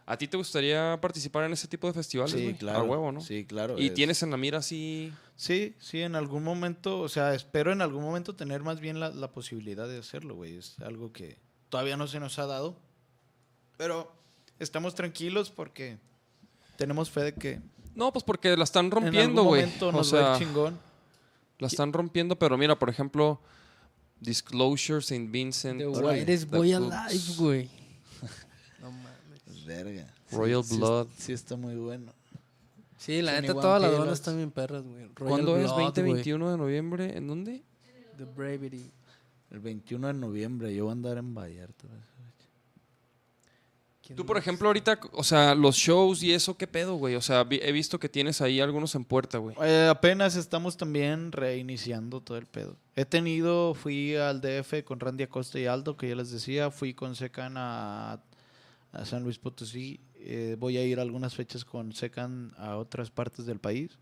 ¿A 0.07 0.17
ti 0.17 0.27
te 0.27 0.37
gustaría 0.37 0.99
participar 1.01 1.45
en 1.45 1.53
ese 1.53 1.67
tipo 1.67 1.87
de 1.87 1.93
festivales? 1.93 2.33
Sí, 2.35 2.53
claro. 2.59 2.79
A 2.79 2.83
huevo, 2.83 3.11
¿no? 3.11 3.21
Sí, 3.21 3.43
claro. 3.45 3.79
¿Y 3.79 3.87
es- 3.87 3.93
tienes 3.95 4.21
en 4.21 4.29
la 4.31 4.37
mira 4.37 4.59
así? 4.59 5.11
Sí, 5.35 5.75
sí, 5.79 6.01
en 6.01 6.15
algún 6.15 6.43
momento, 6.43 6.99
o 6.99 7.09
sea, 7.09 7.33
espero 7.33 7.71
en 7.71 7.81
algún 7.81 8.03
momento 8.03 8.35
tener 8.35 8.61
más 8.61 8.79
bien 8.79 8.99
la, 8.99 9.09
la 9.09 9.31
posibilidad 9.31 9.87
de 9.87 9.97
hacerlo, 9.97 10.35
güey. 10.35 10.57
Es 10.57 10.79
algo 10.79 11.11
que 11.11 11.37
todavía 11.69 11.97
no 11.97 12.07
se 12.07 12.19
nos 12.19 12.37
ha 12.37 12.45
dado. 12.45 12.77
Pero 13.77 14.11
estamos 14.59 14.93
tranquilos 14.95 15.49
porque 15.49 15.97
tenemos 16.77 17.09
fe 17.09 17.21
de 17.23 17.33
que 17.33 17.59
No, 17.95 18.13
pues 18.13 18.23
porque 18.23 18.55
la 18.55 18.63
están 18.63 18.85
en 18.85 18.91
rompiendo, 18.91 19.41
algún 19.41 19.45
güey. 19.47 19.61
momento 19.63 19.87
O 19.87 19.91
nos 19.91 20.13
va 20.13 20.19
a 20.19 20.37
sea, 20.37 20.41
ir 20.41 20.47
chingón. 20.47 20.79
la 21.57 21.67
están 21.67 21.91
rompiendo, 21.93 22.37
pero 22.37 22.57
mira, 22.57 22.77
por 22.77 22.89
ejemplo, 22.89 23.41
Disclosure, 24.25 24.99
St. 24.99 25.29
Vincent, 25.29 25.79
The. 25.79 25.87
Whitest 25.87 26.49
Boy 26.49 26.73
Alive, 26.73 27.35
güey. 27.37 27.69
No 28.81 28.91
mames. 28.91 29.65
Verga. 29.65 30.07
Royal 30.31 30.63
sí, 30.63 30.77
Blood. 30.77 31.07
Sí, 31.17 31.33
está 31.33 31.55
muy 31.55 31.75
bueno. 31.75 32.11
Sí, 32.97 33.21
la 33.21 33.39
neta, 33.39 33.53
todas 33.53 33.81
las 33.81 33.97
bandas 33.97 34.19
están 34.19 34.37
bien 34.37 34.51
perras, 34.51 34.83
güey. 34.83 35.07
¿Cuándo 35.09 35.57
es? 35.57 35.65
Blood, 35.65 35.77
20, 35.77 36.01
güey. 36.01 36.13
21 36.15 36.51
de 36.51 36.57
noviembre. 36.57 37.17
¿En 37.17 37.27
dónde? 37.27 37.63
The 38.17 38.25
Bravery. 38.25 38.91
El 39.51 39.59
21 39.59 40.07
de 40.07 40.13
noviembre 40.13 40.75
yo 40.75 40.85
voy 40.85 40.89
a 40.89 40.93
andar 40.93 41.17
en 41.17 41.33
Vallarta. 41.33 41.87
¿Quién 44.05 44.15
Tú, 44.17 44.25
por 44.25 44.37
ejemplo, 44.37 44.67
ahorita, 44.67 44.99
o 45.13 45.23
sea, 45.23 45.55
los 45.55 45.75
shows 45.75 46.21
y 46.21 46.31
eso, 46.31 46.55
¿qué 46.57 46.67
pedo, 46.67 46.95
güey? 46.95 47.15
O 47.15 47.21
sea, 47.21 47.43
vi- 47.43 47.59
he 47.63 47.71
visto 47.71 47.99
que 47.99 48.07
tienes 48.07 48.39
ahí 48.41 48.59
algunos 48.59 48.93
en 48.95 49.03
puerta, 49.03 49.39
güey. 49.39 49.55
Eh, 49.61 49.87
apenas 49.89 50.35
estamos 50.35 50.77
también 50.77 51.31
reiniciando 51.31 52.21
todo 52.21 52.37
el 52.37 52.45
pedo. 52.45 52.75
He 52.95 53.05
tenido, 53.05 53.73
fui 53.73 54.15
al 54.15 54.41
DF 54.41 54.83
con 54.83 54.99
Randy 54.99 55.23
Acosta 55.23 55.57
y 55.59 55.65
Aldo, 55.65 55.97
que 55.97 56.09
ya 56.09 56.15
les 56.15 56.29
decía, 56.31 56.69
fui 56.69 56.93
con 56.93 57.15
Secan 57.15 57.55
a, 57.57 58.19
a 58.91 59.05
San 59.05 59.23
Luis 59.23 59.39
Potosí, 59.39 59.99
eh, 60.17 60.55
voy 60.59 60.77
a 60.77 60.83
ir 60.85 60.99
a 60.99 61.01
algunas 61.01 61.33
fechas 61.35 61.65
con 61.65 61.91
Secan 61.93 62.53
a 62.57 62.77
otras 62.77 63.09
partes 63.09 63.45
del 63.45 63.59
país. 63.59 63.97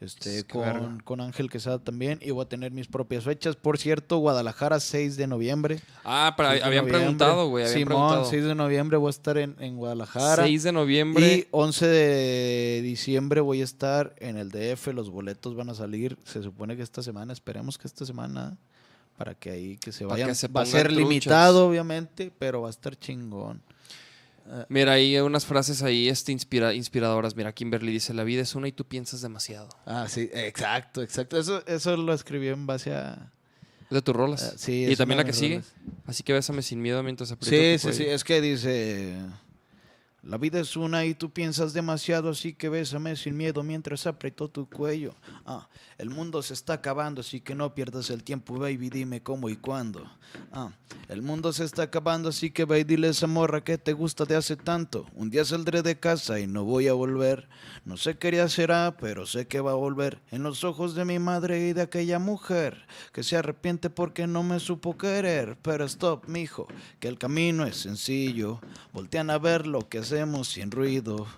Este, 0.00 0.44
con, 0.44 1.00
con 1.00 1.20
Ángel 1.20 1.50
Quesada 1.50 1.78
también, 1.78 2.18
y 2.22 2.30
voy 2.30 2.42
a 2.42 2.48
tener 2.48 2.72
mis 2.72 2.86
propias 2.86 3.24
fechas. 3.24 3.54
Por 3.54 3.76
cierto, 3.76 4.16
Guadalajara, 4.16 4.80
6 4.80 5.18
de 5.18 5.26
noviembre. 5.26 5.80
Ah, 6.04 6.32
pero 6.38 6.48
6 6.48 6.60
de 6.60 6.66
habían 6.66 6.84
noviembre. 6.84 6.98
preguntado, 7.00 7.48
güey. 7.48 7.64
Habían 7.64 7.78
Simón, 7.78 7.88
preguntado. 7.88 8.24
6 8.24 8.44
de 8.44 8.54
noviembre 8.54 8.96
voy 8.96 9.08
a 9.08 9.10
estar 9.10 9.36
en, 9.36 9.56
en 9.60 9.76
Guadalajara. 9.76 10.44
6 10.44 10.62
de 10.62 10.72
noviembre. 10.72 11.36
Y 11.36 11.46
11 11.50 11.86
de 11.86 12.80
diciembre 12.82 13.42
voy 13.42 13.60
a 13.60 13.64
estar 13.64 14.14
en 14.18 14.38
el 14.38 14.50
DF, 14.50 14.86
los 14.94 15.10
boletos 15.10 15.54
van 15.54 15.68
a 15.68 15.74
salir, 15.74 16.16
se 16.24 16.42
supone 16.42 16.76
que 16.78 16.82
esta 16.82 17.02
semana, 17.02 17.34
esperemos 17.34 17.76
que 17.76 17.86
esta 17.86 18.06
semana, 18.06 18.56
para 19.18 19.34
que 19.34 19.50
ahí 19.50 19.76
que 19.76 19.92
se 19.92 20.06
vayan. 20.06 20.28
que 20.28 20.34
se 20.34 20.48
va 20.48 20.62
a 20.62 20.66
ser 20.66 20.86
truchas. 20.86 20.98
limitado, 20.98 21.68
obviamente, 21.68 22.32
pero 22.38 22.62
va 22.62 22.68
a 22.68 22.70
estar 22.70 22.98
chingón. 22.98 23.60
Mira, 24.68 24.92
hay 24.92 25.16
unas 25.18 25.46
frases 25.46 25.82
ahí 25.82 26.08
este, 26.08 26.32
inspira- 26.32 26.74
inspiradoras. 26.74 27.36
Mira, 27.36 27.52
Kimberly 27.52 27.92
dice, 27.92 28.14
la 28.14 28.24
vida 28.24 28.42
es 28.42 28.54
una 28.54 28.68
y 28.68 28.72
tú 28.72 28.84
piensas 28.84 29.20
demasiado. 29.20 29.68
Ah, 29.86 30.06
sí, 30.08 30.28
exacto, 30.32 31.02
exacto. 31.02 31.38
Eso, 31.38 31.64
eso 31.66 31.96
lo 31.96 32.12
escribí 32.12 32.48
en 32.48 32.66
base 32.66 32.92
a... 32.94 33.32
De 33.90 34.02
tus 34.02 34.14
rolas. 34.14 34.52
Ah, 34.52 34.54
sí, 34.56 34.86
y 34.88 34.96
también 34.96 35.18
la 35.18 35.24
que 35.24 35.32
sigue. 35.32 35.62
Así 36.06 36.22
que 36.22 36.32
bésame 36.32 36.62
sin 36.62 36.80
miedo 36.80 37.02
mientras 37.02 37.32
aprieto 37.32 37.56
Sí, 37.84 37.92
sí, 37.92 38.04
sí, 38.04 38.08
es 38.08 38.22
que 38.24 38.40
dice... 38.40 39.16
La 40.22 40.36
vida 40.36 40.60
es 40.60 40.76
una 40.76 41.06
y 41.06 41.14
tú 41.14 41.30
piensas 41.30 41.72
demasiado, 41.72 42.30
así 42.30 42.52
que 42.52 42.68
bésame 42.68 43.16
sin 43.16 43.38
miedo 43.38 43.62
mientras 43.62 44.06
aprieto 44.06 44.48
tu 44.48 44.68
cuello. 44.68 45.14
Ah, 45.46 45.66
el 45.96 46.10
mundo 46.10 46.42
se 46.42 46.52
está 46.52 46.74
acabando, 46.74 47.22
así 47.22 47.40
que 47.40 47.54
no 47.54 47.74
pierdas 47.74 48.10
el 48.10 48.22
tiempo, 48.22 48.58
baby, 48.58 48.90
dime 48.90 49.22
cómo 49.22 49.48
y 49.48 49.56
cuándo. 49.56 50.04
Ah, 50.52 50.72
el 51.08 51.22
mundo 51.22 51.52
se 51.52 51.64
está 51.64 51.84
acabando, 51.84 52.28
así 52.28 52.50
que 52.50 52.66
ve 52.66 52.80
y 52.80 52.84
dile 52.84 53.08
a 53.08 53.10
esa 53.10 53.26
morra 53.26 53.64
que 53.64 53.78
te 53.78 53.94
gusta 53.94 54.26
de 54.26 54.36
hace 54.36 54.56
tanto. 54.56 55.06
Un 55.14 55.30
día 55.30 55.44
saldré 55.44 55.82
de 55.82 55.98
casa 55.98 56.38
y 56.38 56.46
no 56.46 56.64
voy 56.64 56.88
a 56.88 56.92
volver. 56.92 57.48
No 57.84 57.96
sé 57.96 58.18
qué 58.18 58.30
día 58.30 58.48
será, 58.48 58.96
pero 59.00 59.26
sé 59.26 59.46
que 59.46 59.60
va 59.60 59.72
a 59.72 59.74
volver. 59.76 60.20
En 60.30 60.42
los 60.42 60.64
ojos 60.64 60.94
de 60.94 61.04
mi 61.04 61.18
madre 61.18 61.68
y 61.68 61.72
de 61.72 61.82
aquella 61.82 62.18
mujer 62.18 62.86
que 63.12 63.22
se 63.22 63.36
arrepiente 63.36 63.90
porque 63.90 64.26
no 64.26 64.42
me 64.42 64.60
supo 64.60 64.98
querer. 64.98 65.56
Pero 65.62 65.84
stop, 65.86 66.28
mijo, 66.28 66.68
que 67.00 67.08
el 67.08 67.18
camino 67.18 67.64
es 67.64 67.76
sencillo. 67.76 68.60
Voltean 68.92 69.30
a 69.30 69.38
ver 69.38 69.66
lo 69.66 69.88
que 69.88 69.98
hacemos 70.10 70.48
sin 70.48 70.72
ruido. 70.72 71.28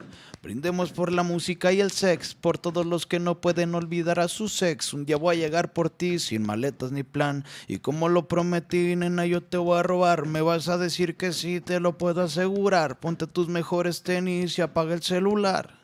Brindemos 0.42 0.92
por 0.92 1.12
la 1.12 1.22
música 1.22 1.74
y 1.74 1.82
el 1.82 1.90
sex, 1.90 2.34
por 2.34 2.56
todos 2.56 2.86
los 2.86 3.06
que 3.06 3.20
no 3.20 3.38
pueden 3.38 3.74
olvidar 3.74 4.18
a 4.18 4.28
su 4.28 4.48
sex. 4.48 4.94
Un 4.94 5.04
día 5.04 5.18
voy 5.18 5.36
a 5.36 5.38
llegar 5.38 5.74
por 5.74 5.90
ti 5.90 6.18
sin 6.18 6.42
maletas 6.42 6.90
ni 6.90 7.02
plan. 7.02 7.44
Y 7.68 7.78
como 7.78 8.08
lo 8.08 8.28
prometí, 8.28 8.96
nena, 8.96 9.26
yo 9.26 9.42
te 9.42 9.58
voy 9.58 9.78
a 9.78 9.82
robar. 9.82 10.24
Me 10.24 10.40
vas 10.40 10.68
a 10.68 10.78
decir 10.78 11.18
que 11.18 11.34
sí, 11.34 11.60
te 11.60 11.80
lo 11.80 11.98
puedo 11.98 12.22
asegurar. 12.22 12.98
Ponte 12.98 13.26
tus 13.26 13.48
mejores 13.48 14.02
tenis 14.02 14.58
y 14.58 14.62
apaga 14.62 14.94
el 14.94 15.02
celular. 15.02 15.78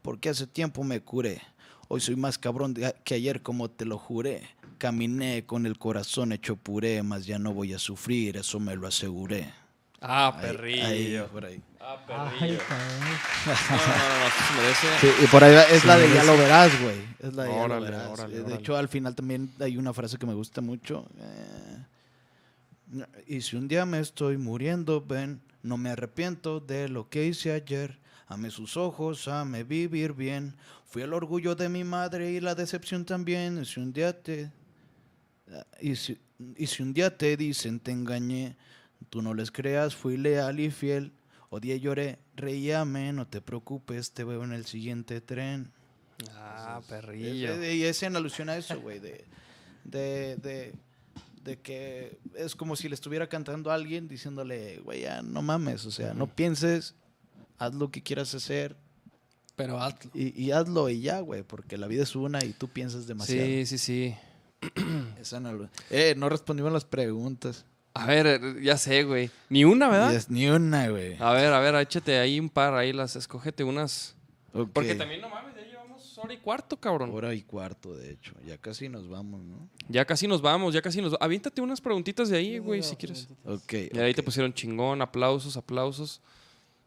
Porque 0.00 0.30
hace 0.30 0.46
tiempo 0.46 0.82
me 0.82 1.02
curé. 1.02 1.42
Hoy 1.88 2.00
soy 2.00 2.16
más 2.16 2.38
cabrón 2.38 2.74
que 3.04 3.14
ayer, 3.14 3.42
como 3.42 3.68
te 3.68 3.84
lo 3.84 3.98
juré. 3.98 4.48
Caminé 4.78 5.44
con 5.44 5.66
el 5.66 5.76
corazón 5.76 6.32
hecho 6.32 6.56
puré, 6.56 7.02
mas 7.02 7.26
ya 7.26 7.38
no 7.38 7.52
voy 7.52 7.74
a 7.74 7.78
sufrir, 7.78 8.38
eso 8.38 8.58
me 8.58 8.76
lo 8.76 8.86
aseguré. 8.86 9.52
Ah, 10.02 10.32
Ahí- 10.34 10.40
perrillo. 10.42 10.86
ahí, 10.86 11.28
por 11.32 11.44
ahí. 11.44 11.62
Ah, 11.80 11.98
Ay, 12.08 12.38
perrillo. 12.40 12.62
No, 12.70 12.76
no, 12.76 13.56
no, 13.56 14.18
no, 14.18 14.26
esto 14.26 14.42
se 14.48 14.54
merece. 14.60 14.86
Sí, 15.00 15.24
y 15.24 15.26
por 15.26 15.44
ahí 15.44 15.54
es 15.74 15.80
Sí, 15.82 15.86
la 15.86 15.98
de 15.98 16.14
ya 16.14 16.24
lo 16.24 16.36
verás, 16.38 16.80
güey. 16.82 16.96
Es 17.18 17.34
la 17.34 17.42
de 17.44 17.48
ya 17.50 17.56
lo 17.56 17.62
Órale, 17.64 17.84
verás. 17.90 18.08
órale, 18.08 18.34
de 18.36 18.40
órale. 18.42 18.54
hecho, 18.56 18.76
al 18.76 18.88
final 18.88 19.14
también 19.14 19.50
hay 19.60 19.76
una 19.76 19.92
frase 19.92 20.16
que 20.18 20.26
me 20.26 20.34
gusta 20.34 20.60
mucho. 20.62 21.06
eh, 21.18 23.04
y 23.26 23.40
si 23.42 23.56
un 23.56 23.68
día 23.68 23.86
me 23.86 24.00
estoy 24.00 24.36
muriendo, 24.36 25.00
ven, 25.00 25.40
no 25.62 25.76
me 25.76 25.90
arrepiento 25.90 26.60
de 26.60 26.88
lo 26.88 27.08
que 27.08 27.26
hice 27.26 27.52
ayer. 27.52 27.98
Ame 28.26 28.50
sus 28.50 28.76
ojos, 28.76 29.28
ame 29.28 29.64
vivir 29.64 30.12
bien. 30.14 30.56
Fui 30.86 31.02
el 31.02 31.12
orgullo 31.12 31.54
de 31.54 31.68
mi 31.68 31.84
madre 31.84 32.32
y 32.32 32.40
la 32.40 32.54
decepción 32.54 33.04
también. 33.04 33.60
Y 33.62 33.64
si 33.66 33.80
un 33.80 33.92
día 33.92 34.12
te 34.20 34.50
y 35.80 35.96
si, 35.96 36.18
y 36.56 36.66
si 36.66 36.82
un 36.82 36.92
día 36.94 37.16
te 37.16 37.36
dicen 37.36 37.80
te 37.80 37.90
engañé, 37.90 38.56
tú 39.08 39.22
no 39.22 39.34
les 39.34 39.50
creas, 39.50 39.94
fui 39.94 40.16
leal 40.16 40.60
y 40.60 40.70
fiel. 40.70 41.12
Odié, 41.48 41.80
lloré, 41.80 42.18
reíame, 42.36 43.12
no 43.12 43.26
te 43.26 43.40
preocupes, 43.40 44.12
te 44.12 44.22
veo 44.24 44.44
en 44.44 44.52
el 44.52 44.66
siguiente 44.66 45.20
tren. 45.20 45.72
Ah, 46.34 46.80
perrillo. 46.88 47.64
y 47.72 47.82
es 47.84 48.02
en 48.02 48.14
alusión 48.14 48.48
a 48.50 48.56
eso, 48.56 48.80
güey, 48.80 48.98
de, 49.00 49.24
de, 49.84 50.36
de, 50.36 50.74
de 51.42 51.58
que 51.60 52.18
es 52.36 52.54
como 52.54 52.76
si 52.76 52.88
le 52.88 52.94
estuviera 52.94 53.28
cantando 53.28 53.70
a 53.70 53.74
alguien 53.74 54.06
diciéndole, 54.06 54.78
güey, 54.80 55.00
ya 55.02 55.22
no 55.22 55.42
mames, 55.42 55.86
o 55.86 55.90
sea, 55.90 56.12
no 56.14 56.26
pienses, 56.28 56.94
haz 57.58 57.74
lo 57.74 57.90
que 57.90 58.02
quieras 58.02 58.34
hacer 58.34 58.76
Pero 59.56 59.80
hazlo. 59.80 60.10
y, 60.14 60.38
y 60.40 60.52
hazlo 60.52 60.88
y 60.90 61.00
ya, 61.00 61.20
güey, 61.20 61.42
porque 61.42 61.78
la 61.78 61.86
vida 61.86 62.02
es 62.02 62.14
una 62.14 62.44
y 62.44 62.52
tú 62.52 62.68
piensas 62.68 63.06
demasiado. 63.06 63.46
Sí, 63.46 63.66
sí, 63.66 63.78
sí. 63.78 64.14
Esa 65.20 65.40
no, 65.40 65.68
eh, 65.88 66.14
no 66.16 66.28
respondimos 66.28 66.70
las 66.72 66.84
preguntas. 66.84 67.64
A 67.92 68.06
ver, 68.06 68.26
eh, 68.26 68.40
ya 68.62 68.76
sé, 68.76 69.02
güey. 69.02 69.30
Ni 69.48 69.64
una, 69.64 69.88
¿verdad? 69.88 70.12
Yes, 70.12 70.30
ni 70.30 70.48
una, 70.48 70.88
güey. 70.88 71.16
A 71.18 71.32
ver, 71.32 71.52
a 71.52 71.58
ver, 71.58 71.74
échate 71.76 72.18
ahí 72.18 72.38
un 72.38 72.48
par, 72.48 72.74
ahí 72.74 72.92
las, 72.92 73.16
escógete 73.16 73.64
unas. 73.64 74.16
Porque 74.72 74.94
también, 74.94 75.20
no 75.20 75.28
mames, 75.28 75.54
ya 75.56 75.62
llevamos 75.62 76.18
hora 76.18 76.32
y 76.32 76.38
cuarto, 76.38 76.76
cabrón. 76.76 77.10
Hora 77.12 77.34
y 77.34 77.42
cuarto, 77.42 77.96
de 77.96 78.12
hecho. 78.12 78.32
Ya 78.46 78.58
casi 78.58 78.88
nos 78.88 79.08
vamos, 79.08 79.42
¿no? 79.42 79.68
Ya 79.88 80.04
casi 80.04 80.28
nos 80.28 80.40
vamos, 80.40 80.72
ya 80.74 80.82
casi 80.82 81.00
nos 81.00 81.16
Aviéntate 81.20 81.60
unas 81.60 81.80
preguntitas 81.80 82.28
de 82.28 82.36
ahí, 82.36 82.58
güey, 82.58 82.82
si 82.82 82.96
quieres. 82.96 83.28
Ok. 83.44 83.72
Y 83.92 83.98
ahí 83.98 84.14
te 84.14 84.22
pusieron 84.22 84.52
chingón, 84.52 85.02
aplausos, 85.02 85.56
aplausos. 85.56 86.20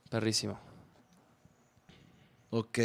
Perrísimo. 0.10 0.60
Ok. 2.50 2.80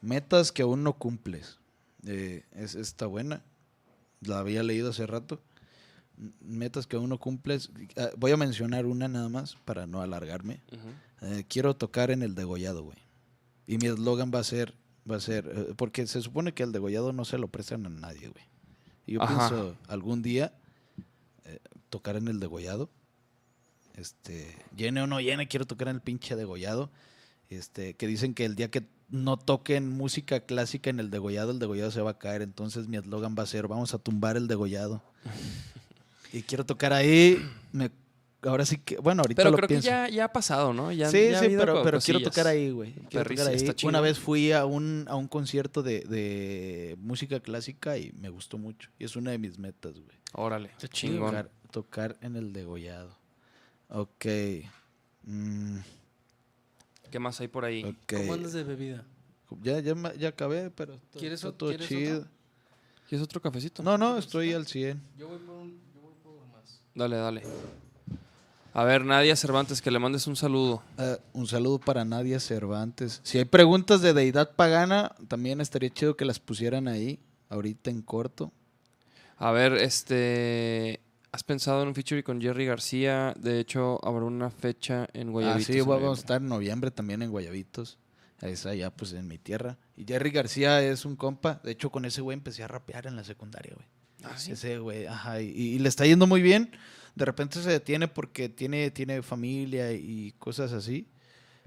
Metas 0.00 0.52
que 0.52 0.62
aún 0.62 0.84
no 0.84 0.92
cumples. 0.92 1.58
Eh, 2.06 2.44
es, 2.54 2.74
está 2.74 3.06
buena. 3.06 3.42
La 4.20 4.38
había 4.38 4.62
leído 4.62 4.90
hace 4.90 5.06
rato. 5.06 5.40
Metas 6.40 6.86
que 6.86 6.96
aún 6.96 7.08
no 7.08 7.18
cumples. 7.18 7.70
Ah, 7.96 8.10
voy 8.16 8.32
a 8.32 8.36
mencionar 8.36 8.86
una 8.86 9.08
nada 9.08 9.28
más 9.28 9.56
para 9.64 9.86
no 9.86 10.02
alargarme. 10.02 10.60
Eh, 11.22 11.44
quiero 11.48 11.74
tocar 11.74 12.10
en 12.10 12.22
el 12.22 12.34
degollado, 12.34 12.82
güey. 12.82 12.98
Y 13.66 13.78
mi 13.78 13.86
eslogan 13.86 14.30
va 14.34 14.40
a 14.40 14.44
ser, 14.44 14.74
va 15.10 15.16
a 15.16 15.20
ser, 15.20 15.46
eh, 15.46 15.74
porque 15.76 16.06
se 16.06 16.20
supone 16.20 16.52
que 16.52 16.62
el 16.62 16.72
degollado 16.72 17.12
no 17.12 17.24
se 17.24 17.38
lo 17.38 17.48
prestan 17.48 17.86
a 17.86 17.88
nadie, 17.88 18.28
güey. 18.28 18.44
Y 19.06 19.14
yo 19.14 19.22
Ajá. 19.22 19.48
pienso 19.48 19.76
algún 19.88 20.22
día 20.22 20.52
eh, 21.44 21.58
tocar 21.88 22.16
en 22.16 22.28
el 22.28 22.40
degollado. 22.40 22.90
Este, 23.94 24.56
llene 24.76 25.02
o 25.02 25.06
no 25.06 25.20
llene, 25.20 25.48
quiero 25.48 25.66
tocar 25.66 25.88
en 25.88 25.96
el 25.96 26.02
pinche 26.02 26.36
degollado. 26.36 26.90
Este, 27.48 27.94
que 27.94 28.06
dicen 28.06 28.34
que 28.34 28.44
el 28.44 28.56
día 28.56 28.70
que 28.70 28.86
no 29.08 29.36
toquen 29.36 29.88
música 29.88 30.40
clásica 30.40 30.90
en 30.90 31.00
el 31.00 31.10
degollado, 31.10 31.50
el 31.50 31.58
degollado 31.58 31.90
se 31.90 32.00
va 32.00 32.12
a 32.12 32.18
caer. 32.18 32.42
Entonces 32.42 32.88
mi 32.88 32.96
eslogan 32.96 33.34
va 33.38 33.42
a 33.42 33.46
ser, 33.46 33.68
vamos 33.68 33.94
a 33.94 33.98
tumbar 33.98 34.36
el 34.36 34.46
degollado. 34.48 35.02
y 36.32 36.42
quiero 36.42 36.64
tocar 36.64 36.92
ahí. 36.92 37.38
Me, 37.72 37.90
ahora 38.42 38.64
sí 38.66 38.78
que, 38.78 38.96
bueno, 38.98 39.22
ahorita 39.22 39.40
Pero 39.40 39.50
lo 39.50 39.56
creo 39.56 39.68
pienso. 39.68 39.86
que 39.86 39.90
ya, 39.90 40.08
ya 40.08 40.24
ha 40.26 40.32
pasado, 40.32 40.72
¿no? 40.72 40.92
Ya, 40.92 41.10
sí, 41.10 41.30
ya 41.30 41.36
ha 41.36 41.40
sí, 41.40 41.46
habido 41.46 41.60
pero, 41.84 42.00
quiero 42.00 42.22
tocar 42.22 42.46
ahí, 42.46 42.70
güey. 42.70 42.92
Quiero 43.08 43.28
tocar 43.28 43.48
ahí. 43.48 43.56
está 43.56 43.86
Una 43.86 44.00
vez 44.00 44.18
fui 44.18 44.52
a 44.52 44.64
un, 44.66 45.04
a 45.08 45.16
un 45.16 45.28
concierto 45.28 45.82
de, 45.82 46.00
de 46.00 46.96
música 47.00 47.40
clásica 47.40 47.98
y 47.98 48.12
me 48.12 48.28
gustó 48.28 48.58
mucho. 48.58 48.88
Y 48.98 49.04
es 49.04 49.16
una 49.16 49.30
de 49.32 49.38
mis 49.38 49.58
metas, 49.58 49.92
güey. 49.94 50.18
Órale, 50.32 50.68
Está 50.70 50.88
chingón. 50.88 51.26
Tocar, 51.30 51.50
tocar 51.70 52.16
en 52.20 52.36
el 52.36 52.52
degollado. 52.52 53.16
Ok. 53.88 54.26
Mm. 55.24 55.78
¿Qué 57.10 57.18
más 57.18 57.40
hay 57.40 57.48
por 57.48 57.64
ahí? 57.64 57.96
¿Cómo 58.08 58.34
andas 58.34 58.52
de 58.52 58.62
bebida? 58.64 59.04
Ya, 59.62 59.80
ya, 59.80 59.94
ya 60.16 60.28
acabé, 60.28 60.70
pero 60.70 60.94
está, 60.94 61.18
¿Quieres 61.18 61.40
está 61.40 61.48
o- 61.48 61.52
todo 61.54 61.70
quieres 61.70 61.88
chido. 61.88 62.18
otro? 62.18 62.30
¿Quieres 63.08 63.24
otro 63.24 63.42
cafecito? 63.42 63.82
No, 63.82 63.98
no, 63.98 64.16
estoy 64.16 64.52
al 64.52 64.66
100. 64.68 65.02
Yo 65.18 65.26
voy 65.28 65.38
por 65.38 65.56
un, 65.56 65.80
yo 65.92 66.00
voy 66.02 66.12
por 66.22 66.46
más. 66.56 66.79
Dale, 66.94 67.16
dale. 67.16 67.42
A 68.72 68.84
ver, 68.84 69.04
Nadia 69.04 69.34
Cervantes, 69.34 69.82
que 69.82 69.90
le 69.90 69.98
mandes 69.98 70.26
un 70.26 70.36
saludo. 70.36 70.82
Eh, 70.98 71.18
un 71.32 71.46
saludo 71.46 71.78
para 71.80 72.04
Nadia 72.04 72.38
Cervantes. 72.38 73.20
Si 73.24 73.38
hay 73.38 73.44
preguntas 73.44 74.00
de 74.00 74.14
deidad 74.14 74.54
pagana, 74.54 75.14
también 75.28 75.60
estaría 75.60 75.90
chido 75.90 76.16
que 76.16 76.24
las 76.24 76.38
pusieran 76.38 76.86
ahí, 76.86 77.18
ahorita 77.48 77.90
en 77.90 78.02
corto. 78.02 78.52
A 79.38 79.50
ver, 79.50 79.72
este. 79.74 81.00
¿Has 81.32 81.44
pensado 81.44 81.82
en 81.82 81.88
un 81.88 81.94
feature 81.94 82.24
con 82.24 82.40
Jerry 82.40 82.66
García? 82.66 83.34
De 83.38 83.60
hecho, 83.60 84.04
habrá 84.04 84.24
una 84.24 84.50
fecha 84.50 85.08
en 85.12 85.28
Ah, 85.28 85.30
Guayabitos. 85.30 85.66
sí, 85.66 85.78
en 85.78 85.86
vamos 85.88 86.18
a 86.18 86.20
estar 86.20 86.40
en 86.42 86.48
noviembre 86.48 86.90
también 86.90 87.22
en 87.22 87.30
Guayabitos. 87.30 87.98
Es 88.40 88.66
allá, 88.66 88.90
pues, 88.90 89.12
en 89.12 89.28
mi 89.28 89.38
tierra. 89.38 89.78
Y 89.96 90.04
Jerry 90.04 90.30
García 90.30 90.82
es 90.82 91.04
un 91.04 91.14
compa. 91.14 91.60
De 91.62 91.70
hecho, 91.72 91.90
con 91.90 92.04
ese 92.04 92.20
güey 92.20 92.34
empecé 92.36 92.62
a 92.64 92.68
rapear 92.68 93.06
en 93.06 93.14
la 93.16 93.22
secundaria, 93.24 93.74
güey. 93.74 93.86
Ah, 94.24 94.38
sí. 94.38 94.52
Ese 94.52 94.78
güey, 94.78 95.06
ajá. 95.06 95.40
Y, 95.40 95.48
y 95.48 95.78
le 95.78 95.88
está 95.88 96.06
yendo 96.06 96.26
muy 96.26 96.42
bien. 96.42 96.70
De 97.14 97.24
repente 97.24 97.62
se 97.62 97.70
detiene 97.70 98.08
porque 98.08 98.48
tiene, 98.48 98.90
tiene 98.90 99.22
familia 99.22 99.92
y 99.92 100.32
cosas 100.38 100.72
así. 100.72 101.08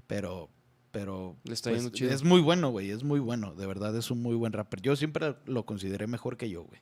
Pero, 0.06 0.50
pero 0.90 1.36
Le 1.44 1.54
está 1.54 1.70
pues, 1.70 1.82
yendo 1.82 1.96
chido. 1.96 2.10
es 2.12 2.22
muy 2.22 2.40
bueno, 2.40 2.70
güey. 2.70 2.90
Es 2.90 3.02
muy 3.02 3.20
bueno. 3.20 3.54
De 3.54 3.66
verdad, 3.66 3.96
es 3.96 4.10
un 4.10 4.22
muy 4.22 4.34
buen 4.34 4.52
rapper. 4.52 4.80
Yo 4.80 4.96
siempre 4.96 5.36
lo 5.46 5.66
consideré 5.66 6.06
mejor 6.06 6.36
que 6.36 6.50
yo, 6.50 6.64
güey. 6.64 6.80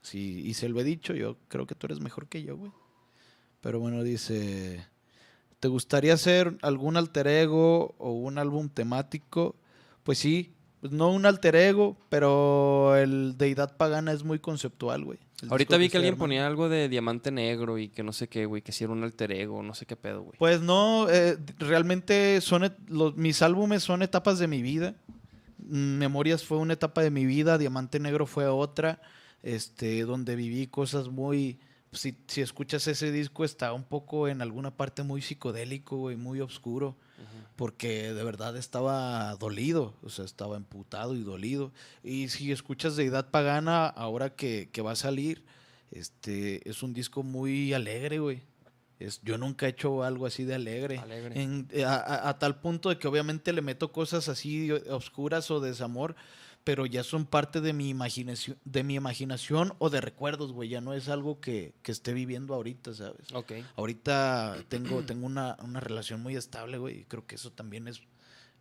Sí, 0.00 0.42
y 0.44 0.54
se 0.54 0.68
lo 0.68 0.80
he 0.80 0.84
dicho, 0.84 1.12
yo 1.14 1.38
creo 1.48 1.66
que 1.66 1.74
tú 1.74 1.86
eres 1.86 2.00
mejor 2.00 2.28
que 2.28 2.42
yo, 2.42 2.56
güey. 2.56 2.72
Pero 3.60 3.80
bueno, 3.80 4.02
dice, 4.04 4.86
¿te 5.60 5.68
gustaría 5.68 6.14
hacer 6.14 6.56
algún 6.62 6.96
alter 6.96 7.26
ego 7.26 7.94
o 7.98 8.12
un 8.12 8.38
álbum 8.38 8.68
temático? 8.68 9.56
Pues 10.04 10.18
sí, 10.18 10.54
pues 10.80 10.92
no 10.92 11.10
un 11.10 11.26
alter 11.26 11.56
ego, 11.56 11.96
pero 12.08 12.96
el 12.96 13.36
Deidad 13.36 13.76
Pagana 13.76 14.12
es 14.12 14.22
muy 14.22 14.38
conceptual, 14.38 15.04
güey. 15.04 15.18
Ahorita 15.48 15.76
vi 15.76 15.88
que 15.88 15.98
alguien 15.98 16.16
ponía 16.16 16.46
algo 16.46 16.68
de 16.68 16.88
diamante 16.88 17.30
negro 17.30 17.78
y 17.78 17.88
que 17.88 18.02
no 18.02 18.12
sé 18.12 18.28
qué, 18.28 18.46
güey, 18.46 18.62
que 18.62 18.72
si 18.72 18.84
era 18.84 18.92
un 18.92 19.04
alter 19.04 19.30
ego, 19.32 19.62
no 19.62 19.74
sé 19.74 19.86
qué 19.86 19.94
pedo, 19.94 20.22
güey. 20.22 20.38
Pues 20.38 20.60
no, 20.60 21.08
eh, 21.08 21.38
realmente 21.58 22.40
son 22.40 22.72
los, 22.88 23.16
mis 23.16 23.42
álbumes 23.42 23.82
son 23.82 24.02
etapas 24.02 24.38
de 24.38 24.48
mi 24.48 24.62
vida. 24.62 24.96
Mm, 25.58 25.98
Memorias 25.98 26.44
fue 26.44 26.58
una 26.58 26.72
etapa 26.72 27.02
de 27.02 27.10
mi 27.10 27.24
vida, 27.24 27.58
Diamante 27.58 28.00
Negro 28.00 28.26
fue 28.26 28.46
otra, 28.46 29.00
este, 29.42 30.02
donde 30.02 30.36
viví 30.36 30.66
cosas 30.66 31.08
muy... 31.08 31.58
Si, 31.92 32.16
si 32.26 32.42
escuchas 32.42 32.86
ese 32.86 33.10
disco 33.10 33.44
está 33.44 33.72
un 33.72 33.84
poco 33.84 34.28
en 34.28 34.42
alguna 34.42 34.76
parte 34.76 35.02
muy 35.04 35.22
psicodélico 35.22 36.10
y 36.10 36.16
muy 36.16 36.40
oscuro, 36.40 36.96
porque 37.56 38.12
de 38.14 38.22
verdad 38.24 38.56
estaba 38.56 39.34
dolido, 39.36 39.94
o 40.02 40.10
sea, 40.10 40.24
estaba 40.24 40.56
emputado 40.56 41.14
y 41.16 41.22
dolido. 41.22 41.72
Y 42.04 42.28
si 42.28 42.52
escuchas 42.52 42.94
Deidad 42.96 43.30
Pagana, 43.30 43.86
ahora 43.86 44.30
que, 44.34 44.68
que 44.72 44.80
va 44.82 44.92
a 44.92 44.96
salir, 44.96 45.42
este, 45.90 46.68
es 46.68 46.82
un 46.82 46.92
disco 46.92 47.22
muy 47.22 47.72
alegre, 47.74 48.18
güey. 48.20 48.42
Es, 49.00 49.20
yo 49.22 49.38
nunca 49.38 49.66
he 49.66 49.70
hecho 49.70 50.02
algo 50.02 50.26
así 50.26 50.44
de 50.44 50.54
alegre. 50.54 50.98
Alegre. 50.98 51.40
En- 51.40 51.68
a, 51.86 51.94
a- 51.96 52.28
a 52.30 52.38
tal 52.38 52.60
punto 52.60 52.88
de 52.88 52.98
que 52.98 53.06
obviamente 53.08 53.52
le 53.52 53.62
meto 53.62 53.92
cosas 53.92 54.28
así 54.28 54.70
oscuras 54.72 55.50
o 55.50 55.60
desamor, 55.60 56.16
pero 56.68 56.84
ya 56.84 57.02
son 57.02 57.24
parte 57.24 57.62
de 57.62 57.72
mi 57.72 57.88
imaginación, 57.88 58.58
de 58.66 58.82
mi 58.82 58.94
imaginación 58.94 59.72
o 59.78 59.88
de 59.88 60.02
recuerdos, 60.02 60.52
güey. 60.52 60.68
Ya 60.68 60.82
no 60.82 60.92
es 60.92 61.08
algo 61.08 61.40
que, 61.40 61.72
que 61.80 61.92
esté 61.92 62.12
viviendo 62.12 62.52
ahorita, 62.52 62.92
¿sabes? 62.92 63.32
Ok. 63.32 63.52
Ahorita 63.76 64.54
tengo, 64.68 65.02
tengo 65.02 65.24
una, 65.24 65.56
una 65.62 65.80
relación 65.80 66.22
muy 66.22 66.36
estable, 66.36 66.76
güey, 66.76 66.98
y 66.98 67.04
creo 67.04 67.26
que 67.26 67.36
eso 67.36 67.50
también 67.50 67.88
es, 67.88 68.02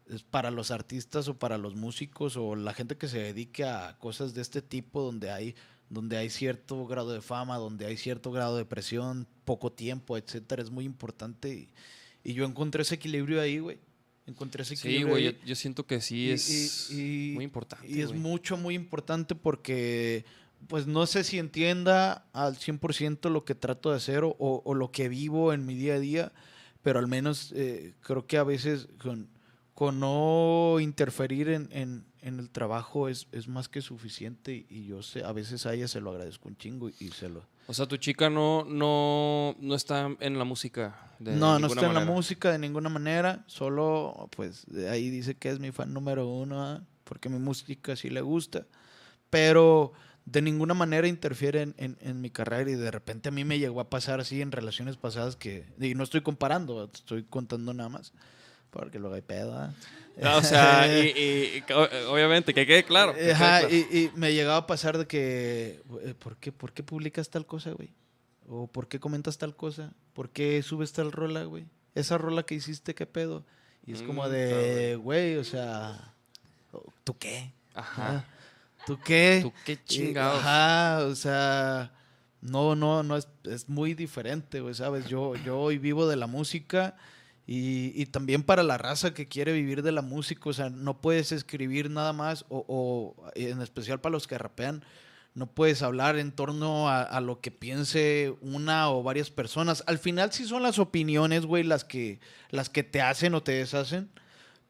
es 0.10 0.24
para 0.24 0.52
los 0.52 0.72
artistas 0.72 1.28
o 1.28 1.38
para 1.38 1.58
los 1.58 1.76
músicos 1.76 2.38
o 2.38 2.56
la 2.56 2.74
gente 2.74 2.96
que 2.96 3.10
se 3.10 3.20
dedique 3.20 3.66
a 3.66 3.98
cosas 4.00 4.34
de 4.34 4.42
este 4.42 4.62
tipo 4.62 5.02
donde 5.02 5.30
hay, 5.30 5.54
donde 5.90 6.16
hay 6.16 6.30
cierto 6.30 6.88
grado 6.88 7.12
de 7.12 7.20
fama, 7.20 7.58
donde 7.58 7.88
hay 7.88 7.98
cierto 7.98 8.32
grado 8.32 8.56
de 8.56 8.64
presión, 8.64 9.28
poco 9.44 9.74
tiempo, 9.74 10.16
etcétera, 10.16 10.64
es 10.64 10.72
muy 10.72 10.86
importante. 10.86 11.54
Y, 11.54 11.70
y 12.24 12.36
yo 12.36 12.46
encontré 12.46 12.84
ese 12.84 12.96
equilibrio 12.96 13.42
ahí, 13.42 13.60
güey. 13.60 13.80
Encontré 14.28 14.62
ese 14.64 14.76
Sí, 14.76 14.88
equilibrio 14.90 15.08
güey, 15.14 15.28
ahí. 15.28 15.38
yo, 15.42 15.46
yo 15.48 15.56
siento 15.56 15.86
que 15.88 16.02
sí 16.02 16.26
Y- 16.28 16.30
es 16.32 16.92
y- 16.92 17.32
y- 17.32 17.36
muy 17.36 17.46
importante. 17.46 17.88
Y 17.88 18.02
es 18.02 18.10
güey. 18.10 18.20
mucho, 18.20 18.58
muy 18.58 18.76
importante 18.76 19.34
porque, 19.36 20.26
pues 20.68 20.86
no 20.86 21.06
sé 21.08 21.24
si 21.24 21.40
entienda 21.40 22.28
al 22.34 22.58
100% 22.58 23.30
lo 23.30 23.46
que 23.46 23.56
trato 23.56 23.90
de 23.92 23.96
hacer 23.98 24.24
o, 24.26 24.36
o- 24.38 24.62
o 24.66 24.74
lo 24.76 24.92
que 24.92 25.08
vivo 25.10 25.54
en 25.54 25.66
mi 25.66 25.76
día 25.76 25.96
a 25.96 26.00
día, 26.00 26.32
pero 26.84 27.00
al 27.00 27.08
menos 27.08 27.52
eh, 27.56 27.94
creo 28.02 28.28
que 28.28 28.38
a 28.38 28.44
veces 28.44 28.88
con, 29.02 29.30
con 29.74 30.00
no 30.00 30.78
interferir 30.82 31.50
en, 31.50 31.70
en- 31.72 32.06
en 32.22 32.40
el 32.40 32.50
trabajo 32.50 33.08
es, 33.08 33.28
es 33.32 33.48
más 33.48 33.70
que 33.70 33.82
suficiente 33.82 34.66
y, 34.70 34.86
yo 34.88 35.02
sé, 35.04 35.24
a 35.24 35.32
veces 35.32 35.66
a 35.66 35.74
ella 35.74 35.88
se 35.88 36.02
lo 36.02 36.10
agradezco 36.12 36.50
un 36.50 36.58
chingo 36.58 36.90
y 36.90 37.10
se 37.10 37.30
lo... 37.30 37.46
O 37.68 37.74
sea, 37.74 37.86
tu 37.86 37.98
chica 37.98 38.30
no, 38.30 38.64
no, 38.66 39.56
no 39.60 39.76
está 39.76 40.10
en 40.20 40.38
la 40.38 40.46
música. 40.46 41.12
De 41.20 41.34
no, 41.34 41.60
no 41.60 41.68
está 41.68 41.88
en 41.88 41.94
la 41.94 42.00
música 42.14 42.52
de 42.52 42.60
ninguna 42.60 42.90
manera, 42.90 43.44
solo 43.48 44.30
pues 44.36 44.66
de 44.68 44.90
ahí 44.90 45.10
dice 45.10 45.36
que 45.36 45.50
es 45.50 45.60
mi 45.60 45.72
fan 45.72 45.94
número 45.94 46.28
uno, 46.28 46.64
¿ah? 46.64 46.82
porque 47.04 47.28
mi 47.30 47.40
música 47.40 47.96
sí 47.96 48.10
le 48.10 48.22
gusta, 48.22 48.66
pero 49.30 49.94
de 50.26 50.42
ninguna 50.42 50.74
manera 50.74 51.08
interfiere 51.08 51.62
en, 51.62 51.76
en- 51.78 51.98
en 52.02 52.22
mi 52.22 52.30
carrera 52.30 52.70
y 52.70 52.76
de 52.76 52.92
repente 52.92 53.30
a 53.30 53.32
mí 53.32 53.44
me 53.46 53.60
llegó 53.60 53.80
a 53.82 53.90
pasar 53.90 54.20
así 54.20 54.42
en 54.42 54.52
relaciones 54.52 54.98
pasadas 54.98 55.36
que, 55.36 55.66
y 55.80 55.96
no 55.96 56.04
estoy 56.04 56.22
comparando, 56.22 56.90
estoy 56.94 57.24
contando 57.24 57.74
nada 57.74 57.90
más, 57.90 58.14
porque 58.72 59.00
luego 59.00 59.16
hay 59.16 59.22
pedo. 59.22 59.56
¿ah? 59.58 59.74
Ah, 60.22 60.38
o 60.38 60.44
sea, 60.44 60.88
y, 61.04 61.08
y- 61.10 61.64
y- 61.68 61.74
obviamente, 62.08 62.54
que 62.54 62.66
quede 62.66 62.84
claro. 62.84 63.14
que 63.14 63.20
quede 63.20 63.32
Ajá, 63.34 63.60
claro. 63.62 63.76
y, 63.76 64.12
me 64.16 64.34
llegaba 64.34 64.58
a 64.58 64.68
pasar 64.68 64.98
de 64.98 65.06
que, 65.08 65.82
eh, 66.04 66.14
¿por 66.18 66.38
qué, 66.38 66.52
¿por 66.52 66.74
qué 66.74 66.84
publicas 66.84 67.30
tal 67.30 67.46
cosa, 67.46 67.72
güey? 67.72 67.90
¿O 68.50 68.68
por 68.68 68.88
qué 68.88 69.00
comentas 69.00 69.38
tal 69.38 69.56
cosa? 69.56 69.92
¿Por 70.14 70.30
qué 70.30 70.62
subes 70.64 70.94
tal 70.94 71.12
rola, 71.12 71.44
güey? 71.44 71.66
Esa 71.96 72.18
rola 72.18 72.44
que 72.44 72.56
hiciste, 72.56 72.96
¿qué 72.96 73.06
pedo? 73.06 73.46
Y 73.86 73.94
es 73.94 74.02
como 74.04 74.26
Mm, 74.26 74.30
de, 74.32 74.96
güey, 75.02 75.36
o 75.38 75.44
sea, 75.44 76.14
¿tú 77.04 77.18
qué? 77.18 77.52
Ajá. 77.74 78.18
Ah, 78.18 78.26
¿Tú 78.86 79.00
qué? 79.04 79.40
¿Tú 79.42 79.54
qué 79.66 79.78
chingados? 79.84 80.40
Ajá, 80.42 81.06
o 81.06 81.16
sea, 81.16 81.92
no, 82.42 82.76
no, 82.76 83.04
no, 83.04 83.18
es, 83.18 83.28
es 83.44 83.68
muy 83.68 83.94
diferente, 83.94 84.62
güey, 84.62 84.74
¿sabes? 84.74 85.08
Yo, 85.08 85.36
yo 85.36 85.60
hoy 85.60 85.78
vivo 85.78 86.08
de 86.08 86.16
la 86.16 86.28
música 86.28 86.96
y, 87.50 88.06
también 88.08 88.44
para 88.44 88.62
la 88.62 88.78
raza 88.78 89.14
que 89.14 89.30
quiere 89.30 89.54
vivir 89.54 89.82
de 89.82 89.94
la 89.94 90.02
música, 90.02 90.50
o 90.50 90.54
sea, 90.54 90.70
no 90.70 91.00
puedes 91.00 91.32
escribir 91.32 91.90
nada 91.90 92.12
más, 92.12 92.44
o, 92.50 93.16
en 93.36 93.62
especial 93.62 94.02
para 94.02 94.12
los 94.12 94.28
que 94.28 94.38
rapean, 94.38 94.84
no 95.34 95.48
puedes 95.48 95.82
hablar 95.82 96.18
en 96.18 96.34
torno 96.34 96.90
a, 96.90 97.04
a 97.04 97.22
lo 97.22 97.40
que 97.40 97.52
piense 97.52 98.36
una 98.42 98.92
o 98.92 99.02
varias 99.02 99.32
personas. 99.32 99.82
Al 99.88 99.98
final 99.98 100.34
sí 100.34 100.46
son 100.46 100.62
las 100.62 100.78
opiniones, 100.78 101.46
güey, 101.46 101.64
las 101.64 101.86
que, 101.86 102.20
las 102.50 102.70
que 102.70 102.84
te 102.84 103.02
hacen 103.02 103.34
o 103.34 103.42
te 103.42 103.54
deshacen. 103.54 104.10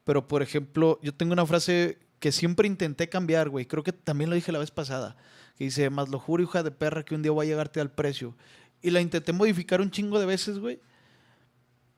Pero, 0.04 0.28
por 0.28 0.42
ejemplo, 0.42 1.00
yo 1.02 1.12
tengo 1.12 1.32
una 1.32 1.46
frase 1.46 1.98
que 2.20 2.30
siempre 2.30 2.68
intenté 2.68 3.08
cambiar, 3.08 3.48
güey. 3.48 3.66
Creo 3.66 3.82
que 3.82 3.92
también 3.92 4.30
lo 4.30 4.36
dije 4.36 4.52
la 4.52 4.58
vez 4.58 4.70
pasada. 4.70 5.16
Que 5.56 5.64
dice, 5.64 5.90
más 5.90 6.10
lo 6.10 6.20
juro, 6.20 6.44
hija 6.44 6.62
de 6.62 6.70
perra, 6.70 7.04
que 7.04 7.14
un 7.16 7.22
día 7.22 7.32
voy 7.32 7.46
a 7.46 7.48
llegarte 7.48 7.80
al 7.80 7.90
precio. 7.90 8.36
Y 8.82 8.90
la 8.90 9.00
intenté 9.00 9.32
modificar 9.32 9.80
un 9.80 9.90
chingo 9.90 10.20
de 10.20 10.26
veces, 10.26 10.58
güey. 10.58 10.80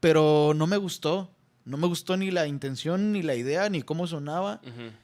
Pero 0.00 0.52
no 0.54 0.66
me 0.66 0.76
gustó. 0.76 1.34
No 1.64 1.76
me 1.76 1.86
gustó 1.86 2.16
ni 2.16 2.30
la 2.30 2.46
intención, 2.46 3.12
ni 3.12 3.22
la 3.22 3.36
idea, 3.36 3.68
ni 3.68 3.82
cómo 3.82 4.06
sonaba. 4.06 4.60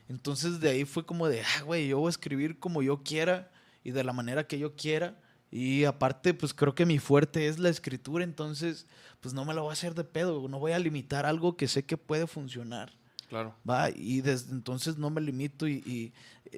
Entonces 0.09 0.59
de 0.59 0.71
ahí 0.71 0.85
fue 0.85 1.05
como 1.05 1.29
de, 1.29 1.43
ah, 1.43 1.63
güey, 1.63 1.89
yo 1.89 1.99
voy 1.99 2.09
a 2.09 2.11
escribir 2.11 2.59
como 2.59 2.83
yo 2.83 3.03
quiera 3.03 3.51
y 3.85 3.93
de 3.93 4.03
la 4.03 4.13
manera 4.13 4.47
que 4.47 4.59
yo 4.59 4.75
quiera. 4.75 5.17
Y 5.51 5.85
aparte, 5.85 6.35
pues 6.35 6.53
creo 6.53 6.75
que 6.75 6.87
mi 6.87 6.99
fuerte 6.99 7.47
es 7.47 7.59
la 7.59 7.69
escritura, 7.69 8.25
entonces, 8.25 8.87
pues 9.21 9.33
no 9.33 9.45
me 9.45 9.55
lo 9.55 9.63
voy 9.63 9.71
a 9.71 9.75
hacer 9.75 9.95
de 9.95 10.03
pedo, 10.03 10.49
no 10.49 10.59
voy 10.59 10.73
a 10.73 10.79
limitar 10.79 11.25
algo 11.25 11.57
que 11.57 11.69
sé 11.69 11.85
que 11.85 11.97
puede 11.97 12.27
funcionar. 12.27 12.93
Claro. 13.29 13.55
Va, 13.69 13.91
y 13.91 14.21
desde 14.21 14.53
entonces 14.53 14.99
no 14.99 15.11
me 15.11 15.21
limito 15.21 15.67
y, 15.67 15.75
y, 15.87 16.13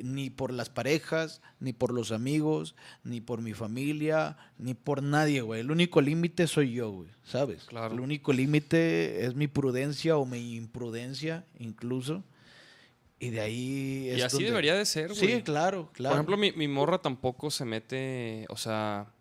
ni 0.05 0.31
por 0.31 0.53
las 0.53 0.71
parejas, 0.71 1.41
ni 1.61 1.73
por 1.73 1.93
los 1.93 2.13
amigos, 2.13 2.75
ni 3.05 3.21
por 3.21 3.43
mi 3.43 3.53
familia, 3.55 4.37
ni 4.59 4.75
por 4.75 5.03
nadie, 5.03 5.41
güey. 5.43 5.61
El 5.61 5.71
único 5.71 6.01
límite 6.01 6.47
soy 6.47 6.73
yo, 6.73 6.91
güey, 6.91 7.09
¿sabes? 7.25 7.65
Claro. 7.65 7.95
El 7.95 8.01
único 8.01 8.33
límite 8.33 9.25
es 9.27 9.35
mi 9.35 9.47
prudencia 9.49 10.17
o 10.17 10.25
mi 10.27 10.55
imprudencia, 10.57 11.45
incluso. 11.59 12.25
Y 13.21 13.31
de 13.31 13.41
ahí 13.41 14.09
es 14.11 14.19
Y 14.19 14.23
así 14.23 14.37
donde- 14.37 14.51
debería 14.51 14.75
de 14.75 14.87
ser, 14.87 15.09
güey. 15.09 15.19
Sí, 15.21 15.43
claro, 15.43 15.91
claro. 15.93 16.15
Por 16.15 16.19
ejemplo, 16.19 16.37
mi, 16.37 16.53
mi 16.53 16.69
morra 16.69 16.99
tampoco 16.99 17.51
se 17.51 17.65
mete, 17.65 18.47
o 18.49 18.57
sea, 18.57 19.13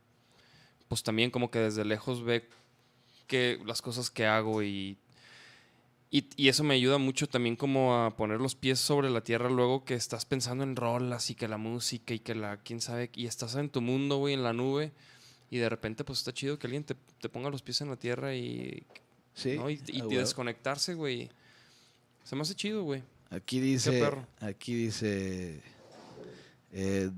pues 0.88 1.02
también 1.04 1.32
como 1.32 1.50
que 1.50 1.60
desde 1.60 1.84
lejos 1.84 2.24
ve 2.24 2.48
que 3.26 3.60
las 3.66 3.82
cosas 3.82 4.10
que 4.10 4.26
hago 4.26 4.62
y, 4.64 4.98
y, 6.10 6.26
y 6.38 6.48
eso 6.48 6.64
me 6.64 6.76
ayuda 6.76 6.98
mucho 6.98 7.28
también 7.28 7.56
como 7.56 7.96
a 7.96 8.16
poner 8.16 8.40
los 8.40 8.56
pies 8.56 8.80
sobre 8.80 9.10
la 9.10 9.22
tierra 9.22 9.50
luego 9.50 9.84
que 9.84 9.94
estás 9.94 10.26
pensando 10.26 10.64
en 10.64 10.76
rolas 10.76 11.30
y 11.30 11.36
que 11.36 11.48
la 11.48 11.58
música 11.58 12.14
y 12.14 12.20
que 12.20 12.34
la, 12.34 12.58
quién 12.58 12.80
sabe, 12.80 13.12
y 13.14 13.26
estás 13.26 13.56
en 13.56 13.70
tu 13.70 13.82
mundo, 13.82 14.18
güey, 14.18 14.34
en 14.34 14.44
la 14.44 14.54
nube 14.54 14.94
y 15.50 15.58
de 15.58 15.70
repente 15.70 16.04
pues 16.04 16.20
está 16.20 16.34
chido 16.34 16.58
que 16.58 16.68
alguien 16.68 16.84
te, 16.84 16.96
te 17.20 17.30
ponga 17.30 17.50
los 17.50 17.62
pies 17.62 17.82
en 17.82 17.90
la 17.90 17.98
tierra 17.98 18.36
y, 18.36 18.84
sí, 19.34 19.58
¿no? 19.58 19.70
y, 19.70 19.78
desconectarse, 19.78 20.94
güey. 20.94 21.30
Se 22.24 22.36
me 22.36 22.42
hace 22.42 22.56
chido, 22.56 22.84
güey. 22.84 23.04
Aquí 23.30 23.60
dice. 23.60 24.10
Aquí 24.40 24.76
dice. 24.76 25.62
eh, 26.72 27.10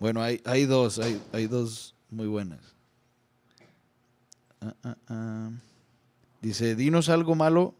bueno, 0.00 0.22
hay, 0.22 0.40
hay 0.44 0.64
dos, 0.64 0.98
hay, 0.98 1.20
hay 1.32 1.46
dos 1.46 1.94
muy 2.10 2.26
buenas. 2.26 2.60
Ah, 4.60 4.74
ah, 4.82 4.96
ah. 5.08 5.50
Dice, 6.40 6.76
dinos 6.76 7.08
algo 7.08 7.34
malo 7.34 7.74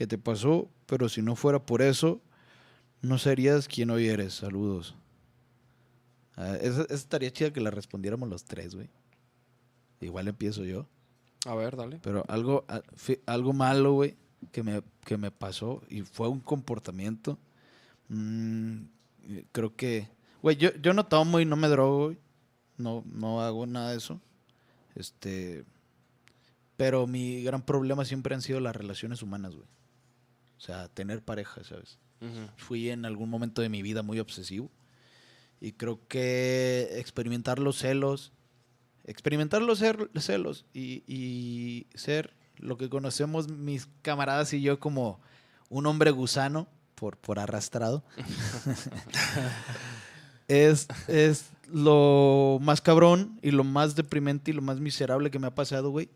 que 0.00 0.06
te 0.06 0.16
pasó, 0.16 0.70
pero 0.86 1.10
si 1.10 1.20
no 1.20 1.36
fuera 1.36 1.58
por 1.66 1.82
eso, 1.82 2.22
no 3.02 3.18
serías 3.18 3.68
quien 3.68 3.90
hoy 3.90 4.08
eres. 4.08 4.32
Saludos. 4.32 4.94
Ah, 6.36 6.56
esa, 6.58 6.84
esa 6.84 6.94
estaría 6.94 7.30
chida 7.30 7.52
que 7.52 7.60
la 7.60 7.70
respondiéramos 7.70 8.26
los 8.26 8.46
tres, 8.46 8.74
güey. 8.74 8.88
Igual 10.00 10.28
empiezo 10.28 10.64
yo. 10.64 10.86
A 11.44 11.54
ver, 11.54 11.76
dale. 11.76 11.98
Pero 12.02 12.24
algo, 12.28 12.64
a- 12.68 12.80
fi- 12.96 13.20
algo 13.26 13.52
malo, 13.52 13.92
güey, 13.92 14.16
que 14.52 14.62
me, 14.62 14.82
que 15.04 15.18
me 15.18 15.30
pasó 15.30 15.82
y 15.90 16.00
fue 16.00 16.28
un 16.28 16.40
comportamiento. 16.40 17.38
mm, 18.08 18.78
eh, 19.24 19.44
creo 19.52 19.76
que, 19.76 20.08
güey, 20.40 20.56
yo, 20.56 20.70
yo 20.80 20.94
no 20.94 21.04
tomo 21.04 21.40
y 21.40 21.44
no 21.44 21.56
me 21.56 21.68
drogo, 21.68 22.06
güey. 22.06 22.18
No, 22.78 23.04
no 23.04 23.42
hago 23.42 23.66
nada 23.66 23.90
de 23.90 23.98
eso. 23.98 24.18
Este, 24.94 25.66
pero 26.78 27.06
mi 27.06 27.42
gran 27.42 27.60
problema 27.60 28.06
siempre 28.06 28.34
han 28.34 28.40
sido 28.40 28.60
las 28.60 28.74
relaciones 28.74 29.20
humanas, 29.22 29.54
güey. 29.54 29.68
O 30.60 30.62
sea, 30.62 30.88
tener 30.88 31.22
pareja, 31.22 31.64
¿sabes? 31.64 31.98
Ujú. 32.20 32.50
fui 32.58 32.90
en 32.90 33.06
algún 33.06 33.30
momento 33.30 33.62
de 33.62 33.70
mi 33.70 33.80
vida 33.80 34.02
muy 34.02 34.20
obsesivo. 34.20 34.70
Y 35.58 35.72
creo 35.72 36.06
que 36.06 36.90
experimentar 36.96 37.58
los 37.58 37.78
celos, 37.78 38.30
experimentar 39.04 39.62
los 39.62 39.78
celos 39.78 40.66
y, 40.74 41.02
y 41.06 41.86
ser 41.94 42.34
lo 42.58 42.76
que 42.76 42.90
conocemos 42.90 43.48
mis 43.48 43.88
camaradas 44.02 44.52
y 44.52 44.60
yo 44.60 44.78
como 44.80 45.18
un 45.70 45.86
hombre 45.86 46.10
gusano 46.10 46.68
por, 46.94 47.16
por 47.16 47.38
arrastrado, 47.38 48.04
es, 50.48 50.88
es 51.08 51.46
lo 51.72 52.58
más 52.60 52.82
cabrón 52.82 53.38
y 53.40 53.50
lo 53.50 53.64
más 53.64 53.96
deprimente 53.96 54.50
y 54.50 54.54
lo 54.54 54.60
más 54.60 54.78
miserable 54.78 55.30
que 55.30 55.38
me 55.38 55.46
ha 55.46 55.54
pasado, 55.54 55.88
güey. 55.88 56.10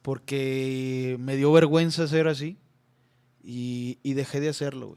Porque 0.00 1.18
me 1.20 1.36
dio 1.36 1.52
vergüenza 1.52 2.08
ser 2.08 2.28
así 2.28 2.56
y, 3.44 3.98
dejé 4.14 4.40
de 4.40 4.48
hacerlo. 4.48 4.96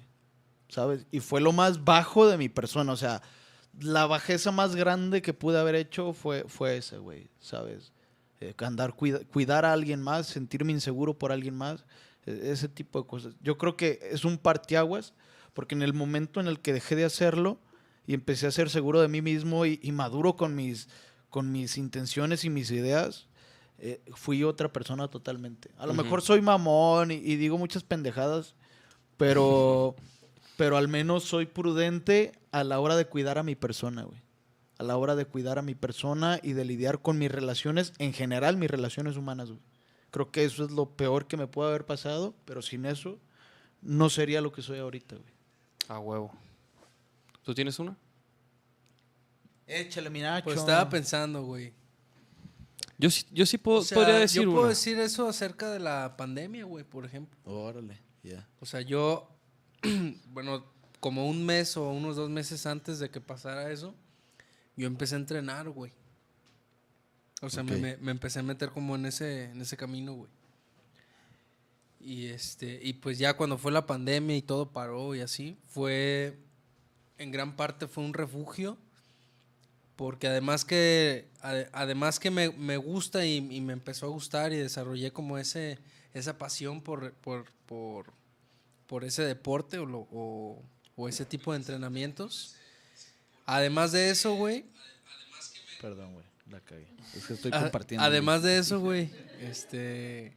¿sabes? 0.69 1.05
Y 1.11 1.19
fue 1.21 1.41
lo 1.41 1.51
más 1.51 1.83
bajo 1.85 2.27
de 2.27 2.37
mi 2.37 2.49
persona, 2.49 2.91
o 2.91 2.97
sea, 2.97 3.21
la 3.79 4.05
bajeza 4.05 4.51
más 4.51 4.75
grande 4.75 5.21
que 5.21 5.33
pude 5.33 5.59
haber 5.59 5.75
hecho 5.75 6.13
fue, 6.13 6.43
fue 6.47 6.81
güey, 6.99 7.29
¿sabes? 7.39 7.93
Eh, 8.41 8.53
andar, 8.59 8.93
cuida- 8.93 9.19
cuidar 9.31 9.65
a 9.65 9.73
alguien 9.73 10.01
más, 10.01 10.27
sentirme 10.27 10.71
inseguro 10.73 11.17
por 11.17 11.31
alguien 11.31 11.55
más, 11.55 11.85
e- 12.25 12.51
ese 12.51 12.67
tipo 12.67 13.01
de 13.01 13.07
cosas. 13.07 13.35
Yo 13.41 13.57
creo 13.57 13.77
que 13.77 13.99
es 14.11 14.25
un 14.25 14.37
parteaguas, 14.37 15.13
porque 15.53 15.73
en 15.73 15.81
el 15.81 15.93
momento 15.93 16.39
en 16.39 16.47
el 16.47 16.59
que 16.59 16.73
dejé 16.73 16.95
de 16.95 17.05
hacerlo 17.05 17.59
y 18.05 18.13
empecé 18.13 18.45
a 18.47 18.51
ser 18.51 18.69
seguro 18.69 19.01
de 19.01 19.07
mí 19.07 19.21
mismo 19.21 19.65
y, 19.65 19.79
y 19.81 19.91
maduro 19.91 20.35
con 20.35 20.53
mis, 20.55 20.89
con 21.29 21.51
mis 21.51 21.77
intenciones 21.77 22.43
y 22.45 22.49
mis 22.49 22.71
ideas, 22.71 23.27
eh, 23.79 24.01
fui 24.15 24.43
otra 24.43 24.71
persona 24.71 25.07
totalmente. 25.07 25.69
A 25.77 25.85
lo 25.85 25.93
Ujú. 25.93 26.03
mejor 26.03 26.21
soy 26.21 26.41
mamón 26.41 27.11
y, 27.11 27.15
y 27.15 27.35
digo 27.35 27.57
muchas 27.57 27.83
pendejadas, 27.83 28.55
pero, 29.17 29.95
pero 30.55 30.77
al 30.77 30.87
menos 30.87 31.23
soy 31.23 31.45
prudente 31.45 32.31
a 32.51 32.63
la 32.63 32.79
hora 32.79 32.95
de 32.95 33.05
cuidar 33.05 33.37
a 33.37 33.43
mi 33.43 33.55
persona, 33.55 34.03
güey. 34.03 34.21
A 34.79 34.83
la 34.83 34.97
hora 34.97 35.15
de 35.15 35.25
cuidar 35.25 35.57
a 35.57 35.63
mi 35.63 35.73
persona 35.73 36.39
y 36.43 36.53
de 36.53 36.63
lidiar 36.65 37.01
con 37.01 37.17
mis 37.17 37.31
relaciones, 37.31 37.93
en 37.97 38.13
general 38.13 38.57
mis 38.57 38.69
relaciones 38.69 39.17
humanas, 39.17 39.49
güey. 39.49 39.61
Creo 40.11 40.31
que 40.31 40.45
eso 40.45 40.63
es 40.63 40.71
lo 40.71 40.95
peor 40.95 41.27
que 41.27 41.35
me 41.37 41.47
puede 41.47 41.69
haber 41.69 41.85
pasado, 41.85 42.35
pero 42.45 42.61
sin 42.61 42.85
eso 42.85 43.19
no 43.81 44.09
sería 44.09 44.41
lo 44.41 44.51
que 44.51 44.61
soy 44.61 44.79
ahorita, 44.79 45.15
güey. 45.15 45.33
A 45.87 45.99
huevo. 45.99 46.31
¿Tú 47.43 47.53
tienes 47.53 47.79
una? 47.79 47.95
Échale, 49.65 50.09
mi 50.09 50.21
Nacho. 50.21 50.45
Pues 50.45 50.59
estaba 50.59 50.89
pensando, 50.89 51.43
güey. 51.43 51.73
Yo 52.97 53.09
sí, 53.11 53.25
yo 53.31 53.45
sí 53.45 53.57
puedo, 53.57 53.79
O 53.79 53.83
sea, 53.83 53.95
podría 53.95 54.15
decir 54.15 54.41
yo 54.43 54.49
puedo 54.49 54.61
una. 54.61 54.69
decir 54.69 54.99
eso 54.99 55.27
acerca 55.27 55.69
de 55.71 55.79
la 55.79 56.15
pandemia, 56.17 56.65
güey, 56.65 56.83
por 56.83 57.05
ejemplo. 57.05 57.37
Órale, 57.43 58.01
ya. 58.23 58.47
O 58.59 58.65
sea, 58.65 58.81
yo, 58.81 59.29
bueno, 60.29 60.65
como 60.99 61.27
un 61.27 61.45
mes 61.45 61.77
o 61.77 61.89
unos 61.89 62.15
dos 62.15 62.29
meses 62.29 62.65
antes 62.65 62.99
de 62.99 63.09
que 63.09 63.21
pasara 63.21 63.71
eso, 63.71 63.93
yo 64.75 64.87
empecé 64.87 65.15
a 65.15 65.19
entrenar, 65.19 65.69
güey. 65.69 65.91
O 67.41 67.49
sea, 67.49 67.61
me, 67.61 67.97
me 67.97 68.11
empecé 68.11 68.39
a 68.39 68.43
meter 68.43 68.71
como 68.71 68.95
en 68.95 69.05
ese, 69.05 69.51
en 69.51 69.61
ese 69.61 69.77
camino, 69.77 70.13
güey. 70.13 70.31
Y 71.99 72.27
este, 72.27 72.79
y 72.81 72.93
pues 72.93 73.17
ya 73.19 73.35
cuando 73.35 73.57
fue 73.57 73.71
la 73.71 73.85
pandemia 73.85 74.37
y 74.37 74.41
todo 74.41 74.71
paró 74.71 75.13
y 75.13 75.21
así, 75.21 75.57
fue, 75.67 76.39
en 77.17 77.31
gran 77.31 77.55
parte 77.55 77.87
fue 77.87 78.03
un 78.03 78.13
refugio. 78.13 78.77
Porque 79.97 80.27
además 80.27 80.63
que, 80.63 81.27
ade- 81.41 81.69
además 81.73 82.19
que 82.19 82.31
me, 82.31 82.51
me 82.51 82.77
gusta 82.77 83.25
y, 83.25 83.37
y 83.37 83.59
me 83.61 83.73
empezó 83.73 84.05
a 84.05 84.09
gustar 84.09 84.53
y 84.53 84.57
desarrollé 84.57 85.11
como 85.11 85.37
ese, 85.37 85.79
esa 86.13 86.37
pasión 86.37 86.81
por, 86.81 87.11
por, 87.15 87.51
por, 87.65 88.13
por 88.87 89.03
ese 89.03 89.23
deporte 89.23 89.77
o, 89.79 89.85
lo- 89.85 90.07
o- 90.11 90.63
o 90.95 91.09
ese 91.09 91.25
tipo 91.25 91.51
de 91.51 91.57
entrenamientos. 91.57 92.55
Además 93.45 93.91
de 93.91 94.09
eso, 94.11 94.35
güey, 94.35 94.65
Perdón, 95.81 96.13
güey, 96.13 96.25
la 96.49 96.59
cagué. 96.61 96.87
Es 97.15 97.25
que 97.27 97.33
estoy 97.33 97.51
compartiendo. 97.51 98.03
además 98.05 98.41
de 98.43 98.57
eso, 98.57 98.79
güey, 98.79 99.11
este 99.41 100.33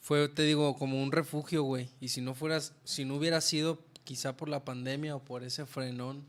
fue, 0.00 0.28
te 0.28 0.42
digo, 0.42 0.76
como 0.78 1.02
un 1.02 1.10
refugio, 1.12 1.62
güey. 1.64 1.88
Y 2.00 2.08
si 2.08 2.20
no 2.20 2.34
fueras, 2.34 2.72
si 2.84 3.04
no 3.04 3.16
hubiera 3.16 3.40
sido 3.40 3.80
quizá 4.04 4.36
por 4.36 4.48
la 4.48 4.64
pandemia 4.64 5.16
o 5.16 5.24
por 5.24 5.42
ese 5.42 5.66
frenón 5.66 6.24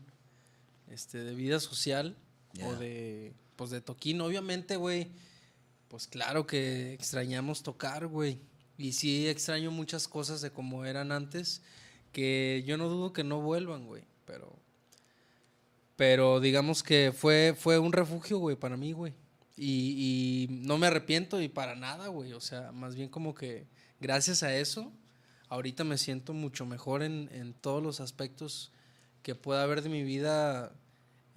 este, 0.90 1.18
de 1.18 1.34
vida 1.36 1.60
social 1.60 2.16
o 2.64 2.74
de, 2.76 3.32
pues 3.56 3.70
de 3.70 3.80
toquín, 3.80 4.20
obviamente, 4.20 4.76
güey, 4.76 5.08
pues 5.88 6.06
claro 6.06 6.46
que 6.46 6.92
extrañamos 6.92 7.62
tocar, 7.62 8.06
güey. 8.06 8.38
Y 8.76 8.92
sí 8.92 9.28
extraño 9.28 9.70
muchas 9.70 10.06
cosas 10.06 10.40
de 10.40 10.50
como 10.50 10.84
eran 10.84 11.10
antes, 11.10 11.62
que 12.12 12.62
yo 12.66 12.76
no 12.76 12.88
dudo 12.88 13.12
que 13.12 13.24
no 13.24 13.40
vuelvan, 13.40 13.86
güey, 13.86 14.04
pero... 14.24 14.56
Pero 15.96 16.38
digamos 16.38 16.84
que 16.84 17.12
fue, 17.12 17.56
fue 17.58 17.80
un 17.80 17.92
refugio, 17.92 18.38
güey, 18.38 18.54
para 18.54 18.76
mí, 18.76 18.92
güey. 18.92 19.14
Y, 19.56 20.46
y 20.46 20.48
no 20.48 20.78
me 20.78 20.86
arrepiento 20.86 21.42
y 21.42 21.48
para 21.48 21.74
nada, 21.74 22.06
güey. 22.06 22.34
O 22.34 22.40
sea, 22.40 22.70
más 22.70 22.94
bien 22.94 23.08
como 23.08 23.34
que 23.34 23.66
gracias 23.98 24.44
a 24.44 24.54
eso, 24.54 24.92
ahorita 25.48 25.82
me 25.82 25.98
siento 25.98 26.34
mucho 26.34 26.66
mejor 26.66 27.02
en, 27.02 27.28
en 27.32 27.52
todos 27.52 27.82
los 27.82 27.98
aspectos 27.98 28.70
que 29.22 29.34
pueda 29.34 29.64
haber 29.64 29.82
de 29.82 29.88
mi 29.88 30.04
vida 30.04 30.72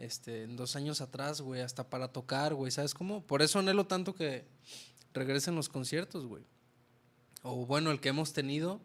este, 0.02 0.48
dos 0.48 0.76
años 0.76 1.00
atrás, 1.00 1.42
güey, 1.42 1.62
hasta 1.62 1.90
para 1.90 2.08
tocar, 2.08 2.56
güey, 2.56 2.72
¿sabes 2.72 2.94
cómo? 2.94 3.26
Por 3.26 3.42
eso 3.42 3.60
anhelo 3.60 3.86
tanto 3.86 4.16
que 4.16 4.46
regresen 5.14 5.56
los 5.56 5.70
conciertos, 5.70 6.26
güey. 6.26 6.44
O 7.44 7.66
bueno, 7.66 7.92
el 7.92 8.00
que 8.00 8.10
hemos 8.10 8.34
tenido, 8.34 8.82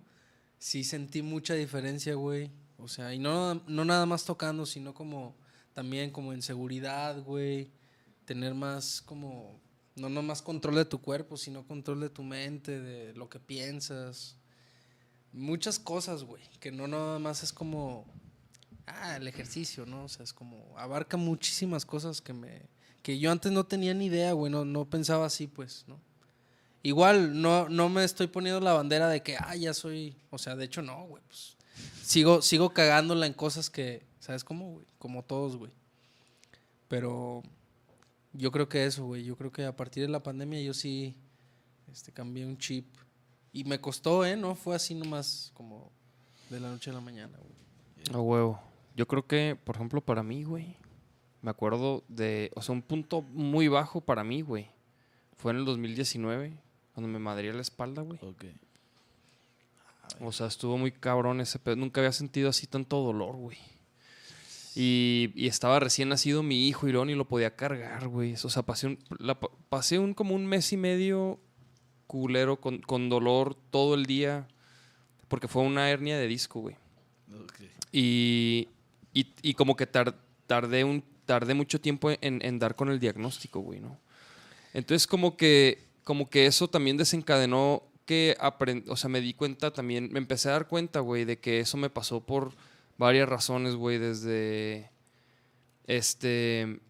sí 0.59 0.84
sentí 0.84 1.22
mucha 1.22 1.55
diferencia, 1.55 2.14
güey. 2.14 2.51
O 2.78 2.88
sea, 2.88 3.14
y 3.14 3.18
no, 3.18 3.55
no 3.66 3.84
nada 3.84 4.05
más 4.05 4.24
tocando, 4.24 4.66
sino 4.66 4.93
como 4.93 5.36
también 5.72 6.10
como 6.10 6.32
en 6.32 6.43
seguridad, 6.43 7.22
güey. 7.22 7.70
Tener 8.26 8.55
más 8.55 9.01
como, 9.01 9.60
no 9.94 10.10
nomás 10.10 10.43
control 10.43 10.74
de 10.74 10.84
tu 10.84 11.01
cuerpo, 11.01 11.36
sino 11.36 11.66
control 11.66 12.01
de 12.01 12.10
tu 12.10 12.22
mente, 12.22 12.80
de 12.80 13.14
lo 13.14 13.30
que 13.30 13.40
piensas. 13.40 14.36
Muchas 15.32 15.78
cosas, 15.78 16.24
güey, 16.24 16.43
que 16.60 16.70
no 16.70 16.86
nada 16.88 17.18
más 17.18 17.43
es 17.43 17.52
como, 17.52 18.06
ah, 18.86 19.16
el 19.16 19.28
ejercicio, 19.28 19.86
¿no? 19.86 20.04
O 20.04 20.08
sea, 20.08 20.24
es 20.24 20.32
como, 20.32 20.74
abarca 20.76 21.16
muchísimas 21.16 21.84
cosas 21.84 22.20
que 22.20 22.32
me, 22.32 22.62
que 23.02 23.18
yo 23.18 23.30
antes 23.30 23.52
no 23.52 23.64
tenía 23.64 23.94
ni 23.94 24.06
idea, 24.06 24.32
güey, 24.32 24.50
no, 24.50 24.64
no 24.64 24.84
pensaba 24.84 25.26
así, 25.26 25.46
pues, 25.46 25.84
¿no? 25.86 26.00
Igual, 26.82 27.40
no, 27.40 27.68
no 27.68 27.88
me 27.88 28.04
estoy 28.04 28.28
poniendo 28.28 28.60
la 28.60 28.72
bandera 28.72 29.08
de 29.08 29.22
que, 29.22 29.36
ah, 29.38 29.56
ya 29.56 29.74
soy, 29.74 30.16
o 30.30 30.38
sea, 30.38 30.54
de 30.56 30.64
hecho 30.64 30.82
no, 30.82 31.06
güey, 31.06 31.22
pues, 31.26 31.56
sigo, 32.02 32.42
sigo 32.42 32.70
cagándola 32.70 33.26
en 33.26 33.32
cosas 33.32 33.70
que, 33.70 34.04
¿sabes 34.20 34.44
cómo, 34.44 34.72
güey? 34.72 34.86
Como 34.98 35.24
todos, 35.24 35.56
güey. 35.56 35.72
Pero 36.88 37.42
yo 38.32 38.52
creo 38.52 38.68
que 38.68 38.86
eso, 38.86 39.04
güey, 39.04 39.24
yo 39.24 39.36
creo 39.36 39.50
que 39.50 39.64
a 39.64 39.74
partir 39.74 40.02
de 40.04 40.08
la 40.08 40.22
pandemia 40.22 40.60
yo 40.60 40.74
sí, 40.74 41.16
este, 41.92 42.12
cambié 42.12 42.46
un 42.46 42.58
chip. 42.58 42.86
Y 43.52 43.64
me 43.64 43.80
costó, 43.80 44.24
¿eh? 44.26 44.36
No 44.36 44.54
fue 44.54 44.76
así 44.76 44.94
nomás 44.94 45.50
como 45.54 45.90
de 46.50 46.60
la 46.60 46.68
noche 46.68 46.90
a 46.90 46.92
la 46.92 47.00
mañana, 47.00 47.38
güey. 47.38 47.56
A 48.12 48.20
huevo. 48.20 48.60
Yo 48.97 49.06
creo 49.06 49.27
que, 49.27 49.56
por 49.62 49.77
ejemplo, 49.77 50.01
para 50.01 50.23
mí, 50.23 50.43
güey, 50.44 50.77
me 51.43 51.51
acuerdo 51.51 52.02
de, 52.09 52.51
o 52.56 52.62
sea, 52.62 52.74
un 52.74 52.82
punto 52.82 53.23
muy 53.23 53.68
bajo 53.68 54.01
para 54.01 54.24
mí, 54.24 54.40
güey. 54.40 54.70
Fue 55.36 55.52
en 55.52 55.59
el 55.59 55.64
2019, 55.66 56.56
cuando 56.94 57.09
me 57.09 57.18
madría 57.18 57.52
la 57.52 57.60
espalda, 57.60 58.02
güey. 58.02 58.18
Ok. 58.23 58.44
O 60.20 60.32
sea, 60.32 60.47
estuvo 60.47 60.78
muy 60.78 60.93
cabrón 60.93 61.40
ese 61.40 61.59
pedo. 61.59 61.77
Nunca 61.77 62.01
había 62.01 62.12
sentido 62.12 62.48
así 62.48 62.66
tanto 62.66 63.02
dolor, 63.02 63.36
güey. 63.36 63.59
Y, 64.74 65.31
y 65.35 65.47
estaba 65.47 65.78
recién 65.78 66.09
nacido 66.09 66.43
mi 66.43 66.66
hijo 66.68 66.89
Irón 66.89 67.10
y 67.10 67.14
lo 67.14 67.27
podía 67.27 67.55
cargar, 67.55 68.09
güey. 68.09 68.35
O 68.35 68.48
sea, 68.48 68.62
pasé 68.62 68.86
un, 68.89 68.98
la 69.18 69.39
pasé 69.68 69.98
un 69.98 70.14
como 70.14 70.35
un 70.35 70.47
mes 70.47 70.73
y 70.73 70.77
medio 70.77 71.39
culero 72.06 72.60
con, 72.60 72.78
con 72.81 73.09
dolor 73.09 73.55
todo 73.70 73.94
el 73.94 74.06
día. 74.06 74.48
porque 75.28 75.48
fue 75.48 75.62
una 75.62 75.90
hernia 75.90 76.18
de 76.18 76.27
disco, 76.27 76.60
güey. 76.60 76.77
Y, 77.93 78.68
y, 79.20 79.32
y 79.43 79.55
como 79.55 79.76
que 79.76 79.86
tar- 79.86 80.16
tardé, 80.47 80.84
un, 80.84 81.02
tardé 81.24 81.55
mucho 81.55 81.80
tiempo 81.80 82.10
en, 82.10 82.40
en 82.44 82.59
dar 82.59 82.74
con 82.76 82.88
el 82.90 83.01
diagnóstico, 83.01 83.60
güey, 83.60 83.80
¿no? 83.80 83.98
Entonces 84.74 85.06
como 85.06 85.36
que, 85.36 85.84
como 86.05 86.28
que 86.28 86.47
eso 86.47 86.68
también 86.68 86.97
desencadenó 86.97 87.82
que 88.05 88.36
aprend 88.38 88.88
o 88.88 88.97
sea, 88.97 89.09
me 89.10 89.20
di 89.20 89.32
cuenta 89.34 89.72
también, 89.72 90.10
me 90.12 90.18
empecé 90.18 90.48
a 90.48 90.52
dar 90.52 90.68
cuenta, 90.68 91.01
güey, 91.01 91.24
de 91.24 91.38
que 91.38 91.60
eso 91.60 91.76
me 91.76 91.90
pasó 91.90 92.20
por 92.20 92.52
varias 92.98 93.28
razones, 93.28 93.74
güey, 93.74 93.98
desde, 93.98 94.90
este, 95.86 96.80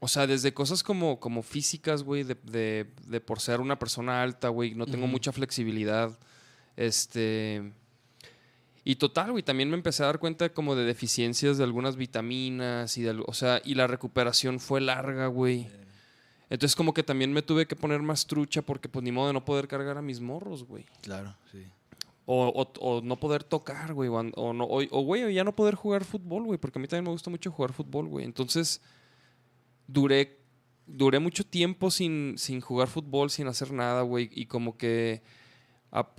o 0.00 0.08
sea, 0.08 0.26
desde 0.26 0.52
cosas 0.54 0.82
como, 0.82 1.20
como 1.20 1.42
físicas, 1.42 2.02
güey, 2.02 2.22
de, 2.24 2.34
de- 2.42 2.86
de 3.06 3.20
por 3.20 3.40
ser 3.40 3.60
una 3.60 3.78
persona 3.78 4.22
alta, 4.22 4.48
güey, 4.48 4.74
no 4.74 4.86
tengo 4.86 5.06
mucha 5.06 5.32
flexibilidad, 5.32 6.18
este... 6.76 7.72
Y 8.84 8.96
total, 8.96 9.30
güey, 9.30 9.42
también 9.44 9.70
me 9.70 9.76
empecé 9.76 10.02
a 10.02 10.06
dar 10.06 10.18
cuenta 10.18 10.48
como 10.52 10.74
de 10.74 10.84
deficiencias 10.84 11.56
de 11.58 11.64
algunas 11.64 11.96
vitaminas 11.96 12.98
y 12.98 13.02
de, 13.02 13.22
o 13.26 13.32
sea, 13.32 13.60
y 13.64 13.74
la 13.76 13.86
recuperación 13.86 14.58
fue 14.58 14.80
larga, 14.80 15.28
güey. 15.28 15.68
Entonces 16.50 16.74
como 16.76 16.92
que 16.92 17.02
también 17.02 17.32
me 17.32 17.42
tuve 17.42 17.66
que 17.66 17.76
poner 17.76 18.02
más 18.02 18.26
trucha 18.26 18.60
porque 18.62 18.88
pues 18.88 19.02
ni 19.04 19.12
modo 19.12 19.28
de 19.28 19.32
no 19.34 19.44
poder 19.44 19.68
cargar 19.68 19.96
a 19.98 20.02
mis 20.02 20.20
morros, 20.20 20.64
güey. 20.64 20.84
Claro, 21.00 21.34
sí. 21.50 21.64
O, 22.26 22.48
o- 22.48 22.80
o 22.96 23.00
no 23.02 23.16
poder 23.16 23.42
tocar, 23.44 23.94
güey. 23.94 24.08
O, 24.10 24.22
no, 24.52 24.64
o, 24.64 25.00
güey, 25.02 25.24
o 25.24 25.30
ya 25.30 25.44
no 25.44 25.54
poder 25.54 25.74
jugar 25.76 26.04
fútbol, 26.04 26.44
güey. 26.44 26.58
Porque 26.58 26.78
a 26.78 26.82
mí 26.82 26.88
también 26.88 27.04
me 27.04 27.10
gusta 27.10 27.30
mucho 27.30 27.50
jugar 27.50 27.72
fútbol, 27.72 28.06
güey. 28.06 28.24
Entonces, 28.24 28.80
duré, 29.86 30.38
duré 30.86 31.18
mucho 31.18 31.44
tiempo 31.44 31.90
sin, 31.90 32.34
sin 32.36 32.60
jugar 32.60 32.88
fútbol, 32.88 33.30
sin 33.30 33.46
hacer 33.48 33.72
nada, 33.72 34.02
güey. 34.02 34.28
Y 34.32 34.46
como 34.46 34.76
que, 34.76 35.22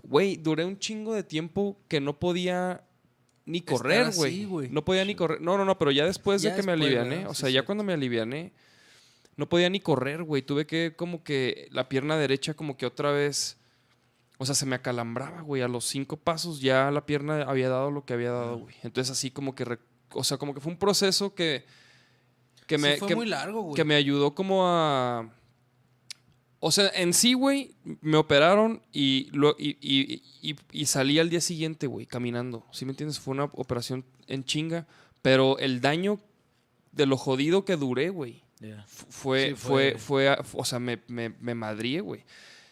güey, 0.04 0.38
duré 0.38 0.66
un 0.66 0.78
chingo 0.78 1.14
de 1.14 1.24
tiempo 1.24 1.78
que 1.88 2.00
no 2.00 2.20
podía 2.20 2.84
ni 3.46 3.62
correr, 3.62 4.12
güey. 4.16 4.70
No 4.70 4.86
podía 4.86 5.04
ni 5.04 5.16
correr. 5.16 5.42
No, 5.42 5.58
no, 5.58 5.66
no, 5.66 5.78
pero 5.78 5.92
ya 5.92 6.06
después 6.06 6.42
Ya 6.42 6.52
de 6.52 6.56
que 6.58 6.64
me 6.64 6.74
aliviané, 6.74 7.16
¿verdad? 7.18 7.32
o 7.32 7.34
Sí, 7.34 7.42
sea, 7.42 7.50
ya 7.50 7.64
cuando 7.66 7.84
me 7.84 7.94
aliviané, 7.94 8.54
no 9.36 9.50
podía 9.50 9.70
ni 9.70 9.80
correr, 9.80 10.24
güey. 10.24 10.42
Tuve 10.44 10.66
que 10.66 10.94
como 10.96 11.24
que 11.24 11.68
la 11.72 11.90
pierna 11.90 12.18
derecha 12.18 12.54
como 12.54 12.78
que 12.78 12.86
otra 12.86 13.12
vez... 13.12 13.58
O 14.38 14.46
sea, 14.46 14.56
se 14.56 14.66
me 14.66 14.76
acalambraba, 14.76 15.42
güey. 15.42 15.62
A 15.62 15.68
los 15.68 15.86
cinco 15.86 16.18
pasos 16.18 16.60
ya 16.60 16.92
la 16.92 17.06
pierna 17.06 17.44
había 17.44 17.70
dado 17.70 17.92
lo 17.92 18.06
que 18.06 18.14
había 18.14 18.32
dado, 18.32 18.60
güey. 18.60 18.76
Entonces 18.84 19.12
así 19.12 19.32
como 19.32 19.56
que... 19.56 19.78
O 20.12 20.24
sea, 20.24 20.38
como 20.38 20.54
que 20.54 20.60
fue 20.60 20.72
un 20.72 20.78
proceso 20.78 21.34
que... 21.34 21.66
Que 22.68 22.78
me, 22.78 22.98
fue 22.98 23.10
que, 23.10 23.16
muy 23.16 23.26
largo, 23.26 23.62
güey. 23.62 23.76
que 23.76 23.84
me 23.84 23.96
ayudó 23.96 24.34
como 24.36 24.68
a... 24.68 25.30
O 26.66 26.72
sea, 26.72 26.90
en 26.96 27.14
sí, 27.14 27.34
güey, 27.34 27.72
me 28.00 28.16
operaron 28.16 28.82
y, 28.94 29.28
lo, 29.34 29.54
y, 29.60 29.78
y- 29.82 30.22
y- 30.42 30.56
y 30.72 30.86
salí 30.86 31.20
al 31.20 31.30
día 31.30 31.42
siguiente, 31.42 31.88
güey, 31.88 32.06
caminando. 32.06 32.66
¿Sí 32.72 32.86
me 32.86 32.92
entiendes? 32.92 33.20
Fue 33.20 33.34
una 33.34 33.46
operación 33.46 34.06
en 34.28 34.46
chinga. 34.46 34.88
Pero 35.22 35.58
el 35.60 35.82
daño 35.82 36.22
de 36.94 37.06
lo 37.06 37.18
jodido 37.18 37.66
que 37.66 37.76
duré, 37.76 38.10
güey, 38.10 38.44
fue, 38.88 39.50
Sí, 39.50 39.56
fue, 39.56 39.96
fue- 39.98 40.38
o 40.54 40.64
sea, 40.64 40.80
me, 40.80 41.02
me, 41.08 41.30
me 41.42 41.54
madrié, 41.54 42.00
güey. 42.00 42.24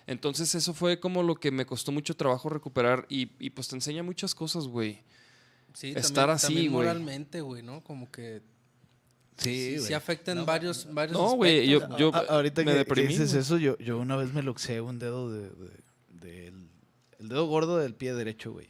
Entonces 0.07 0.55
eso 0.55 0.73
fue 0.73 0.99
como 1.01 1.22
lo 1.22 1.35
que 1.35 1.51
me 1.51 1.65
costó 1.65 1.91
mucho 1.91 2.15
trabajo 2.15 2.47
recuperar 2.49 3.05
y, 3.09 3.31
y 3.39 3.49
pues 3.49 3.68
te 3.68 3.76
enseña 3.76 4.03
muchas 4.03 4.34
cosas, 4.34 4.68
güey. 4.68 4.99
Sí, 5.73 5.93
estar 5.97 6.30
así, 6.30 6.53
güey. 6.53 6.69
moralmente, 6.69 7.41
güey, 7.41 7.61
¿no? 7.61 7.81
Como 7.81 8.09
que 8.09 8.41
Sí, 9.41 9.77
sí, 9.80 9.85
sí 9.88 9.93
afecta 9.93 10.31
en 10.31 10.45
varios, 10.45 10.88
varios 10.93 11.18
No, 11.18 11.31
güey, 11.35 11.68
yo, 11.68 11.97
yo 11.97 12.13
A- 12.13 12.19
ahorita 12.35 12.61
me 12.61 12.65
que, 12.65 12.72
que 12.73 12.77
deprimí. 12.80 13.07
dices 13.09 13.34
eso, 13.34 13.57
yo, 13.57 13.77
yo 13.80 13.97
una 13.97 14.15
vez 14.15 14.34
me 14.34 14.43
luxé 14.43 14.81
un 14.81 14.99
dedo 14.99 15.31
de, 15.31 15.51
el 17.19 17.30
dedo 17.30 17.45
gordo 17.47 17.77
del 17.77 17.93
pie 17.95 18.13
derecho, 18.13 18.51
güey. 18.51 18.69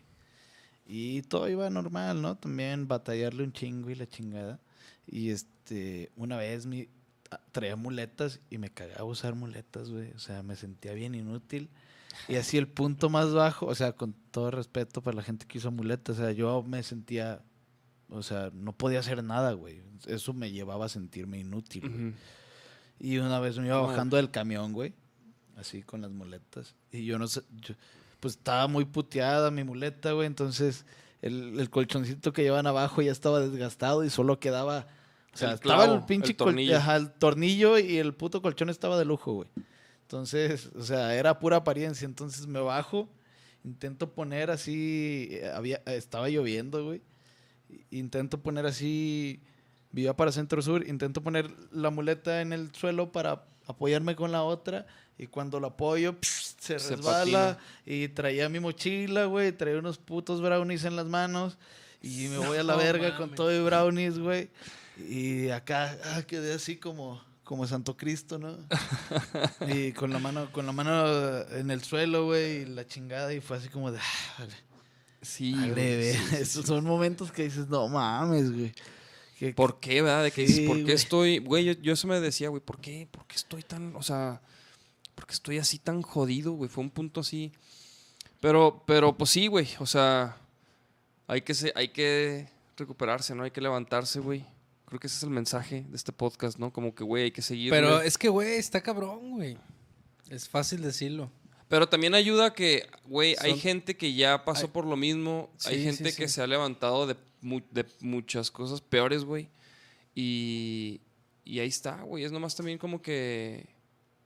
Y 0.85 1.21
todo 1.23 1.47
iba 1.49 1.69
normal, 1.69 2.21
¿no? 2.21 2.35
También 2.37 2.87
batallarle 2.87 3.43
un 3.43 3.53
chingo 3.53 3.89
y 3.89 3.95
la 3.95 4.07
chingada. 4.07 4.59
Y 5.07 5.29
este, 5.29 6.11
una 6.17 6.35
vez 6.37 6.65
mi, 6.65 6.89
traía 7.53 7.75
muletas 7.77 8.39
y 8.49 8.57
me 8.57 8.69
cagaba 8.69 9.05
usar 9.05 9.35
muletas, 9.35 9.89
güey. 9.89 10.11
O 10.11 10.19
sea, 10.19 10.43
me 10.43 10.55
sentía 10.57 10.93
bien 10.93 11.15
inútil. 11.15 11.69
Y 12.27 12.35
así 12.35 12.57
el 12.57 12.67
punto 12.67 13.09
más 13.09 13.33
bajo, 13.33 13.67
o 13.67 13.75
sea, 13.75 13.93
con 13.93 14.13
todo 14.31 14.51
respeto 14.51 15.01
para 15.01 15.15
la 15.15 15.23
gente 15.23 15.45
que 15.47 15.57
usa 15.59 15.71
muletas, 15.71 16.17
o 16.19 16.21
sea, 16.21 16.31
yo 16.33 16.61
me 16.61 16.83
sentía, 16.83 17.41
o 18.11 18.21
sea, 18.21 18.51
no 18.53 18.73
podía 18.73 18.99
hacer 18.99 19.23
nada, 19.23 19.53
güey. 19.53 19.81
Eso 20.05 20.33
me 20.33 20.51
llevaba 20.51 20.85
a 20.85 20.89
sentirme 20.89 21.39
inútil. 21.39 22.13
Y 22.99 23.17
una 23.17 23.39
vez 23.39 23.57
me 23.57 23.67
iba 23.67 23.81
bajando 23.81 24.17
del 24.17 24.29
camión, 24.29 24.73
güey. 24.73 24.93
Así 25.57 25.81
con 25.81 26.01
las 26.01 26.11
muletas. 26.11 26.75
Y 26.91 27.05
yo 27.05 27.17
no 27.17 27.27
sé. 27.27 27.41
yo- 27.61 27.75
pues 28.19 28.35
estaba 28.35 28.67
muy 28.67 28.85
puteada 28.85 29.49
mi 29.49 29.63
muleta, 29.63 30.11
güey. 30.11 30.27
Entonces 30.27 30.85
el, 31.23 31.59
el 31.59 31.69
colchoncito 31.71 32.31
que 32.33 32.43
llevan 32.43 32.67
abajo 32.67 33.01
ya 33.01 33.11
estaba 33.11 33.39
desgastado 33.39 34.03
y 34.03 34.09
solo 34.11 34.39
quedaba. 34.39 34.85
O 35.33 35.37
sea, 35.37 35.49
El 35.49 35.53
estaba 35.55 35.85
el 35.85 36.03
pinche 36.05 36.31
el 36.31 36.35
tornillo. 36.37 36.77
ajá, 36.77 36.97
el 36.97 37.11
tornillo 37.11 37.79
y 37.79 37.97
el 37.97 38.13
puto 38.13 38.41
colchón 38.43 38.69
estaba 38.69 38.97
de 38.99 39.05
lujo, 39.05 39.33
güey. 39.33 39.49
Entonces, 40.03 40.69
o 40.75 40.83
sea, 40.83 41.15
era 41.15 41.39
pura 41.39 41.57
apariencia. 41.57 42.05
Entonces 42.05 42.45
me 42.47 42.59
bajo, 42.59 43.09
intento 43.63 44.11
poner 44.11 44.51
así. 44.51 45.29
eh, 45.31 45.49
Había, 45.55 45.77
estaba 45.85 46.29
lloviendo, 46.29 46.83
güey. 46.85 47.01
Intento 47.91 48.41
poner 48.41 48.65
así 48.65 49.41
vivía 49.91 50.15
para 50.15 50.31
Centro 50.31 50.61
Sur, 50.61 50.87
intento 50.87 51.21
poner 51.21 51.49
la 51.71 51.89
muleta 51.89 52.41
en 52.41 52.53
el 52.53 52.73
suelo 52.73 53.11
para 53.11 53.43
apoyarme 53.67 54.15
con 54.15 54.31
la 54.31 54.43
otra 54.43 54.85
y 55.17 55.27
cuando 55.27 55.59
la 55.59 55.67
apoyo 55.67 56.19
pss, 56.19 56.55
se 56.59 56.79
Se 56.79 56.95
resbala 56.95 57.57
y 57.85 58.07
traía 58.09 58.49
mi 58.49 58.59
mochila, 58.59 59.25
güey, 59.25 59.51
traía 59.51 59.77
unos 59.79 59.97
putos 59.97 60.41
brownies 60.41 60.85
en 60.85 60.95
las 60.95 61.05
manos 61.05 61.57
y 62.01 62.27
me 62.27 62.37
voy 62.37 62.57
a 62.57 62.63
la 62.63 62.73
No 62.73 62.79
verga 62.79 63.11
con 63.11 63.27
mames. 63.27 63.35
todo 63.35 63.53
y 63.53 63.63
brownies, 63.63 64.17
güey. 64.17 64.49
Y 64.97 65.49
acá 65.49 65.97
ah, 66.05 66.23
quedé 66.23 66.53
así 66.53 66.77
como 66.77 67.21
como 67.43 67.67
Santo 67.67 67.97
Cristo, 67.97 68.39
¿no? 68.39 68.57
y 69.67 69.91
con 69.91 70.11
la 70.11 70.19
mano 70.19 70.51
con 70.51 70.65
la 70.65 70.71
mano 70.71 71.41
en 71.49 71.69
el 71.69 71.83
suelo, 71.83 72.25
güey, 72.25 72.61
y 72.61 72.65
la 72.65 72.87
chingada 72.87 73.33
y 73.33 73.41
fue 73.41 73.57
así 73.57 73.67
como 73.69 73.91
de 73.91 73.99
ah, 73.99 74.35
vale. 74.39 74.53
Sí, 75.21 75.53
Madre, 75.53 75.71
güey, 75.71 75.97
ve, 75.97 76.13
sí, 76.13 76.19
sí, 76.29 76.35
Esos 76.41 76.65
son 76.65 76.83
momentos 76.83 77.31
que 77.31 77.43
dices, 77.43 77.67
no 77.67 77.87
mames, 77.87 78.51
güey. 78.51 78.73
¿Por 79.55 79.79
qué, 79.79 80.01
verdad? 80.01 80.23
De 80.23 80.31
que 80.31 80.47
Sí, 80.47 80.67
¿por 80.67 80.77
qué 80.77 80.83
güey. 80.83 80.95
estoy...? 80.95 81.37
Güey, 81.39 81.65
yo, 81.65 81.73
yo 81.73 81.93
eso 81.93 82.07
me 82.07 82.19
decía, 82.19 82.49
güey, 82.49 82.61
¿por 82.61 82.79
qué? 82.79 83.07
¿Por 83.09 83.25
qué 83.25 83.35
estoy 83.35 83.63
tan...? 83.63 83.95
O 83.95 84.03
sea, 84.03 84.41
¿por 85.15 85.25
qué 85.25 85.33
estoy 85.33 85.57
así 85.57 85.79
tan 85.79 86.01
jodido, 86.01 86.53
güey? 86.53 86.69
Fue 86.69 86.83
un 86.83 86.89
punto 86.89 87.21
así... 87.21 87.51
Pero, 88.39 88.83
pero 88.85 89.17
pues 89.17 89.29
sí, 89.31 89.47
güey, 89.47 89.67
o 89.79 89.85
sea... 89.85 90.37
Hay 91.27 91.41
que, 91.43 91.53
se, 91.53 91.71
hay 91.75 91.87
que 91.89 92.49
recuperarse, 92.75 93.33
¿no? 93.33 93.43
Hay 93.43 93.51
que 93.51 93.61
levantarse, 93.61 94.19
güey. 94.19 94.45
Creo 94.85 94.99
que 94.99 95.07
ese 95.07 95.15
es 95.15 95.23
el 95.23 95.29
mensaje 95.29 95.85
de 95.87 95.95
este 95.95 96.11
podcast, 96.11 96.59
¿no? 96.59 96.73
Como 96.73 96.93
que, 96.93 97.03
güey, 97.05 97.23
hay 97.23 97.31
que 97.31 97.41
seguir. 97.41 97.69
Pero 97.69 98.01
es 98.01 98.17
que, 98.17 98.27
güey, 98.27 98.57
está 98.57 98.81
cabrón, 98.81 99.31
güey. 99.31 99.57
Es 100.29 100.49
fácil 100.49 100.81
decirlo. 100.81 101.31
Pero 101.71 101.87
también 101.89 102.13
ayuda 102.13 102.53
que, 102.53 102.87
güey, 103.05 103.35
hay 103.39 103.57
gente 103.57 103.95
que 103.97 104.13
ya 104.13 104.43
pasó 104.45 104.65
Hay- 104.67 104.71
por 104.71 104.85
lo 104.85 104.95
mismo. 104.97 105.49
hay 105.65 105.81
gente 105.83 106.11
sí, 106.11 106.17
que 106.17 106.27
se 106.27 106.41
ha 106.43 106.45
levantado 106.47 107.07
de, 107.07 107.15
mu- 107.41 107.61
de 107.71 107.85
muchas 108.01 108.51
cosas 108.51 108.81
peores, 108.81 109.23
güey. 109.23 109.47
Y, 110.13 110.99
y 111.45 111.59
ahí 111.59 111.69
está, 111.69 112.01
güey. 112.03 112.25
Es 112.25 112.31
nomás 112.33 112.55
también 112.55 112.77
como 112.77 113.01
que 113.01 113.69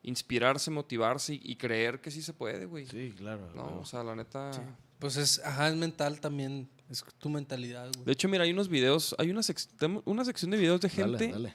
inspirarse, 0.02 0.72
motivarse 0.72 1.36
y, 1.36 1.42
y 1.44 1.56
creer 1.56 2.02
que 2.02 2.10
sí 2.12 2.22
se 2.24 2.34
puede, 2.34 2.66
güey. 2.66 2.88
Sí, 2.88 3.14
claro. 3.16 3.46
No, 3.48 3.64
claro. 3.64 3.80
o 3.80 3.86
sea, 3.86 4.04
la 4.04 4.16
neta. 4.16 4.50
Pues 4.98 5.16
es, 5.18 5.40
ajá, 5.46 5.70
es 5.70 5.76
mental 5.76 6.20
también. 6.20 6.68
Es 6.90 7.04
tu 7.20 7.30
mentalidad, 7.30 7.92
De 7.92 8.00
güey. 8.00 8.12
hecho, 8.14 8.28
mira, 8.28 8.44
hay 8.44 8.52
unos 8.52 8.70
videos, 8.70 9.16
hay 9.20 9.30
una, 9.30 9.42
sec- 9.42 10.02
una 10.06 10.26
sección 10.26 10.50
de 10.52 10.58
videos 10.58 10.82
de 10.82 10.88
Dale, 10.90 11.18
gente 11.20 11.28
dale. 11.32 11.54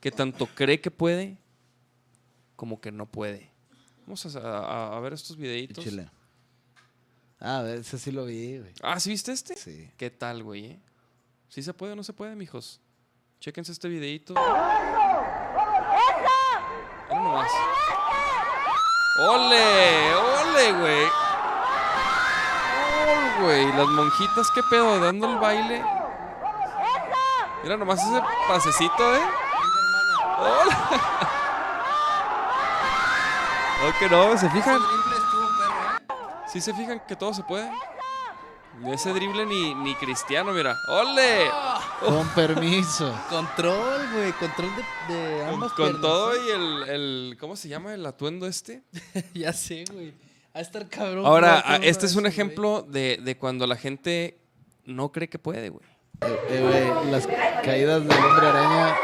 que 0.00 0.10
tanto 0.10 0.46
cree 0.54 0.80
que 0.80 0.90
puede 0.90 1.38
como 2.56 2.80
que 2.80 2.90
no 2.90 3.06
puede. 3.06 3.51
Vamos 4.06 4.36
a, 4.36 4.40
a- 4.40 4.96
a 4.96 5.00
ver 5.00 5.12
estos 5.14 5.36
videitos. 5.36 5.82
Chile. 5.84 6.08
Ah, 7.40 7.64
ese 7.66 7.98
sí 7.98 8.12
lo 8.12 8.24
vi, 8.26 8.58
güey. 8.58 8.72
Ah, 8.82 9.00
¿sí 9.00 9.10
viste 9.10 9.32
este? 9.32 9.56
Sí. 9.56 9.90
¿Qué 9.96 10.10
tal, 10.10 10.42
güey? 10.42 10.66
eh? 10.66 10.80
¿Sí 11.48 11.62
se 11.62 11.72
puede 11.74 11.92
o 11.92 11.96
no 11.96 12.02
se 12.04 12.12
puede, 12.12 12.34
mijos? 12.36 12.80
Chéquense 13.40 13.72
este 13.72 13.88
videito. 13.88 14.34
Mira 14.34 14.52
nomás. 17.10 17.50
¡Ole! 19.18 20.14
¡Ole, 20.14 20.72
güey! 20.72 21.06
¡Oh, 22.78 23.42
güey! 23.42 23.66
Las 23.72 23.86
monjitas, 23.88 24.50
¿qué 24.54 24.62
pedo? 24.70 25.00
Dando 25.00 25.30
el 25.32 25.38
baile. 25.38 25.84
Mira 27.62 27.76
nomás 27.76 28.00
ese 28.02 28.22
pasecito, 28.48 29.16
¿eh? 29.16 29.20
¡Hola! 30.38 31.30
Ok, 33.88 34.10
no, 34.10 34.38
¿se 34.38 34.48
fijan? 34.50 34.78
¿Sí 36.52 36.60
se 36.60 36.72
fijan 36.74 37.00
que 37.06 37.16
todo 37.16 37.34
se 37.34 37.42
puede? 37.42 37.70
Ni 38.80 38.92
ese 38.92 39.12
drible 39.12 39.44
ni, 39.44 39.74
ni 39.74 39.94
cristiano, 39.96 40.52
mira. 40.52 40.76
¡Ole! 40.88 41.50
Con 42.00 42.26
permiso. 42.28 43.12
Control, 43.30 44.00
güey. 44.14 44.32
Control 44.32 44.70
de, 45.08 45.14
de 45.14 45.40
Con, 45.44 45.54
ambas 45.54 45.72
con 45.72 46.00
todo 46.00 46.34
¿eh? 46.34 46.38
y 46.46 46.50
el, 46.50 46.88
el- 46.88 47.36
¿Cómo 47.38 47.56
se 47.56 47.68
llama 47.68 47.92
el 47.94 48.04
atuendo 48.06 48.46
este? 48.46 48.82
ya 49.34 49.52
sé, 49.52 49.84
güey. 49.92 50.14
A 50.54 50.60
estar 50.60 50.88
cabrón. 50.88 51.24
Ahora, 51.26 51.62
ah, 51.66 51.76
este 51.82 52.06
es 52.06 52.14
un 52.14 52.26
ejemplo 52.26 52.82
de, 52.82 53.18
de 53.22 53.36
cuando 53.36 53.66
la 53.66 53.76
gente 53.76 54.38
no 54.84 55.10
cree 55.12 55.28
que 55.28 55.38
puede, 55.38 55.68
güey. 55.70 55.84
Eh, 56.20 56.38
eh, 56.50 56.92
güey, 56.94 57.10
las 57.10 57.26
caídas 57.64 58.06
del 58.06 58.18
hombre 58.24 58.46
araña. 58.46 58.94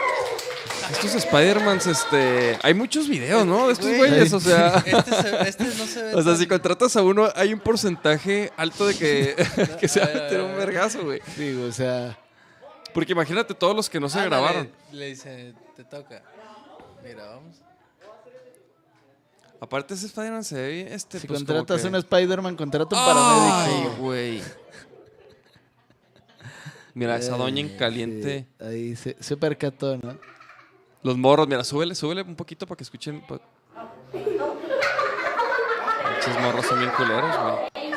Estos 0.91 1.15
Spider-Mans, 1.17 1.87
este. 1.87 2.59
Hay 2.63 2.75
muchos 2.75 3.09
videos, 3.09 3.45
¿no? 3.47 3.67
De 3.67 3.73
estos 3.75 3.87
Güey. 3.89 3.99
güeyes, 3.99 4.33
o 4.33 4.41
sea. 4.41 4.79
Este, 4.87 5.13
se- 5.13 5.49
este 5.49 5.65
no 5.65 5.87
se 5.87 6.03
ve. 6.03 6.15
O 6.15 6.23
sea, 6.23 6.33
tan- 6.33 6.39
si 6.39 6.47
contratas 6.47 6.97
a 6.97 7.03
uno, 7.03 7.29
hay 7.35 7.53
un 7.53 7.61
porcentaje 7.61 8.51
alto 8.57 8.87
de 8.87 8.95
que, 8.95 9.35
que 9.81 9.89
se 9.89 10.01
va 10.01 10.07
a 10.07 10.15
meter 10.15 10.41
un 10.41 10.51
a 10.51 10.57
ver. 10.57 10.67
vergazo, 10.67 11.05
güey. 11.05 11.21
Sí, 11.37 11.55
o 11.55 11.71
sea. 11.73 12.19
Porque 12.95 13.13
imagínate 13.13 13.55
todos 13.55 13.77
los 13.77 13.89
que 13.91 14.01
no 14.01 14.09
se 14.09 14.25
grabaron. 14.25 14.71
Le 14.93 15.07
dice, 15.07 15.55
te 15.77 15.85
toca. 15.85 16.23
Mira, 17.05 17.27
vamos. 17.27 17.57
Aparte, 19.61 19.95
ese 19.95 20.07
Spider-Man 20.07 20.45
se 20.45 20.55
ve 20.55 20.69
bien, 20.73 20.89
este. 20.89 21.19
Si 21.21 21.27
pues, 21.27 21.41
contratas 21.41 21.83
que- 21.83 21.89
un 21.89 21.95
Spider-Man, 21.97 22.57
contrata 22.57 22.97
un 22.97 23.03
Ay, 23.03 23.15
paramédico. 23.15 23.97
güey. 24.03 24.43
Mira, 26.95 27.17
esa 27.17 27.37
doña 27.37 27.61
en 27.61 27.67
Eh, 27.69 27.77
caliente. 27.77 28.47
sí, 28.59 28.65
ahí 28.65 28.97
se, 28.97 29.17
se 29.21 29.37
percató, 29.37 29.97
¿no? 29.99 30.19
Los 31.03 31.17
morros, 31.17 31.49
mira, 31.49 31.65
súbele, 31.65 31.95
súbele 31.95 32.23
un 32.23 32.37
poquito 32.37 32.67
para 32.67 32.77
que 32.77 32.85
escuchen. 32.85 33.21
pa- 33.27 33.41
Pinches 34.13 34.41
morros 36.43 36.67
son 36.67 36.79
bien 36.81 36.91
culeros, 36.97 37.31
güey. 37.43 37.89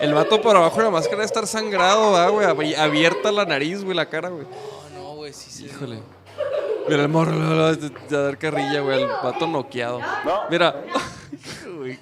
El 0.00 0.14
vato 0.14 0.40
por 0.40 0.56
abajo 0.56 0.76
de 0.78 0.84
la 0.84 0.90
máscara 0.90 1.16
debe 1.16 1.26
estar 1.26 1.46
sangrado, 1.46 2.12
¿verdad, 2.12 2.30
güey. 2.30 2.46
Abi- 2.46 2.74
Abierta 2.76 3.32
la 3.32 3.44
nariz, 3.44 3.82
güey, 3.84 3.96
la 3.96 4.06
cara, 4.06 4.28
güey. 4.28 4.46
No, 4.94 5.00
no, 5.00 5.14
güey, 5.16 5.32
sí, 5.32 5.50
sí. 5.50 5.66
Híjole. 5.66 6.00
Mira 6.88 7.02
el 7.02 7.08
morro, 7.08 7.74
de 7.74 7.90
dar 8.08 8.38
carrilla, 8.38 8.80
güey. 8.80 9.02
El 9.02 9.08
vato 9.08 9.46
noqueado. 9.46 10.00
Mira. 10.50 10.82
Güey. 11.78 11.96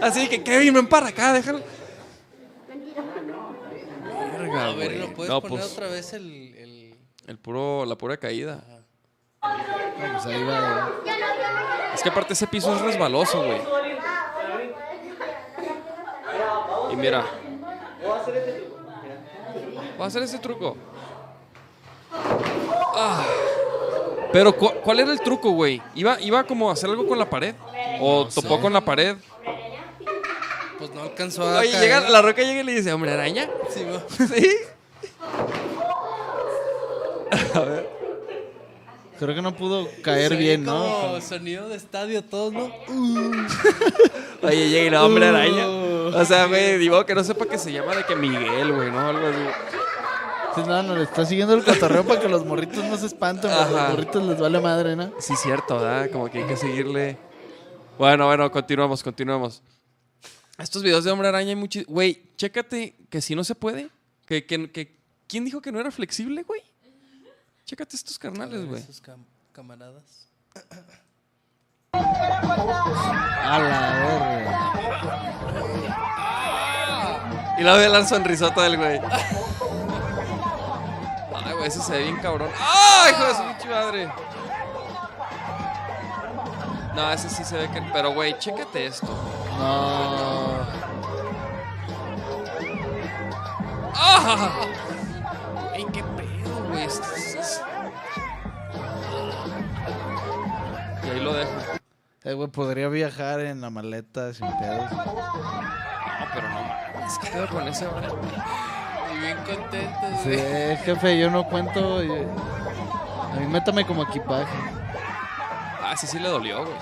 Así 0.00 0.28
que 0.28 0.42
Kevin, 0.42 0.74
ven 0.74 0.86
para 0.86 1.08
acá, 1.08 1.32
déjalo. 1.32 1.60
Verga, 4.48 4.66
A 4.66 4.74
ver. 4.74 4.92
¿no 4.96 5.06
puedes 5.14 5.30
No, 5.32 5.40
poner 5.40 5.58
pues, 5.60 5.72
otra 5.72 5.88
vez 5.88 6.12
el. 6.12 6.54
el... 6.56 6.94
el 7.26 7.38
puro, 7.38 7.84
la 7.84 7.96
pura 7.96 8.16
caída. 8.16 8.62
No, 9.42 10.12
pues 10.12 10.26
ahí 10.26 10.42
va. 10.44 10.90
Es 11.94 12.02
que 12.02 12.08
aparte 12.08 12.32
ese 12.34 12.46
piso 12.46 12.74
es 12.74 12.80
resbaloso, 12.82 13.42
güey. 13.44 13.60
Y 16.92 16.96
mira. 16.96 17.24
Voy 19.96 20.04
a 20.04 20.06
hacer 20.06 20.22
ese 20.22 20.38
truco. 20.38 20.76
Ah. 22.12 23.24
Pero, 24.32 24.56
cu- 24.56 24.72
¿cuál 24.82 25.00
era 25.00 25.12
el 25.12 25.20
truco, 25.20 25.50
güey? 25.52 25.80
¿Iba, 25.94 26.20
¿Iba 26.20 26.44
como 26.44 26.68
a 26.68 26.72
hacer 26.74 26.90
algo 26.90 27.06
con 27.06 27.18
la 27.18 27.28
pared? 27.30 27.54
¿O 28.00 28.26
topó 28.26 28.60
con 28.60 28.72
la 28.72 28.80
pared? 28.82 29.16
Pues 30.78 30.90
no 30.94 31.02
alcanzó 31.02 31.42
a. 31.48 31.58
Oye, 31.58 31.70
caer. 31.70 31.82
llega, 31.82 32.10
la 32.10 32.22
roca 32.22 32.42
llega 32.42 32.60
y 32.60 32.64
le 32.64 32.74
dice, 32.74 32.92
hombre, 32.92 33.12
araña. 33.12 33.48
Sí, 33.70 33.84
va. 33.84 34.02
¿Sí? 34.08 34.56
Creo 39.18 39.34
que 39.34 39.40
no 39.40 39.56
pudo 39.56 39.88
caer 40.02 40.36
bien, 40.36 40.64
¿no? 40.64 41.00
Como 41.00 41.20
sonido 41.22 41.68
de 41.70 41.76
estadio, 41.76 42.22
todos, 42.22 42.52
¿no? 42.52 42.70
Oye, 44.42 44.68
llega 44.68 44.86
y 44.86 44.90
la 44.90 45.04
hombre 45.04 45.26
araña. 45.26 45.66
O 45.68 46.24
sea, 46.24 46.46
güey, 46.46 46.76
digo 46.78 47.04
que 47.06 47.14
no 47.14 47.24
sepa 47.24 47.46
que 47.46 47.56
se 47.56 47.72
llama 47.72 47.96
de 47.96 48.04
que 48.04 48.14
Miguel, 48.14 48.72
güey, 48.72 48.90
¿no? 48.90 49.00
Algo 49.00 49.26
así. 49.26 49.38
Sí, 50.54 50.62
no, 50.66 50.82
no, 50.82 50.94
le 50.96 51.04
está 51.04 51.24
siguiendo 51.24 51.54
el 51.54 51.64
cotorreo 51.64 52.04
para 52.04 52.20
que 52.20 52.28
los 52.28 52.44
morritos 52.44 52.84
no 52.84 52.96
se 52.96 53.06
espanten. 53.06 53.50
A 53.50 53.68
los 53.68 53.90
morritos 53.90 54.22
les 54.22 54.38
vale 54.38 54.60
madre, 54.60 54.96
¿no? 54.96 55.12
Sí, 55.18 55.34
cierto, 55.36 55.78
¿verdad? 55.78 56.10
Como 56.10 56.30
que 56.30 56.38
hay 56.38 56.44
que 56.44 56.56
seguirle. 56.56 57.16
Bueno, 57.98 58.26
bueno, 58.26 58.50
continuamos, 58.50 59.02
continuamos. 59.02 59.62
Estos 60.58 60.82
videos 60.82 61.04
de 61.04 61.10
Hombre 61.10 61.28
Araña 61.28 61.50
hay 61.50 61.56
mucho. 61.56 61.80
Güey, 61.86 62.22
chécate 62.36 62.96
que 63.10 63.20
si 63.20 63.34
no 63.34 63.44
se 63.44 63.54
puede. 63.54 63.90
Que, 64.26 64.44
que, 64.46 64.70
que- 64.70 64.96
¿Quién 65.28 65.44
dijo 65.44 65.60
que 65.60 65.72
no 65.72 65.80
era 65.80 65.90
flexible, 65.90 66.42
güey? 66.44 66.62
Chécate 67.64 67.96
estos 67.96 68.18
carnales, 68.18 68.64
güey. 68.64 68.80
Sus 68.82 69.02
cam- 69.02 69.24
camaradas. 69.52 70.28
A 71.92 73.58
la 73.58 73.90
verga. 74.04 74.72
Y 77.58 77.62
la 77.62 77.74
ve 77.76 77.88
la 77.88 78.06
sonrisota 78.06 78.62
del 78.62 78.76
güey. 78.76 79.00
Ay, 81.34 81.52
güey, 81.54 81.66
ese 81.68 81.80
se 81.80 81.92
ve 81.92 82.02
bien 82.04 82.16
cabrón. 82.20 82.50
¡Ay, 82.58 83.12
hijo 83.12 83.24
de 83.26 83.34
su 83.34 83.42
pinche 83.48 83.68
madre! 83.68 84.08
No, 86.96 87.12
ese 87.12 87.28
sí 87.28 87.44
se 87.44 87.56
ve 87.58 87.68
que. 87.70 87.82
Pero, 87.92 88.12
güey, 88.14 88.36
chécate 88.38 88.86
esto. 88.86 89.06
No. 89.58 90.56
¡Ah! 93.94 94.50
Güey, 95.70 95.84
qué 95.92 96.02
pedo, 96.02 96.64
güey. 96.70 96.88
Y 101.04 101.10
ahí 101.10 101.20
lo 101.20 101.32
dejo. 101.34 101.50
Eh, 102.24 102.32
güey, 102.32 102.48
podría 102.48 102.88
viajar 102.88 103.40
en 103.40 103.60
la 103.60 103.70
maleta 103.70 104.32
sin 104.34 104.46
pedos. 104.58 104.90
No, 104.90 105.04
pero 106.34 106.48
no 106.48 106.54
mames. 106.62 107.18
¿Qué 107.22 107.30
pedo 107.30 107.48
con 107.48 107.68
ese, 107.68 107.84
ahora? 107.84 108.08
Y 109.14 109.18
bien 109.20 109.36
contentos, 109.38 110.20
Sí, 110.24 110.30
güey. 110.34 110.76
jefe, 110.78 111.18
yo 111.18 111.30
no 111.30 111.44
cuento. 111.44 112.02
yo- 112.02 112.14
A 113.32 113.36
mí 113.38 113.46
métame 113.46 113.84
como 113.86 114.02
equipaje. 114.02 114.46
Ah, 115.88 115.96
sí, 115.96 116.06
sí 116.06 116.18
le 116.18 116.28
dolió, 116.28 116.64
güey. 116.64 116.76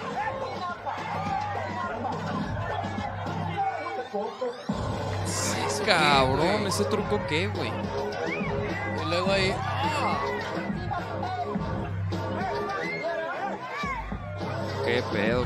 Cabrón, 5.85 6.67
ese 6.67 6.85
truco 6.87 7.21
qué, 7.29 7.49
güey. 7.49 7.71
Y 9.03 9.09
luego 9.09 9.31
ahí. 9.33 9.53
Qué 14.85 15.03
pedo. 15.13 15.45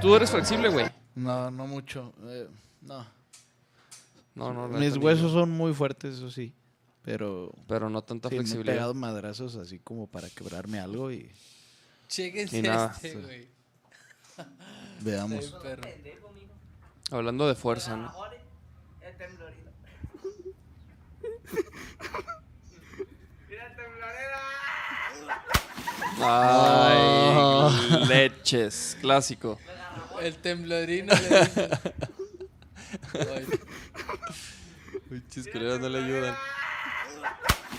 Tú 0.00 0.14
eres 0.14 0.30
flexible, 0.30 0.68
güey. 0.68 0.86
No, 1.14 1.50
no 1.50 1.66
mucho. 1.66 2.12
eh, 2.24 2.48
no. 2.82 3.06
No, 4.34 4.52
no, 4.54 4.68
neta, 4.68 4.78
Mis 4.78 4.96
huesos 4.96 5.32
son 5.32 5.50
muy 5.50 5.74
fuertes, 5.74 6.16
eso 6.16 6.30
sí. 6.30 6.54
Pero 7.02 7.52
Pero 7.66 7.90
no 7.90 8.02
tanta 8.02 8.28
sí, 8.28 8.34
me 8.36 8.40
he 8.40 8.44
flexibilidad. 8.44 8.74
pegado 8.74 8.94
madrazos 8.94 9.56
así 9.56 9.78
como 9.80 10.06
para 10.06 10.28
quebrarme 10.30 10.78
algo 10.78 11.10
y 11.10 11.30
Chéquense 12.08 12.62
Ni 12.62 12.68
nada. 12.68 12.92
este, 12.94 13.14
güey. 13.14 13.48
veamos. 15.00 15.54
Hablando 17.10 17.48
de 17.48 17.54
fuerza, 17.54 17.96
¿no? 17.96 18.12
Ay, 26.20 28.04
leches, 28.08 28.96
clásico. 29.00 29.58
El 30.20 30.36
temblorino 30.36 31.14
le 31.14 31.40
dice. 31.40 31.68
Culeros 35.52 35.80
no 35.80 35.88
le 35.88 36.04
ayudan. 36.04 36.36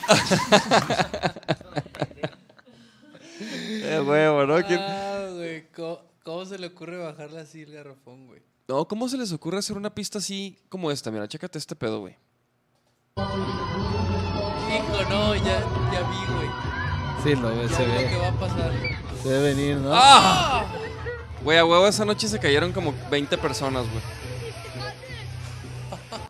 Eh, 3.95 4.01
huevo, 4.01 4.45
¿no? 4.45 4.65
¿Quién- 4.65 4.79
Ah, 4.81 5.27
güey. 5.33 5.67
¿Cómo, 5.71 5.99
cómo 6.23 6.45
se 6.45 6.57
le 6.57 6.67
ocurre 6.67 6.97
bajarle 6.97 7.39
así 7.41 7.61
el 7.61 7.71
garrafón, 7.73 8.27
güey? 8.27 8.41
No, 8.67 8.87
¿cómo 8.87 9.09
se 9.09 9.17
les 9.17 9.31
ocurre 9.33 9.57
hacer 9.57 9.75
una 9.77 9.93
pista 9.93 10.19
así 10.19 10.59
como 10.69 10.91
esta? 10.91 11.09
Mira, 11.11 11.27
chécate 11.27 11.57
este 11.57 11.75
pedo, 11.75 12.01
güey. 12.01 12.15
Hijo, 13.17 15.09
no, 15.09 15.35
ya, 15.35 15.59
ya 15.91 16.01
vi, 16.09 16.33
güey. 16.33 16.49
Sí, 17.23 17.35
lo 17.41 17.49
ve, 17.49 17.67
Ya 17.67 17.75
se 17.75 17.85
vi 17.85 17.91
lo 17.91 17.97
que 17.97 18.05
ve. 18.05 18.17
va 18.19 18.27
a 18.27 18.31
pasar. 18.33 18.71
Se 19.23 19.29
debe 19.29 19.53
venir, 19.55 19.77
¿no? 19.77 19.89
¡Ah! 19.93 20.65
Güey, 21.43 21.57
a 21.57 21.65
huevo 21.65 21.87
esa 21.87 22.05
noche 22.05 22.27
se 22.27 22.39
cayeron 22.39 22.71
como 22.71 22.93
20 23.09 23.37
personas, 23.37 23.85
güey. 23.89 24.03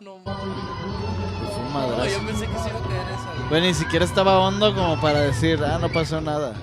No, 0.00 0.18
mames. 0.18 1.98
No, 1.98 2.06
yo 2.06 2.26
pensé 2.26 2.46
que 2.46 2.58
se 2.58 2.68
iba 2.68 2.78
a 2.78 2.82
caer 2.88 3.06
esa, 3.14 3.34
güey. 3.36 3.48
Güey, 3.50 3.62
ni 3.62 3.74
siquiera 3.74 4.04
estaba 4.04 4.38
hondo 4.40 4.74
como 4.74 5.00
para 5.00 5.20
decir, 5.20 5.62
ah, 5.64 5.78
no 5.78 5.88
pasó 5.90 6.20
nada. 6.20 6.54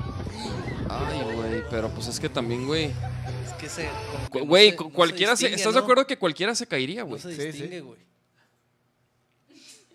Ay, 0.89 1.35
güey, 1.35 1.63
pero 1.69 1.89
pues 1.89 2.07
es 2.07 2.19
que 2.19 2.29
también, 2.29 2.65
güey. 2.67 2.85
Es 3.45 3.53
que 3.59 3.69
se. 3.69 3.89
no 4.33 4.45
Güey, 4.45 4.71
no 4.71 4.77
se 4.87 4.91
cualquiera 4.91 5.35
se, 5.35 5.47
¿Estás 5.53 5.73
de 5.73 5.79
¿no? 5.79 5.83
acuerdo 5.83 6.05
que 6.07 6.17
cualquiera 6.17 6.55
se 6.55 6.67
caería, 6.67 7.01
No 7.01 7.07
güey? 7.09 7.21
se 7.21 7.31
Sí, 7.31 7.35
sí. 7.41 7.47
distingue, 7.47 7.81
güey. 7.81 8.07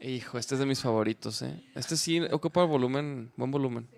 Hijo, 0.01 0.37
este 0.39 0.55
es 0.57 0.59
de 0.59 0.67
mis 0.67 0.81
favoritos, 0.81 1.43
¿eh? 1.43 1.63
Este 1.77 1.97
sí 1.97 2.21
ocupa 2.33 2.65
volumen, 2.65 3.33
buen 3.37 3.51
volumen. 3.53 3.89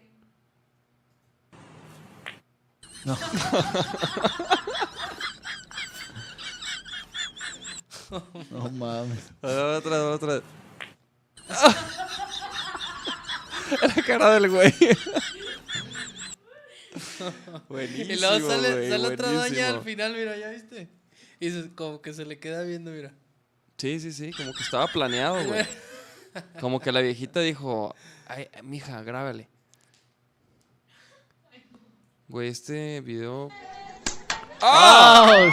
No 8.51 8.61
mames. 8.73 9.31
Otra, 9.43 10.11
otra. 10.11 10.43
La 13.97 14.03
cara 14.07 14.31
del 14.35 14.51
güey. 14.51 14.75
Buenísimo, 17.69 18.12
Y 18.12 18.16
luego 18.21 18.49
sale, 18.49 18.73
güey, 18.73 18.91
sale 18.91 19.09
otra 19.09 19.31
doña 19.33 19.69
al 19.69 19.83
final, 19.83 20.12
mira, 20.15 20.37
¿ya 20.37 20.51
viste? 20.51 20.89
Y 21.41 21.51
se- 21.51 21.75
como 21.75 22.01
que 22.01 22.12
se 22.12 22.25
le 22.25 22.39
queda 22.39 22.62
viendo, 22.62 22.91
mira. 22.91 23.12
Sí, 23.77 23.99
sí, 24.01 24.12
sí, 24.12 24.31
como 24.33 24.53
que 24.53 24.62
estaba 24.62 24.87
planeado, 24.87 25.45
güey. 25.45 25.65
Como 26.61 26.81
que 26.81 26.91
la 26.91 27.01
viejita 27.01 27.39
dijo, 27.39 27.95
ay, 28.27 28.49
mija, 28.65 29.01
grábale. 29.05 29.49
Güey, 32.27 32.49
este 32.49 33.01
video... 33.03 33.51
¡Ah! 34.61 35.49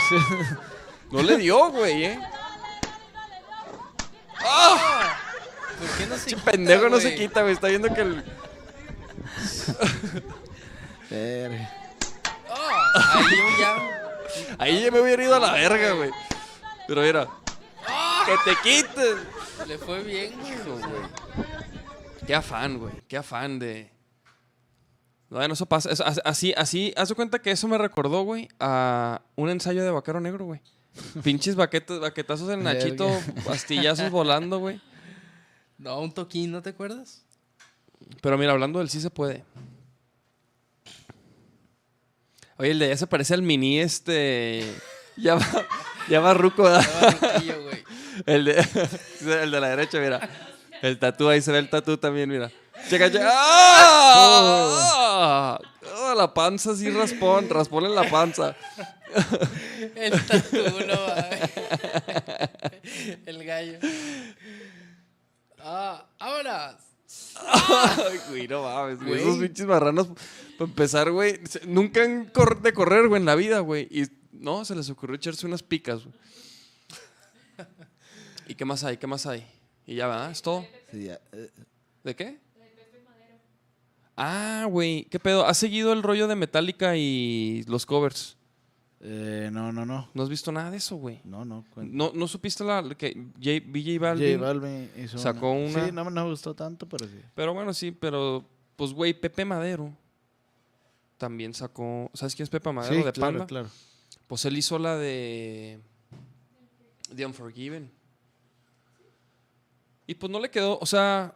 No 1.12 1.22
le 1.22 1.38
dio, 1.38 1.70
güey, 1.72 2.06
¿eh? 2.06 2.20
¿Por 5.80 5.90
qué 5.98 6.06
no 6.08 6.18
se 6.18 6.30
quita, 6.30 6.52
pendejo 6.52 6.90
no 6.90 7.00
se 7.00 7.10
güey? 7.10 7.18
quita, 7.20 7.42
güey. 7.42 7.54
Está 7.54 7.68
viendo 7.68 7.94
que 7.94 8.02
el... 8.02 8.24
Ahí 11.12 11.68
yo 13.38 13.60
ya. 13.60 14.56
Ahí 14.58 14.82
ya 14.84 14.92
me 14.92 15.02
hubiera 15.02 15.24
ido 15.24 15.36
a 15.36 15.40
la 15.40 15.54
verga, 15.54 15.94
güey. 15.94 16.10
Pero 16.88 17.02
mira. 17.02 17.28
¡Que 18.26 18.52
te 18.52 18.56
quites! 18.62 19.18
Le 19.68 19.78
fue 19.78 20.04
bien, 20.04 20.34
güey. 20.40 20.54
Hijo, 20.54 20.78
güey. 20.78 21.02
Qué 22.26 22.36
afán, 22.36 22.78
güey. 22.78 22.94
Qué 23.08 23.18
afán 23.18 23.60
de. 23.60 23.92
Bueno, 25.30 25.54
eso 25.54 25.66
pasa. 25.66 25.92
eso- 25.92 26.04
así, 26.26 26.54
así, 26.56 26.94
haz 26.98 27.10
de 27.10 27.16
cuenta 27.16 27.40
que 27.40 27.52
eso 27.52 27.68
me 27.68 27.78
recordó, 27.78 28.24
güey, 28.24 28.48
a 28.60 29.22
un 29.36 29.50
ensayo 29.50 29.84
de 29.84 29.92
vaquero 29.92 30.20
negro, 30.20 30.46
güey. 30.46 30.62
Pinches 31.24 31.56
baquetas, 31.56 32.00
baquetazos 32.00 32.48
del 32.48 32.64
Nachito, 32.64 33.08
pastillazos 33.46 34.12
volando, 34.12 34.60
güey. 34.60 34.82
No, 35.78 36.00
un 36.00 36.12
toquín, 36.14 36.52
¿no 36.52 36.62
te 36.62 36.72
acuerdas? 36.72 37.24
Pero 38.22 38.38
mira, 38.38 38.52
hablando 38.52 38.80
del 38.80 38.90
sí 38.90 39.00
se 39.02 39.10
puede. 39.10 39.44
Oye, 42.62 42.72
el 42.72 42.80
de 42.80 42.86
allá 42.86 42.98
se 42.98 43.08
parece 43.08 43.34
al 43.34 43.42
mini 43.42 43.80
este. 43.80 44.64
Ya 45.18 45.34
va, 45.34 45.48
ya 46.08 46.20
va 46.20 46.36
ruco, 46.36 46.62
¿verdad? 46.62 46.82
Estaba 46.82 47.34
riquillo, 47.34 47.64
güey. 47.64 47.84
El 48.28 48.46
de, 48.46 48.68
el 49.42 49.50
de 49.50 49.60
la 49.60 49.70
derecha, 49.70 50.00
mira. 50.00 50.30
El 50.84 51.00
tatú, 51.00 51.28
ahí 51.28 51.42
se 51.42 51.52
ve 51.52 51.58
el 51.58 51.72
tatú 51.72 51.98
también, 51.98 52.30
mira. 52.30 52.52
Checa, 52.88 53.12
checa. 53.12 53.32
¡Ah! 53.34 54.80
¡Ah! 54.94 56.14
la 56.16 56.32
panza 56.36 56.72
así 56.72 56.88
raspón, 56.92 57.50
raspón 57.50 57.86
en 57.86 57.96
la 57.96 58.08
panza. 58.12 58.56
El 59.96 60.26
tatu, 60.28 60.58
no 60.86 61.02
va. 61.02 61.30
El 63.26 63.44
gallo. 63.44 63.80
Ah, 65.58 66.06
vámonos. 66.20 66.76
Ay, 67.36 68.20
güey, 68.30 68.48
no 68.48 68.62
mames, 68.64 69.04
güey. 69.04 69.20
Esos 69.20 69.38
pinches 69.38 69.66
marranos, 69.66 70.10
para 70.62 70.72
empezar, 70.72 71.12
güey, 71.12 71.40
nunca 71.68 72.04
han 72.04 72.26
cor- 72.26 72.62
de 72.62 72.74
correr, 72.74 73.08
güey, 73.08 73.20
en 73.20 73.26
la 73.26 73.36
vida, 73.36 73.60
güey. 73.60 73.88
Y 73.90 74.04
no, 74.32 74.64
se 74.66 74.76
les 74.76 74.90
ocurrió 74.90 75.16
echarse 75.16 75.46
unas 75.48 75.64
picas, 75.64 76.04
güey. 76.04 76.16
¿Y 78.48 78.56
qué 78.56 78.66
más 78.66 78.84
hay? 78.84 78.98
¿Qué 78.98 79.08
más 79.08 79.26
hay? 79.26 79.46
Y 79.86 79.96
ya, 79.96 80.08
¿verdad? 80.08 80.32
¿Es 80.32 80.42
todo? 80.42 80.66
Sí, 80.92 81.04
ya, 81.06 81.20
eh, 81.32 81.50
¿De 82.04 82.16
qué? 82.16 82.40
Ah, 84.18 84.66
güey, 84.70 85.06
¿qué 85.06 85.20
pedo? 85.20 85.46
¿Has 85.46 85.58
seguido 85.58 85.94
el 85.94 86.04
rollo 86.04 86.28
de 86.28 86.36
Metallica 86.36 86.96
y 86.96 87.64
los 87.68 87.86
covers? 87.86 88.38
eh, 89.04 89.50
no, 89.52 89.72
no, 89.72 89.84
no. 89.84 90.10
¿No 90.14 90.22
has 90.24 90.30
visto 90.30 90.52
nada 90.52 90.70
de 90.70 90.78
eso, 90.78 90.96
güey? 90.96 91.22
No, 91.24 91.44
no. 91.44 91.66
¿No, 91.78 92.12
¿No 92.14 92.28
supiste 92.28 92.64
la 92.64 92.84
que 92.96 93.14
J, 93.42 93.66
BJ 93.66 93.94
J 93.98 94.00
Balvin? 94.00 94.40
Balvin 94.40 94.92
hizo 94.96 95.18
sacó 95.18 95.52
una- 95.54 95.86
Sí, 95.88 95.92
no, 95.92 96.04
no 96.04 96.12
me 96.26 96.30
gustó 96.30 96.54
tanto, 96.54 96.88
pero 96.88 97.08
sí. 97.08 97.20
Pero 97.34 97.54
bueno, 97.56 97.74
sí, 97.74 97.92
pero 97.92 98.46
pues, 98.76 98.94
güey, 98.94 99.14
Pepe 99.20 99.44
Madero 99.44 99.92
también 101.22 101.54
sacó. 101.54 102.10
¿Sabes 102.16 102.34
quién 102.36 102.46
es 102.46 102.50
Pepe 102.50 102.72
Madero 102.72 102.96
sí, 102.96 103.04
de 103.04 103.12
claro, 103.12 103.32
Panda? 103.38 103.46
claro. 103.46 103.70
Pues 104.26 104.44
él 104.46 104.58
hizo 104.58 104.80
la 104.80 104.98
de. 104.98 105.80
The 107.16 107.28
Unforgiven. 107.28 107.92
Y 110.08 110.16
pues 110.16 110.32
no 110.32 110.40
le 110.40 110.50
quedó, 110.50 110.80
o 110.82 110.86
sea, 110.88 111.36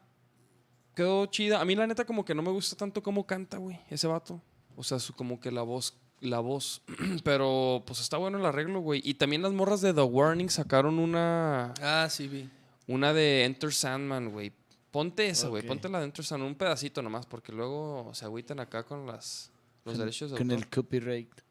quedó 0.96 1.28
chida. 1.28 1.62
A 1.62 1.66
mí 1.66 1.76
la 1.76 1.86
neta 1.86 2.04
como 2.04 2.26
que 2.26 2.34
no 2.34 2.42
me 2.42 2.50
gusta 2.50 2.76
tanto 2.76 3.04
cómo 3.04 3.28
canta, 3.28 3.58
güey, 3.58 3.80
ese 3.92 4.08
vato. 4.08 4.42
O 4.76 4.84
sea, 4.84 4.98
su, 4.98 5.14
como 5.14 5.40
que 5.40 5.52
la 5.52 5.62
voz, 5.62 5.96
la 6.20 6.40
voz. 6.40 6.82
Pero 7.24 7.84
pues 7.86 8.00
está 8.00 8.18
bueno 8.18 8.40
el 8.40 8.46
arreglo, 8.46 8.80
güey. 8.80 9.02
Y 9.06 9.14
también 9.14 9.44
las 9.44 9.54
morras 9.54 9.82
de 9.82 9.94
The 9.94 10.02
Warning 10.02 10.50
sacaron 10.50 10.98
una, 10.98 11.76
Ah, 11.80 12.08
sí, 12.10 12.28
vi. 12.28 12.50
una 12.88 13.14
de 13.14 13.46
Enter 13.46 13.72
Sandman, 13.72 14.32
güey. 14.32 14.52
Ponte 14.90 15.28
esa, 15.28 15.48
güey. 15.50 15.62
Ok. 15.62 15.68
Ponte 15.68 15.90
la 15.90 16.00
de 16.00 16.06
Enter 16.06 16.26
Sandman, 16.26 16.50
un 16.50 16.56
pedacito 16.56 17.04
nomás, 17.04 17.28
porque 17.28 17.52
luego 17.52 18.10
se 18.16 18.26
agüitan 18.26 18.60
acá 18.60 18.84
con 18.84 19.06
las, 19.06 19.52
los 19.86 19.94
Con- 19.94 20.00
derechos 20.00 20.32
de 20.32 20.38
Con 20.38 20.52
autor. 20.52 20.64
el 20.66 20.70
copyright. 20.70 21.42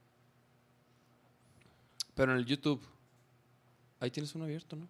Pero 2.14 2.32
en 2.32 2.38
el 2.38 2.44
YouTube. 2.46 2.80
Ahí 4.00 4.10
tienes 4.10 4.34
uno 4.34 4.44
abierto, 4.44 4.76
¿no? 4.76 4.88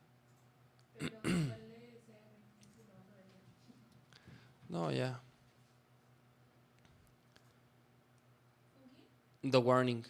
No, 4.69 4.91
ya. 4.91 5.21
The 9.43 9.59
Warning. 9.59 10.05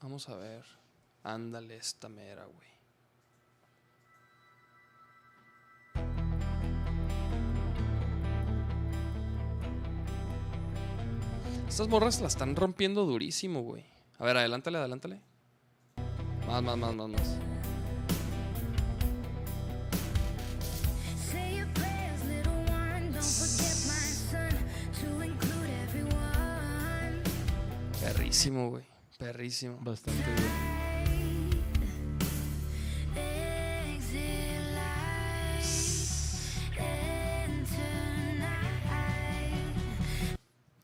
Vamos 0.00 0.28
a 0.28 0.36
ver. 0.36 0.64
Ándale 1.24 1.76
esta 1.76 2.08
mera, 2.08 2.44
güey. 2.46 2.68
Estas 11.68 11.86
morras 11.86 12.20
la 12.20 12.28
están 12.28 12.56
rompiendo 12.56 13.04
durísimo, 13.04 13.60
güey. 13.62 13.84
A 14.18 14.24
ver, 14.24 14.38
adelántale, 14.38 14.78
adelántale. 14.78 15.20
Más, 16.46 16.62
más, 16.62 16.78
más, 16.78 16.94
más, 16.94 17.08
más. 17.10 17.38
Perrísimo, 28.00 28.70
güey. 28.70 28.84
Perrísimo. 29.18 29.78
Bastante 29.82 30.24
bien. 30.24 30.67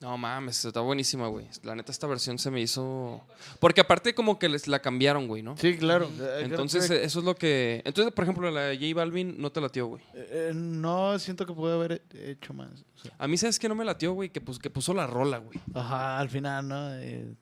No 0.04 0.18
mames, 0.18 0.62
está 0.66 0.80
buenísima, 0.80 1.28
güey. 1.28 1.46
La 1.62 1.74
neta, 1.74 1.90
esta 1.90 2.06
versión 2.06 2.38
se 2.38 2.50
me 2.50 2.60
hizo. 2.60 3.24
Porque 3.58 3.80
aparte, 3.80 4.14
como 4.14 4.38
que 4.38 4.50
les 4.50 4.68
la 4.68 4.80
cambiaron, 4.80 5.26
güey, 5.26 5.42
¿no? 5.42 5.56
Sí, 5.56 5.78
claro. 5.78 6.10
Eh, 6.20 6.42
Entonces, 6.42 6.88
que- 6.88 7.02
eso 7.04 7.20
es 7.20 7.24
lo 7.24 7.34
que. 7.34 7.80
Entonces, 7.86 8.12
por 8.12 8.24
ejemplo, 8.24 8.50
la 8.50 8.64
de 8.66 8.76
J 8.76 8.94
Balvin 8.94 9.36
no 9.40 9.50
te 9.50 9.62
latió, 9.62 9.86
güey. 9.86 10.02
eh, 10.12 10.50
eh, 10.50 10.52
no, 10.54 11.18
siento 11.18 11.46
que 11.46 11.54
pude 11.54 11.72
haber 11.72 12.02
hecho 12.12 12.52
más. 12.52 12.84
o 12.96 12.98
sea. 13.02 13.12
A 13.18 13.26
mí, 13.26 13.38
¿sabes 13.38 13.58
qué 13.58 13.66
no 13.66 13.74
me 13.74 13.84
latió, 13.86 14.12
güey? 14.12 14.28
Que, 14.28 14.42
pues, 14.42 14.58
que 14.58 14.68
puso 14.68 14.92
la 14.92 15.06
rola, 15.06 15.38
güey. 15.38 15.58
Ajá, 15.72 16.18
al 16.18 16.28
final, 16.28 16.68
¿no? 16.68 16.94
Eh, 16.96 17.34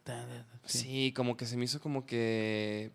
Sí. 0.64 0.78
sí. 0.78 1.12
como 1.16 1.36
que 1.36 1.46
se 1.46 1.56
me 1.56 1.64
hizo 1.64 1.80
como 1.80 2.06
que. 2.06 2.92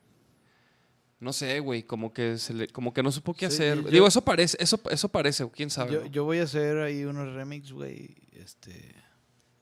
No 1.20 1.34
sé, 1.34 1.60
güey, 1.60 1.84
como 1.84 2.14
que 2.14 2.38
se 2.38 2.54
le, 2.54 2.68
como 2.70 2.94
que 2.94 3.02
no 3.04 3.12
supo 3.12 3.34
qué 3.34 3.50
Sí, 3.50 3.56
hacer. 3.56 3.84
yo- 3.84 3.90
Digo, 3.90 4.08
eso 4.08 4.22
parece, 4.24 4.56
eso, 4.62 4.80
eso 4.90 5.10
parece, 5.10 5.50
quién 5.50 5.70
sabe. 5.70 5.92
Yo, 5.94 6.02
¿no? 6.02 6.06
yo 6.08 6.24
voy 6.24 6.38
a 6.40 6.44
hacer 6.44 6.78
ahí 6.78 7.04
unos 7.04 7.34
remix, 7.34 7.72
güey. 7.72 8.16
Este, 8.32 8.94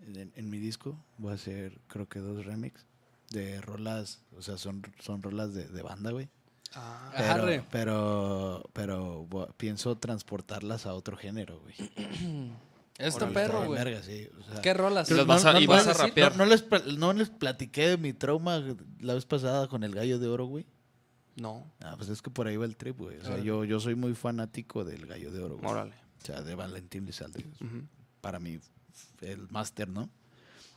en, 0.06 0.32
en 0.36 0.50
mi 0.50 0.60
disco 0.60 0.98
voy 1.18 1.32
a 1.32 1.36
hacer, 1.36 1.80
creo 1.88 2.08
que 2.08 2.20
dos 2.20 2.46
remix 2.46 2.86
de 3.32 3.60
rolas, 3.62 4.22
o 4.38 4.42
sea, 4.42 4.58
son, 4.58 4.82
son 5.00 5.22
rolas 5.22 5.54
de, 5.54 5.68
de 5.68 5.82
banda, 5.82 6.12
güey. 6.12 6.30
Ah, 6.74 7.12
Arre. 7.16 7.64
Pero, 7.72 8.64
pero, 8.74 9.28
pero 9.30 9.54
pienso 9.58 9.98
transportarlas 9.98 10.86
a 10.86 10.94
otro 10.94 11.16
género, 11.18 11.60
güey. 11.62 11.76
Esto 12.98 13.30
perro, 13.34 13.66
güey. 13.66 13.84
verga, 13.84 14.02
sí, 14.04 14.30
o 14.40 14.44
sea. 14.44 14.62
¿Qué 14.62 14.74
rolas? 14.74 15.10
Y 15.12 15.16
las 15.16 15.26
vas 15.26 15.44
a- 15.46 15.60
y 15.60 15.68
vas 15.68 15.86
a 15.88 15.94
rapear. 15.94 16.32
no- 16.38 16.46
no 16.46 16.50
les, 16.52 16.66
no 16.98 17.12
les 17.14 17.30
platiqué 17.30 17.90
de 17.90 17.98
mi 17.98 18.14
trauma 18.14 18.64
la 19.02 19.14
vez 19.14 19.26
pasada 19.26 19.68
con 19.68 19.84
el 19.84 19.94
gallo 19.94 20.18
de 20.20 20.28
oro, 20.28 20.46
güey. 20.46 20.66
no, 21.36 21.70
Ah, 21.82 21.96
pues 21.98 22.08
es 22.10 22.22
que 22.22 22.30
por 22.30 22.48
ahí 22.48 22.56
va 22.56 22.64
el 22.66 22.78
trip, 22.78 22.98
güey. 22.98 23.18
O 23.18 23.24
sea, 23.26 23.38
yo, 23.40 23.66
yo 23.66 23.80
soy 23.82 23.96
muy 23.96 24.14
fanático 24.16 24.86
del 24.86 25.06
gallo 25.06 25.30
de 25.32 25.42
oro, 25.44 25.58
güey. 25.58 25.70
órale. 25.70 25.94
O 26.22 26.26
sea, 26.26 26.42
de 26.42 26.56
Valentín 26.56 27.06
Lizalde. 27.06 27.46
Ujú. 27.62 27.84
Para 28.22 28.40
mí, 28.40 28.60
el 29.22 29.48
máster, 29.50 29.88
¿no? 29.88 30.10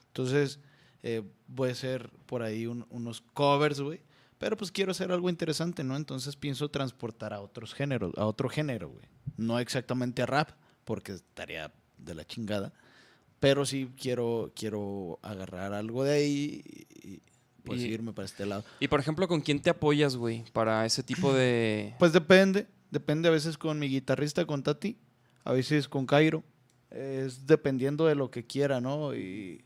Entonces, 0.08 0.58
eh, 1.02 1.22
voy 1.46 1.68
a 1.70 1.72
hacer 1.72 2.10
por 2.26 2.42
ahí 2.42 2.66
un- 2.66 2.86
unos 2.90 3.20
covers, 3.34 3.80
güey. 3.80 4.00
Pero 4.38 4.56
pues 4.56 4.70
quiero 4.70 4.92
hacer 4.92 5.10
algo 5.10 5.28
interesante, 5.28 5.82
¿no? 5.82 5.96
Entonces 5.96 6.36
pienso 6.36 6.68
transportar 6.70 7.32
a 7.34 7.40
otros 7.40 7.74
géneros, 7.74 8.12
a 8.16 8.24
otro 8.26 8.48
género, 8.48 8.88
güey. 8.90 9.04
No 9.36 9.58
exactamente 9.58 10.22
a 10.22 10.26
rap, 10.26 10.50
porque 10.84 11.12
estaría 11.12 11.72
de 11.98 12.14
la 12.14 12.24
chingada. 12.24 12.72
Pero 13.40 13.64
sí 13.66 13.90
quiero, 14.00 14.52
quiero 14.54 15.18
agarrar 15.22 15.72
algo 15.72 16.04
de 16.04 16.12
ahí 16.12 16.62
y 17.02 17.20
pues 17.64 17.80
Y- 17.82 17.86
irme 17.88 18.12
para 18.12 18.26
este 18.26 18.46
lado. 18.46 18.64
Y 18.80 18.88
por 18.88 19.00
ejemplo, 19.00 19.26
¿con 19.28 19.40
quién 19.40 19.60
te 19.60 19.70
apoyas, 19.70 20.16
güey? 20.16 20.44
Para 20.52 20.86
ese 20.86 21.02
tipo 21.02 21.32
de. 21.34 21.94
Pues 21.98 22.12
depende, 22.12 22.66
depende 22.90 23.28
a 23.28 23.32
veces 23.32 23.58
con 23.58 23.78
mi 23.78 23.88
guitarrista, 23.88 24.44
con 24.46 24.62
Tati. 24.62 24.96
a 25.44 25.52
veces 25.52 25.88
con 25.88 26.04
Cairo. 26.06 26.44
Es 26.90 27.46
dependiendo 27.46 28.06
de 28.06 28.14
lo 28.14 28.30
que 28.30 28.46
quiera, 28.46 28.80
¿no? 28.80 29.14
Y 29.14 29.64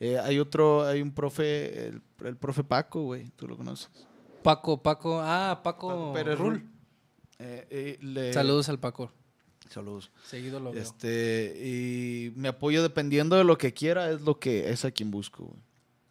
eh, 0.00 0.18
hay 0.18 0.38
otro, 0.38 0.84
hay 0.86 1.02
un 1.02 1.12
profe, 1.12 1.88
el, 1.88 2.02
el 2.24 2.36
profe 2.36 2.64
Paco, 2.64 3.02
güey, 3.02 3.30
tú 3.36 3.46
lo 3.46 3.56
conoces. 3.56 3.90
Paco, 4.42 4.82
Paco. 4.82 5.20
Ah, 5.22 5.60
Paco, 5.62 5.88
Paco 5.88 6.12
Pérez 6.14 6.38
Rul. 6.38 6.54
Rul. 6.54 6.70
Eh, 7.38 7.66
eh, 7.70 7.98
le- 8.00 8.32
Saludos 8.32 8.68
al 8.68 8.78
Paco. 8.80 9.12
Saludos. 9.68 10.10
Seguido 10.24 10.60
lo 10.60 10.72
veo. 10.72 10.82
Este, 10.82 11.54
y 11.64 12.32
me 12.36 12.48
apoyo 12.48 12.82
dependiendo 12.82 13.36
de 13.36 13.44
lo 13.44 13.56
que 13.56 13.72
quiera, 13.72 14.10
es 14.10 14.20
lo 14.22 14.38
que 14.38 14.70
es 14.70 14.84
a 14.84 14.90
quien 14.90 15.10
busco, 15.10 15.44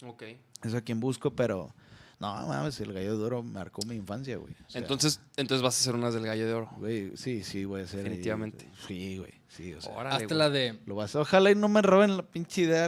güey. 0.02 0.12
Ok. 0.14 0.24
Es 0.64 0.74
a 0.74 0.82
quien 0.82 1.00
busco, 1.00 1.32
pero 1.36 1.74
no 2.22 2.48
mames, 2.48 2.80
el 2.80 2.94
gallo 2.94 3.18
de 3.18 3.24
oro 3.26 3.44
marcó 3.44 3.82
mi 3.86 3.96
infancia, 3.96 4.38
güey. 4.38 4.54
O 4.66 4.70
sea, 4.70 4.82
Entonces, 4.82 5.20
entonces 5.38 5.62
vas 5.64 5.76
a 5.76 5.80
hacer 5.82 5.96
unas 5.96 6.14
del 6.14 6.26
gallo 6.26 6.46
de 6.48 6.54
oro. 6.54 6.70
güey, 6.78 7.12
sí, 7.18 7.44
sí, 7.44 7.66
voy 7.66 7.82
a 7.82 7.84
hacer. 7.84 8.04
Definitivamente. 8.04 8.70
sí, 8.88 9.18
güey, 9.18 9.34
sí, 9.50 9.74
o 9.74 9.82
sea. 9.82 9.92
Órale, 9.94 10.16
Hazte 10.16 10.26
güey. 10.28 10.38
la 10.38 10.50
de. 10.50 10.80
Lo 10.86 10.96
vas 10.96 11.16
a, 11.16 11.20
ojalá 11.22 11.52
y 11.52 11.56
no 11.56 11.68
me 11.68 11.82
roben 11.82 12.16
la 12.18 12.24
pinche 12.24 12.62
idea. 12.62 12.88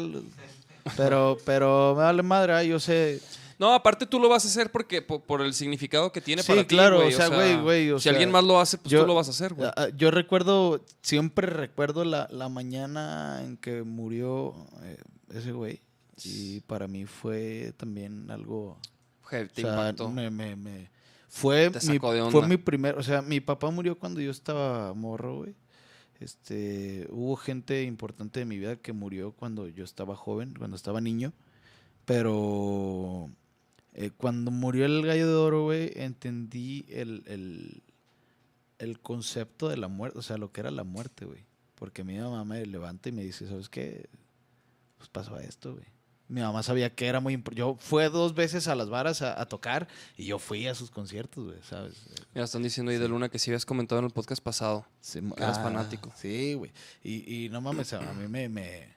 Pero, 0.98 1.38
pero 1.46 1.94
me 1.96 2.04
vale 2.04 2.24
madre, 2.24 2.54
ah, 2.54 2.64
yo 2.64 2.80
sé. 2.80 3.22
No, 3.60 3.74
aparte 3.74 4.06
tú 4.06 4.20
lo 4.20 4.28
vas 4.28 4.44
a 4.46 4.48
hacer 4.48 4.72
porque 4.72 5.02
po- 5.02 5.22
por, 5.22 5.42
el 5.42 5.54
significado 5.54 6.12
que 6.12 6.20
tiene 6.20 6.42
Sí, 6.44 6.52
para 6.52 6.62
ti, 6.68 6.76
claro, 6.76 6.98
güey. 6.98 7.14
o 7.14 7.16
sea, 7.16 7.28
güey, 7.30 7.62
güey, 7.62 7.92
o 7.92 8.00
si 8.00 8.04
sea, 8.04 8.12
alguien 8.12 8.32
más 8.32 8.44
lo 8.44 8.60
hace, 8.60 8.78
pues 8.78 8.92
yo- 8.92 9.02
tú 9.02 9.08
lo 9.08 9.16
vas 9.16 9.28
a 9.28 9.32
hacer, 9.32 9.54
güey. 9.54 9.70
Yo 9.96 10.12
recuerdo, 10.12 10.84
siempre 11.02 11.48
recuerdo 11.48 12.04
la, 12.04 12.28
la 12.32 12.50
mañana 12.50 13.42
en 13.44 13.56
que 13.58 13.84
murió 13.84 14.54
eh, 14.84 14.98
ese 15.34 15.52
güey. 15.54 15.82
Y 16.26 16.60
para 16.62 16.88
mí 16.88 17.06
fue 17.06 17.74
también 17.78 18.30
algo. 18.30 18.78
O 19.42 19.48
te 19.48 19.62
sea, 19.62 19.72
impactó. 19.72 20.10
me, 20.10 20.30
me- 20.30 20.56
me- 20.56 20.92
fue, 21.28 21.72
Te 21.72 21.80
mi, 21.88 21.98
fue 22.32 22.48
mi 22.48 22.58
primer. 22.58 22.96
O 22.98 23.04
sea, 23.04 23.22
mi 23.24 23.40
papá 23.40 23.72
murió 23.72 23.98
cuando 23.98 24.22
yo 24.22 24.30
estaba 24.32 24.94
morro, 24.94 25.38
güey. 25.38 25.56
Este, 26.20 27.08
hubo 27.10 27.36
gente 27.36 27.84
importante 27.84 28.40
de 28.40 28.46
mi 28.46 28.58
vida 28.60 28.76
que 28.76 28.94
murió 28.94 29.32
cuando 29.32 29.68
yo 29.68 29.84
estaba 29.84 30.16
joven, 30.16 30.54
cuando 30.58 30.76
estaba 30.78 31.02
niño. 31.02 31.34
Pero 32.06 33.30
eh, 33.94 34.12
cuando 34.16 34.52
murió 34.52 34.86
el 34.86 35.06
gallo 35.06 35.28
de 35.28 35.34
oro, 35.36 35.64
güey, 35.64 35.92
entendí 35.96 36.86
el, 36.90 37.24
el, 37.28 37.82
el 38.80 39.00
concepto 39.00 39.70
de 39.70 39.78
la 39.78 39.88
muerte, 39.88 40.20
o 40.20 40.22
sea, 40.22 40.38
lo 40.38 40.52
que 40.52 40.62
era 40.62 40.72
la 40.72 40.84
muerte, 40.84 41.26
güey. 41.26 41.46
Porque 41.76 42.04
mi 42.04 42.18
mamá 42.18 42.46
me 42.46 42.66
levanta 42.66 43.10
y 43.10 43.12
me 43.12 43.24
dice, 43.24 43.48
¿sabes 43.48 43.70
qué? 43.70 44.10
Pues 44.98 45.10
pasó 45.10 45.38
esto, 45.40 45.74
güey. 45.74 45.86
Mi 46.34 46.42
mamá 46.42 46.64
sabía 46.64 46.90
que 46.96 47.06
era 47.06 47.20
muy 47.20 47.34
importante. 47.34 47.60
Yo 47.60 47.76
fui 47.80 48.04
dos 48.06 48.34
veces 48.34 48.68
a 48.68 48.74
las 48.74 48.90
varas 48.90 49.22
a, 49.22 49.40
a 49.40 49.46
tocar 49.46 49.88
y 50.18 50.26
yo 50.26 50.40
fui 50.40 50.66
a 50.66 50.74
sus 50.74 50.90
conciertos, 50.90 51.46
güey, 51.46 51.58
¿sabes? 51.62 51.94
Mira, 52.34 52.46
están 52.46 52.64
diciendo 52.64 52.92
ahí 52.92 52.98
de 52.98 53.08
Luna 53.08 53.30
que 53.30 53.38
sí 53.38 53.52
habías 53.52 53.66
comentado 53.68 54.00
en 54.00 54.06
el 54.06 54.12
podcast 54.12 54.42
pasado. 54.42 54.86
Sí, 55.00 55.20
Que 55.22 55.44
eras 55.44 55.62
fanático. 55.62 56.12
Sí, 56.16 56.56
güey. 56.56 56.72
Y, 57.04 57.46
y 57.46 57.50
no 57.50 57.62
mames, 57.62 57.94
a 57.94 58.00
mí 58.14 58.28
me, 58.28 58.50
me- 58.50 58.88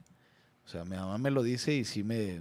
O 0.64 0.68
sea, 0.68 0.84
mi 0.86 0.96
mamá 0.96 1.18
me 1.18 1.30
lo 1.30 1.42
dice 1.42 1.74
y 1.74 1.84
sí 1.84 2.02
me. 2.02 2.40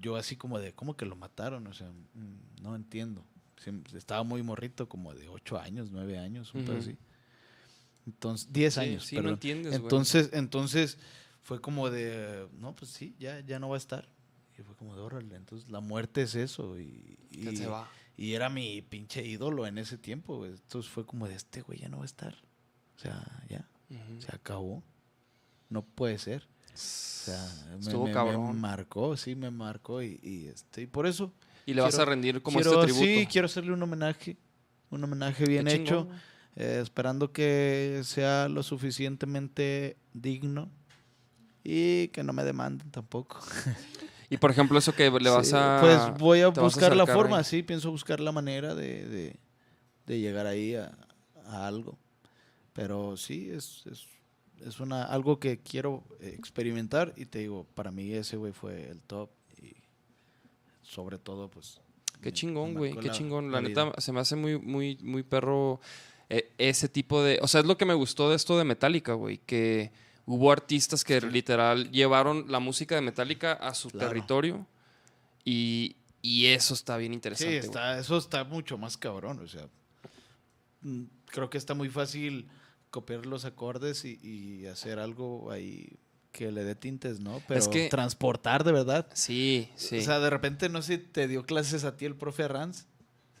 Yo 0.00 0.14
así 0.16 0.36
como 0.36 0.60
de, 0.60 0.72
¿cómo 0.72 0.96
que 0.96 1.04
lo 1.04 1.16
mataron? 1.16 1.66
O 1.66 1.72
sea, 1.74 1.88
mm, 1.90 2.62
no 2.62 2.76
entiendo. 2.76 3.24
Estaba 3.96 4.22
muy 4.22 4.42
morrito, 4.44 4.88
como 4.88 5.14
de 5.14 5.28
8 5.28 5.58
años, 5.58 5.90
9 5.90 6.16
años, 6.18 6.54
un 6.54 6.62
Ujú. 6.62 6.78
así. 6.78 6.96
Entonces, 8.06 8.52
10 8.52 8.74
Sí, 8.74 8.80
años, 8.80 9.04
sí, 9.04 9.16
no 9.20 9.30
entiendes. 9.30 9.74
Entonces, 9.74 10.30
entonces 10.32 10.96
fue 11.48 11.62
como 11.62 11.88
de, 11.88 12.46
no, 12.58 12.76
pues 12.76 12.90
sí, 12.90 13.16
ya, 13.18 13.40
ya 13.40 13.58
no 13.58 13.70
va 13.70 13.76
a 13.76 13.78
estar. 13.78 14.06
Y 14.58 14.62
fue 14.62 14.74
como 14.76 14.94
de, 14.94 15.00
órale, 15.00 15.34
entonces 15.34 15.70
la 15.70 15.80
muerte 15.80 16.20
es 16.20 16.34
eso. 16.34 16.78
Y, 16.78 17.16
se 17.56 17.66
va. 17.66 17.88
y 18.18 18.34
era 18.34 18.50
mi 18.50 18.82
pinche 18.82 19.24
ídolo 19.24 19.66
en 19.66 19.78
ese 19.78 19.96
tiempo. 19.96 20.44
Entonces 20.44 20.90
fue 20.90 21.06
como 21.06 21.26
de 21.26 21.34
este 21.36 21.62
güey 21.62 21.78
ya 21.78 21.88
no 21.88 21.96
va 21.96 22.02
a 22.02 22.06
estar. 22.06 22.34
O 22.96 23.00
sea, 23.00 23.24
ya, 23.48 23.66
se 24.18 24.34
acabó. 24.34 24.82
No 25.70 25.82
puede 25.86 26.18
ser. 26.18 26.42
O 26.66 26.70
sea, 26.74 27.42
me, 27.70 27.78
Estuvo 27.78 28.02
me- 28.04 28.10
me 28.10 28.14
cabrón. 28.14 28.60
marcó, 28.60 29.16
sí, 29.16 29.34
me 29.34 29.50
marcó. 29.50 30.02
Y, 30.02 30.20
y, 30.22 30.48
este, 30.48 30.82
y 30.82 30.86
por 30.86 31.06
eso. 31.06 31.32
Y 31.64 31.72
le 31.72 31.80
vas 31.80 31.98
a 31.98 32.04
rendir 32.04 32.42
como 32.42 32.58
quiero- 32.58 32.82
este 32.82 32.92
tributo. 32.92 33.06
Sí, 33.20 33.26
quiero 33.30 33.46
hacerle 33.46 33.72
un 33.72 33.82
homenaje. 33.82 34.36
Un 34.90 35.02
homenaje 35.02 35.46
bien 35.46 35.66
hecho. 35.66 36.08
eh, 36.56 36.80
esperando 36.82 37.32
que 37.32 38.00
sea 38.04 38.48
lo 38.48 38.62
suficientemente 38.64 39.96
digno. 40.12 40.70
Y 41.64 42.08
que 42.08 42.22
no 42.22 42.32
me 42.32 42.44
demanden 42.44 42.90
tampoco. 42.90 43.40
Y 44.30 44.36
por 44.36 44.50
ejemplo, 44.50 44.78
eso 44.78 44.94
que 44.94 45.10
le 45.10 45.30
vas 45.30 45.48
Sí, 45.48 45.54
a. 45.56 45.78
Pues 45.80 46.18
voy 46.18 46.40
a 46.42 46.48
buscar 46.48 46.94
la 46.94 47.04
acercar 47.04 47.16
forma, 47.16 47.38
ahí. 47.38 47.44
sí, 47.44 47.62
pienso 47.62 47.90
buscar 47.90 48.20
la 48.20 48.30
manera 48.30 48.74
de, 48.74 49.06
de- 49.08 49.36
de 50.04 50.20
llegar 50.20 50.46
ahí 50.46 50.74
a, 50.74 50.92
a 51.46 51.66
algo. 51.66 51.98
Pero 52.74 53.16
sí, 53.16 53.48
es, 53.50 53.84
es, 53.90 54.04
es 54.66 54.80
una, 54.80 55.04
algo 55.04 55.40
que 55.40 55.60
quiero 55.60 56.04
experimentar 56.20 57.14
y 57.16 57.24
te 57.24 57.38
digo, 57.38 57.66
para 57.74 57.90
mí 57.90 58.12
ese 58.12 58.36
güey 58.36 58.52
fue 58.52 58.90
el 58.90 59.00
top 59.00 59.30
y 59.62 59.74
sobre 60.82 61.18
todo, 61.18 61.48
pues... 61.50 61.80
Qué 62.20 62.28
me- 62.28 62.32
chingón, 62.34 62.74
güey. 62.74 62.94
Qué 62.96 63.08
la- 63.08 63.12
chingón. 63.14 63.50
la 63.50 63.62
La 63.62 63.68
neta, 63.68 63.92
se 63.96 64.12
me 64.12 64.20
hace 64.20 64.36
muy, 64.36 64.58
muy, 64.58 64.98
muy 65.00 65.22
perro 65.22 65.80
eh, 66.28 66.52
ese 66.58 66.90
tipo 66.90 67.22
de. 67.22 67.38
O 67.40 67.48
sea, 67.48 67.60
es 67.62 67.66
lo 67.66 67.78
que 67.78 67.86
me 67.86 67.94
gustó 67.94 68.28
de 68.28 68.36
esto 68.36 68.58
de 68.58 68.64
Metallica, 68.64 69.14
güey. 69.14 69.38
Que 69.38 69.90
hubo 70.30 70.52
artistas 70.52 71.04
que 71.04 71.20
literal 71.22 71.90
llevaron 71.90 72.44
la 72.52 72.58
música 72.60 72.94
de 72.96 73.00
Metallica 73.00 73.54
a 73.54 73.72
su 73.74 73.88
Claro. 73.88 74.08
territorio. 74.08 74.66
Y, 75.44 75.96
y 76.20 76.46
eso 76.46 76.74
está 76.74 76.98
bien 76.98 77.12
Sí, 77.12 77.14
interesante. 77.14 77.54
güey. 77.56 77.64
está, 77.66 77.98
eso 77.98 78.18
está 78.18 78.44
mucho 78.44 78.76
más 78.76 78.98
cabrón, 78.98 79.40
o 79.42 79.48
sea, 79.48 79.66
mm, 80.82 81.04
creo 81.26 81.48
que 81.48 81.56
está 81.58 81.72
muy 81.74 81.88
fácil 81.88 82.46
copiar 82.90 83.24
los 83.26 83.44
acordes 83.44 84.04
y, 84.04 84.18
y 84.22 84.66
hacer 84.66 84.98
algo 84.98 85.50
ahí 85.50 85.96
que 86.32 86.52
le 86.52 86.62
dé 86.64 86.74
tintes, 86.74 87.20
¿no? 87.20 87.40
Pero 87.48 87.70
que- 87.70 87.88
transportar 87.88 88.64
de 88.64 88.72
verdad. 88.72 89.06
Sí, 89.14 89.70
sí. 89.76 89.98
O 89.98 90.02
sea, 90.02 90.18
de 90.20 90.28
repente, 90.30 90.68
no 90.68 90.82
sé 90.82 90.96
si 90.96 91.02
te 91.02 91.26
dio 91.26 91.44
clases 91.44 91.84
a 91.84 91.96
ti 91.96 92.04
el 92.04 92.14
profe 92.16 92.44
Arranz. 92.44 92.84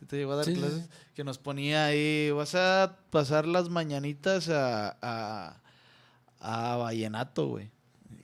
Si 0.00 0.06
te 0.06 0.16
llegó 0.16 0.32
a 0.32 0.36
dar 0.36 0.44
Sí, 0.46 0.54
sí, 0.54 0.60
clases. 0.60 0.88
Que 1.14 1.24
nos 1.24 1.38
ponía 1.38 1.86
ahí, 1.86 2.30
vas 2.30 2.54
a 2.54 2.96
pasar 3.10 3.46
las 3.46 3.68
mañanitas 3.68 4.48
a, 4.48 4.96
a, 5.02 5.60
a 6.40 6.76
Vallenato, 6.76 7.48
güey. 7.48 7.70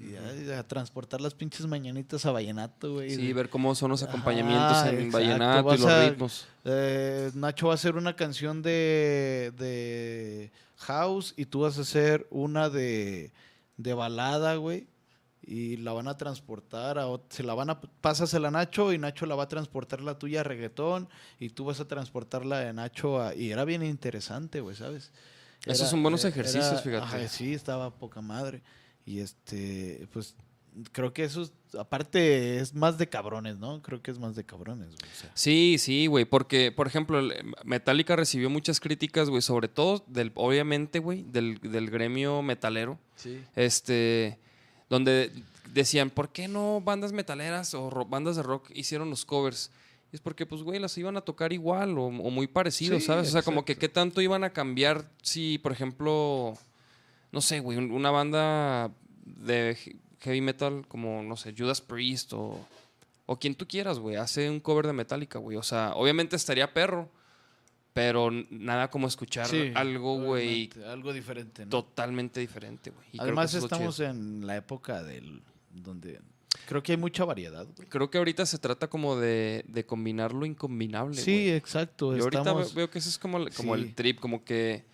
Y 0.01 0.51
a 0.51 0.67
transportar 0.67 1.21
las 1.21 1.35
pinches 1.35 1.67
mañanitas 1.67 2.27
a 2.27 2.33
Vallenato, 2.33 2.95
güey. 2.95 3.11
sí, 3.15 3.33
ver 3.33 3.49
cómo 3.49 3.75
son 3.75 3.91
los 3.91 4.03
acompañamientos 4.03 4.77
Ajá, 4.79 4.91
en 4.91 5.07
exacto, 5.07 5.19
vallenato 5.19 5.75
y 5.75 5.79
los 5.79 5.87
a- 5.87 6.09
ritmos. 6.11 6.47
eh, 6.65 7.31
Nacho 7.35 7.67
va 7.69 7.73
a 7.73 7.75
hacer 7.77 7.97
una 7.97 8.15
canción 8.17 8.61
de, 8.61 9.53
de 9.57 10.51
House 10.79 11.33
y 11.37 11.47
tú 11.47 11.61
vas 11.61 11.79
a 11.79 11.83
hacer 11.83 12.27
una 12.31 12.69
de, 12.69 13.33
de 13.79 13.95
balada, 13.95 14.57
güey. 14.57 14.89
Y 15.47 15.77
la 15.77 15.93
van 15.93 16.09
a 16.09 16.17
transportar 16.17 16.99
a 16.99 17.07
se 17.29 17.43
la 17.43 17.53
van 17.55 17.69
a 17.71 17.79
pásasela 17.81 18.49
a 18.49 18.51
Nacho 18.51 18.93
y 18.95 18.99
Nacho 18.99 19.27
la 19.27 19.35
va 19.35 19.43
a 19.45 19.49
transportar 19.49 20.01
la 20.01 20.19
tuya 20.19 20.41
a 20.41 20.45
reggaetón 20.45 21.07
y 21.39 21.51
tú 21.51 21.67
vas 21.67 21.81
a 21.81 21.87
transportarla 21.89 22.61
de 22.61 22.73
Nacho 22.73 23.21
a 23.21 23.35
y 23.35 23.51
era 23.51 23.65
bien 23.67 23.83
interesante, 23.83 24.61
güey, 24.61 24.75
¿sabes? 24.75 25.13
Esos 25.67 25.89
son 25.91 26.03
buenos 26.03 26.25
ejercicios, 26.25 26.83
fíjate. 26.83 27.29
sí, 27.29 27.55
estaba 27.55 27.91
poca 27.91 28.21
madre. 28.21 28.63
Y 29.07 29.21
este, 29.21 30.07
pues 30.13 30.35
creo 30.93 31.13
que 31.13 31.25
eso 31.25 31.43
es- 31.43 31.53
aparte 31.79 32.59
es 32.59 32.75
más 32.75 32.99
de 32.99 33.09
cabrones, 33.09 33.59
¿no? 33.59 33.81
Creo 33.83 34.03
que 34.03 34.11
es 34.11 34.19
más 34.19 34.35
de 34.35 34.45
cabrones, 34.45 34.89
güey. 34.89 35.11
o 35.13 35.21
sea. 35.21 35.31
Sí, 35.35 35.77
sí, 35.79 36.07
güey, 36.07 36.25
porque, 36.25 36.73
por 36.73 36.87
ejemplo, 36.87 37.21
Metallica 37.65 38.17
recibió 38.17 38.51
muchas 38.51 38.81
críticas, 38.81 39.29
güey, 39.31 39.43
sobre 39.43 39.69
todo, 39.69 40.05
del, 40.09 40.33
obviamente, 40.35 40.99
güey, 40.99 41.23
del, 41.23 41.59
del 41.61 41.91
gremio 41.91 42.43
metalero, 42.43 42.99
este, 43.57 44.39
donde 44.91 45.31
decían, 45.73 46.11
¿por 46.11 46.31
qué 46.31 46.49
no 46.49 46.81
bandas 46.81 47.13
metaleras 47.13 47.75
o 47.75 47.91
bandas 48.07 48.37
de 48.37 48.43
rock 48.43 48.71
hicieron 48.75 49.11
los 49.11 49.25
covers? 49.25 49.71
Es 50.15 50.21
porque, 50.21 50.47
pues, 50.47 50.63
güey, 50.63 50.79
las 50.79 50.97
iban 50.97 51.17
a 51.17 51.23
tocar 51.23 51.53
igual 51.53 51.99
o, 51.99 52.05
o 52.07 52.31
muy 52.31 52.47
parecido, 52.47 53.01
Sí, 53.01 53.05
¿sabes? 53.07 53.29
O 53.29 53.33
sea, 53.33 53.43
como 53.43 53.65
que 53.65 53.75
qué 53.77 53.89
tanto 53.89 54.21
iban 54.21 54.45
a 54.45 54.51
cambiar 54.53 55.11
si, 55.23 55.59
por 55.59 55.73
ejemplo, 55.73 56.55
no 57.33 57.41
sé, 57.41 57.59
güey, 57.59 57.79
un- 57.79 57.91
una 57.91 58.13
banda 58.13 58.93
de 59.25 59.73
he- 59.73 59.97
heavy 60.21 60.41
metal 60.41 60.87
como, 60.87 61.25
no 61.25 61.37
sé, 61.37 61.53
Judas 61.59 61.81
Priest 61.81 62.33
o, 62.33 62.65
o 63.27 63.39
quien 63.41 63.57
tú 63.57 63.67
quieras, 63.67 63.99
güey, 63.99 64.15
hace 64.15 64.49
un 64.49 64.61
cover 64.61 64.87
de 64.87 64.93
Metallica, 64.93 65.41
güey. 65.41 65.57
O 65.57 65.65
sea, 65.65 65.95
obviamente 65.97 66.37
estaría 66.37 66.73
perro, 66.73 67.11
pero 67.93 68.31
nada 68.51 68.91
como 68.91 69.09
escuchar 69.09 69.47
Sí, 69.49 69.73
algo, 69.75 70.21
güey, 70.23 70.71
Algo 70.87 71.13
diferente, 71.13 71.65
¿no? 71.65 71.71
totalmente 71.71 72.39
diferente, 72.39 72.91
güey. 72.91 73.07
Además 73.19 73.53
es 73.55 73.65
estamos 73.65 73.99
en 73.99 74.47
la 74.47 74.57
época 74.57 75.03
del 75.03 75.43
donde 75.73 76.21
creo 76.67 76.83
que 76.83 76.93
hay 76.93 76.99
mucha 76.99 77.25
variedad. 77.25 77.67
güey. 77.77 77.89
Creo 77.89 78.11
que 78.11 78.19
ahorita 78.19 78.47
se 78.47 78.59
trata 78.59 78.89
como 78.89 79.17
de, 79.17 79.65
de 79.69 79.85
combinar 79.87 80.33
lo 80.33 80.47
incombinable, 80.47 81.17
Sí, 81.21 81.33
güey. 81.33 81.51
exacto. 81.51 82.11
Ahorita 82.13 82.39
estamos- 82.39 82.75
ve- 82.75 82.81
veo 82.83 82.91
que 82.91 82.99
eso 82.99 83.09
es 83.09 83.19
como, 83.19 83.39
el- 83.39 83.53
como 83.53 83.75
Sí. 83.77 83.83
el 83.83 83.95
trip, 83.95 84.21
como 84.21 84.45
que... 84.45 84.85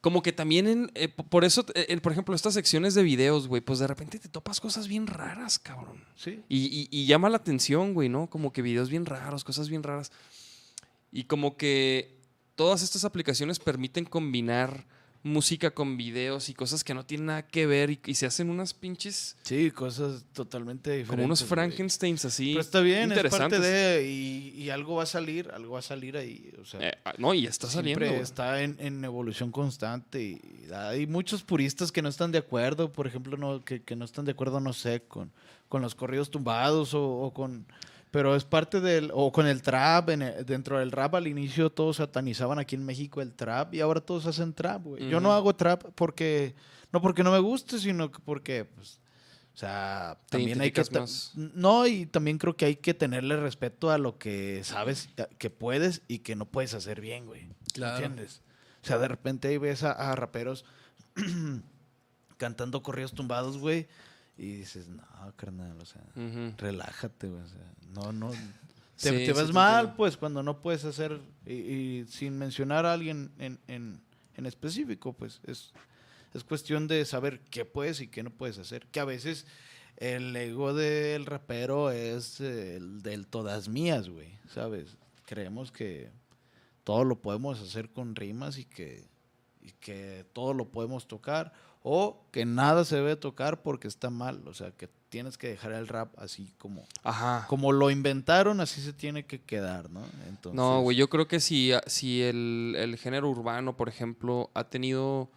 Como 0.00 0.22
que 0.22 0.32
también, 0.32 0.66
en- 0.66 0.90
eh, 0.94 1.08
por 1.08 1.44
eso, 1.44 1.66
eh, 1.74 1.94
por 2.00 2.12
ejemplo, 2.12 2.34
estas 2.34 2.54
secciones 2.54 2.94
de 2.94 3.02
videos, 3.02 3.48
güey, 3.48 3.60
pues 3.60 3.78
de 3.80 3.86
repente 3.86 4.18
te 4.18 4.30
topas 4.30 4.58
cosas 4.58 4.88
bien 4.88 5.06
raras, 5.06 5.58
cabrón. 5.58 6.02
Sí. 6.16 6.42
Y, 6.48 6.58
y- 6.66 6.88
y 6.90 7.04
llama 7.04 7.28
la 7.28 7.36
atención, 7.36 7.92
güey, 7.92 8.08
¿no? 8.08 8.30
Como 8.30 8.50
que 8.50 8.62
videos 8.62 8.88
bien 8.88 9.04
raros, 9.04 9.44
cosas 9.44 9.68
bien 9.68 9.82
raras. 9.82 10.10
Y 11.12 11.24
como 11.24 11.58
que 11.58 12.18
todas 12.54 12.82
estas 12.82 13.04
aplicaciones 13.04 13.58
permiten 13.58 14.06
combinar 14.06 14.86
música 15.22 15.70
con 15.70 15.96
videos 15.98 16.48
y 16.48 16.54
cosas 16.54 16.82
que 16.82 16.94
no 16.94 17.04
tienen 17.04 17.26
nada 17.26 17.46
que 17.46 17.66
ver 17.66 17.90
y, 17.90 18.00
y 18.06 18.14
se 18.14 18.24
hacen 18.24 18.48
unas 18.48 18.72
pinches 18.72 19.36
Sí, 19.42 19.70
cosas 19.70 20.24
totalmente 20.32 20.90
diferentes. 20.90 21.08
como 21.10 21.24
unos. 21.24 21.44
Frankensteins 21.44 22.24
así. 22.24 22.52
Pero 22.52 22.60
está 22.60 22.80
bien, 22.80 23.12
es 23.12 23.22
parte 23.30 23.60
de. 23.60 24.06
Y, 24.08 24.62
y 24.62 24.70
algo 24.70 24.96
va 24.96 25.02
a 25.02 25.06
salir, 25.06 25.50
algo 25.52 25.74
va 25.74 25.80
a 25.80 25.82
salir 25.82 26.16
ahí. 26.16 26.50
O 26.60 26.64
sea, 26.64 26.80
Eh, 26.80 26.92
ah, 27.04 27.12
no, 27.18 27.34
y 27.34 27.46
está 27.46 27.68
saliendo. 27.68 28.04
está 28.06 28.62
en, 28.62 28.76
en 28.78 29.04
evolución 29.04 29.50
constante. 29.50 30.22
Y 30.22 30.40
hay 30.72 31.06
muchos 31.06 31.42
puristas 31.42 31.92
que 31.92 32.00
no 32.02 32.08
están 32.08 32.32
de 32.32 32.38
acuerdo, 32.38 32.92
por 32.92 33.06
ejemplo, 33.06 33.36
no, 33.36 33.62
que, 33.64 33.82
que 33.82 33.96
no 33.96 34.04
están 34.06 34.24
de 34.24 34.32
acuerdo, 34.32 34.58
no 34.60 34.72
sé, 34.72 35.02
con, 35.02 35.30
con 35.68 35.82
los 35.82 35.94
corridos 35.94 36.30
tumbados 36.30 36.94
o, 36.94 37.02
o 37.06 37.32
con. 37.34 37.66
Pero 38.10 38.34
es 38.34 38.44
parte 38.44 38.80
del. 38.80 39.10
O 39.14 39.30
con 39.30 39.46
el 39.46 39.62
trap. 39.62 40.10
en 40.10 40.22
el- 40.22 40.44
dentro 40.44 40.78
del 40.78 40.90
rap 40.90 41.14
al 41.14 41.26
inicio 41.28 41.70
todos 41.70 41.96
satanizaban 41.96 42.58
aquí 42.58 42.74
en 42.74 42.84
México 42.84 43.20
el 43.22 43.32
trap 43.34 43.74
y 43.74 43.80
ahora 43.80 44.00
todos 44.00 44.26
hacen 44.26 44.52
trap, 44.52 44.82
güey. 44.84 45.08
Yo 45.08 45.20
no 45.20 45.32
hago 45.32 45.54
trap 45.54 45.84
porque. 45.94 46.54
No 46.92 47.00
porque 47.00 47.22
no 47.22 47.30
me 47.30 47.38
guste, 47.38 47.78
sino 47.78 48.10
que 48.10 48.18
porque. 48.24 48.64
Pues, 48.64 48.98
o 49.54 49.56
sea, 49.60 50.18
Te 50.28 50.38
también 50.38 50.60
hay 50.60 50.72
que. 50.72 50.82
más. 50.98 51.32
No, 51.36 51.86
y 51.86 52.06
también 52.06 52.38
creo 52.38 52.56
que 52.56 52.64
hay 52.64 52.76
que 52.76 52.94
tenerle 52.94 53.36
respeto 53.36 53.90
a 53.90 53.98
lo 53.98 54.18
que 54.18 54.62
sabes 54.64 55.08
que 55.38 55.50
puedes 55.50 56.02
y 56.08 56.18
que 56.20 56.34
no 56.34 56.46
puedes 56.46 56.74
hacer 56.74 57.00
bien, 57.00 57.26
güey. 57.26 57.48
Claro. 57.74 57.96
¿Entiendes? 58.04 58.42
O 58.82 58.86
sea, 58.86 58.98
de 58.98 59.06
repente 59.06 59.46
ahí 59.48 59.58
ves 59.58 59.84
a, 59.84 59.92
a 59.92 60.16
raperos 60.16 60.64
cantando 62.38 62.82
corridos 62.82 63.12
tumbados, 63.12 63.58
güey. 63.58 63.86
Y 64.42 64.56
dices, 64.56 64.88
no, 64.88 65.02
carnal, 65.36 65.76
o 65.78 65.84
sea, 65.84 66.00
relájate, 66.56 67.28
güey. 67.28 67.42
O 67.42 67.46
sea, 67.46 67.74
no, 67.94 68.10
no. 68.12 68.30
Te, 68.30 68.38
Sí, 68.96 69.26
te 69.26 69.32
ves 69.34 69.52
mal, 69.52 69.74
entiendo. 69.80 69.96
pues, 69.98 70.16
cuando 70.16 70.42
no 70.42 70.62
puedes 70.62 70.86
hacer. 70.86 71.20
Y, 71.44 71.52
y 71.52 72.06
sin 72.08 72.38
mencionar 72.38 72.86
a 72.86 72.94
alguien 72.94 73.32
en, 73.38 73.58
en, 73.68 74.00
en 74.36 74.46
específico, 74.46 75.12
pues, 75.12 75.42
es, 75.46 75.72
es 76.32 76.42
cuestión 76.42 76.88
de 76.88 77.04
saber 77.04 77.40
qué 77.50 77.66
puedes 77.66 78.00
y 78.00 78.08
qué 78.08 78.22
no 78.22 78.30
puedes 78.30 78.58
hacer. 78.58 78.86
Que 78.86 79.00
a 79.00 79.04
veces 79.04 79.46
el 79.98 80.34
ego 80.34 80.72
del 80.72 81.26
rapero 81.26 81.90
es 81.90 82.40
el 82.40 83.02
del 83.02 83.26
todas 83.26 83.68
mías, 83.68 84.08
güey, 84.08 84.38
¿sabes? 84.48 84.96
Creemos 85.26 85.70
que 85.70 86.10
todo 86.84 87.04
lo 87.04 87.20
podemos 87.20 87.60
hacer 87.60 87.90
con 87.90 88.16
rimas 88.16 88.56
y 88.56 88.64
que, 88.64 89.06
y 89.60 89.72
que 89.72 90.24
todo 90.32 90.54
lo 90.54 90.70
podemos 90.70 91.06
tocar 91.06 91.52
o 91.82 92.22
que 92.30 92.44
nada 92.44 92.84
se 92.84 92.96
debe 92.96 93.16
tocar 93.16 93.62
porque 93.62 93.88
está 93.88 94.10
mal, 94.10 94.46
o 94.46 94.54
sea, 94.54 94.70
que 94.72 94.88
tienes 95.08 95.36
que 95.38 95.48
dejar 95.48 95.72
el 95.72 95.88
rap 95.88 96.12
así 96.18 96.52
como 96.58 96.84
Ajá. 97.02 97.46
como 97.48 97.72
lo 97.72 97.90
inventaron, 97.90 98.60
así 98.60 98.80
se 98.80 98.92
tiene 98.92 99.24
que 99.26 99.40
quedar, 99.40 99.90
¿no? 99.90 100.02
Entonces, 100.28 100.54
No, 100.54 100.82
güey, 100.82 100.96
yo 100.96 101.08
creo 101.08 101.26
que 101.26 101.40
si, 101.40 101.72
si 101.86 102.22
el, 102.22 102.74
el 102.78 102.96
género 102.96 103.28
urbano, 103.30 103.76
por 103.76 103.88
ejemplo, 103.88 104.50
ha 104.54 104.64
tenido 104.64 105.28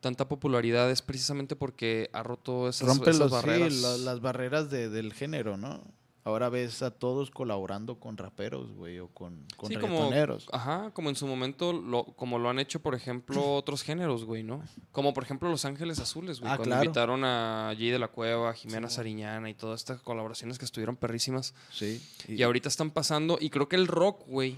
tanta 0.00 0.28
popularidad 0.28 0.90
es 0.90 1.02
precisamente 1.02 1.56
porque 1.56 2.08
ha 2.12 2.22
roto 2.22 2.68
esas, 2.68 2.86
rompe 2.88 3.10
esas 3.10 3.18
los- 3.20 3.30
sí, 3.30 3.34
barreras. 3.34 3.72
la- 3.74 3.96
las 3.98 4.20
barreras 4.20 4.70
de- 4.70 4.88
del 4.88 5.12
género, 5.12 5.56
¿no? 5.56 5.82
Ahora 6.26 6.48
ves 6.48 6.82
a 6.82 6.90
todos 6.90 7.30
colaborando 7.30 8.00
con 8.00 8.16
raperos, 8.16 8.72
güey, 8.72 8.98
o 8.98 9.08
con, 9.08 9.46
con 9.58 9.68
Sí, 9.68 9.76
como, 9.76 10.10
ajá, 10.52 10.90
como 10.92 11.10
en 11.10 11.16
su 11.16 11.26
momento, 11.26 11.74
lo, 11.74 12.04
como 12.04 12.38
lo 12.38 12.48
han 12.48 12.58
hecho, 12.58 12.80
por 12.80 12.94
ejemplo, 12.94 13.42
otros 13.56 13.82
géneros, 13.82 14.24
güey, 14.24 14.42
¿no? 14.42 14.62
Como 14.90 15.12
por 15.12 15.24
ejemplo 15.24 15.50
Los 15.50 15.66
Ángeles 15.66 15.98
Azules, 15.98 16.40
güey, 16.40 16.50
Ah, 16.50 16.56
cuando 16.56 16.70
claro. 16.76 16.84
invitaron 16.84 17.24
a 17.24 17.74
G 17.74 17.92
de 17.92 17.98
la 17.98 18.08
Cueva, 18.08 18.54
Jimena 18.54 18.88
Sariñana 18.88 19.50
y 19.50 19.54
todas 19.54 19.80
estas 19.82 20.00
colaboraciones 20.00 20.58
que 20.58 20.64
estuvieron 20.64 20.96
perrísimas. 20.96 21.52
Sí. 21.70 22.02
Y 22.26 22.42
ahorita 22.42 22.70
están 22.70 22.90
pasando, 22.90 23.36
y 23.38 23.50
creo 23.50 23.68
que 23.68 23.76
el 23.76 23.86
rock, 23.86 24.22
güey, 24.26 24.56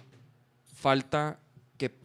falta 0.73 1.41
que 1.79 1.99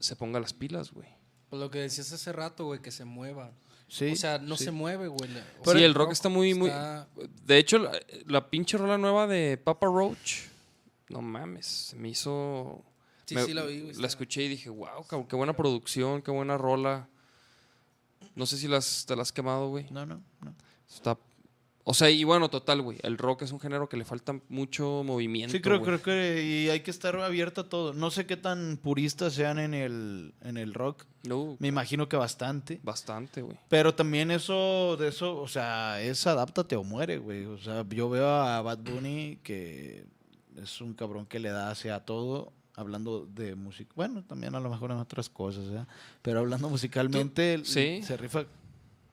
se 0.00 0.16
ponga 0.16 0.38
las 0.38 0.52
pilas, 0.52 0.92
güey. 0.92 1.08
Pues 1.48 1.60
lo 1.60 1.70
que 1.70 1.78
decías 1.78 2.12
hace 2.12 2.32
rato, 2.32 2.66
güey, 2.66 2.82
que 2.82 2.90
se 2.90 3.06
mueva. 3.06 3.52
Sí, 3.88 4.10
o 4.12 4.16
sea, 4.16 4.38
no 4.38 4.56
sí. 4.56 4.64
se 4.64 4.70
mueve, 4.72 5.06
güey. 5.08 5.30
la- 5.30 5.40
sí, 5.64 5.70
sea, 5.78 5.86
el 5.86 5.94
rock 5.94 6.12
está 6.12 6.28
muy, 6.28 6.54
muy... 6.54 6.68
está- 6.70 7.06
De 7.44 7.58
hecho, 7.58 7.78
la, 7.78 7.92
la 8.26 8.50
pinche 8.50 8.76
rola 8.76 8.98
nueva 8.98 9.26
de 9.28 9.56
Papa 9.58 9.86
Roach, 9.86 10.42
no 11.08 11.22
mames, 11.22 11.66
se 11.66 11.96
me 11.96 12.08
hizo... 12.08 12.84
Sí, 13.26 13.34
me- 13.36 13.44
sí, 13.44 13.54
la 13.54 13.62
vi, 13.64 13.74
güey, 13.80 13.86
La 13.86 13.90
está- 13.92 14.06
escuché 14.08 14.42
y 14.42 14.48
dije, 14.48 14.70
wow, 14.70 15.04
cabrón, 15.08 15.28
qué 15.28 15.36
buena 15.36 15.54
producción, 15.54 16.20
qué 16.22 16.30
buena 16.30 16.58
rola. 16.58 17.08
No 18.34 18.44
sé 18.46 18.56
si 18.58 18.68
las, 18.68 19.04
te 19.06 19.14
las 19.16 19.28
has 19.28 19.32
quemado, 19.32 19.68
güey. 19.68 19.86
No, 19.90 20.04
no, 20.04 20.22
no. 20.42 20.54
Está... 20.92 21.16
O 21.88 21.94
sea, 21.94 22.10
y 22.10 22.24
bueno, 22.24 22.48
total, 22.50 22.82
güey. 22.82 22.98
El 23.04 23.16
rock 23.16 23.42
es 23.42 23.52
un 23.52 23.60
género 23.60 23.88
que 23.88 23.96
le 23.96 24.04
falta 24.04 24.40
mucho 24.48 25.02
movimiento. 25.04 25.52
Sí, 25.52 25.60
creo, 25.60 25.78
güey. 25.78 25.86
creo 26.00 26.02
que 26.02 26.42
y 26.42 26.68
hay 26.68 26.80
que 26.80 26.90
estar 26.90 27.14
abierto 27.16 27.60
a 27.60 27.68
todo. 27.68 27.92
No 27.94 28.10
sé 28.10 28.26
qué 28.26 28.36
tan 28.36 28.76
puristas 28.76 29.34
sean 29.34 29.60
en 29.60 29.72
el, 29.72 30.34
en 30.42 30.56
el 30.56 30.74
rock. 30.74 31.04
No, 31.28 31.56
Me 31.58 31.68
imagino 31.68 32.08
que 32.08 32.16
bastante. 32.16 32.80
bastante, 32.82 33.42
güey. 33.42 33.56
Pero 33.68 33.94
también 33.94 34.30
eso, 34.30 34.96
de 34.98 35.08
eso, 35.08 35.40
o 35.40 35.48
sea, 35.48 36.00
es 36.02 36.26
adáptate 36.26 36.76
o 36.76 36.84
muere, 36.84 37.18
güey. 37.18 37.44
O 37.46 37.58
sea, 37.58 37.84
yo 37.88 38.08
veo 38.10 38.28
a 38.28 38.60
Bad 38.62 38.78
Bunny 38.78 39.38
que 39.42 40.04
es 40.56 40.80
un 40.80 40.94
cabrón 40.94 41.26
que 41.26 41.38
le 41.38 41.50
da 41.50 41.70
hacia 41.70 42.00
todo, 42.00 42.52
hablando 42.74 43.26
de 43.26 43.54
música. 43.54 43.90
Bueno, 43.96 44.22
también 44.24 44.54
a 44.54 44.60
lo 44.60 44.70
mejor 44.70 44.90
en 44.90 44.98
otras 44.98 45.28
cosas, 45.28 45.64
¿eh? 45.66 45.84
Pero 46.22 46.40
hablando 46.40 46.68
musicalmente, 46.70 47.60
Sí. 47.64 48.02
se 48.02 48.16
rifa, 48.16 48.44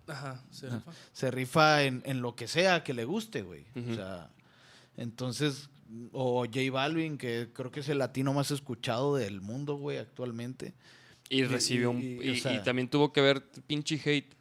Ajá, 0.08 0.42
se 0.52 0.70
rifa. 0.70 0.92
se 1.14 1.32
rifa 1.32 1.84
en, 1.84 2.02
en 2.06 2.22
lo 2.22 2.36
que 2.36 2.48
sea 2.48 2.84
que 2.84 2.94
le 2.94 3.06
guste, 3.06 3.42
güey. 3.42 3.66
O 3.90 3.94
sea, 3.96 4.30
entonces, 4.98 5.70
o 6.12 6.46
J 6.46 6.60
Balvin, 6.72 7.18
que 7.18 7.50
creo 7.54 7.72
que 7.72 7.80
es 7.82 7.90
el 7.90 8.00
latino 8.00 8.34
más 8.34 8.52
escuchado 8.52 9.16
del 9.16 9.42
mundo, 9.42 9.76
güey, 9.76 9.98
actualmente. 9.98 10.74
Y 11.34 11.44
recibió 11.46 11.92
un... 11.92 12.02
y- 12.02 12.20
Y, 12.22 12.30
o 12.32 12.36
sea- 12.42 12.54
y 12.54 12.64
también 12.64 12.88
tuvo 12.88 13.12
que 13.14 13.22
ver 13.22 13.44
pinche 13.68 14.00
hate 14.04 14.34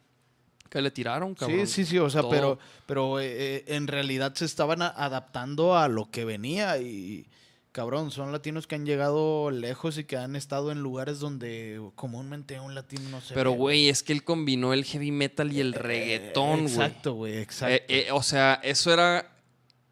que 0.69 0.81
le 0.81 0.89
tiraron, 0.91 1.35
cabrón. 1.35 1.67
Sí, 1.67 1.85
sí, 1.85 1.85
sí, 1.91 1.97
o 1.99 2.09
sea, 2.09 2.21
Todo. 2.21 2.31
pero, 2.31 2.59
pero 2.87 3.19
eh, 3.19 3.25
eh, 3.57 3.63
en 3.67 3.85
realidad 3.87 4.33
se 4.35 4.45
estaban 4.45 4.81
a- 4.81 4.87
adaptando 4.87 5.77
a 5.77 5.87
lo 5.87 6.09
que 6.09 6.25
venía 6.25 6.79
y, 6.79 7.27
cabrón, 7.71 8.09
son 8.09 8.31
latinos 8.31 8.65
que 8.65 8.73
han 8.75 8.85
llegado 8.85 9.51
lejos 9.51 9.97
y 9.99 10.03
que 10.05 10.17
han 10.17 10.35
estado 10.35 10.71
en 10.71 10.79
lugares 10.81 11.19
donde 11.19 11.79
comúnmente 11.95 12.59
un 12.59 12.73
latino 12.73 13.07
no 13.09 13.21
se 13.21 13.35
Pero, 13.35 13.51
güey, 13.51 13.87
es 13.89 14.01
que 14.01 14.13
él 14.13 14.23
combinó 14.23 14.73
el 14.73 14.83
heavy 14.83 15.11
metal 15.11 15.51
y 15.53 15.59
el 15.59 15.75
Eh, 15.75 15.77
reggaetón, 15.77 16.61
güey. 16.61 16.71
Exacto, 16.73 17.13
güey, 17.13 17.37
exacto. 17.37 17.83
Eh, 17.87 18.07
o 18.11 18.23
sea, 18.23 18.59
eso 18.63 18.91
era. 18.91 19.29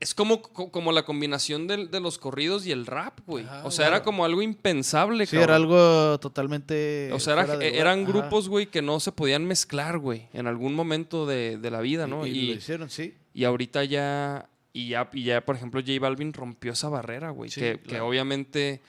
Es 0.01 0.13
como, 0.13 0.41
co- 0.41 0.69
como 0.71 0.91
la 0.91 1.05
combinación 1.05 1.67
del- 1.67 1.89
de, 1.91 1.99
los 2.01 2.17
corridos 2.17 2.65
y 2.65 2.71
el 2.73 2.85
rap, 2.87 3.19
güey. 3.27 3.45
Ajá, 3.45 3.63
o 3.65 3.71
sea, 3.71 3.87
era 3.87 4.03
como 4.03 4.25
algo 4.25 4.41
impensable, 4.41 5.25
sí, 5.25 5.37
cabrón. 5.37 5.43
era 5.43 5.55
algo 5.55 6.19
totalmente... 6.19 7.09
O 7.13 7.19
sea, 7.19 7.33
era- 7.33 7.55
de 7.57 7.77
eran 7.77 8.01
Ajá. 8.01 8.11
grupos, 8.11 8.49
güey, 8.49 8.65
que 8.65 8.81
no 8.81 8.99
se 8.99 9.11
podían 9.13 9.45
mezclar, 9.45 9.99
güey, 9.99 10.27
en 10.33 10.47
algún 10.47 10.73
momento 10.73 11.25
de, 11.25 11.57
de 11.57 11.71
la 11.71 11.79
vida, 11.81 12.07
¿no? 12.07 12.25
Y, 12.27 12.31
y 12.31 12.39
Y, 12.39 12.47
lo 12.47 12.53
hicieron, 12.55 12.89
sí. 12.89 13.13
y 13.33 13.43
ahorita 13.45 13.83
ya. 13.85 14.49
Y 14.73 14.87
ya, 14.89 15.09
y 15.13 15.23
ya, 15.23 15.45
por 15.45 15.55
ejemplo, 15.55 15.81
J 15.81 15.99
Balvin 15.99 16.33
rompió 16.33 16.71
esa 16.73 16.89
barrera, 16.89 17.29
güey. 17.29 17.49
Sí, 17.51 17.59
que, 17.61 17.79
que 17.81 17.99
obviamente 18.01 18.81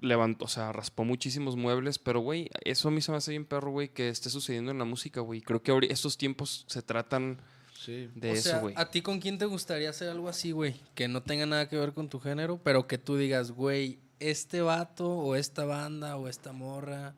levantó, 0.00 0.44
o 0.44 0.48
sea, 0.48 0.72
raspó 0.72 1.04
muchísimos 1.04 1.56
muebles, 1.56 1.98
pero, 1.98 2.20
güey, 2.20 2.48
eso 2.64 2.88
a 2.88 2.90
mí 2.90 3.00
se 3.00 3.10
me 3.10 3.16
hace 3.18 3.32
bien 3.32 3.44
perro, 3.44 3.70
güey, 3.72 3.88
que 3.88 4.08
esté 4.08 4.30
sucediendo 4.30 4.70
en 4.70 4.78
la 4.78 4.84
música, 4.84 5.20
güey. 5.20 5.40
Creo 5.40 5.62
que 5.62 5.78
estos 5.90 6.16
tiempos 6.16 6.64
se 6.68 6.82
tratan 6.82 7.38
Sí. 7.80 8.10
de 8.16 8.30
o 8.30 8.34
eso, 8.34 8.50
sea, 8.50 8.58
güey. 8.58 8.74
¿a 8.76 8.90
ti 8.90 9.02
con 9.02 9.20
quién 9.20 9.38
te 9.38 9.44
gustaría 9.44 9.90
hacer 9.90 10.08
algo 10.08 10.28
así, 10.28 10.50
güey? 10.50 10.80
Que 10.96 11.06
no 11.06 11.22
tenga 11.22 11.46
nada 11.46 11.68
que 11.68 11.76
ver 11.76 11.92
con 11.92 12.08
tu 12.08 12.18
género, 12.18 12.58
pero 12.64 12.88
que 12.88 12.98
tú 12.98 13.16
digas, 13.16 13.52
güey, 13.52 14.00
este 14.18 14.62
vato 14.62 15.08
o 15.08 15.36
esta 15.36 15.64
banda 15.64 16.16
o 16.16 16.26
esta 16.28 16.52
morra, 16.52 17.14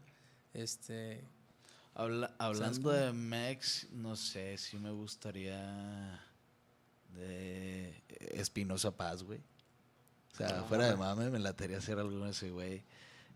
este... 0.53 1.25
Habla- 1.95 2.35
hablando 2.39 2.91
de 2.91 3.13
Mex, 3.13 3.89
no 3.93 4.17
sé 4.17 4.57
si 4.59 4.77
me 4.79 4.91
gustaría 4.91 6.21
de 7.15 7.95
Espinosa 8.33 8.91
Paz, 8.97 9.23
güey. 9.23 9.41
O 10.33 10.37
sea, 10.37 10.63
fuera 10.65 10.89
de 10.89 10.97
mame, 10.97 11.29
me 11.31 11.39
latería 11.39 11.79
hacer 11.79 11.99
algo 11.99 12.19
con 12.21 12.29
ese 12.29 12.51
güey. 12.51 12.83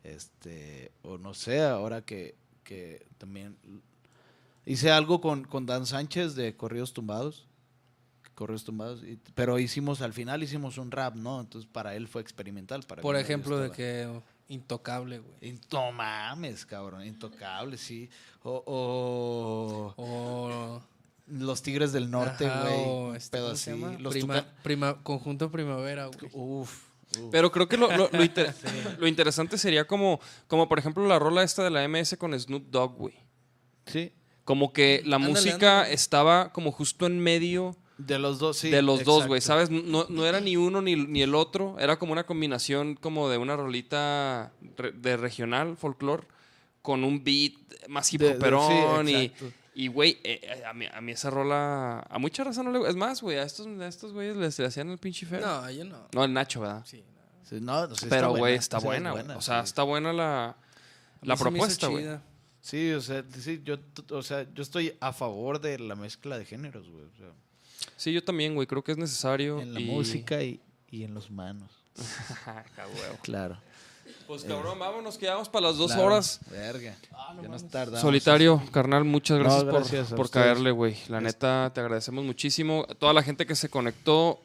Este, 0.02 0.92
o 1.02 1.18
no 1.18 1.34
sé, 1.34 1.62
ahora 1.62 2.02
que, 2.02 2.36
que 2.62 3.04
también 3.18 3.56
hice 4.66 4.90
algo 4.90 5.20
con, 5.20 5.44
con 5.44 5.66
Dan 5.66 5.86
Sánchez 5.86 6.34
de 6.34 6.56
Corridos 6.56 6.92
Tumbados. 6.92 7.46
Corridos 8.34 8.64
Tumbados, 8.64 9.02
y- 9.04 9.18
pero 9.34 9.58
hicimos, 9.58 10.00
al 10.02 10.12
final 10.12 10.42
hicimos 10.42 10.76
un 10.78 10.90
rap, 10.90 11.14
¿no? 11.14 11.40
Entonces 11.40 11.70
para 11.70 11.94
él 11.94 12.08
fue 12.08 12.20
experimental. 12.20 12.82
Para 12.82 13.00
Por 13.02 13.16
ejemplo, 13.16 13.58
de 13.58 13.70
que 13.70 14.08
intocable, 14.48 15.20
güey. 15.20 15.58
No 15.72 15.92
mames, 15.92 16.66
cabrón, 16.66 17.04
intocable, 17.06 17.76
sí. 17.78 18.10
O, 18.42 18.62
o 18.66 19.94
O... 19.96 20.82
los 21.28 21.62
Tigres 21.62 21.92
del 21.92 22.10
Norte, 22.10 22.48
güey. 22.50 23.16
este, 23.16 23.38
pedo. 23.38 23.50
Los 24.00 24.12
Prima- 24.14 24.44
prima- 24.62 25.02
conjunto 25.02 25.50
primavera, 25.50 26.06
güey. 26.06 26.30
Uf. 26.32 26.88
Pero 27.30 27.52
creo 27.52 27.68
que 27.68 27.76
lo, 27.76 27.96
lo- 27.96 28.10
lo 28.12 28.24
inter- 28.24 28.52
lo 28.98 29.06
interesante 29.06 29.56
sería 29.56 29.86
como, 29.86 30.18
como, 30.48 30.68
por 30.68 30.80
ejemplo, 30.80 31.06
la 31.06 31.20
rola 31.20 31.44
esta 31.44 31.62
de 31.62 31.70
la 31.70 31.86
MS 31.86 32.16
con 32.18 32.38
Snoop 32.38 32.64
Dogg, 32.70 32.96
güey. 32.96 33.14
Sí. 33.86 34.12
Como 34.44 34.72
que 34.72 35.02
la 35.06 35.16
Ándale, 35.16 35.32
música 35.34 35.78
ándale. 35.80 35.94
estaba 35.94 36.52
como 36.52 36.70
justo 36.70 37.06
en 37.06 37.18
medio 37.18 37.76
De 37.96 38.18
los 38.18 38.38
dos, 38.38 38.58
sí. 38.58 38.70
de 38.70 38.82
los 38.82 39.04
dos, 39.04 39.26
güey. 39.26 39.40
¿sabes? 39.40 39.70
No, 39.70 40.06
no 40.08 40.26
era 40.26 40.40
ni 40.40 40.56
uno 40.56 40.82
ni, 40.82 40.96
ni 40.96 41.22
el 41.22 41.34
otro, 41.34 41.76
era 41.78 41.98
como 41.98 42.12
una 42.12 42.24
combinación 42.26 42.94
como 42.96 43.28
de 43.30 43.38
una 43.38 43.56
rolita 43.56 44.52
de 44.94 45.16
regional, 45.16 45.76
folclore, 45.76 46.26
con 46.82 47.04
un 47.04 47.24
beat 47.24 47.52
más 47.88 48.12
hip 48.12 48.20
De- 48.20 48.28
de- 48.30 48.36
hoperón 48.36 49.06
sí, 49.06 49.32
y, 49.76 49.88
güey, 49.88 50.18
eh, 50.22 50.40
eh, 50.42 50.62
a, 50.64 50.72
mí, 50.72 50.86
a 50.92 51.00
mí 51.00 51.10
esa 51.12 51.30
rola, 51.30 52.00
a 52.08 52.18
mucha 52.20 52.44
razón 52.44 52.70
no 52.70 52.78
le 52.78 52.88
Es 52.88 52.94
más, 52.94 53.20
güey, 53.22 53.38
a 53.38 53.42
estos, 53.42 53.66
a 53.66 53.86
estos 53.88 54.12
güeyes 54.12 54.36
les, 54.36 54.56
le 54.60 54.66
hacían 54.66 54.88
el 54.90 54.98
pinche 54.98 55.26
feo. 55.26 55.40
No, 55.40 55.68
yo 55.70 55.84
no. 55.84 56.06
No, 56.12 56.22
el 56.24 56.32
Nacho, 56.32 56.60
¿verdad? 56.60 56.82
Sí, 56.86 57.02
no. 57.02 57.48
Sí, 57.48 57.56
no, 57.60 57.86
no 57.88 57.94
sé, 57.96 58.06
Pero, 58.08 58.36
güey, 58.36 58.54
está 58.54 58.78
buena, 58.78 59.10
güey. 59.12 59.24
O 59.36 59.40
sea, 59.40 59.62
sí. 59.62 59.64
está 59.68 59.82
buena 59.82 60.12
la, 60.12 60.56
la 61.22 61.36
propuesta, 61.36 61.88
güey. 61.88 62.06
Sí, 62.64 62.92
o 62.92 63.00
sea, 63.02 63.22
sí, 63.38 63.60
yo, 63.62 63.76
o 64.10 64.22
sea, 64.22 64.46
yo 64.54 64.62
estoy 64.62 64.94
a 64.98 65.12
favor 65.12 65.60
de 65.60 65.78
la 65.78 65.94
mezcla 65.96 66.38
de 66.38 66.46
géneros, 66.46 66.88
güey. 66.88 67.04
o 67.04 67.16
sea, 67.18 67.26
Sí, 67.98 68.10
yo 68.10 68.24
también, 68.24 68.54
güey, 68.54 68.66
creo 68.66 68.82
que 68.82 68.92
es 68.92 68.96
necesario. 68.98 69.60
en 69.60 69.74
la 69.74 69.80
y- 69.80 69.84
música 69.84 70.42
y, 70.42 70.60
y 70.90 71.04
en 71.04 71.12
los 71.12 71.30
manos. 71.30 71.70
Claro. 73.22 73.58
Pues 74.26 74.44
cabrón, 74.44 74.78
vámonos, 74.78 75.18
que 75.18 75.26
vamos 75.28 75.50
para 75.50 75.66
las 75.68 75.76
dos 75.76 75.88
Claro, 75.92 76.06
horas. 76.06 76.40
Verga. 76.50 76.96
ya 77.42 77.48
nos 77.48 77.68
tardamos. 77.68 78.00
Solitario, 78.00 78.62
carnal, 78.72 79.04
muchas 79.04 79.38
No, 79.40 79.64
gracias, 79.66 80.08
por, 80.14 80.30
caerle, 80.30 80.70
güey. 80.70 80.96
La 81.08 81.20
neta, 81.20 81.70
te 81.74 81.80
agradecemos 81.80 82.24
muchísimo. 82.24 82.86
Toda 82.98 83.12
la 83.12 83.22
gente 83.22 83.44
que 83.44 83.54
se 83.54 83.68
conectó, 83.68 84.40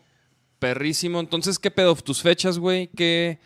perrísimo. 0.59 1.21
Entonces, 1.21 1.57
¿qué 1.57 1.71
pedo? 1.71 1.95
¿Tus 1.95 2.21
fechas, 2.21 2.57
güey? 2.59 2.87
¿Qué, 2.89 3.39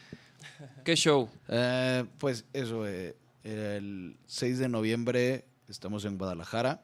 ¿Qué 0.84 0.96
show? 0.96 1.30
Eh, 1.48 2.04
pues 2.18 2.46
eso, 2.54 2.88
eh, 2.88 3.16
el 3.44 4.18
6 4.26 4.60
de 4.60 4.70
noviembre 4.70 5.46
estamos 5.68 6.06
en 6.06 6.18
Guadalajara, 6.18 6.82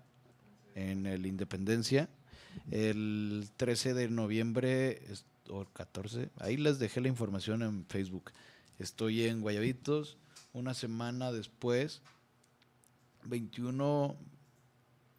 en 0.76 1.06
el 1.06 1.26
Independencia. 1.26 2.10
El 2.72 3.50
13 3.58 3.94
de 3.94 4.10
noviembre, 4.10 5.02
o 5.50 5.62
el 5.62 5.68
14, 5.72 6.30
ahí 6.38 6.58
les 6.58 6.80
dejé 6.80 7.02
la 7.02 7.08
información 7.08 7.62
en 7.62 7.86
Facebook. 7.86 8.32
Estoy 8.80 9.26
en 9.26 9.42
Guayabitos, 9.42 10.18
una 10.54 10.74
semana 10.74 11.32
después, 11.32 12.02
21, 13.26 14.16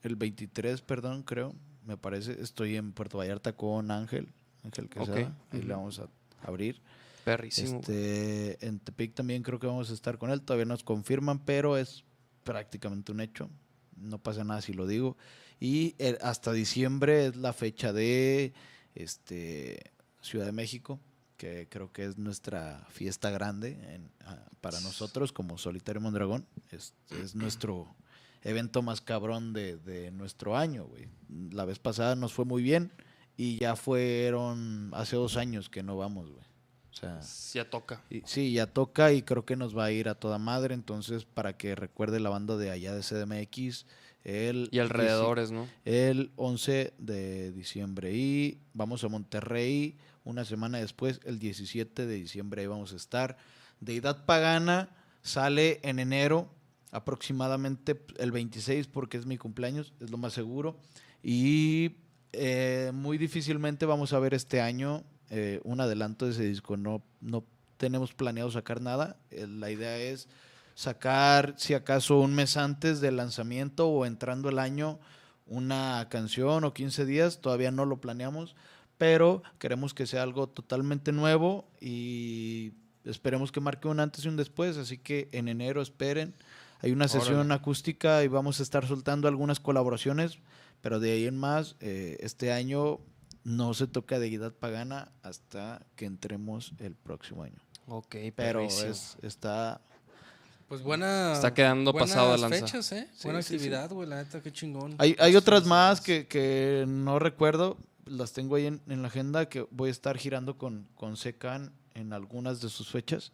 el 0.03 0.17
23, 0.17 0.81
perdón, 0.83 1.23
creo, 1.23 1.55
me 1.87 1.97
parece, 1.97 2.41
estoy 2.41 2.77
en 2.77 2.93
Puerto 2.93 3.19
Vallarta 3.19 3.53
con 3.53 3.91
Ángel, 3.91 4.29
Ángel 4.65 4.89
Quesada, 4.89 5.19
ahí 5.51 5.59
ujú. 5.59 5.69
le 5.69 5.75
vamos 5.75 5.99
a 6.01 6.09
abrir. 6.43 6.81
Perrísimo. 7.25 7.81
Este, 7.81 8.65
en 8.67 8.79
Tepic 8.81 9.15
también 9.15 9.43
creo 9.43 9.59
que 9.59 9.67
vamos 9.67 9.91
a 9.91 9.95
estar 9.95 10.19
con 10.19 10.31
él. 10.31 10.43
Todavía 10.43 10.67
nos 10.67 10.85
confirman, 10.85 11.45
pero 11.45 11.77
es 11.77 12.05
prácticamente 12.45 13.13
un 13.13 13.21
hecho. 13.21 13.51
No 13.97 14.19
pasa 14.19 14.45
nada 14.45 14.61
si 14.61 14.73
lo 14.73 14.87
digo. 14.87 15.17
Y 15.59 15.95
eh, 15.99 16.19
hasta 16.23 16.53
diciembre 16.53 17.27
es 17.27 17.37
la 17.37 17.53
fecha 17.53 17.93
de 17.93 18.55
este, 18.95 19.93
Ciudad 20.23 20.47
de 20.47 20.53
México, 20.53 21.01
que 21.37 21.69
creo 21.69 21.93
que 21.93 22.07
es 22.07 22.19
nuestra 22.19 22.87
fiesta 22.91 23.31
grande 23.31 24.01
ah, 24.25 24.39
para 24.61 24.81
nosotros 24.81 25.33
como 25.33 25.59
Solitario 25.59 26.01
Mondragón. 26.01 26.47
Es, 26.71 26.95
es 27.11 27.35
nuestro 27.35 27.95
evento 28.43 28.83
más 28.83 29.01
cabrón 29.03 29.53
de, 29.53 29.77
de 29.77 30.11
nuestro 30.11 30.57
año, 30.57 30.87
güey. 30.87 31.09
La 31.51 31.67
vez 31.67 31.79
pasada 31.79 32.17
nos 32.17 32.33
fue 32.33 32.47
muy 32.47 32.63
bien 32.63 32.91
y 33.37 33.59
ya 33.59 33.77
fueron 33.77 34.91
hace 34.95 35.17
dos 35.17 35.37
años 35.37 35.69
que 35.69 35.83
no 35.83 35.97
vamos, 35.97 36.31
güey. 36.31 36.50
O 36.93 36.95
sea, 36.95 37.21
Ya 37.55 37.69
toca. 37.71 38.03
y- 38.11 38.23
sí, 38.27 38.53
ya 38.53 38.67
toca 38.67 39.13
y 39.13 39.23
creo 39.23 39.45
que 39.45 39.57
nos 39.57 39.77
va 39.77 39.85
a 39.87 39.93
ir 39.93 40.09
a 40.09 40.15
toda 40.15 40.39
madre. 40.39 40.75
Entonces, 40.75 41.25
para 41.25 41.57
que 41.57 41.75
recuerde 41.75 42.21
la 42.21 42.31
banda 42.31 42.57
de 42.57 42.71
allá 42.71 42.95
de 42.95 43.03
CDMX, 43.03 43.87
el, 44.25 44.69
Y 44.73 44.79
alrededores, 44.81 45.51
¿no? 45.51 45.67
el 45.85 46.31
11 46.37 46.93
de 46.99 47.53
diciembre. 47.53 48.13
Y 48.15 48.59
vamos 48.75 49.03
a 49.05 49.09
Monterrey 49.09 49.97
una 50.25 50.45
semana 50.45 50.79
después, 50.79 51.21
el 51.25 51.39
17 51.39 52.07
de 52.07 52.15
diciembre, 52.17 52.61
ahí 52.63 52.67
vamos 52.67 52.93
a 52.93 52.97
estar. 52.97 53.39
Deidad 53.81 54.27
Pagana 54.27 54.91
sale 55.23 55.81
en 55.83 55.99
enero, 55.99 56.51
aproximadamente 56.93 58.01
el 58.19 58.31
26, 58.31 58.87
porque 58.89 59.17
es 59.17 59.27
mi 59.27 59.39
cumpleaños, 59.39 59.93
es 60.01 60.11
lo 60.11 60.19
más 60.19 60.33
seguro. 60.33 60.77
Y 61.23 61.97
eh, 62.33 62.91
muy 62.95 63.19
difícilmente 63.19 63.87
vamos 63.87 64.13
a 64.13 64.19
ver 64.19 64.35
este 64.35 64.61
año 64.61 65.03
eh, 65.31 65.61
un 65.65 65.81
adelanto 65.81 66.27
de 66.27 66.33
ese 66.33 66.45
disco. 66.45 66.77
No, 66.77 67.03
no 67.21 67.45
tenemos 67.77 68.13
planeado 68.13 68.51
sacar 68.51 68.81
nada. 68.81 69.17
Eh, 69.31 69.47
la 69.47 69.71
idea 69.71 69.97
es 69.97 70.29
sacar, 70.75 71.55
si 71.57 71.75
acaso, 71.75 72.19
un 72.21 72.35
mes 72.35 72.57
antes 72.57 73.01
del 73.01 73.17
lanzamiento 73.17 73.89
o 73.89 74.07
entrando 74.07 74.49
el 74.49 74.59
año, 74.59 74.99
una 75.47 76.09
canción 76.11 76.65
o 76.65 76.75
15 76.75 77.07
días. 77.07 77.41
Todavía 77.41 77.71
no 77.71 77.87
lo 77.87 78.01
planeamos, 78.01 78.57
pero 78.99 79.43
queremos 79.59 79.95
que 79.95 80.07
sea 80.07 80.23
algo 80.23 80.49
totalmente 80.49 81.13
nuevo 81.13 81.69
y 81.81 82.73
esperemos 83.05 83.53
que 83.53 83.61
marque 83.61 83.89
un 83.89 84.01
antes 84.01 84.25
y 84.25 84.29
un 84.29 84.37
después. 84.37 84.77
Así 84.77 84.99
que 84.99 85.29
en 85.33 85.49
enero 85.49 85.81
esperen. 85.81 86.35
Hay 86.83 86.93
una 86.93 87.09
sesión 87.09 87.37
Órale. 87.37 87.55
acústica 87.55 88.25
y 88.25 88.29
vamos 88.29 88.59
a 88.59 88.63
estar 88.63 88.87
soltando 88.87 89.29
algunas 89.29 89.61
colaboraciones, 89.61 90.39
pero 90.81 90.99
de 90.99 91.13
ahí 91.13 91.27
en 91.27 91.37
más, 91.37 91.77
eh, 91.81 92.17
este 92.21 92.53
año 92.53 93.01
no 93.45 93.75
se 93.75 93.87
toca 93.87 94.19
Deidad 94.19 94.53
Pagana 94.53 95.13
hasta 95.23 95.85
que 95.97 96.05
entremos 96.07 96.73
el 96.79 96.95
próximo 96.95 97.43
año. 97.43 97.59
Ok, 97.87 98.17
Pero 98.37 98.61
es, 98.61 99.17
está 99.23 99.81
Pues 100.69 100.83
buena. 100.83 101.33
Está 101.33 101.53
quedando 101.53 101.93
pasado 101.93 102.33
de 102.33 102.39
lanza. 102.39 102.61
fechas, 102.67 102.93
¿eh? 102.93 103.09
Sí, 103.13 103.25
Buena 103.25 103.43
sí, 103.43 103.55
actividad, 103.55 103.91
güey. 103.91 104.09
La 104.09 104.23
neta, 104.23 104.41
qué 104.41 104.53
chingón. 104.53 104.95
Hay, 104.99 105.17
hay 105.19 105.35
otras 105.35 105.67
más 105.67 106.01
que, 106.01 106.27
que 106.29 106.85
no 106.87 107.19
recuerdo, 107.19 107.77
las 108.07 108.33
tengo 108.33 108.55
ahí 108.57 108.67
en, 108.67 108.81
en 108.87 109.03
la 109.03 109.09
agenda, 109.09 109.49
que 109.49 109.67
voy 109.71 109.89
a 109.89 109.93
estar 109.93 110.17
girando 110.19 110.57
con, 110.59 110.87
con 110.95 111.17
Secan 111.17 111.73
en 111.95 112.13
algunas 112.13 112.61
de 112.61 112.69
sus 112.69 112.89
fechas. 112.91 113.33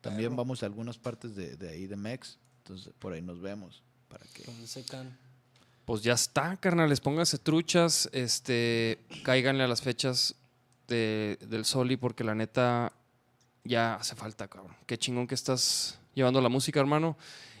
También 0.00 0.34
vamos 0.36 0.62
a 0.62 0.66
algunas 0.66 0.98
partes 0.98 1.34
de, 1.36 1.56
de 1.56 1.68
ahí 1.70 1.86
de 1.86 1.96
Mex, 1.96 2.38
entonces 2.58 2.92
por 2.98 3.12
ahí 3.12 3.22
nos 3.22 3.40
vemos. 3.40 3.82
Para 4.08 4.24
que... 4.34 4.42
Con 4.42 4.66
Secan. 4.66 5.16
Pues 5.84 6.02
ya 6.02 6.14
está, 6.14 6.56
carnales. 6.56 7.00
Pónganse 7.00 7.38
truchas. 7.38 8.08
Este, 8.12 8.98
cáiganle 9.22 9.64
a 9.64 9.68
las 9.68 9.82
fechas 9.82 10.34
de- 10.88 11.38
del 11.48 11.64
Soli 11.64 11.96
porque 11.96 12.24
la 12.24 12.34
neta 12.34 12.92
ya 13.64 13.94
hace 13.96 14.14
falta, 14.14 14.48
cabrón. 14.48 14.74
Qué 14.86 14.96
chingón 14.98 15.26
que 15.26 15.34
estás 15.34 15.98
llevando 16.14 16.40
la 16.40 16.48
música, 16.48 16.80
hermano. 16.80 17.16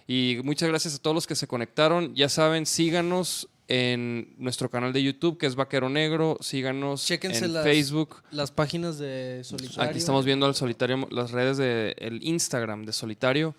Y 0.06 0.38
muchas 0.44 0.68
gracias 0.68 0.94
a 0.94 0.98
todos 0.98 1.14
los 1.14 1.26
que 1.26 1.34
se 1.34 1.46
conectaron. 1.46 2.14
Ya 2.14 2.28
saben, 2.28 2.66
síganos 2.66 3.48
en 3.68 4.34
nuestro 4.36 4.68
canal 4.68 4.92
de 4.92 5.02
YouTube, 5.02 5.38
que 5.38 5.46
es 5.46 5.54
Vaquero 5.54 5.88
Negro. 5.88 6.36
Síganos 6.40 7.06
Chéquense 7.06 7.46
en 7.46 7.54
las- 7.54 7.64
Facebook. 7.64 8.22
Las 8.30 8.50
páginas 8.50 8.98
de 8.98 9.40
Solitario. 9.44 9.82
Aquí 9.90 9.98
estamos 9.98 10.26
viendo 10.26 10.44
al 10.44 10.54
solitario, 10.54 11.08
las 11.10 11.30
redes 11.30 11.56
del 11.56 12.20
Instagram 12.22 12.84
de 12.84 12.92
Solitario. 12.92 13.54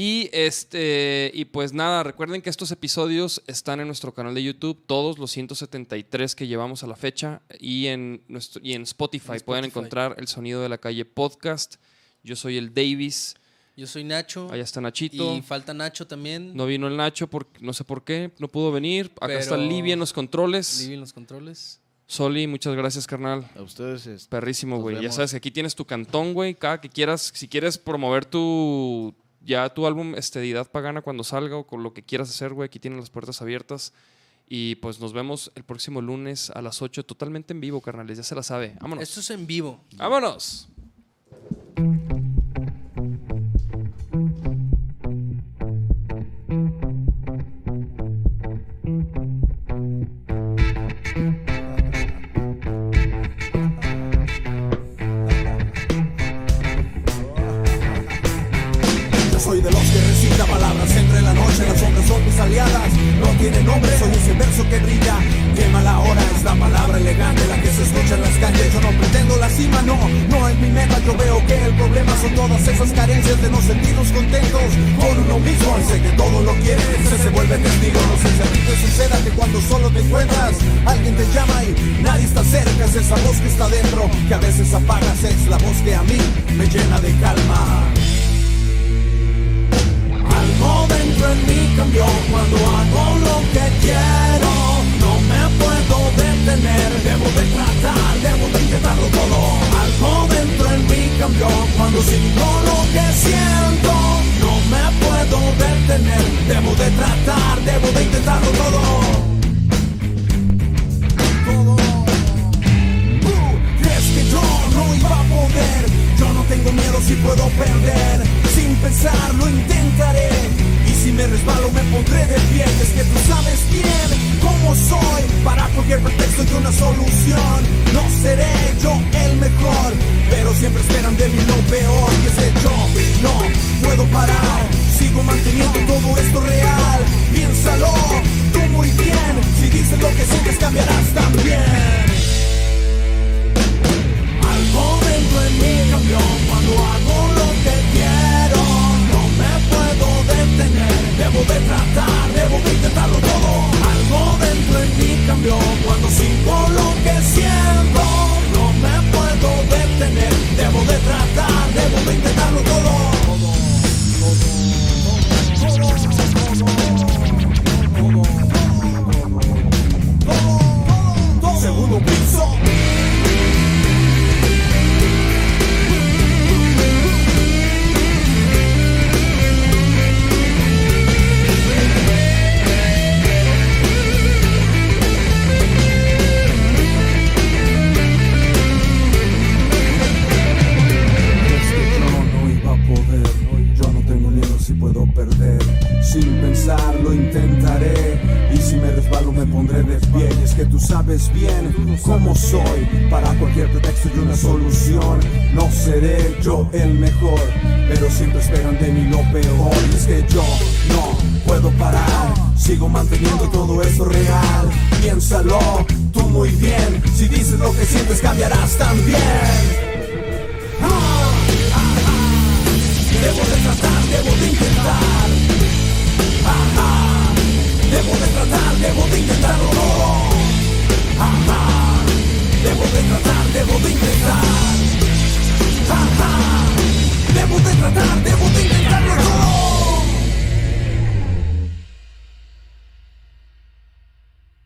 Y 0.00 0.30
este, 0.32 1.32
y 1.34 1.46
pues 1.46 1.72
nada, 1.72 2.04
recuerden 2.04 2.40
que 2.40 2.50
estos 2.50 2.70
episodios 2.70 3.42
están 3.48 3.80
en 3.80 3.88
nuestro 3.88 4.14
canal 4.14 4.32
de 4.32 4.44
YouTube, 4.44 4.80
todos 4.86 5.18
los 5.18 5.32
173 5.32 6.36
que 6.36 6.46
llevamos 6.46 6.84
a 6.84 6.86
la 6.86 6.94
fecha, 6.94 7.42
y 7.58 7.86
en 7.86 8.22
nuestro, 8.28 8.60
y 8.62 8.74
en 8.74 8.82
Spotify, 8.82 9.32
En 9.32 9.40
pueden 9.40 9.64
encontrar 9.64 10.14
el 10.18 10.28
sonido 10.28 10.62
de 10.62 10.68
la 10.68 10.78
calle 10.78 11.04
podcast. 11.04 11.78
Yo 12.22 12.36
soy 12.36 12.58
el 12.58 12.72
Davis, 12.72 13.34
Yo 13.76 13.88
soy 13.88 14.04
Nacho. 14.04 14.48
allá 14.52 14.62
está 14.62 14.80
Nachito. 14.80 15.34
Y 15.34 15.42
falta 15.42 15.74
Nacho 15.74 16.06
también. 16.06 16.54
No 16.54 16.66
vino 16.66 16.86
el 16.86 16.96
Nacho, 16.96 17.26
porque 17.26 17.58
no 17.60 17.72
sé 17.72 17.82
por 17.82 18.04
qué, 18.04 18.30
no 18.38 18.46
pudo 18.46 18.70
venir. 18.70 19.10
Acá 19.20 19.36
está 19.36 19.56
Livia 19.56 19.94
en 19.94 19.98
los 19.98 20.12
controles. 20.12 20.80
Livy 20.80 20.94
en 20.94 21.00
los 21.00 21.12
controles. 21.12 21.80
Soli, 22.06 22.46
muchas 22.46 22.76
gracias, 22.76 23.04
carnal. 23.08 23.50
A 23.56 23.62
ustedes 23.62 24.06
es- 24.06 24.28
Perrísimo, 24.28 24.76
Nos 24.76 24.82
güey. 24.82 25.02
Ya 25.02 25.10
sabes 25.10 25.32
que 25.32 25.38
aquí 25.38 25.50
tienes 25.50 25.74
tu 25.74 25.84
cantón, 25.84 26.34
güey. 26.34 26.54
Cada 26.54 26.80
que 26.80 26.88
quieras, 26.88 27.32
si 27.34 27.48
quieres 27.48 27.76
promover 27.78 28.24
tu 28.24 29.12
ya 29.48 29.68
tu 29.70 29.86
álbum 29.86 30.14
este, 30.14 30.40
de 30.40 30.50
Edad 30.50 30.70
Pagana 30.70 31.00
cuando 31.00 31.24
salga 31.24 31.56
o 31.56 31.66
con 31.66 31.82
lo 31.82 31.94
que 31.94 32.02
quieras 32.02 32.28
hacer, 32.28 32.52
güey, 32.52 32.66
aquí 32.66 32.78
tienes 32.78 33.00
las 33.00 33.10
puertas 33.10 33.40
abiertas. 33.40 33.94
Y 34.46 34.76
pues 34.76 35.00
nos 35.00 35.12
vemos 35.12 35.50
el 35.54 35.64
próximo 35.64 36.00
lunes 36.00 36.50
a 36.50 36.62
las 36.62 36.80
8, 36.80 37.04
totalmente 37.04 37.52
en 37.54 37.60
vivo, 37.60 37.80
carnales. 37.80 38.18
Ya 38.18 38.24
se 38.24 38.34
la 38.34 38.42
sabe. 38.42 38.76
Vámonos. 38.80 39.02
Esto 39.02 39.20
es 39.20 39.30
en 39.30 39.46
vivo. 39.46 39.80
Vámonos. 39.96 40.68